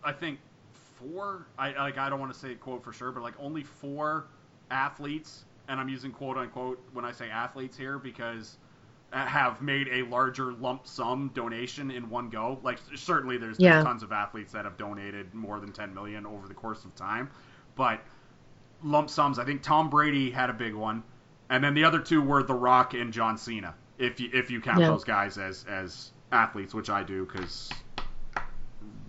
I 0.03 0.13
think 0.13 0.41
four. 0.73 1.47
I 1.59 1.73
like 1.73 1.99
I 1.99 2.09
don't 2.09 2.21
want 2.21 2.33
to 2.33 2.39
say 2.39 2.55
quote 2.55 2.83
for 2.83 2.93
sure, 2.93 3.13
but 3.13 3.23
like 3.23 3.35
only 3.39 3.63
four 3.63 4.29
athletes, 4.71 5.45
and 5.69 5.81
I'm 5.81 5.89
using 5.89 6.13
quote 6.13 6.37
unquote 6.37 6.83
when 6.93 7.05
I 7.05 7.13
say 7.13 7.31
athletes 7.31 7.77
here 7.77 7.99
because 7.99 8.59
have 9.13 9.61
made 9.61 9.89
a 9.89 10.03
larger 10.03 10.53
lump 10.53 10.87
sum 10.87 11.31
donation 11.35 11.91
in 11.91 12.09
one 12.09 12.29
go. 12.31 12.59
Like 12.63 12.79
certainly 12.95 13.39
there's, 13.39 13.59
there's 13.59 13.85
tons 13.85 14.03
of 14.03 14.13
athletes 14.13 14.53
that 14.53 14.65
have 14.65 14.77
donated 14.77 15.35
more 15.35 15.59
than 15.61 15.73
10 15.73 15.93
million 15.93 16.27
over 16.27 16.47
the 16.47 16.55
course 16.55 16.85
of 16.85 16.95
time, 16.95 17.29
but 17.75 18.01
lump 18.83 19.11
sums. 19.11 19.39
I 19.39 19.45
think 19.45 19.63
Tom 19.63 19.91
Brady 19.91 20.31
had 20.31 20.49
a 20.51 20.55
big 20.55 20.75
one, 20.75 21.03
and 21.49 21.63
then 21.63 21.75
the 21.75 21.85
other 21.85 21.99
two 21.99 22.23
were 22.23 22.43
The 22.43 22.55
Rock 22.55 22.95
and 22.95 23.13
John 23.13 23.37
Cena. 23.37 23.75
If 23.99 24.21
you 24.21 24.31
if 24.33 24.51
you 24.51 24.61
count 24.61 24.81
Yeah. 24.81 24.89
those 24.89 25.05
guys 25.05 25.39
as 25.39 25.65
as 25.69 26.13
athletes, 26.33 26.73
which 26.73 26.89
I 26.89 27.03
do, 27.03 27.27
because 27.27 27.71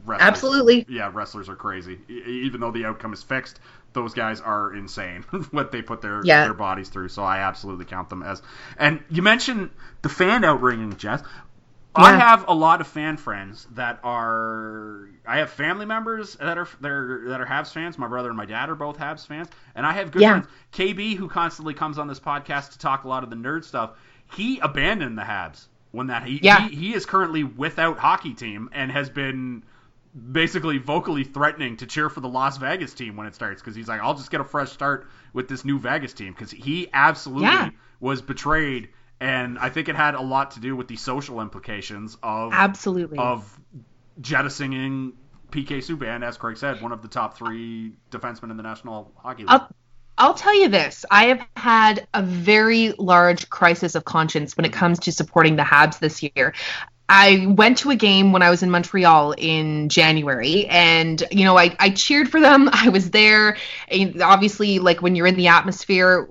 Absolutely. 0.08 0.86
yeah, 0.90 1.12
wrestlers 1.14 1.48
are 1.48 1.56
crazy. 1.56 2.00
Even 2.10 2.60
though 2.60 2.72
the 2.72 2.86
outcome 2.86 3.14
is 3.14 3.22
fixed, 3.24 3.60
those 3.94 4.14
guys 4.14 4.42
are 4.42 4.74
insane 4.74 5.24
what 5.52 5.72
they 5.72 5.82
put 5.82 6.02
their 6.02 6.22
Yeah. 6.24 6.44
their 6.46 6.54
bodies 6.54 6.90
through. 6.90 7.10
So 7.10 7.24
I 7.24 7.40
absolutely 7.40 7.86
count 7.86 8.10
them 8.10 8.24
as. 8.24 8.42
And 8.78 9.04
you 9.10 9.22
mentioned 9.22 9.70
the 10.02 10.10
fan 10.10 10.42
outringing, 10.44 10.98
Jess. 10.98 11.22
I 11.94 12.18
have 12.18 12.46
a 12.48 12.54
lot 12.54 12.80
of 12.80 12.88
fan 12.88 13.18
friends 13.18 13.68
that 13.72 14.00
are. 14.02 15.10
I 15.28 15.40
have 15.40 15.50
family 15.50 15.86
members 15.86 16.36
that 16.36 16.58
are 16.58 16.68
that 16.80 16.90
are, 16.90 17.24
that 17.28 17.42
are 17.42 17.46
Habs 17.46 17.74
fans. 17.74 17.98
My 17.98 18.08
brother 18.08 18.30
and 18.30 18.38
my 18.38 18.46
dad 18.46 18.70
are 18.70 18.76
both 18.76 18.98
Habs 18.98 19.28
fans, 19.28 19.50
and 19.76 19.86
I 19.86 19.92
have 19.92 20.12
good 20.12 20.22
Yeah. 20.22 20.42
friends. 20.42 20.48
KB, 20.72 21.16
who 21.18 21.28
constantly 21.28 21.74
comes 21.74 21.98
on 21.98 22.08
this 22.08 22.20
podcast 22.20 22.72
to 22.72 22.80
talk 22.80 23.04
a 23.04 23.10
lot 23.10 23.24
of 23.26 23.30
the 23.30 23.36
nerd 23.36 23.66
stuff, 23.66 23.92
he 24.34 24.60
abandoned 24.60 25.18
the 25.18 25.24
Habs 25.24 25.68
when 25.92 26.08
that 26.08 26.24
he 26.24 26.40
Yeah. 26.42 26.70
he, 26.70 26.76
he 26.76 26.94
is 26.94 27.06
currently 27.06 27.44
without 27.44 27.98
hockey 27.98 28.34
team 28.36 28.70
and 28.72 28.90
has 28.90 29.10
been 29.10 29.64
basically 30.32 30.78
vocally 30.78 31.24
threatening 31.24 31.78
to 31.78 31.86
cheer 31.86 32.10
for 32.10 32.20
the 32.20 32.28
Las 32.28 32.58
Vegas 32.58 32.94
team 32.94 33.16
when 33.16 33.28
it 33.28 33.36
starts 33.36 33.62
because 33.62 33.76
he's 33.76 33.88
like, 33.88 34.02
I'll 34.02 34.14
just 34.16 34.30
get 34.32 34.42
a 34.42 34.44
fresh 34.46 34.72
start 34.72 35.08
with 35.34 35.48
this 35.48 35.64
new 35.64 35.80
Vegas 35.80 36.14
team 36.14 36.34
because 36.34 36.52
he 36.52 36.90
absolutely 36.94 37.46
Yeah. 37.48 37.70
was 38.00 38.22
betrayed, 38.22 38.90
and 39.20 39.58
I 39.60 39.70
think 39.70 39.88
it 39.88 39.96
had 39.96 40.16
a 40.16 40.22
lot 40.22 40.52
to 40.52 40.60
do 40.60 40.76
with 40.76 40.88
the 40.88 40.98
social 40.98 41.40
implications 41.42 42.18
of 42.22 42.52
Absolutely. 42.54 43.18
of 43.18 43.60
jettisoning 44.20 45.14
PK 45.52 45.78
Subban, 45.80 46.24
as 46.26 46.38
Craig 46.38 46.58
said, 46.58 46.82
one 46.82 46.92
of 46.92 47.02
the 47.02 47.08
top 47.08 47.38
three 47.38 47.94
defensemen 48.10 48.52
in 48.52 48.58
the 48.58 48.64
National 48.64 49.12
Hockey 49.18 49.44
League. 49.44 49.50
I'll, 49.50 49.70
I'll 50.18 50.34
tell 50.34 50.58
you 50.58 50.70
this. 50.70 51.06
I 51.12 51.26
have 51.26 51.46
had 51.58 52.08
a 52.14 52.22
very 52.22 52.94
large 52.98 53.50
crisis 53.50 53.96
of 53.96 54.06
conscience 54.06 54.56
when 54.56 54.66
it 54.66 54.72
comes 54.74 55.00
to 55.00 55.12
supporting 55.12 55.56
the 55.56 55.64
Habs 55.64 56.00
this 56.00 56.22
year. 56.24 56.54
I 57.14 57.46
went 57.46 57.80
to 57.80 57.90
a 57.90 57.96
game 57.98 58.32
when 58.32 58.42
I 58.42 58.50
was 58.50 58.64
in 58.64 58.72
Montreal 58.72 59.34
in 59.38 59.90
January, 59.90 60.66
and 60.68 61.22
you 61.30 61.44
know, 61.44 61.58
I, 61.58 61.76
I 61.78 61.90
cheered 61.90 62.30
for 62.30 62.40
them. 62.40 62.70
I 62.72 62.88
was 62.88 63.12
there, 63.12 63.58
and 63.90 64.22
obviously, 64.22 64.80
like 64.80 65.02
when 65.02 65.16
you're 65.16 65.28
in 65.28 65.36
the 65.36 65.48
atmosphere. 65.48 66.30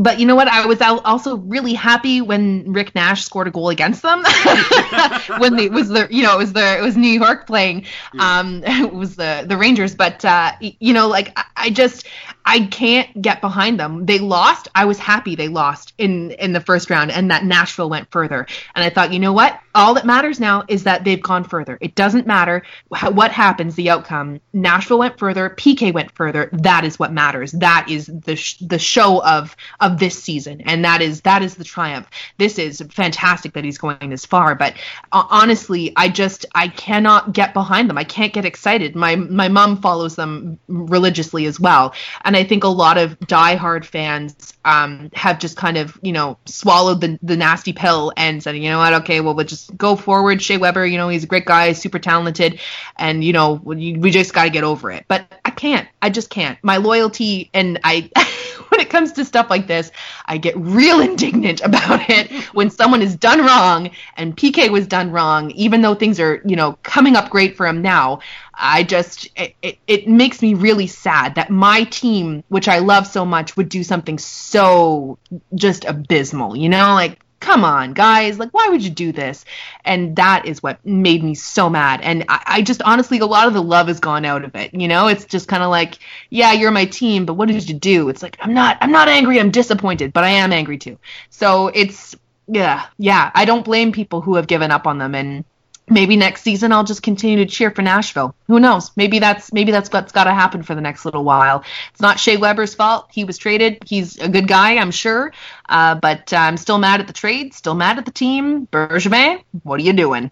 But 0.00 0.18
you 0.18 0.26
know 0.26 0.34
what? 0.34 0.48
I 0.48 0.66
was 0.66 0.82
also 0.82 1.36
really 1.36 1.74
happy 1.74 2.22
when 2.22 2.72
Rick 2.72 2.96
Nash 2.96 3.24
scored 3.24 3.46
a 3.46 3.52
goal 3.52 3.68
against 3.68 4.02
them. 4.02 4.24
when 5.38 5.56
it 5.60 5.70
was 5.70 5.90
the 5.90 6.08
you 6.10 6.24
know 6.24 6.34
it 6.34 6.38
was 6.38 6.52
the 6.52 6.76
it 6.76 6.82
was 6.82 6.96
New 6.96 7.20
York 7.20 7.46
playing, 7.46 7.86
um, 8.18 8.64
it 8.66 8.92
was 8.92 9.14
the 9.14 9.44
the 9.46 9.56
Rangers. 9.56 9.94
But 9.94 10.24
uh, 10.24 10.54
you 10.60 10.92
know, 10.92 11.06
like 11.06 11.38
I, 11.38 11.44
I 11.56 11.70
just 11.70 12.04
I 12.46 12.60
can't 12.60 13.20
get 13.20 13.40
behind 13.40 13.80
them. 13.80 14.06
They 14.06 14.20
lost. 14.20 14.68
I 14.72 14.84
was 14.84 15.00
happy 15.00 15.34
they 15.34 15.48
lost 15.48 15.92
in 15.98 16.30
in 16.30 16.52
the 16.52 16.60
first 16.60 16.88
round, 16.90 17.10
and 17.10 17.32
that 17.32 17.44
Nashville 17.44 17.90
went 17.90 18.10
further. 18.12 18.46
And 18.76 18.84
I 18.84 18.88
thought, 18.88 19.12
you 19.12 19.18
know 19.18 19.32
what? 19.32 19.58
All 19.74 19.94
that 19.94 20.06
matters 20.06 20.38
now 20.38 20.62
is 20.68 20.84
that 20.84 21.02
they've 21.02 21.22
gone 21.22 21.42
further. 21.42 21.76
It 21.80 21.96
doesn't 21.96 22.26
matter 22.26 22.62
what 22.88 23.32
happens, 23.32 23.74
the 23.74 23.90
outcome. 23.90 24.40
Nashville 24.52 24.98
went 24.98 25.18
further. 25.18 25.50
PK 25.50 25.92
went 25.92 26.12
further. 26.12 26.48
That 26.52 26.84
is 26.84 26.98
what 27.00 27.12
matters. 27.12 27.50
That 27.52 27.88
is 27.90 28.06
the 28.06 28.36
sh- 28.36 28.58
the 28.60 28.78
show 28.78 29.22
of 29.24 29.56
of 29.80 29.98
this 29.98 30.22
season, 30.22 30.60
and 30.60 30.84
that 30.84 31.02
is 31.02 31.22
that 31.22 31.42
is 31.42 31.56
the 31.56 31.64
triumph. 31.64 32.08
This 32.38 32.60
is 32.60 32.80
fantastic 32.92 33.54
that 33.54 33.64
he's 33.64 33.78
going 33.78 34.10
this 34.10 34.24
far, 34.24 34.54
but 34.54 34.74
uh, 35.10 35.24
honestly, 35.30 35.92
I 35.96 36.08
just 36.08 36.46
I 36.54 36.68
cannot 36.68 37.32
get 37.32 37.54
behind 37.54 37.90
them. 37.90 37.98
I 37.98 38.04
can't 38.04 38.32
get 38.32 38.44
excited. 38.44 38.94
My 38.94 39.16
my 39.16 39.48
mom 39.48 39.82
follows 39.82 40.14
them 40.14 40.60
religiously 40.68 41.46
as 41.46 41.58
well, 41.58 41.92
and 42.24 42.35
I 42.36 42.44
think 42.44 42.64
a 42.64 42.68
lot 42.68 42.98
of 42.98 43.18
diehard 43.20 43.84
fans 43.84 44.54
um, 44.64 45.10
have 45.14 45.38
just 45.38 45.56
kind 45.56 45.76
of 45.76 45.98
you 46.02 46.12
know 46.12 46.38
swallowed 46.46 47.00
the 47.00 47.18
the 47.22 47.36
nasty 47.36 47.72
pill 47.72 48.12
and 48.16 48.42
said, 48.42 48.56
you 48.56 48.68
know 48.70 48.78
what, 48.78 48.94
okay, 48.94 49.20
well 49.20 49.34
we'll 49.34 49.46
just 49.46 49.76
go 49.76 49.96
forward. 49.96 50.42
Shea 50.42 50.58
Weber, 50.58 50.86
you 50.86 50.98
know 50.98 51.08
he's 51.08 51.24
a 51.24 51.26
great 51.26 51.46
guy, 51.46 51.72
super 51.72 51.98
talented, 51.98 52.60
and 52.96 53.22
you 53.24 53.32
know 53.32 53.54
we 53.54 53.96
we 53.96 54.10
just 54.10 54.32
got 54.32 54.44
to 54.44 54.50
get 54.50 54.64
over 54.64 54.90
it. 54.90 55.04
But 55.08 55.26
can't. 55.56 55.88
I 56.00 56.10
just 56.10 56.30
can't. 56.30 56.58
My 56.62 56.76
loyalty 56.76 57.50
and 57.52 57.80
I. 57.82 58.10
when 58.68 58.80
it 58.80 58.90
comes 58.90 59.12
to 59.12 59.24
stuff 59.24 59.48
like 59.50 59.66
this, 59.66 59.90
I 60.26 60.38
get 60.38 60.56
real 60.56 61.00
indignant 61.08 61.60
about 61.62 62.08
it 62.08 62.30
when 62.54 62.70
someone 62.70 63.02
is 63.02 63.16
done 63.16 63.40
wrong 63.40 63.90
and 64.16 64.36
PK 64.36 64.70
was 64.70 64.86
done 64.86 65.10
wrong, 65.12 65.50
even 65.52 65.82
though 65.82 65.94
things 65.94 66.20
are, 66.20 66.42
you 66.44 66.56
know, 66.56 66.78
coming 66.82 67.16
up 67.16 67.30
great 67.30 67.56
for 67.56 67.66
him 67.66 67.82
now. 67.82 68.20
I 68.54 68.82
just, 68.82 69.28
it, 69.36 69.54
it, 69.62 69.78
it 69.86 70.08
makes 70.08 70.40
me 70.40 70.54
really 70.54 70.86
sad 70.86 71.34
that 71.34 71.50
my 71.50 71.84
team, 71.84 72.42
which 72.48 72.68
I 72.68 72.78
love 72.78 73.06
so 73.06 73.24
much, 73.24 73.56
would 73.56 73.68
do 73.68 73.82
something 73.82 74.18
so 74.18 75.18
just 75.54 75.84
abysmal, 75.84 76.56
you 76.56 76.68
know? 76.68 76.94
Like, 76.94 77.20
come 77.40 77.64
on, 77.64 77.92
guys, 77.92 78.38
like 78.38 78.50
why 78.52 78.68
would 78.68 78.82
you 78.82 78.90
do 78.90 79.12
this? 79.12 79.44
And 79.84 80.16
that 80.16 80.46
is 80.46 80.62
what 80.62 80.84
made 80.84 81.22
me 81.22 81.34
so 81.34 81.68
mad. 81.70 82.00
And 82.02 82.24
I, 82.28 82.42
I 82.46 82.62
just 82.62 82.82
honestly, 82.82 83.18
a 83.18 83.26
lot 83.26 83.46
of 83.46 83.54
the 83.54 83.62
love 83.62 83.88
has 83.88 84.00
gone 84.00 84.24
out 84.24 84.44
of 84.44 84.54
it. 84.54 84.74
You 84.74 84.88
know, 84.88 85.08
it's 85.08 85.24
just 85.24 85.48
kind 85.48 85.62
of 85.62 85.70
like, 85.70 85.98
yeah, 86.30 86.52
you're 86.52 86.70
my 86.70 86.86
team, 86.86 87.26
but 87.26 87.34
what 87.34 87.48
did 87.48 87.68
you 87.68 87.74
do? 87.74 88.08
It's 88.08 88.22
like 88.22 88.36
I'm 88.40 88.54
not, 88.54 88.78
I'm 88.80 88.92
not 88.92 89.08
angry. 89.08 89.38
I'm 89.40 89.50
disappointed, 89.50 90.12
but 90.12 90.24
I 90.24 90.30
am 90.30 90.52
angry 90.52 90.78
too. 90.78 90.98
So 91.30 91.68
it's 91.68 92.16
yeah, 92.48 92.86
yeah. 92.98 93.30
I 93.34 93.44
don't 93.44 93.64
blame 93.64 93.92
people 93.92 94.20
who 94.20 94.36
have 94.36 94.46
given 94.46 94.70
up 94.70 94.86
on 94.86 94.98
them 94.98 95.14
and 95.14 95.44
maybe 95.88 96.16
next 96.16 96.42
season 96.42 96.72
I'll 96.72 96.84
just 96.84 97.02
continue 97.02 97.38
to 97.38 97.46
cheer 97.46 97.70
for 97.70 97.82
Nashville. 97.82 98.34
Who 98.48 98.58
knows? 98.60 98.90
Maybe 98.96 99.18
that's 99.18 99.52
maybe 99.52 99.72
that's 99.72 99.90
what's 99.92 100.12
got 100.12 100.24
to 100.24 100.34
happen 100.34 100.62
for 100.62 100.74
the 100.74 100.80
next 100.80 101.04
little 101.04 101.24
while. 101.24 101.64
It's 101.92 102.00
not 102.00 102.18
Shea 102.18 102.36
Weber's 102.36 102.74
fault. 102.74 103.08
He 103.12 103.24
was 103.24 103.38
traded. 103.38 103.82
He's 103.86 104.18
a 104.18 104.28
good 104.28 104.48
guy, 104.48 104.76
I'm 104.76 104.90
sure. 104.90 105.32
Uh, 105.68 105.94
but 105.96 106.32
uh, 106.32 106.36
I'm 106.36 106.56
still 106.56 106.78
mad 106.78 107.00
at 107.00 107.06
the 107.06 107.12
trade. 107.12 107.54
Still 107.54 107.74
mad 107.74 107.98
at 107.98 108.04
the 108.04 108.10
team. 108.12 108.66
Bergevin, 108.66 109.42
what 109.62 109.80
are 109.80 109.84
you 109.84 109.92
doing? 109.92 110.30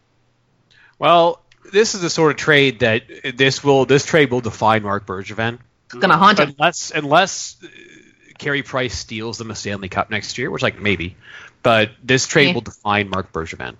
Well, 0.98 1.40
this 1.72 1.94
is 1.94 2.00
the 2.00 2.10
sort 2.10 2.30
of 2.30 2.36
trade 2.36 2.80
that 2.80 3.02
this 3.36 3.64
will 3.64 3.84
this 3.84 4.04
trade 4.04 4.30
will 4.30 4.40
define 4.40 4.82
Marc 4.82 5.06
Bergevin. 5.06 5.58
It's 5.86 5.94
gonna 5.94 6.16
haunt 6.16 6.38
him. 6.38 6.54
Unless 6.58 6.90
unless 6.94 7.56
uh, 7.62 7.68
Carey 8.38 8.62
Price 8.62 8.96
steals 8.96 9.38
them 9.38 9.50
a 9.50 9.54
Stanley 9.54 9.88
Cup 9.88 10.10
next 10.10 10.38
year, 10.38 10.50
which 10.50 10.62
like 10.62 10.80
maybe, 10.80 11.16
but 11.62 11.90
this 12.02 12.26
trade 12.26 12.48
Yeah. 12.48 12.54
will 12.54 12.60
define 12.60 13.08
Marc 13.08 13.32
Bergevin. 13.32 13.76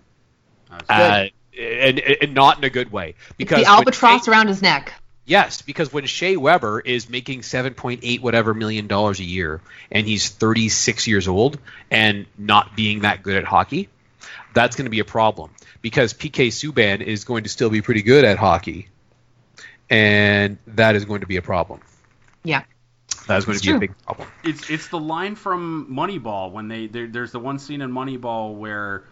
That's 0.70 0.91
Uh, 0.91 1.29
and, 1.59 1.98
and 1.98 2.34
not 2.34 2.59
in 2.59 2.64
a 2.64 2.70
good 2.70 2.90
way 2.90 3.14
because 3.36 3.62
the 3.62 3.68
albatross 3.68 4.24
Shea- 4.24 4.30
around 4.30 4.48
his 4.48 4.62
neck. 4.62 4.92
Yes, 5.26 5.62
because 5.62 5.90
when 5.90 6.05
Shea 6.05 6.36
Weber 6.36 6.80
is 6.80 7.09
making 7.09 7.42
seven 7.42 7.72
point 7.72 8.00
eight 8.02 8.20
whatever 8.20 8.52
million 8.52 8.86
dollars 8.88 9.20
a 9.20 9.24
year, 9.24 9.62
and 9.90 10.07
he's 10.07 10.28
thirty 10.28 10.68
six 10.68 11.07
years 11.07 11.28
old 11.28 11.59
and 11.90 12.26
not 12.36 12.76
being 12.76 13.00
that 13.00 13.22
good 13.22 13.36
at 13.36 13.44
hockey, 13.44 13.88
that's 14.52 14.76
going 14.76 14.84
to 14.84 14.90
be 14.90 15.00
a 15.00 15.05
problem. 15.05 15.50
Because 15.80 16.12
PK 16.12 16.48
Subban 16.48 17.00
is 17.00 17.24
going 17.24 17.44
to 17.44 17.50
still 17.50 17.70
be 17.70 17.80
pretty 17.80 18.02
good 18.02 18.24
at 18.24 18.36
hockey, 18.36 18.88
and 19.88 20.59
that 20.66 20.94
is 20.94 21.07
going 21.07 21.22
to 21.22 21.26
be 21.26 21.36
a 21.36 21.42
problem. 21.42 21.80
Yeah. 22.42 22.64
That 23.26 23.38
is 23.38 23.46
going 23.46 23.57
It's 23.57 23.64
to 23.64 23.72
be 23.72 23.76
a 23.76 23.80
big 23.80 23.98
problem. 24.05 24.28
It's 24.42 24.68
it's 24.68 24.88
the 24.88 24.98
line 24.98 25.34
from 25.34 25.88
Moneyball 25.90 26.52
when 26.52 26.68
they 26.68 26.86
there, 26.86 27.07
there's 27.07 27.32
the 27.32 27.40
one 27.40 27.59
scene 27.59 27.80
in 27.80 27.90
Moneyball 27.90 28.55
where 28.57 29.05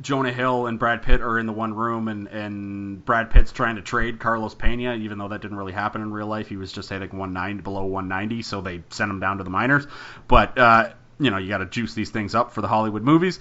Jonah 0.00 0.32
Hill 0.32 0.66
and 0.66 0.78
Brad 0.78 1.02
Pitt 1.02 1.20
are 1.20 1.38
in 1.38 1.46
the 1.46 1.52
one 1.52 1.74
room 1.74 2.08
and 2.08 2.26
and 2.28 3.04
Brad 3.04 3.30
Pitt's 3.30 3.52
trying 3.52 3.76
to 3.76 3.82
trade 3.82 4.18
Carlos 4.18 4.54
Pena 4.54 4.94
even 4.94 5.18
though 5.18 5.28
that 5.28 5.40
didn't 5.40 5.56
really 5.56 5.72
happen 5.72 6.02
in 6.02 6.12
real 6.12 6.26
life. 6.26 6.48
He 6.48 6.56
was 6.56 6.72
just 6.72 6.90
hitting 6.90 7.10
190 7.10 7.62
below 7.62 7.84
190 7.84 8.42
so 8.42 8.60
they 8.60 8.82
sent 8.90 9.10
him 9.10 9.20
down 9.20 9.38
to 9.38 9.44
the 9.44 9.50
minors. 9.50 9.86
But 10.28 10.58
uh, 10.58 10.90
you 11.18 11.30
know 11.30 11.38
you 11.38 11.48
got 11.48 11.58
to 11.58 11.66
juice 11.66 11.94
these 11.94 12.10
things 12.10 12.34
up 12.34 12.52
for 12.52 12.60
the 12.60 12.68
Hollywood 12.68 13.02
movies. 13.02 13.40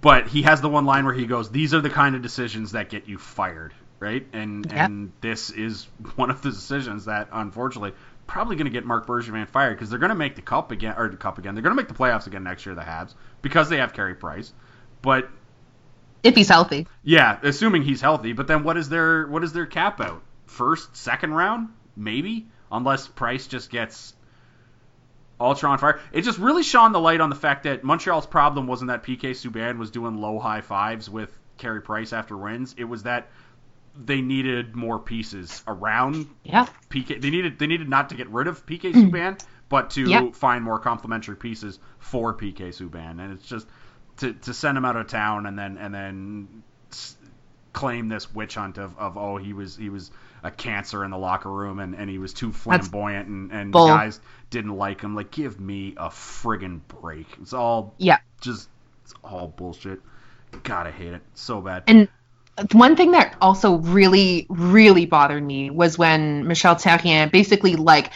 But 0.00 0.28
he 0.28 0.42
has 0.42 0.60
the 0.60 0.68
one 0.68 0.84
line 0.84 1.04
where 1.04 1.14
he 1.14 1.26
goes 1.26 1.50
these 1.50 1.72
are 1.72 1.80
the 1.80 1.90
kind 1.90 2.14
of 2.14 2.22
decisions 2.22 2.72
that 2.72 2.88
get 2.88 3.08
you 3.08 3.18
fired 3.18 3.72
right? 4.00 4.26
And 4.32 4.66
Yeah. 4.70 4.84
and 4.84 5.12
this 5.20 5.50
is 5.50 5.88
one 6.16 6.30
of 6.30 6.42
the 6.42 6.50
decisions 6.50 7.06
that 7.06 7.28
unfortunately 7.32 7.94
probably 8.26 8.56
going 8.56 8.66
to 8.66 8.70
get 8.70 8.84
Marc 8.84 9.06
Bergevin 9.06 9.48
fired 9.48 9.74
because 9.74 9.88
they're 9.88 9.98
going 9.98 10.10
to 10.10 10.14
make 10.14 10.36
the 10.36 10.42
cup 10.42 10.70
again 10.70 10.94
or 10.98 11.08
the 11.08 11.16
cup 11.16 11.38
again. 11.38 11.54
They're 11.54 11.62
going 11.62 11.74
to 11.74 11.82
make 11.82 11.88
the 11.88 11.94
playoffs 11.94 12.26
again 12.26 12.44
next 12.44 12.66
year 12.66 12.74
the 12.74 12.82
Habs 12.82 13.14
because 13.40 13.68
they 13.70 13.78
have 13.78 13.94
Carey 13.94 14.14
Price 14.14 14.52
but 15.02 15.28
If 16.22 16.34
he's 16.34 16.48
healthy. 16.48 16.86
yeah 17.02 17.38
assuming 17.42 17.82
he's 17.82 18.00
healthy 18.00 18.32
but 18.32 18.46
then 18.46 18.62
what 18.64 18.76
is 18.76 18.88
their 18.88 19.26
what 19.26 19.44
is 19.44 19.52
their 19.52 19.66
cap 19.66 20.00
out 20.00 20.22
first 20.46 20.96
second 20.96 21.32
round 21.34 21.68
maybe 21.96 22.46
unless 22.70 23.06
Price 23.08 23.46
just 23.46 23.70
gets 23.70 24.14
ultra 25.40 25.70
on 25.70 25.78
fire. 25.78 26.00
It 26.12 26.22
just 26.22 26.38
really 26.38 26.62
shone 26.62 26.92
the 26.92 27.00
light 27.00 27.20
on 27.20 27.30
the 27.30 27.36
fact 27.36 27.62
that 27.62 27.84
Montreal's 27.84 28.26
problem 28.26 28.66
wasn't 28.66 28.88
that 28.88 29.04
PK 29.04 29.30
Subban 29.30 29.78
was 29.78 29.90
doing 29.90 30.16
low 30.20 30.38
high 30.38 30.60
fives 30.62 31.08
with 31.08 31.36
Carey 31.58 31.80
Price 31.80 32.12
after 32.12 32.36
wins. 32.36 32.74
It 32.76 32.84
was 32.84 33.04
that 33.04 33.28
they 33.96 34.20
needed 34.20 34.74
more 34.76 34.98
pieces 34.98 35.62
around 35.66 36.26
Yeah. 36.44 36.66
PK. 36.90 37.20
They 37.20 37.30
needed 37.30 37.58
they 37.58 37.66
needed 37.68 37.88
not 37.88 38.08
to 38.10 38.16
get 38.16 38.28
rid 38.30 38.48
of 38.48 38.66
PK 38.66 38.92
Subban, 38.94 39.40
but 39.68 39.90
to 39.90 40.02
Yeah. 40.08 40.30
find 40.32 40.64
more 40.64 40.78
complementary 40.80 41.36
pieces 41.36 41.78
for 41.98 42.34
PK 42.34 42.68
Subban. 42.70 43.20
And 43.20 43.32
it's 43.32 43.46
just 43.46 43.66
to, 44.18 44.32
to 44.32 44.54
send 44.54 44.76
him 44.78 44.84
out 44.84 44.96
of 44.96 45.06
town 45.06 45.46
and 45.46 45.58
then 45.58 45.76
and 45.78 45.94
then 45.94 46.62
claim 47.72 48.08
this 48.08 48.32
witch 48.34 48.54
hunt 48.54 48.78
of, 48.78 48.96
of 48.98 49.16
oh 49.16 49.36
he 49.36 49.52
was 49.52 49.76
he 49.76 49.88
was 49.88 50.10
a 50.42 50.50
cancer 50.50 51.04
in 51.04 51.10
the 51.10 51.18
locker 51.18 51.50
room 51.50 51.78
and, 51.78 51.94
and 51.94 52.08
he 52.08 52.18
was 52.18 52.32
too 52.32 52.52
flamboyant 52.52 53.28
and, 53.28 53.50
and 53.52 53.74
the 53.74 53.78
bull. 53.78 53.86
guys 53.86 54.20
didn't 54.50 54.76
like 54.76 55.00
him. 55.00 55.14
Like 55.14 55.30
give 55.30 55.60
me 55.60 55.94
a 55.96 56.08
friggin' 56.08 56.80
break. 56.88 57.26
It's 57.40 57.52
all 57.52 57.94
Yeah. 57.98 58.18
just 58.40 58.68
it's 59.02 59.14
all 59.24 59.48
bullshit. 59.48 60.00
God, 60.62 60.86
I 60.86 60.90
hate 60.90 61.12
it 61.12 61.22
so 61.34 61.60
bad. 61.60 61.84
And 61.86 62.08
one 62.72 62.96
thing 62.96 63.12
that 63.12 63.36
also 63.40 63.76
really, 63.76 64.46
really 64.48 65.06
bothered 65.06 65.42
me 65.42 65.70
was 65.70 65.98
when 65.98 66.46
Michel 66.46 66.74
Therrien 66.74 67.30
basically 67.30 67.76
like 67.76 68.10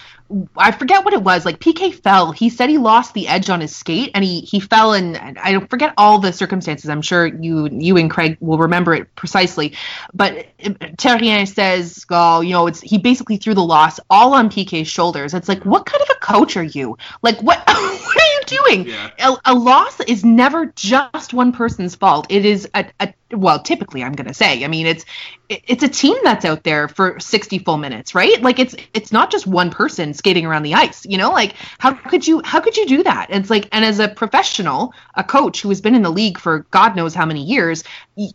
I 0.57 0.73
forget 0.73 1.05
what 1.05 1.15
it 1.15 1.23
was. 1.23 1.45
Like 1.45 1.59
PK 1.59 1.95
fell. 1.95 2.33
He 2.33 2.49
said 2.49 2.71
he 2.71 2.79
lost 2.79 3.15
the 3.15 3.29
edge 3.29 3.51
on 3.51 3.61
his 3.61 3.75
skate, 3.75 4.13
and 4.15 4.25
he 4.25 4.41
he 4.41 4.61
fell. 4.61 4.93
And 4.93 5.39
I 5.39 5.53
don't 5.53 5.69
forget 5.69 5.95
all 5.97 6.19
the 6.19 6.33
circumstances. 6.33 6.89
I'm 6.89 7.03
sure 7.03 7.27
you 7.27 7.69
you 7.71 7.97
and 7.97 8.11
Craig 8.11 8.37
will 8.41 8.59
remember 8.59 8.95
it 8.95 9.15
precisely. 9.15 9.75
But 10.15 10.47
uh, 10.65 10.71
Therrien 10.97 11.47
says, 11.47 12.05
"Oh, 12.11 12.41
you 12.41 12.53
know, 12.53 12.67
it's 12.67 12.81
he 12.81 12.99
basically 12.99 13.37
threw 13.37 13.55
the 13.55 13.63
loss 13.63 14.01
all 14.09 14.35
on 14.35 14.49
PK's 14.49 14.89
shoulders." 14.89 15.35
It's 15.35 15.49
like, 15.49 15.65
what 15.65 15.87
kind 15.87 16.03
of 16.03 16.09
a 16.11 16.21
coach 16.21 16.57
are 16.57 16.65
you? 16.65 16.97
Like, 17.23 17.41
what 17.43 17.59
what 17.67 18.17
are 18.17 18.33
you 18.35 18.41
doing? 18.47 18.87
Yeah. 18.87 19.11
A, 19.19 19.37
a 19.47 19.55
loss 19.55 20.01
is 20.01 20.25
never 20.25 20.67
just 20.67 21.35
one 21.35 21.53
person's 21.53 21.95
fault. 21.95 22.27
It 22.31 22.45
is 22.47 22.69
a, 22.75 22.87
a 23.01 23.13
well, 23.33 23.61
typically, 23.63 24.03
I'm 24.03 24.13
going 24.13 24.29
to 24.29 24.35
say. 24.35 24.65
I 24.65 24.69
mean, 24.69 24.87
it's 24.87 25.05
it's 25.49 25.83
a 25.83 25.89
team 25.89 26.17
that's 26.25 26.45
out 26.47 26.63
there 26.65 26.89
for 26.89 27.21
60 27.21 27.59
full 27.59 27.77
minutes, 27.77 28.15
right? 28.15 28.41
Like 28.41 28.59
it's 28.59 28.75
it's 28.95 29.13
not 29.13 29.31
just 29.31 29.47
one 29.47 29.71
person 29.71 30.15
skating 30.15 30.47
around 30.47 30.63
the 30.63 30.75
ice, 30.75 31.05
you 31.05 31.19
know? 31.19 31.31
Like 31.31 31.55
how 31.79 31.93
could 31.93 32.27
you 32.27 32.41
how 32.43 32.61
could 32.61 32.77
you 32.77 32.87
do 32.87 33.03
that? 33.03 33.27
It's 33.31 33.51
like 33.51 33.69
and 33.73 33.85
as 33.85 33.99
a 33.99 34.09
professional, 34.09 34.95
a 35.15 35.23
coach 35.25 35.61
who 35.61 35.69
has 35.69 35.81
been 35.83 35.95
in 35.95 36.03
the 36.03 36.11
league 36.11 36.39
for 36.39 36.61
God 36.71 36.97
knows 36.97 37.15
how 37.15 37.27
many 37.27 37.43
years, 37.45 37.85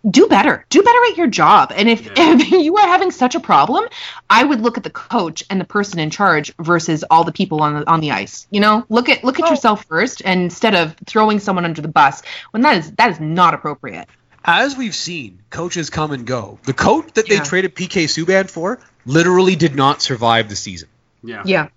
do 0.09 0.27
better. 0.27 0.63
Do 0.69 0.83
better 0.83 0.99
at 1.09 1.17
your 1.17 1.27
job. 1.27 1.71
And 1.75 1.89
if, 1.89 2.05
Yeah. 2.05 2.11
if 2.35 2.51
you 2.51 2.77
are 2.77 2.87
having 2.87 3.09
such 3.09 3.33
a 3.33 3.39
problem, 3.39 3.85
I 4.29 4.43
would 4.43 4.61
look 4.61 4.77
at 4.77 4.83
the 4.83 4.89
coach 4.91 5.43
and 5.49 5.59
the 5.59 5.65
person 5.65 5.99
in 5.99 6.11
charge 6.11 6.53
versus 6.59 7.03
all 7.09 7.23
the 7.23 7.31
people 7.31 7.61
on 7.63 7.79
the 7.79 7.89
on 7.89 7.99
the 7.99 8.11
ice. 8.11 8.47
You 8.51 8.59
know? 8.59 8.85
Look 8.89 9.09
at 9.09 9.23
look 9.23 9.39
at 9.39 9.43
Well- 9.43 9.51
yourself 9.51 9.85
first 9.85 10.21
and 10.23 10.41
instead 10.43 10.75
of 10.75 10.95
throwing 11.07 11.39
someone 11.39 11.65
under 11.65 11.81
the 11.81 11.87
bus 11.87 12.21
when 12.51 12.61
that 12.61 12.77
is 12.77 12.91
that 12.91 13.09
is 13.09 13.19
not 13.19 13.55
appropriate. 13.55 14.07
As 14.49 14.77
we've 14.77 14.95
seen, 14.95 15.39
coaches 15.49 15.89
come 15.89 16.11
and 16.11 16.25
go. 16.25 16.57
The 16.63 16.73
coach 16.73 17.11
that 17.15 17.27
they 17.27 17.37
traded 17.39 17.75
PK 17.75 18.05
Subban 18.05 18.49
for 18.49 18.79
literally 19.05 19.55
did 19.57 19.75
not 19.75 20.01
survive 20.01 20.47
the 20.47 20.55
season. 20.55 20.87
Yeah. 21.21 21.43
Yeah. 21.45 21.67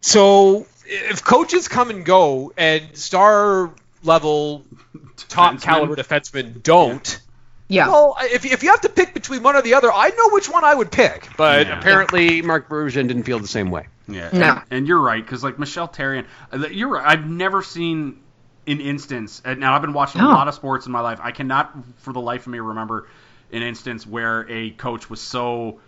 So 0.00 0.66
if 0.86 1.24
coaches 1.24 1.66
come 1.68 1.90
and 1.90 2.04
go 2.04 2.52
and 2.56 2.96
star 2.96 3.72
level 4.04 4.64
top 5.28 5.54
Defensemen. 5.56 5.62
caliber 5.62 5.96
defensemen 5.96 6.62
don't, 6.62 7.20
Yeah. 7.66 7.88
well, 7.88 8.16
if, 8.20 8.44
if 8.44 8.62
you 8.62 8.70
have 8.70 8.82
to 8.82 8.88
pick 8.88 9.12
between 9.12 9.42
one 9.42 9.56
or 9.56 9.62
the 9.62 9.74
other, 9.74 9.92
I 9.92 10.10
know 10.10 10.28
which 10.30 10.48
one 10.48 10.62
I 10.64 10.74
would 10.74 10.92
pick. 10.92 11.28
But 11.36 11.66
Yeah. 11.66 11.78
apparently, 11.80 12.42
Marc 12.42 12.68
Bergevin 12.68 13.08
didn't 13.08 13.24
feel 13.24 13.40
the 13.40 13.48
same 13.48 13.70
way. 13.70 13.88
Yeah. 14.06 14.30
No. 14.32 14.50
And, 14.52 14.62
and 14.70 14.88
you're 14.88 15.00
right, 15.00 15.22
because 15.22 15.42
like 15.42 15.58
Michel 15.58 15.88
Therrien, 15.88 16.26
uh, 16.52 16.68
you're 16.68 16.88
right. 16.90 17.04
I've 17.06 17.26
never 17.28 17.62
seen 17.62 18.20
an 18.68 18.80
instance. 18.80 19.42
And 19.44 19.60
now 19.60 19.74
I've 19.74 19.82
been 19.82 19.92
watching 19.92 20.20
a 20.20 20.26
lot 20.26 20.48
of 20.48 20.54
sports 20.54 20.86
in 20.86 20.92
my 20.92 21.00
life. 21.00 21.20
I 21.22 21.32
cannot, 21.32 21.74
for 21.98 22.12
the 22.12 22.20
life 22.20 22.42
of 22.46 22.52
me, 22.52 22.60
remember 22.60 23.08
an 23.52 23.62
instance 23.62 24.06
where 24.06 24.46
a 24.48 24.70
coach 24.70 25.08
was 25.08 25.20
so 25.20 25.80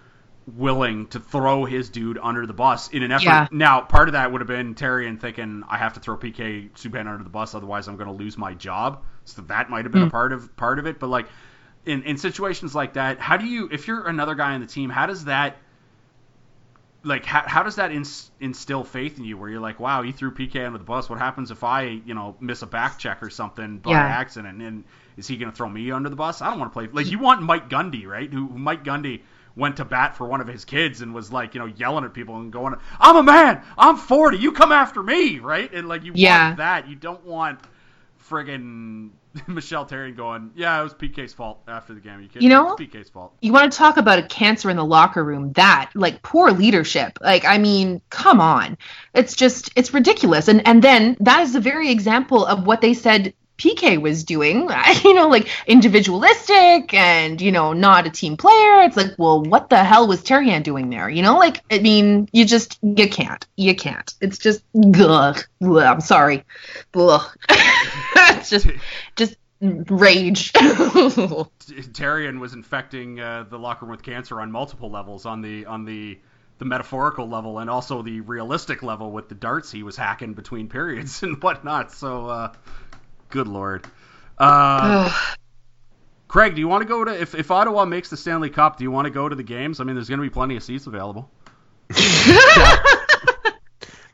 willing 0.46 1.06
to 1.08 1.20
throw 1.20 1.64
his 1.64 1.90
dude 1.90 2.18
under 2.20 2.46
the 2.46 2.52
bus 2.52 2.88
in 2.88 3.02
an 3.02 3.12
effort. 3.12 3.24
Yeah. 3.24 3.48
Now, 3.52 3.82
part 3.82 4.08
of 4.08 4.14
that 4.14 4.32
would 4.32 4.40
have 4.40 4.48
been 4.48 4.74
Therrien 4.74 5.20
thinking 5.20 5.62
I 5.68 5.78
have 5.78 5.94
to 5.94 6.00
throw 6.00 6.16
PK 6.16 6.70
Subban 6.72 7.06
under 7.06 7.22
the 7.22 7.30
bus, 7.30 7.54
otherwise 7.54 7.88
I'm 7.88 7.96
going 7.96 8.08
to 8.08 8.14
lose 8.14 8.38
my 8.38 8.54
job. 8.54 9.04
So 9.24 9.42
that 9.42 9.70
might 9.70 9.84
have 9.84 9.92
been 9.92 10.02
a 10.02 10.04
hmm. 10.06 10.10
part 10.10 10.32
of 10.32 10.56
part 10.56 10.78
of 10.78 10.86
it. 10.86 10.98
But 10.98 11.08
like 11.08 11.26
in 11.84 12.02
in 12.02 12.16
situations 12.16 12.74
like 12.74 12.94
that, 12.94 13.20
how 13.20 13.36
do 13.36 13.46
you, 13.46 13.68
if 13.70 13.86
you're 13.86 14.06
another 14.06 14.34
guy 14.34 14.54
on 14.54 14.60
the 14.60 14.66
team, 14.66 14.90
how 14.90 15.06
does 15.06 15.26
that 15.26 15.58
like 17.02 17.24
how, 17.24 17.42
how 17.46 17.62
does 17.62 17.76
that 17.76 17.92
ins- 17.92 18.30
instill 18.40 18.84
faith 18.84 19.18
in 19.18 19.24
you 19.24 19.36
where 19.38 19.48
you're 19.48 19.60
like 19.60 19.80
wow 19.80 20.02
you 20.02 20.12
threw 20.12 20.30
pk 20.32 20.64
under 20.66 20.78
the 20.78 20.84
bus. 20.84 21.08
What 21.08 21.18
happens 21.18 21.50
if 21.50 21.64
i 21.64 21.82
you 21.82 22.14
know 22.14 22.36
miss 22.40 22.62
a 22.62 22.66
back 22.66 22.98
check 22.98 23.22
or 23.22 23.30
something 23.30 23.78
by 23.78 23.90
Yeah. 23.90 24.06
accident? 24.06 24.60
And 24.60 24.84
is 25.16 25.26
he 25.26 25.36
going 25.36 25.50
to 25.50 25.56
throw 25.56 25.68
me 25.68 25.90
under 25.90 26.08
the 26.10 26.16
bus? 26.16 26.42
I 26.42 26.50
don't 26.50 26.58
want 26.58 26.72
to 26.72 26.78
play 26.78 26.88
like 26.92 27.10
you 27.10 27.18
want 27.18 27.42
mike 27.42 27.68
gundy 27.70 28.06
right? 28.06 28.30
Who 28.32 28.46
who 28.48 28.58
mike 28.58 28.84
gundy 28.84 29.22
went 29.56 29.78
to 29.78 29.84
bat 29.84 30.16
for 30.16 30.26
one 30.26 30.40
of 30.40 30.46
his 30.46 30.64
kids 30.64 31.00
and 31.00 31.12
was 31.14 31.32
like 31.32 31.54
you 31.54 31.60
know 31.60 31.66
yelling 31.66 32.04
at 32.04 32.14
people 32.14 32.36
and 32.36 32.52
going 32.52 32.74
i'm 33.00 33.16
a 33.16 33.22
man. 33.22 33.62
I'm 33.78 33.96
40 33.96 34.38
you 34.38 34.52
come 34.52 34.70
after 34.72 35.02
me 35.02 35.38
right? 35.38 35.72
And 35.72 35.88
like 35.88 36.04
you 36.04 36.12
Yeah. 36.14 36.48
want 36.48 36.58
that. 36.58 36.88
You 36.88 36.96
don't 36.96 37.24
want 37.24 37.60
friggin' 38.30 39.10
Michel 39.46 39.84
Therrien 39.86 40.16
going, 40.16 40.52
yeah, 40.54 40.80
it 40.80 40.82
was 40.84 40.94
PK's 40.94 41.32
fault 41.32 41.60
after 41.68 41.92
the 41.94 42.00
game. 42.00 42.20
You, 42.22 42.28
kidding 42.28 42.42
You 42.42 42.48
me? 42.48 42.54
know? 42.54 42.72
it's 42.72 42.80
PK's 42.80 43.10
fault. 43.10 43.32
you 43.40 43.52
want 43.52 43.70
to 43.70 43.76
talk 43.76 43.96
about 43.96 44.18
a 44.18 44.22
cancer 44.22 44.70
in 44.70 44.76
the 44.76 44.84
locker 44.84 45.22
room 45.22 45.52
that 45.52 45.90
like 45.94 46.22
poor 46.22 46.50
leadership 46.52 47.18
like 47.20 47.44
i 47.44 47.58
mean 47.58 48.00
come 48.10 48.40
on 48.40 48.76
it's 49.14 49.34
just 49.34 49.70
it's 49.76 49.92
ridiculous 49.92 50.48
and 50.48 50.66
and 50.66 50.82
then 50.82 51.16
that 51.20 51.40
is 51.42 51.52
the 51.52 51.60
very 51.60 51.90
example 51.90 52.44
of 52.46 52.66
what 52.66 52.80
they 52.80 52.94
said 52.94 53.34
PK 53.58 54.00
was 54.00 54.24
doing, 54.24 54.70
you 55.04 55.12
know, 55.12 55.28
like 55.28 55.46
individualistic 55.66 56.94
and, 56.94 57.38
you 57.42 57.52
know, 57.52 57.74
not 57.74 58.06
a 58.06 58.10
team 58.10 58.38
player. 58.38 58.80
It's 58.84 58.96
like, 58.96 59.10
well, 59.18 59.42
what 59.42 59.68
the 59.68 59.84
hell 59.84 60.08
was 60.08 60.22
Therrien 60.22 60.62
doing 60.62 60.88
there? 60.88 61.10
You 61.10 61.22
know, 61.22 61.36
like, 61.36 61.60
I 61.70 61.78
mean, 61.78 62.26
you 62.32 62.46
just, 62.46 62.78
you 62.80 63.06
can't. 63.10 63.46
You 63.56 63.74
can't. 63.74 64.14
It's 64.22 64.38
just, 64.38 64.62
ugh. 64.74 65.44
Ugh, 65.62 65.76
I'm 65.76 66.00
sorry. 66.00 66.44
Ugh. 66.94 67.20
it's 68.36 68.50
just, 68.50 68.66
just 69.16 69.36
rage. 69.60 70.52
Therrien 71.92 72.40
was 72.40 72.54
infecting 72.54 73.20
uh, 73.20 73.44
the 73.48 73.58
locker 73.58 73.84
room 73.84 73.92
with 73.92 74.02
cancer 74.02 74.40
on 74.40 74.50
multiple 74.50 74.90
levels 74.90 75.26
on 75.26 75.42
the 75.42 75.66
on 75.66 75.84
the 75.84 76.18
the 76.58 76.64
metaphorical 76.66 77.28
level 77.28 77.58
and 77.58 77.70
also 77.70 78.02
the 78.02 78.20
realistic 78.20 78.82
level 78.82 79.10
with 79.10 79.28
the 79.30 79.34
darts 79.34 79.72
he 79.72 79.82
was 79.82 79.96
hacking 79.96 80.34
between 80.34 80.68
periods 80.68 81.22
and 81.24 81.42
whatnot. 81.42 81.92
So, 81.92 82.26
uh, 82.26 82.52
good 83.30 83.48
lord. 83.48 83.86
Uh, 84.38 85.12
Craig, 86.28 86.54
do 86.54 86.60
you 86.60 86.68
want 86.68 86.82
to 86.82 86.88
go 86.88 87.02
to 87.02 87.20
if, 87.20 87.34
if 87.34 87.50
Ottawa 87.50 87.86
makes 87.86 88.08
the 88.08 88.16
Stanley 88.16 88.50
Cup? 88.50 88.76
Do 88.76 88.84
you 88.84 88.90
want 88.90 89.06
to 89.06 89.10
go 89.10 89.28
to 89.28 89.34
the 89.34 89.42
games? 89.42 89.80
I 89.80 89.84
mean, 89.84 89.96
there's 89.96 90.08
going 90.08 90.20
to 90.20 90.22
be 90.22 90.30
plenty 90.30 90.56
of 90.56 90.62
seats 90.62 90.86
available. 90.86 91.30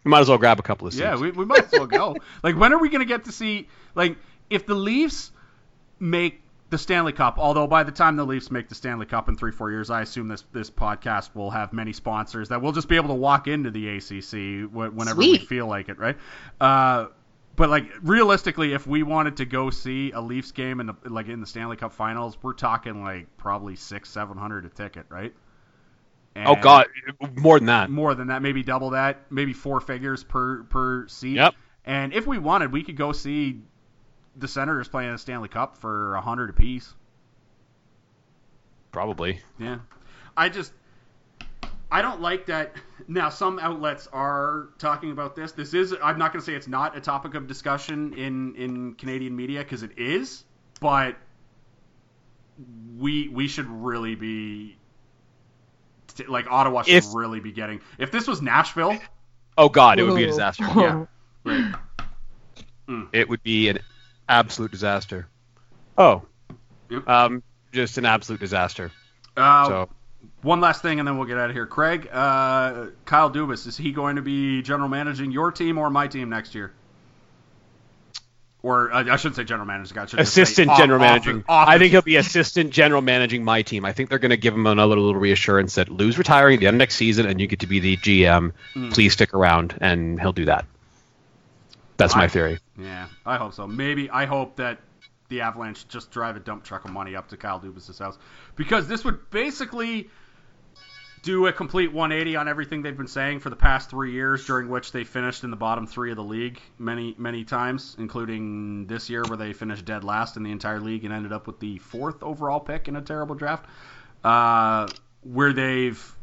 We 0.07 0.11
might 0.11 0.21
as 0.21 0.29
well 0.29 0.39
grab 0.39 0.61
a 0.61 0.63
couple 0.63 0.87
of 0.87 0.93
seats. 0.93 1.03
Yeah, 1.03 1.17
we, 1.17 1.33
we 1.33 1.45
might 1.45 1.65
as 1.65 1.73
well 1.73 1.89
go. 1.89 2.17
like, 2.45 2.57
when 2.57 2.73
are 2.73 2.79
we 2.79 2.91
going 2.91 3.01
to 3.01 3.07
get 3.07 3.25
to 3.25 3.33
see 3.33 3.67
like 3.97 4.17
if 4.49 4.65
the 4.65 4.77
Leafs 4.77 5.33
make 5.99 6.41
the 6.71 6.79
Stanley 6.79 7.11
Cup? 7.11 7.41
Although 7.41 7.67
by 7.67 7.83
the 7.83 7.91
time 7.91 8.15
the 8.15 8.25
Leafs 8.25 8.49
make 8.53 8.69
the 8.69 8.77
Stanley 8.77 9.07
Cup 9.07 9.29
in 9.29 9.37
three 9.37 9.51
four 9.51 9.73
years, 9.73 9.91
I 9.91 10.03
assume 10.03 10.29
this 10.29 10.45
this 10.53 10.71
podcast 10.71 11.35
will 11.35 11.51
have 11.51 11.73
many 11.73 11.93
sponsors 11.93 12.51
that 12.51 12.63
we'll 12.63 12.71
just 12.71 12.89
be 12.89 12.95
able 12.95 13.09
to 13.09 13.15
walk 13.15 13.49
into 13.49 13.73
the 13.73 13.97
ACC 13.97 14.71
wh- 14.71 14.97
whenever 14.97 15.19
we 15.19 15.39
feel 15.39 15.67
like 15.67 15.89
it, 15.89 15.99
right? 15.99 16.17
Uh, 16.61 17.07
but 17.57 17.69
like 17.69 17.91
realistically, 18.01 18.75
if 18.75 18.87
we 18.87 19.03
wanted 19.03 19.39
to 19.39 19.45
go 19.45 19.71
see 19.71 20.13
a 20.13 20.21
Leafs 20.21 20.53
game 20.53 20.79
in 20.79 20.87
the 20.87 20.95
like 21.07 21.27
in 21.27 21.41
the 21.41 21.49
Stanley 21.49 21.75
Cup 21.77 21.93
Finals, 21.93 22.39
we're 22.43 22.53
talking 22.53 23.03
like 23.03 23.27
probably 23.39 23.75
six 23.75 24.09
seven 24.09 24.39
hundred 24.39 24.67
a 24.67 24.69
ticket, 24.69 25.07
right? 25.09 25.35
Oh 26.45 26.57
God, 26.57 26.87
more 27.35 27.59
than 27.59 27.67
that. 27.67 27.91
more 27.91 28.15
than 28.15 28.29
that, 28.29 28.43
maybe 28.43 28.63
double 28.63 28.91
that, 28.91 29.31
maybe 29.31 29.53
four 29.53 29.81
figures 29.81 30.25
per 30.25 30.65
per 30.65 31.09
seat. 31.09 31.37
Yep. 31.37 31.55
And 31.85 32.13
if 32.13 32.27
we 32.27 32.39
wanted, 32.39 32.73
we 32.73 32.83
could 32.83 32.97
go 32.97 33.13
see 33.13 33.61
the 34.37 34.49
Senators 34.49 34.89
playing 34.89 35.13
the 35.13 35.19
Stanley 35.19 35.49
Cup 35.49 35.79
for 35.79 36.15
a 36.15 36.21
hundred 36.21 36.51
apiece. 36.51 36.95
Probably. 38.91 39.41
Yeah. 39.59 39.79
I 40.37 40.49
just 40.49 40.73
I 41.91 42.03
don't 42.03 42.21
like 42.21 42.47
that 42.47 42.75
now 43.09 43.29
some 43.29 43.59
outlets 43.59 44.09
are 44.13 44.71
talking 44.79 45.13
about 45.13 45.37
this. 45.37 45.53
This 45.53 45.75
is 45.75 45.95
I'm 46.03 46.19
not 46.19 46.33
going 46.33 46.41
to 46.41 46.47
say 46.47 46.55
it's 46.55 46.69
not 46.69 46.97
a 46.97 47.01
topic 47.01 47.35
of 47.35 47.47
discussion 47.47 48.15
in 48.15 48.55
in 48.57 48.95
Canadian 48.95 49.37
media 49.37 49.61
because 49.61 49.83
it 49.83 49.93
is, 49.97 50.45
but 50.81 51.17
we 52.99 53.29
we 53.29 53.49
should 53.49 53.67
really 53.67 54.15
be 54.15 54.77
t- 56.17 56.27
like 56.27 56.47
Ottawa 56.51 56.83
should 56.83 56.95
If- 56.95 57.15
really 57.15 57.41
be 57.41 57.53
getting. 57.53 57.81
If 57.99 58.11
this 58.11 58.27
was 58.27 58.43
Nashville, 58.43 58.99
Oh 59.59 59.69
God, 59.69 59.99
it 59.99 60.03
would 60.05 60.17
be 60.17 60.25
a 60.25 60.27
disaster. 60.27 60.65
Yeah. 60.77 61.07
right. 61.45 61.75
It 63.13 63.29
would 63.29 63.43
be 63.43 63.69
an 63.69 63.79
absolute 64.29 64.71
disaster. 64.71 65.27
Oh. 65.99 66.23
Yep. 66.91 67.09
Um, 67.09 67.43
just 67.73 67.99
an 67.99 68.05
absolute 68.05 68.39
disaster. 68.41 68.93
Uh, 69.37 69.67
So 69.67 69.89
One 70.43 70.61
last 70.61 70.83
thing, 70.83 70.99
and 71.01 71.07
then 71.09 71.19
we'll 71.19 71.27
get 71.27 71.39
out 71.39 71.51
of 71.51 71.57
here. 71.57 71.67
Craig, 71.67 72.09
uh, 72.13 72.87
Kyle 73.05 73.31
Dubas, 73.31 73.67
is 73.67 73.77
he 73.77 73.91
going 73.93 74.17
to 74.17 74.23
be 74.23 74.63
general 74.63 74.89
managing 74.89 75.31
your 75.33 75.51
team 75.51 75.79
or 75.79 75.91
my 75.91 76.07
team 76.07 76.29
next 76.29 76.55
year? 76.55 76.73
Or 78.67 78.93
uh, 78.93 79.05
I 79.13 79.15
shouldn't 79.17 79.37
say 79.37 79.45
general 79.45 79.65
manager. 79.67 80.01
I 80.01 80.07
should 80.07 80.19
just 80.19 80.35
say 80.35 80.43
assistant 80.43 80.77
general 80.77 81.01
off- 81.01 81.09
managing. 81.09 81.45
off- 81.49 81.69
I 81.69 81.79
think 81.79 81.93
he'll 81.93 82.03
be 82.03 82.17
assistant 82.17 82.71
general 82.73 83.01
managing 83.01 83.45
my 83.45 83.63
team. 83.63 83.85
I 83.85 83.93
think 83.93 84.09
they're 84.11 84.19
going 84.19 84.31
to 84.31 84.37
give 84.37 84.55
him 84.55 84.67
another 84.67 84.97
little 84.97 85.15
reassurance 85.15 85.77
that 85.77 85.89
Lou's 85.89 86.19
retiring 86.19 86.55
at 86.55 86.61
the 86.61 86.67
end 86.67 86.75
of 86.75 86.79
next 86.79 86.97
season, 86.97 87.27
and 87.27 87.41
you 87.41 87.47
get 87.47 87.61
to 87.61 87.69
be 87.69 87.79
the 87.79 87.97
GM. 87.97 88.53
Hmm. 88.75 88.89
Please 88.91 89.13
stick 89.13 89.35
around, 89.35 89.79
and 89.81 90.21
he'll 90.21 90.33
do 90.33 90.47
that. 90.47 90.65
That's 91.97 92.17
my 92.17 92.25
I- 92.25 92.29
theory. 92.29 92.59
Yeah, 92.77 93.07
I 93.25 93.37
hope 93.37 93.55
so. 93.55 93.67
Maybe 93.69 94.11
I 94.11 94.27
hope 94.27 94.57
that 94.57 94.81
the 95.29 95.43
Avalanche 95.43 95.87
just 95.89 96.11
drive 96.11 96.37
a 96.37 96.41
dump 96.41 96.65
truck 96.65 96.85
of 96.85 96.91
money 96.91 97.15
up 97.17 97.29
to 97.29 97.37
Kyle 97.37 97.61
Dubas' 97.61 97.99
house 97.99 98.19
because 98.57 98.87
this 98.89 99.05
would 99.05 99.31
basically 99.31 100.11
do 101.27 101.49
a 101.49 101.53
complete 101.53 101.93
180 101.93 102.37
on 102.37 102.47
everything 102.47 102.83
they've 102.83 102.97
been 102.97 103.09
saying 103.09 103.41
for 103.41 103.51
the 103.51 103.57
past 103.57 103.91
three 103.91 104.13
years, 104.13 104.47
during 104.47 104.69
which 104.69 104.93
they 104.93 105.03
finished 105.03 105.43
in 105.43 105.51
the 105.51 105.57
bottom 105.57 105.85
three 105.85 106.13
of 106.13 106.17
the 106.17 106.23
league 106.23 106.61
many 106.79 107.17
many 107.19 107.45
times, 107.45 107.97
including 107.99 108.87
this 108.87 109.11
year 109.11 109.25
where 109.25 109.37
they 109.37 109.53
finished 109.53 109.85
dead 109.85 110.05
last 110.05 110.37
in 110.37 110.45
the 110.45 110.53
entire 110.53 110.79
league 110.79 111.05
and 111.05 111.13
ended 111.13 111.33
up 111.33 111.49
with 111.49 111.59
the 111.59 111.79
fourth 111.79 112.23
overall 112.23 112.61
pick 112.61 112.87
in 112.87 112.95
a 112.95 113.03
terrible 113.03 113.35
draft, 113.35 113.67
uh, 114.23 114.87
where 115.25 115.53
they've 115.53 116.17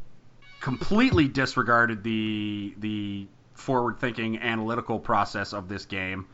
completely 0.60 1.28
disregarded 1.28 2.02
the 2.02 2.74
the 2.78 3.26
forward 3.52 3.98
thinking 3.98 4.38
analytical 4.38 4.98
process 4.98 5.52
of 5.52 5.68
this 5.68 5.84
game 5.84 6.26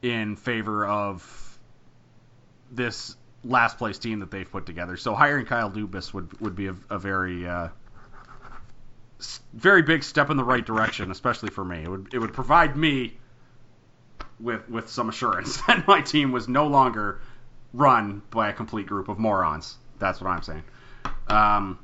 in 0.00 0.34
favor 0.34 0.86
of 0.86 1.58
this 2.70 3.16
last 3.44 3.76
place 3.76 3.98
team 3.98 4.20
that 4.20 4.30
they've 4.30 4.50
put 4.50 4.64
together. 4.64 4.96
So 4.96 5.14
hiring 5.14 5.44
Kyle 5.44 5.70
Dubas 5.70 6.14
would 6.14 6.40
would 6.40 6.56
be 6.56 6.68
a, 6.68 6.76
a 6.88 6.98
very 6.98 7.46
uh, 7.46 7.68
very 9.52 9.82
big 9.82 10.02
step 10.02 10.30
in 10.30 10.36
the 10.36 10.44
right 10.44 10.64
direction, 10.64 11.10
especially 11.10 11.50
for 11.50 11.64
me. 11.64 11.82
It 11.84 11.88
would 11.88 12.12
it 12.14 12.18
would 12.18 12.32
provide 12.32 12.76
me 12.76 13.18
with 14.40 14.68
with 14.68 14.88
some 14.88 15.08
assurance 15.08 15.60
that 15.66 15.86
my 15.86 16.00
team 16.00 16.32
was 16.32 16.48
no 16.48 16.66
longer 16.66 17.20
run 17.72 18.22
by 18.30 18.48
a 18.50 18.52
complete 18.52 18.86
group 18.86 19.08
of 19.08 19.18
morons. 19.18 19.76
That's 19.98 20.20
what 20.20 20.30
I'm 20.30 20.42
saying. 20.42 20.64
Um, 21.28 21.78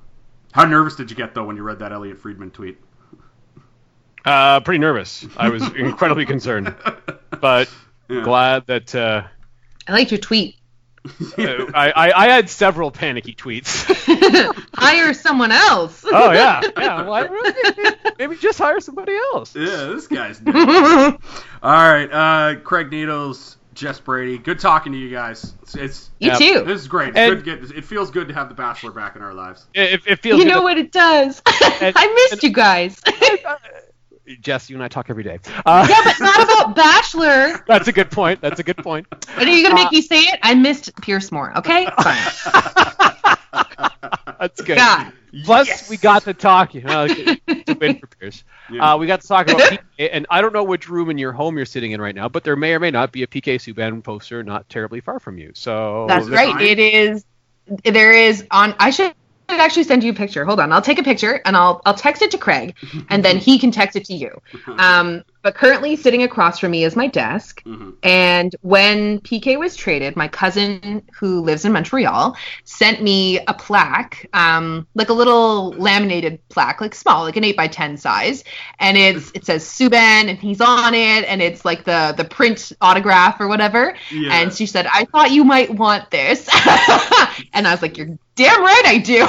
how 0.52 0.64
nervous 0.64 0.96
did 0.96 1.10
you 1.10 1.16
get 1.16 1.34
though 1.34 1.44
when 1.44 1.56
you 1.56 1.62
read 1.62 1.78
that 1.80 1.92
Elliotte 1.92 2.18
Friedman 2.18 2.50
tweet? 2.50 2.78
Uh, 4.24 4.60
pretty 4.60 4.78
nervous. 4.78 5.26
I 5.36 5.48
was 5.48 5.62
incredibly 5.74 6.26
concerned, 6.26 6.74
but 7.40 7.70
Yeah. 8.08 8.22
glad 8.22 8.66
that 8.66 8.94
uh, 8.94 9.22
I 9.86 9.92
liked 9.92 10.10
your 10.10 10.18
tweet. 10.20 10.56
I, 11.38 11.92
I, 11.94 12.12
I 12.12 12.28
had 12.30 12.48
several 12.50 12.90
panicky 12.90 13.34
tweets. 13.34 13.86
Hire 14.74 15.12
someone 15.14 15.52
else. 15.52 16.04
oh 16.06 16.32
yeah, 16.32 16.60
yeah. 16.76 17.02
Well, 17.02 17.14
I- 17.14 18.14
maybe 18.18 18.36
just 18.36 18.58
hire 18.58 18.80
somebody 18.80 19.14
else. 19.16 19.54
Yeah, 19.54 19.84
this 19.94 20.06
guy's. 20.06 20.40
All 20.46 21.12
right, 21.62 22.06
uh, 22.12 22.60
Craig 22.60 22.90
Needles, 22.90 23.56
Jess 23.74 23.98
Brady. 24.00 24.38
Good 24.38 24.60
talking 24.60 24.92
to 24.92 24.98
you 24.98 25.10
guys. 25.10 25.54
It's, 25.62 25.74
it's 25.74 26.10
you 26.18 26.28
Yeah. 26.30 26.36
too. 26.38 26.64
this 26.64 26.80
is 26.80 26.88
great. 26.88 27.16
It's 27.16 27.42
good 27.42 27.44
to 27.44 27.66
get, 27.66 27.76
it 27.78 27.84
feels 27.84 28.10
good 28.10 28.28
to 28.28 28.34
have 28.34 28.48
the 28.48 28.54
Bachelor 28.54 28.92
back 28.92 29.16
in 29.16 29.22
our 29.22 29.34
lives. 29.34 29.66
It, 29.74 30.02
it 30.06 30.20
feels 30.20 30.38
You 30.38 30.44
good 30.44 30.50
know 30.52 30.58
to- 30.60 30.64
what 30.64 30.78
it 30.78 30.92
does. 30.92 31.42
I 31.46 32.12
missed 32.14 32.32
and- 32.34 32.42
you 32.44 32.50
guys. 32.50 33.00
Jess, 34.40 34.68
you 34.70 34.76
and 34.76 34.82
I 34.82 34.88
talk 34.88 35.10
every 35.10 35.24
day. 35.24 35.38
Uh, 35.64 35.86
yeah, 35.88 36.00
but 36.04 36.20
not 36.20 36.42
about 36.42 36.76
Bachelor. 36.76 37.64
That's 37.66 37.88
a 37.88 37.92
good 37.92 38.10
point. 38.10 38.40
That's 38.40 38.60
a 38.60 38.62
good 38.62 38.76
point. 38.78 39.06
And 39.36 39.48
are 39.48 39.52
you 39.52 39.62
gonna 39.62 39.74
make 39.74 39.92
me 39.92 40.02
say 40.02 40.20
it? 40.20 40.38
I 40.42 40.54
missed 40.54 40.94
Pierce 41.00 41.32
Moore. 41.32 41.56
Okay, 41.58 41.86
fine. 42.02 43.36
That's 44.38 44.60
good. 44.60 44.76
God. 44.78 45.12
Plus, 45.44 45.66
Yes! 45.68 45.90
we 45.90 45.96
got 45.98 46.22
to 46.24 46.32
talk. 46.34 46.74
You 46.74 46.82
know, 46.82 47.06
it's 47.08 47.70
a 47.70 47.74
win 47.74 47.98
for 47.98 48.06
Pierce. 48.06 48.44
Yeah. 48.70 48.94
Uh, 48.94 48.96
we 48.96 49.06
got 49.06 49.20
to 49.20 49.28
talk 49.28 49.48
about 49.48 49.60
PK, 49.98 50.08
and 50.12 50.26
I 50.30 50.40
don't 50.40 50.52
know 50.54 50.64
which 50.64 50.88
room 50.88 51.10
in 51.10 51.18
your 51.18 51.32
home 51.32 51.56
you're 51.56 51.66
sitting 51.66 51.92
in 51.92 52.00
right 52.00 52.14
now, 52.14 52.28
but 52.28 52.44
there 52.44 52.56
may 52.56 52.72
or 52.72 52.80
may 52.80 52.90
not 52.90 53.12
be 53.12 53.22
a 53.22 53.26
PK 53.26 53.56
Subban 53.56 54.02
poster 54.02 54.42
not 54.42 54.68
terribly 54.68 55.00
far 55.00 55.20
from 55.20 55.36
you. 55.38 55.50
So 55.54 56.06
That's 56.08 56.28
right. 56.28 56.52
fine? 56.52 56.62
It 56.62 56.78
is. 56.78 57.24
There 57.84 58.12
is 58.12 58.46
on. 58.50 58.74
I 58.78 58.90
should 58.90 59.12
actually 59.56 59.84
send 59.84 60.04
you 60.04 60.12
a 60.12 60.14
picture. 60.14 60.44
Hold 60.44 60.60
on. 60.60 60.72
I'll 60.72 60.82
take 60.82 60.98
a 60.98 61.02
picture 61.02 61.40
and 61.44 61.56
I'll 61.56 61.80
I'll 61.86 61.94
text 61.94 62.22
it 62.22 62.30
to 62.32 62.38
Craig, 62.38 62.74
and 63.08 63.24
then 63.24 63.38
he 63.38 63.58
can 63.58 63.70
text 63.70 63.96
it 63.96 64.04
to 64.06 64.14
you. 64.14 64.40
Um, 64.66 65.24
but 65.48 65.54
currently 65.54 65.96
sitting 65.96 66.22
across 66.22 66.58
from 66.58 66.72
me 66.72 66.84
is 66.84 66.94
my 66.94 67.06
desk. 67.06 67.62
Mhm. 67.64 67.94
And 68.02 68.54
when 68.60 69.20
PK 69.20 69.58
was 69.58 69.76
traded, 69.76 70.14
my 70.14 70.28
cousin 70.28 71.00
who 71.18 71.40
lives 71.40 71.64
in 71.64 71.72
Montreal 71.72 72.36
sent 72.64 73.02
me 73.02 73.38
a 73.48 73.54
plaque, 73.54 74.28
um, 74.34 74.86
like 74.94 75.08
a 75.08 75.14
little 75.14 75.70
laminated 75.70 76.46
plaque, 76.50 76.82
like 76.82 76.94
small, 76.94 77.22
like 77.22 77.38
an 77.38 77.44
eight 77.44 77.56
by 77.56 77.66
ten 77.66 77.96
size, 77.96 78.44
and 78.78 78.98
it's 78.98 79.30
it 79.34 79.46
says 79.46 79.64
Subban 79.64 80.28
and 80.28 80.36
he's 80.36 80.60
on 80.60 80.92
it, 80.92 81.24
and 81.24 81.40
it's 81.40 81.64
like 81.64 81.84
the 81.84 82.12
the 82.14 82.26
print 82.26 82.72
autograph 82.82 83.40
or 83.40 83.48
whatever. 83.48 83.94
Yeah. 84.10 84.34
And 84.34 84.52
she 84.52 84.66
said, 84.66 84.86
"I 84.92 85.06
thought 85.06 85.30
you 85.30 85.44
might 85.44 85.70
want 85.70 86.10
this," 86.10 86.46
and 87.54 87.66
I 87.66 87.70
was 87.70 87.80
like, 87.80 87.96
"You're 87.96 88.18
Damn 88.38 88.62
right 88.62 88.82
I 88.86 88.98
do. 88.98 89.26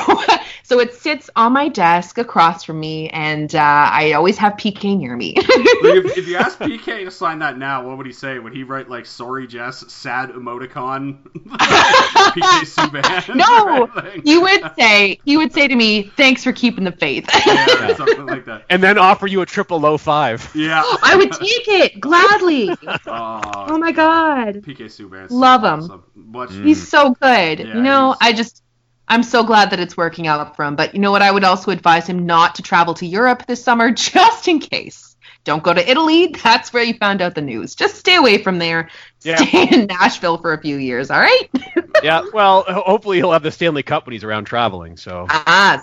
so 0.64 0.80
it 0.80 0.94
sits 0.94 1.32
on 1.36 1.52
my 1.52 1.68
desk 1.68 2.20
across 2.20 2.64
from 2.64 2.80
me, 2.80 3.10
and 3.10 3.56
uh, 3.56 3.60
I 3.91 4.12
always 4.12 4.38
have 4.38 4.54
PK 4.54 4.96
near 4.96 5.18
me. 5.18 5.34
Like, 5.36 5.46
if, 5.48 6.09
if 6.18 6.27
you 6.27 6.36
ask 6.38 6.57
PK 6.60 7.06
to 7.06 7.11
sign 7.11 7.40
that 7.40 7.57
now, 7.57 7.88
what 7.88 7.98
would 7.98 8.06
he 8.06 8.11
say? 8.14 8.40
Would 8.40 8.53
he 8.53 8.64
write 8.64 8.90
like 8.90 9.06
"Sorry, 9.06 9.48
Jess," 9.48 9.91
sad 9.91 10.30
emoticon, 10.31 11.22
PK 11.34 12.65
Subban? 12.65 13.36
no, 13.36 13.88
or 13.88 14.14
you 14.23 14.41
would 14.41 14.61
say 14.77 15.19
he 15.26 15.38
would 15.38 15.53
say 15.53 15.68
to 15.68 15.76
me, 15.76 16.03
"Thanks 16.18 16.44
for 16.44 16.52
keeping 16.52 16.84
the 16.84 16.91
faith." 16.91 17.30
yeah, 17.45 17.95
something 17.95 18.26
like 18.26 18.45
that. 18.45 18.65
And 18.69 18.81
then 18.84 18.98
offer 18.98 19.27
you 19.27 19.41
a 19.41 19.45
triple 19.45 19.80
low 19.80 19.98
five. 19.98 20.49
Yeah. 20.56 20.84
I 21.03 21.15
would 21.15 21.31
take 21.31 21.68
it 21.68 21.99
gladly. 21.99 22.69
Aw, 22.69 23.65
Oh 23.69 23.77
my 23.77 23.91
god. 23.91 24.56
PK 24.64 24.86
Subban. 24.86 25.27
Love 25.30 25.64
him. 25.64 25.80
Awesome. 25.86 26.03
Much, 26.15 26.49
mm. 26.49 26.65
He's 26.65 26.88
so 26.88 27.11
good. 27.14 27.60
Yeah, 27.60 27.76
you 27.76 27.81
know, 27.81 28.11
he's- 28.11 28.18
I 28.22 28.34
just 28.34 28.64
I'm 29.07 29.23
so 29.23 29.44
glad 29.44 29.72
that 29.72 29.80
it's 29.80 29.98
working 29.98 30.27
out 30.27 30.56
for 30.56 30.64
him. 30.64 30.76
But 30.76 30.94
you 30.94 31.02
know 31.02 31.11
what? 31.11 31.22
I 31.23 31.31
would 31.31 31.44
also 31.44 31.72
advise 31.72 32.06
him 32.07 32.26
not 32.26 32.56
to 32.56 32.61
travel 32.61 32.94
to 32.95 33.06
Europe 33.06 33.45
this 33.48 33.64
summer 33.64 33.91
just 33.91 34.48
in 34.48 34.60
case. 34.60 35.09
Don't 35.50 35.64
go 35.64 35.74
to 35.74 35.90
Italy. 35.90 36.28
That's 36.44 36.72
where 36.72 36.84
you 36.84 36.94
found 36.94 37.24
out 37.24 37.34
the 37.34 37.42
news. 37.42 37.74
Just 37.74 37.96
stay 37.96 38.14
away 38.14 38.38
from 38.38 38.60
there. 38.60 38.88
Yeah. 39.24 39.38
Stay 39.38 39.68
in 39.72 39.88
Nashville 39.88 40.38
for 40.38 40.54
a 40.54 40.62
few 40.62 40.76
years, 40.76 41.10
all 41.10 41.20
right? 41.20 41.50
yeah, 42.04 42.22
well, 42.36 42.66
hopefully 42.68 43.18
he'll 43.18 43.32
have 43.32 43.42
the 43.42 43.50
Stanley 43.50 43.82
Cup 43.82 44.06
when 44.06 44.14
he's 44.14 44.24
around 44.24 44.46
traveling. 44.46 44.96
So 44.96 45.26
ah, 45.28 45.82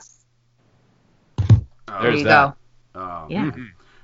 Oh, 1.41 1.45
there 1.49 2.03
There's 2.03 2.19
you 2.21 2.25
that. 2.27 2.55
go. 2.95 3.01
oh. 3.01 3.27
Yeah. 3.29 3.51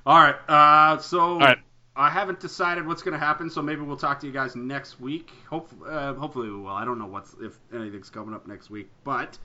All 0.05 0.19
right. 0.19 0.35
Uh, 0.49 0.97
so 0.97 1.39
right. 1.39 1.59
I 1.95 2.09
haven't 2.09 2.41
decided 2.41 2.85
what's 2.85 3.01
going 3.01 3.17
to 3.17 3.25
happen, 3.25 3.49
so 3.49 3.61
maybe 3.61 3.83
we'll 3.83 3.95
talk 3.95 4.19
to 4.19 4.27
you 4.27 4.33
guys 4.33 4.57
next 4.57 4.99
week. 4.99 5.31
Hope, 5.49 5.71
uh, 5.87 6.13
hopefully 6.15 6.49
we 6.49 6.57
will. 6.57 6.67
I 6.67 6.83
don't 6.83 6.99
know 6.99 7.07
what's 7.07 7.37
if 7.41 7.57
anything's 7.73 8.09
coming 8.09 8.35
up 8.35 8.47
next 8.47 8.69
week, 8.69 8.89
but 9.05 9.37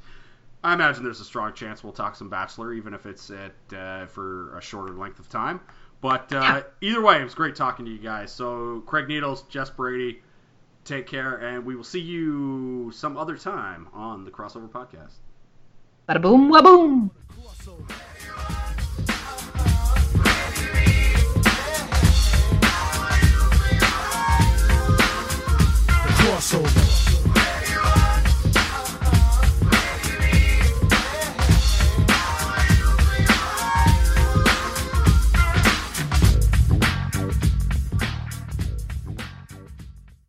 I 0.65 0.75
imagine 0.75 1.05
there's 1.05 1.21
a 1.21 1.25
strong 1.25 1.53
chance 1.53 1.85
we'll 1.85 1.93
talk 1.93 2.17
some 2.17 2.29
Bachelor, 2.29 2.73
even 2.73 2.93
if 2.93 3.07
it's 3.07 3.31
at 3.31 3.53
uh, 3.73 4.07
for 4.07 4.59
a 4.59 4.61
shorter 4.61 4.95
length 4.95 5.21
of 5.21 5.29
time. 5.29 5.61
But 6.01 6.33
uh, 6.33 6.37
Yeah. 6.41 6.63
either 6.81 7.03
way, 7.03 7.21
it 7.21 7.25
was 7.25 7.35
great 7.35 7.57
talking 7.57 7.85
to 7.85 7.91
you 7.91 7.99
guys. 7.99 8.33
So 8.33 8.83
Craig 8.87 9.09
Needles, 9.09 9.43
Jess 9.49 9.69
Brady, 9.71 10.21
take 10.85 11.07
care, 11.07 11.37
and 11.37 11.65
we 11.67 11.75
will 11.77 11.85
see 11.85 12.01
you 12.01 12.91
some 12.95 13.17
other 13.17 13.37
time 13.37 13.89
on 13.93 14.25
the 14.25 14.31
Crossover 14.31 14.69
Podcast. 14.69 15.15
Bada 16.09 16.23
boom, 16.23 16.51
Whaboom. 16.51 17.11
The 26.07 26.15
crossover. 26.15 26.78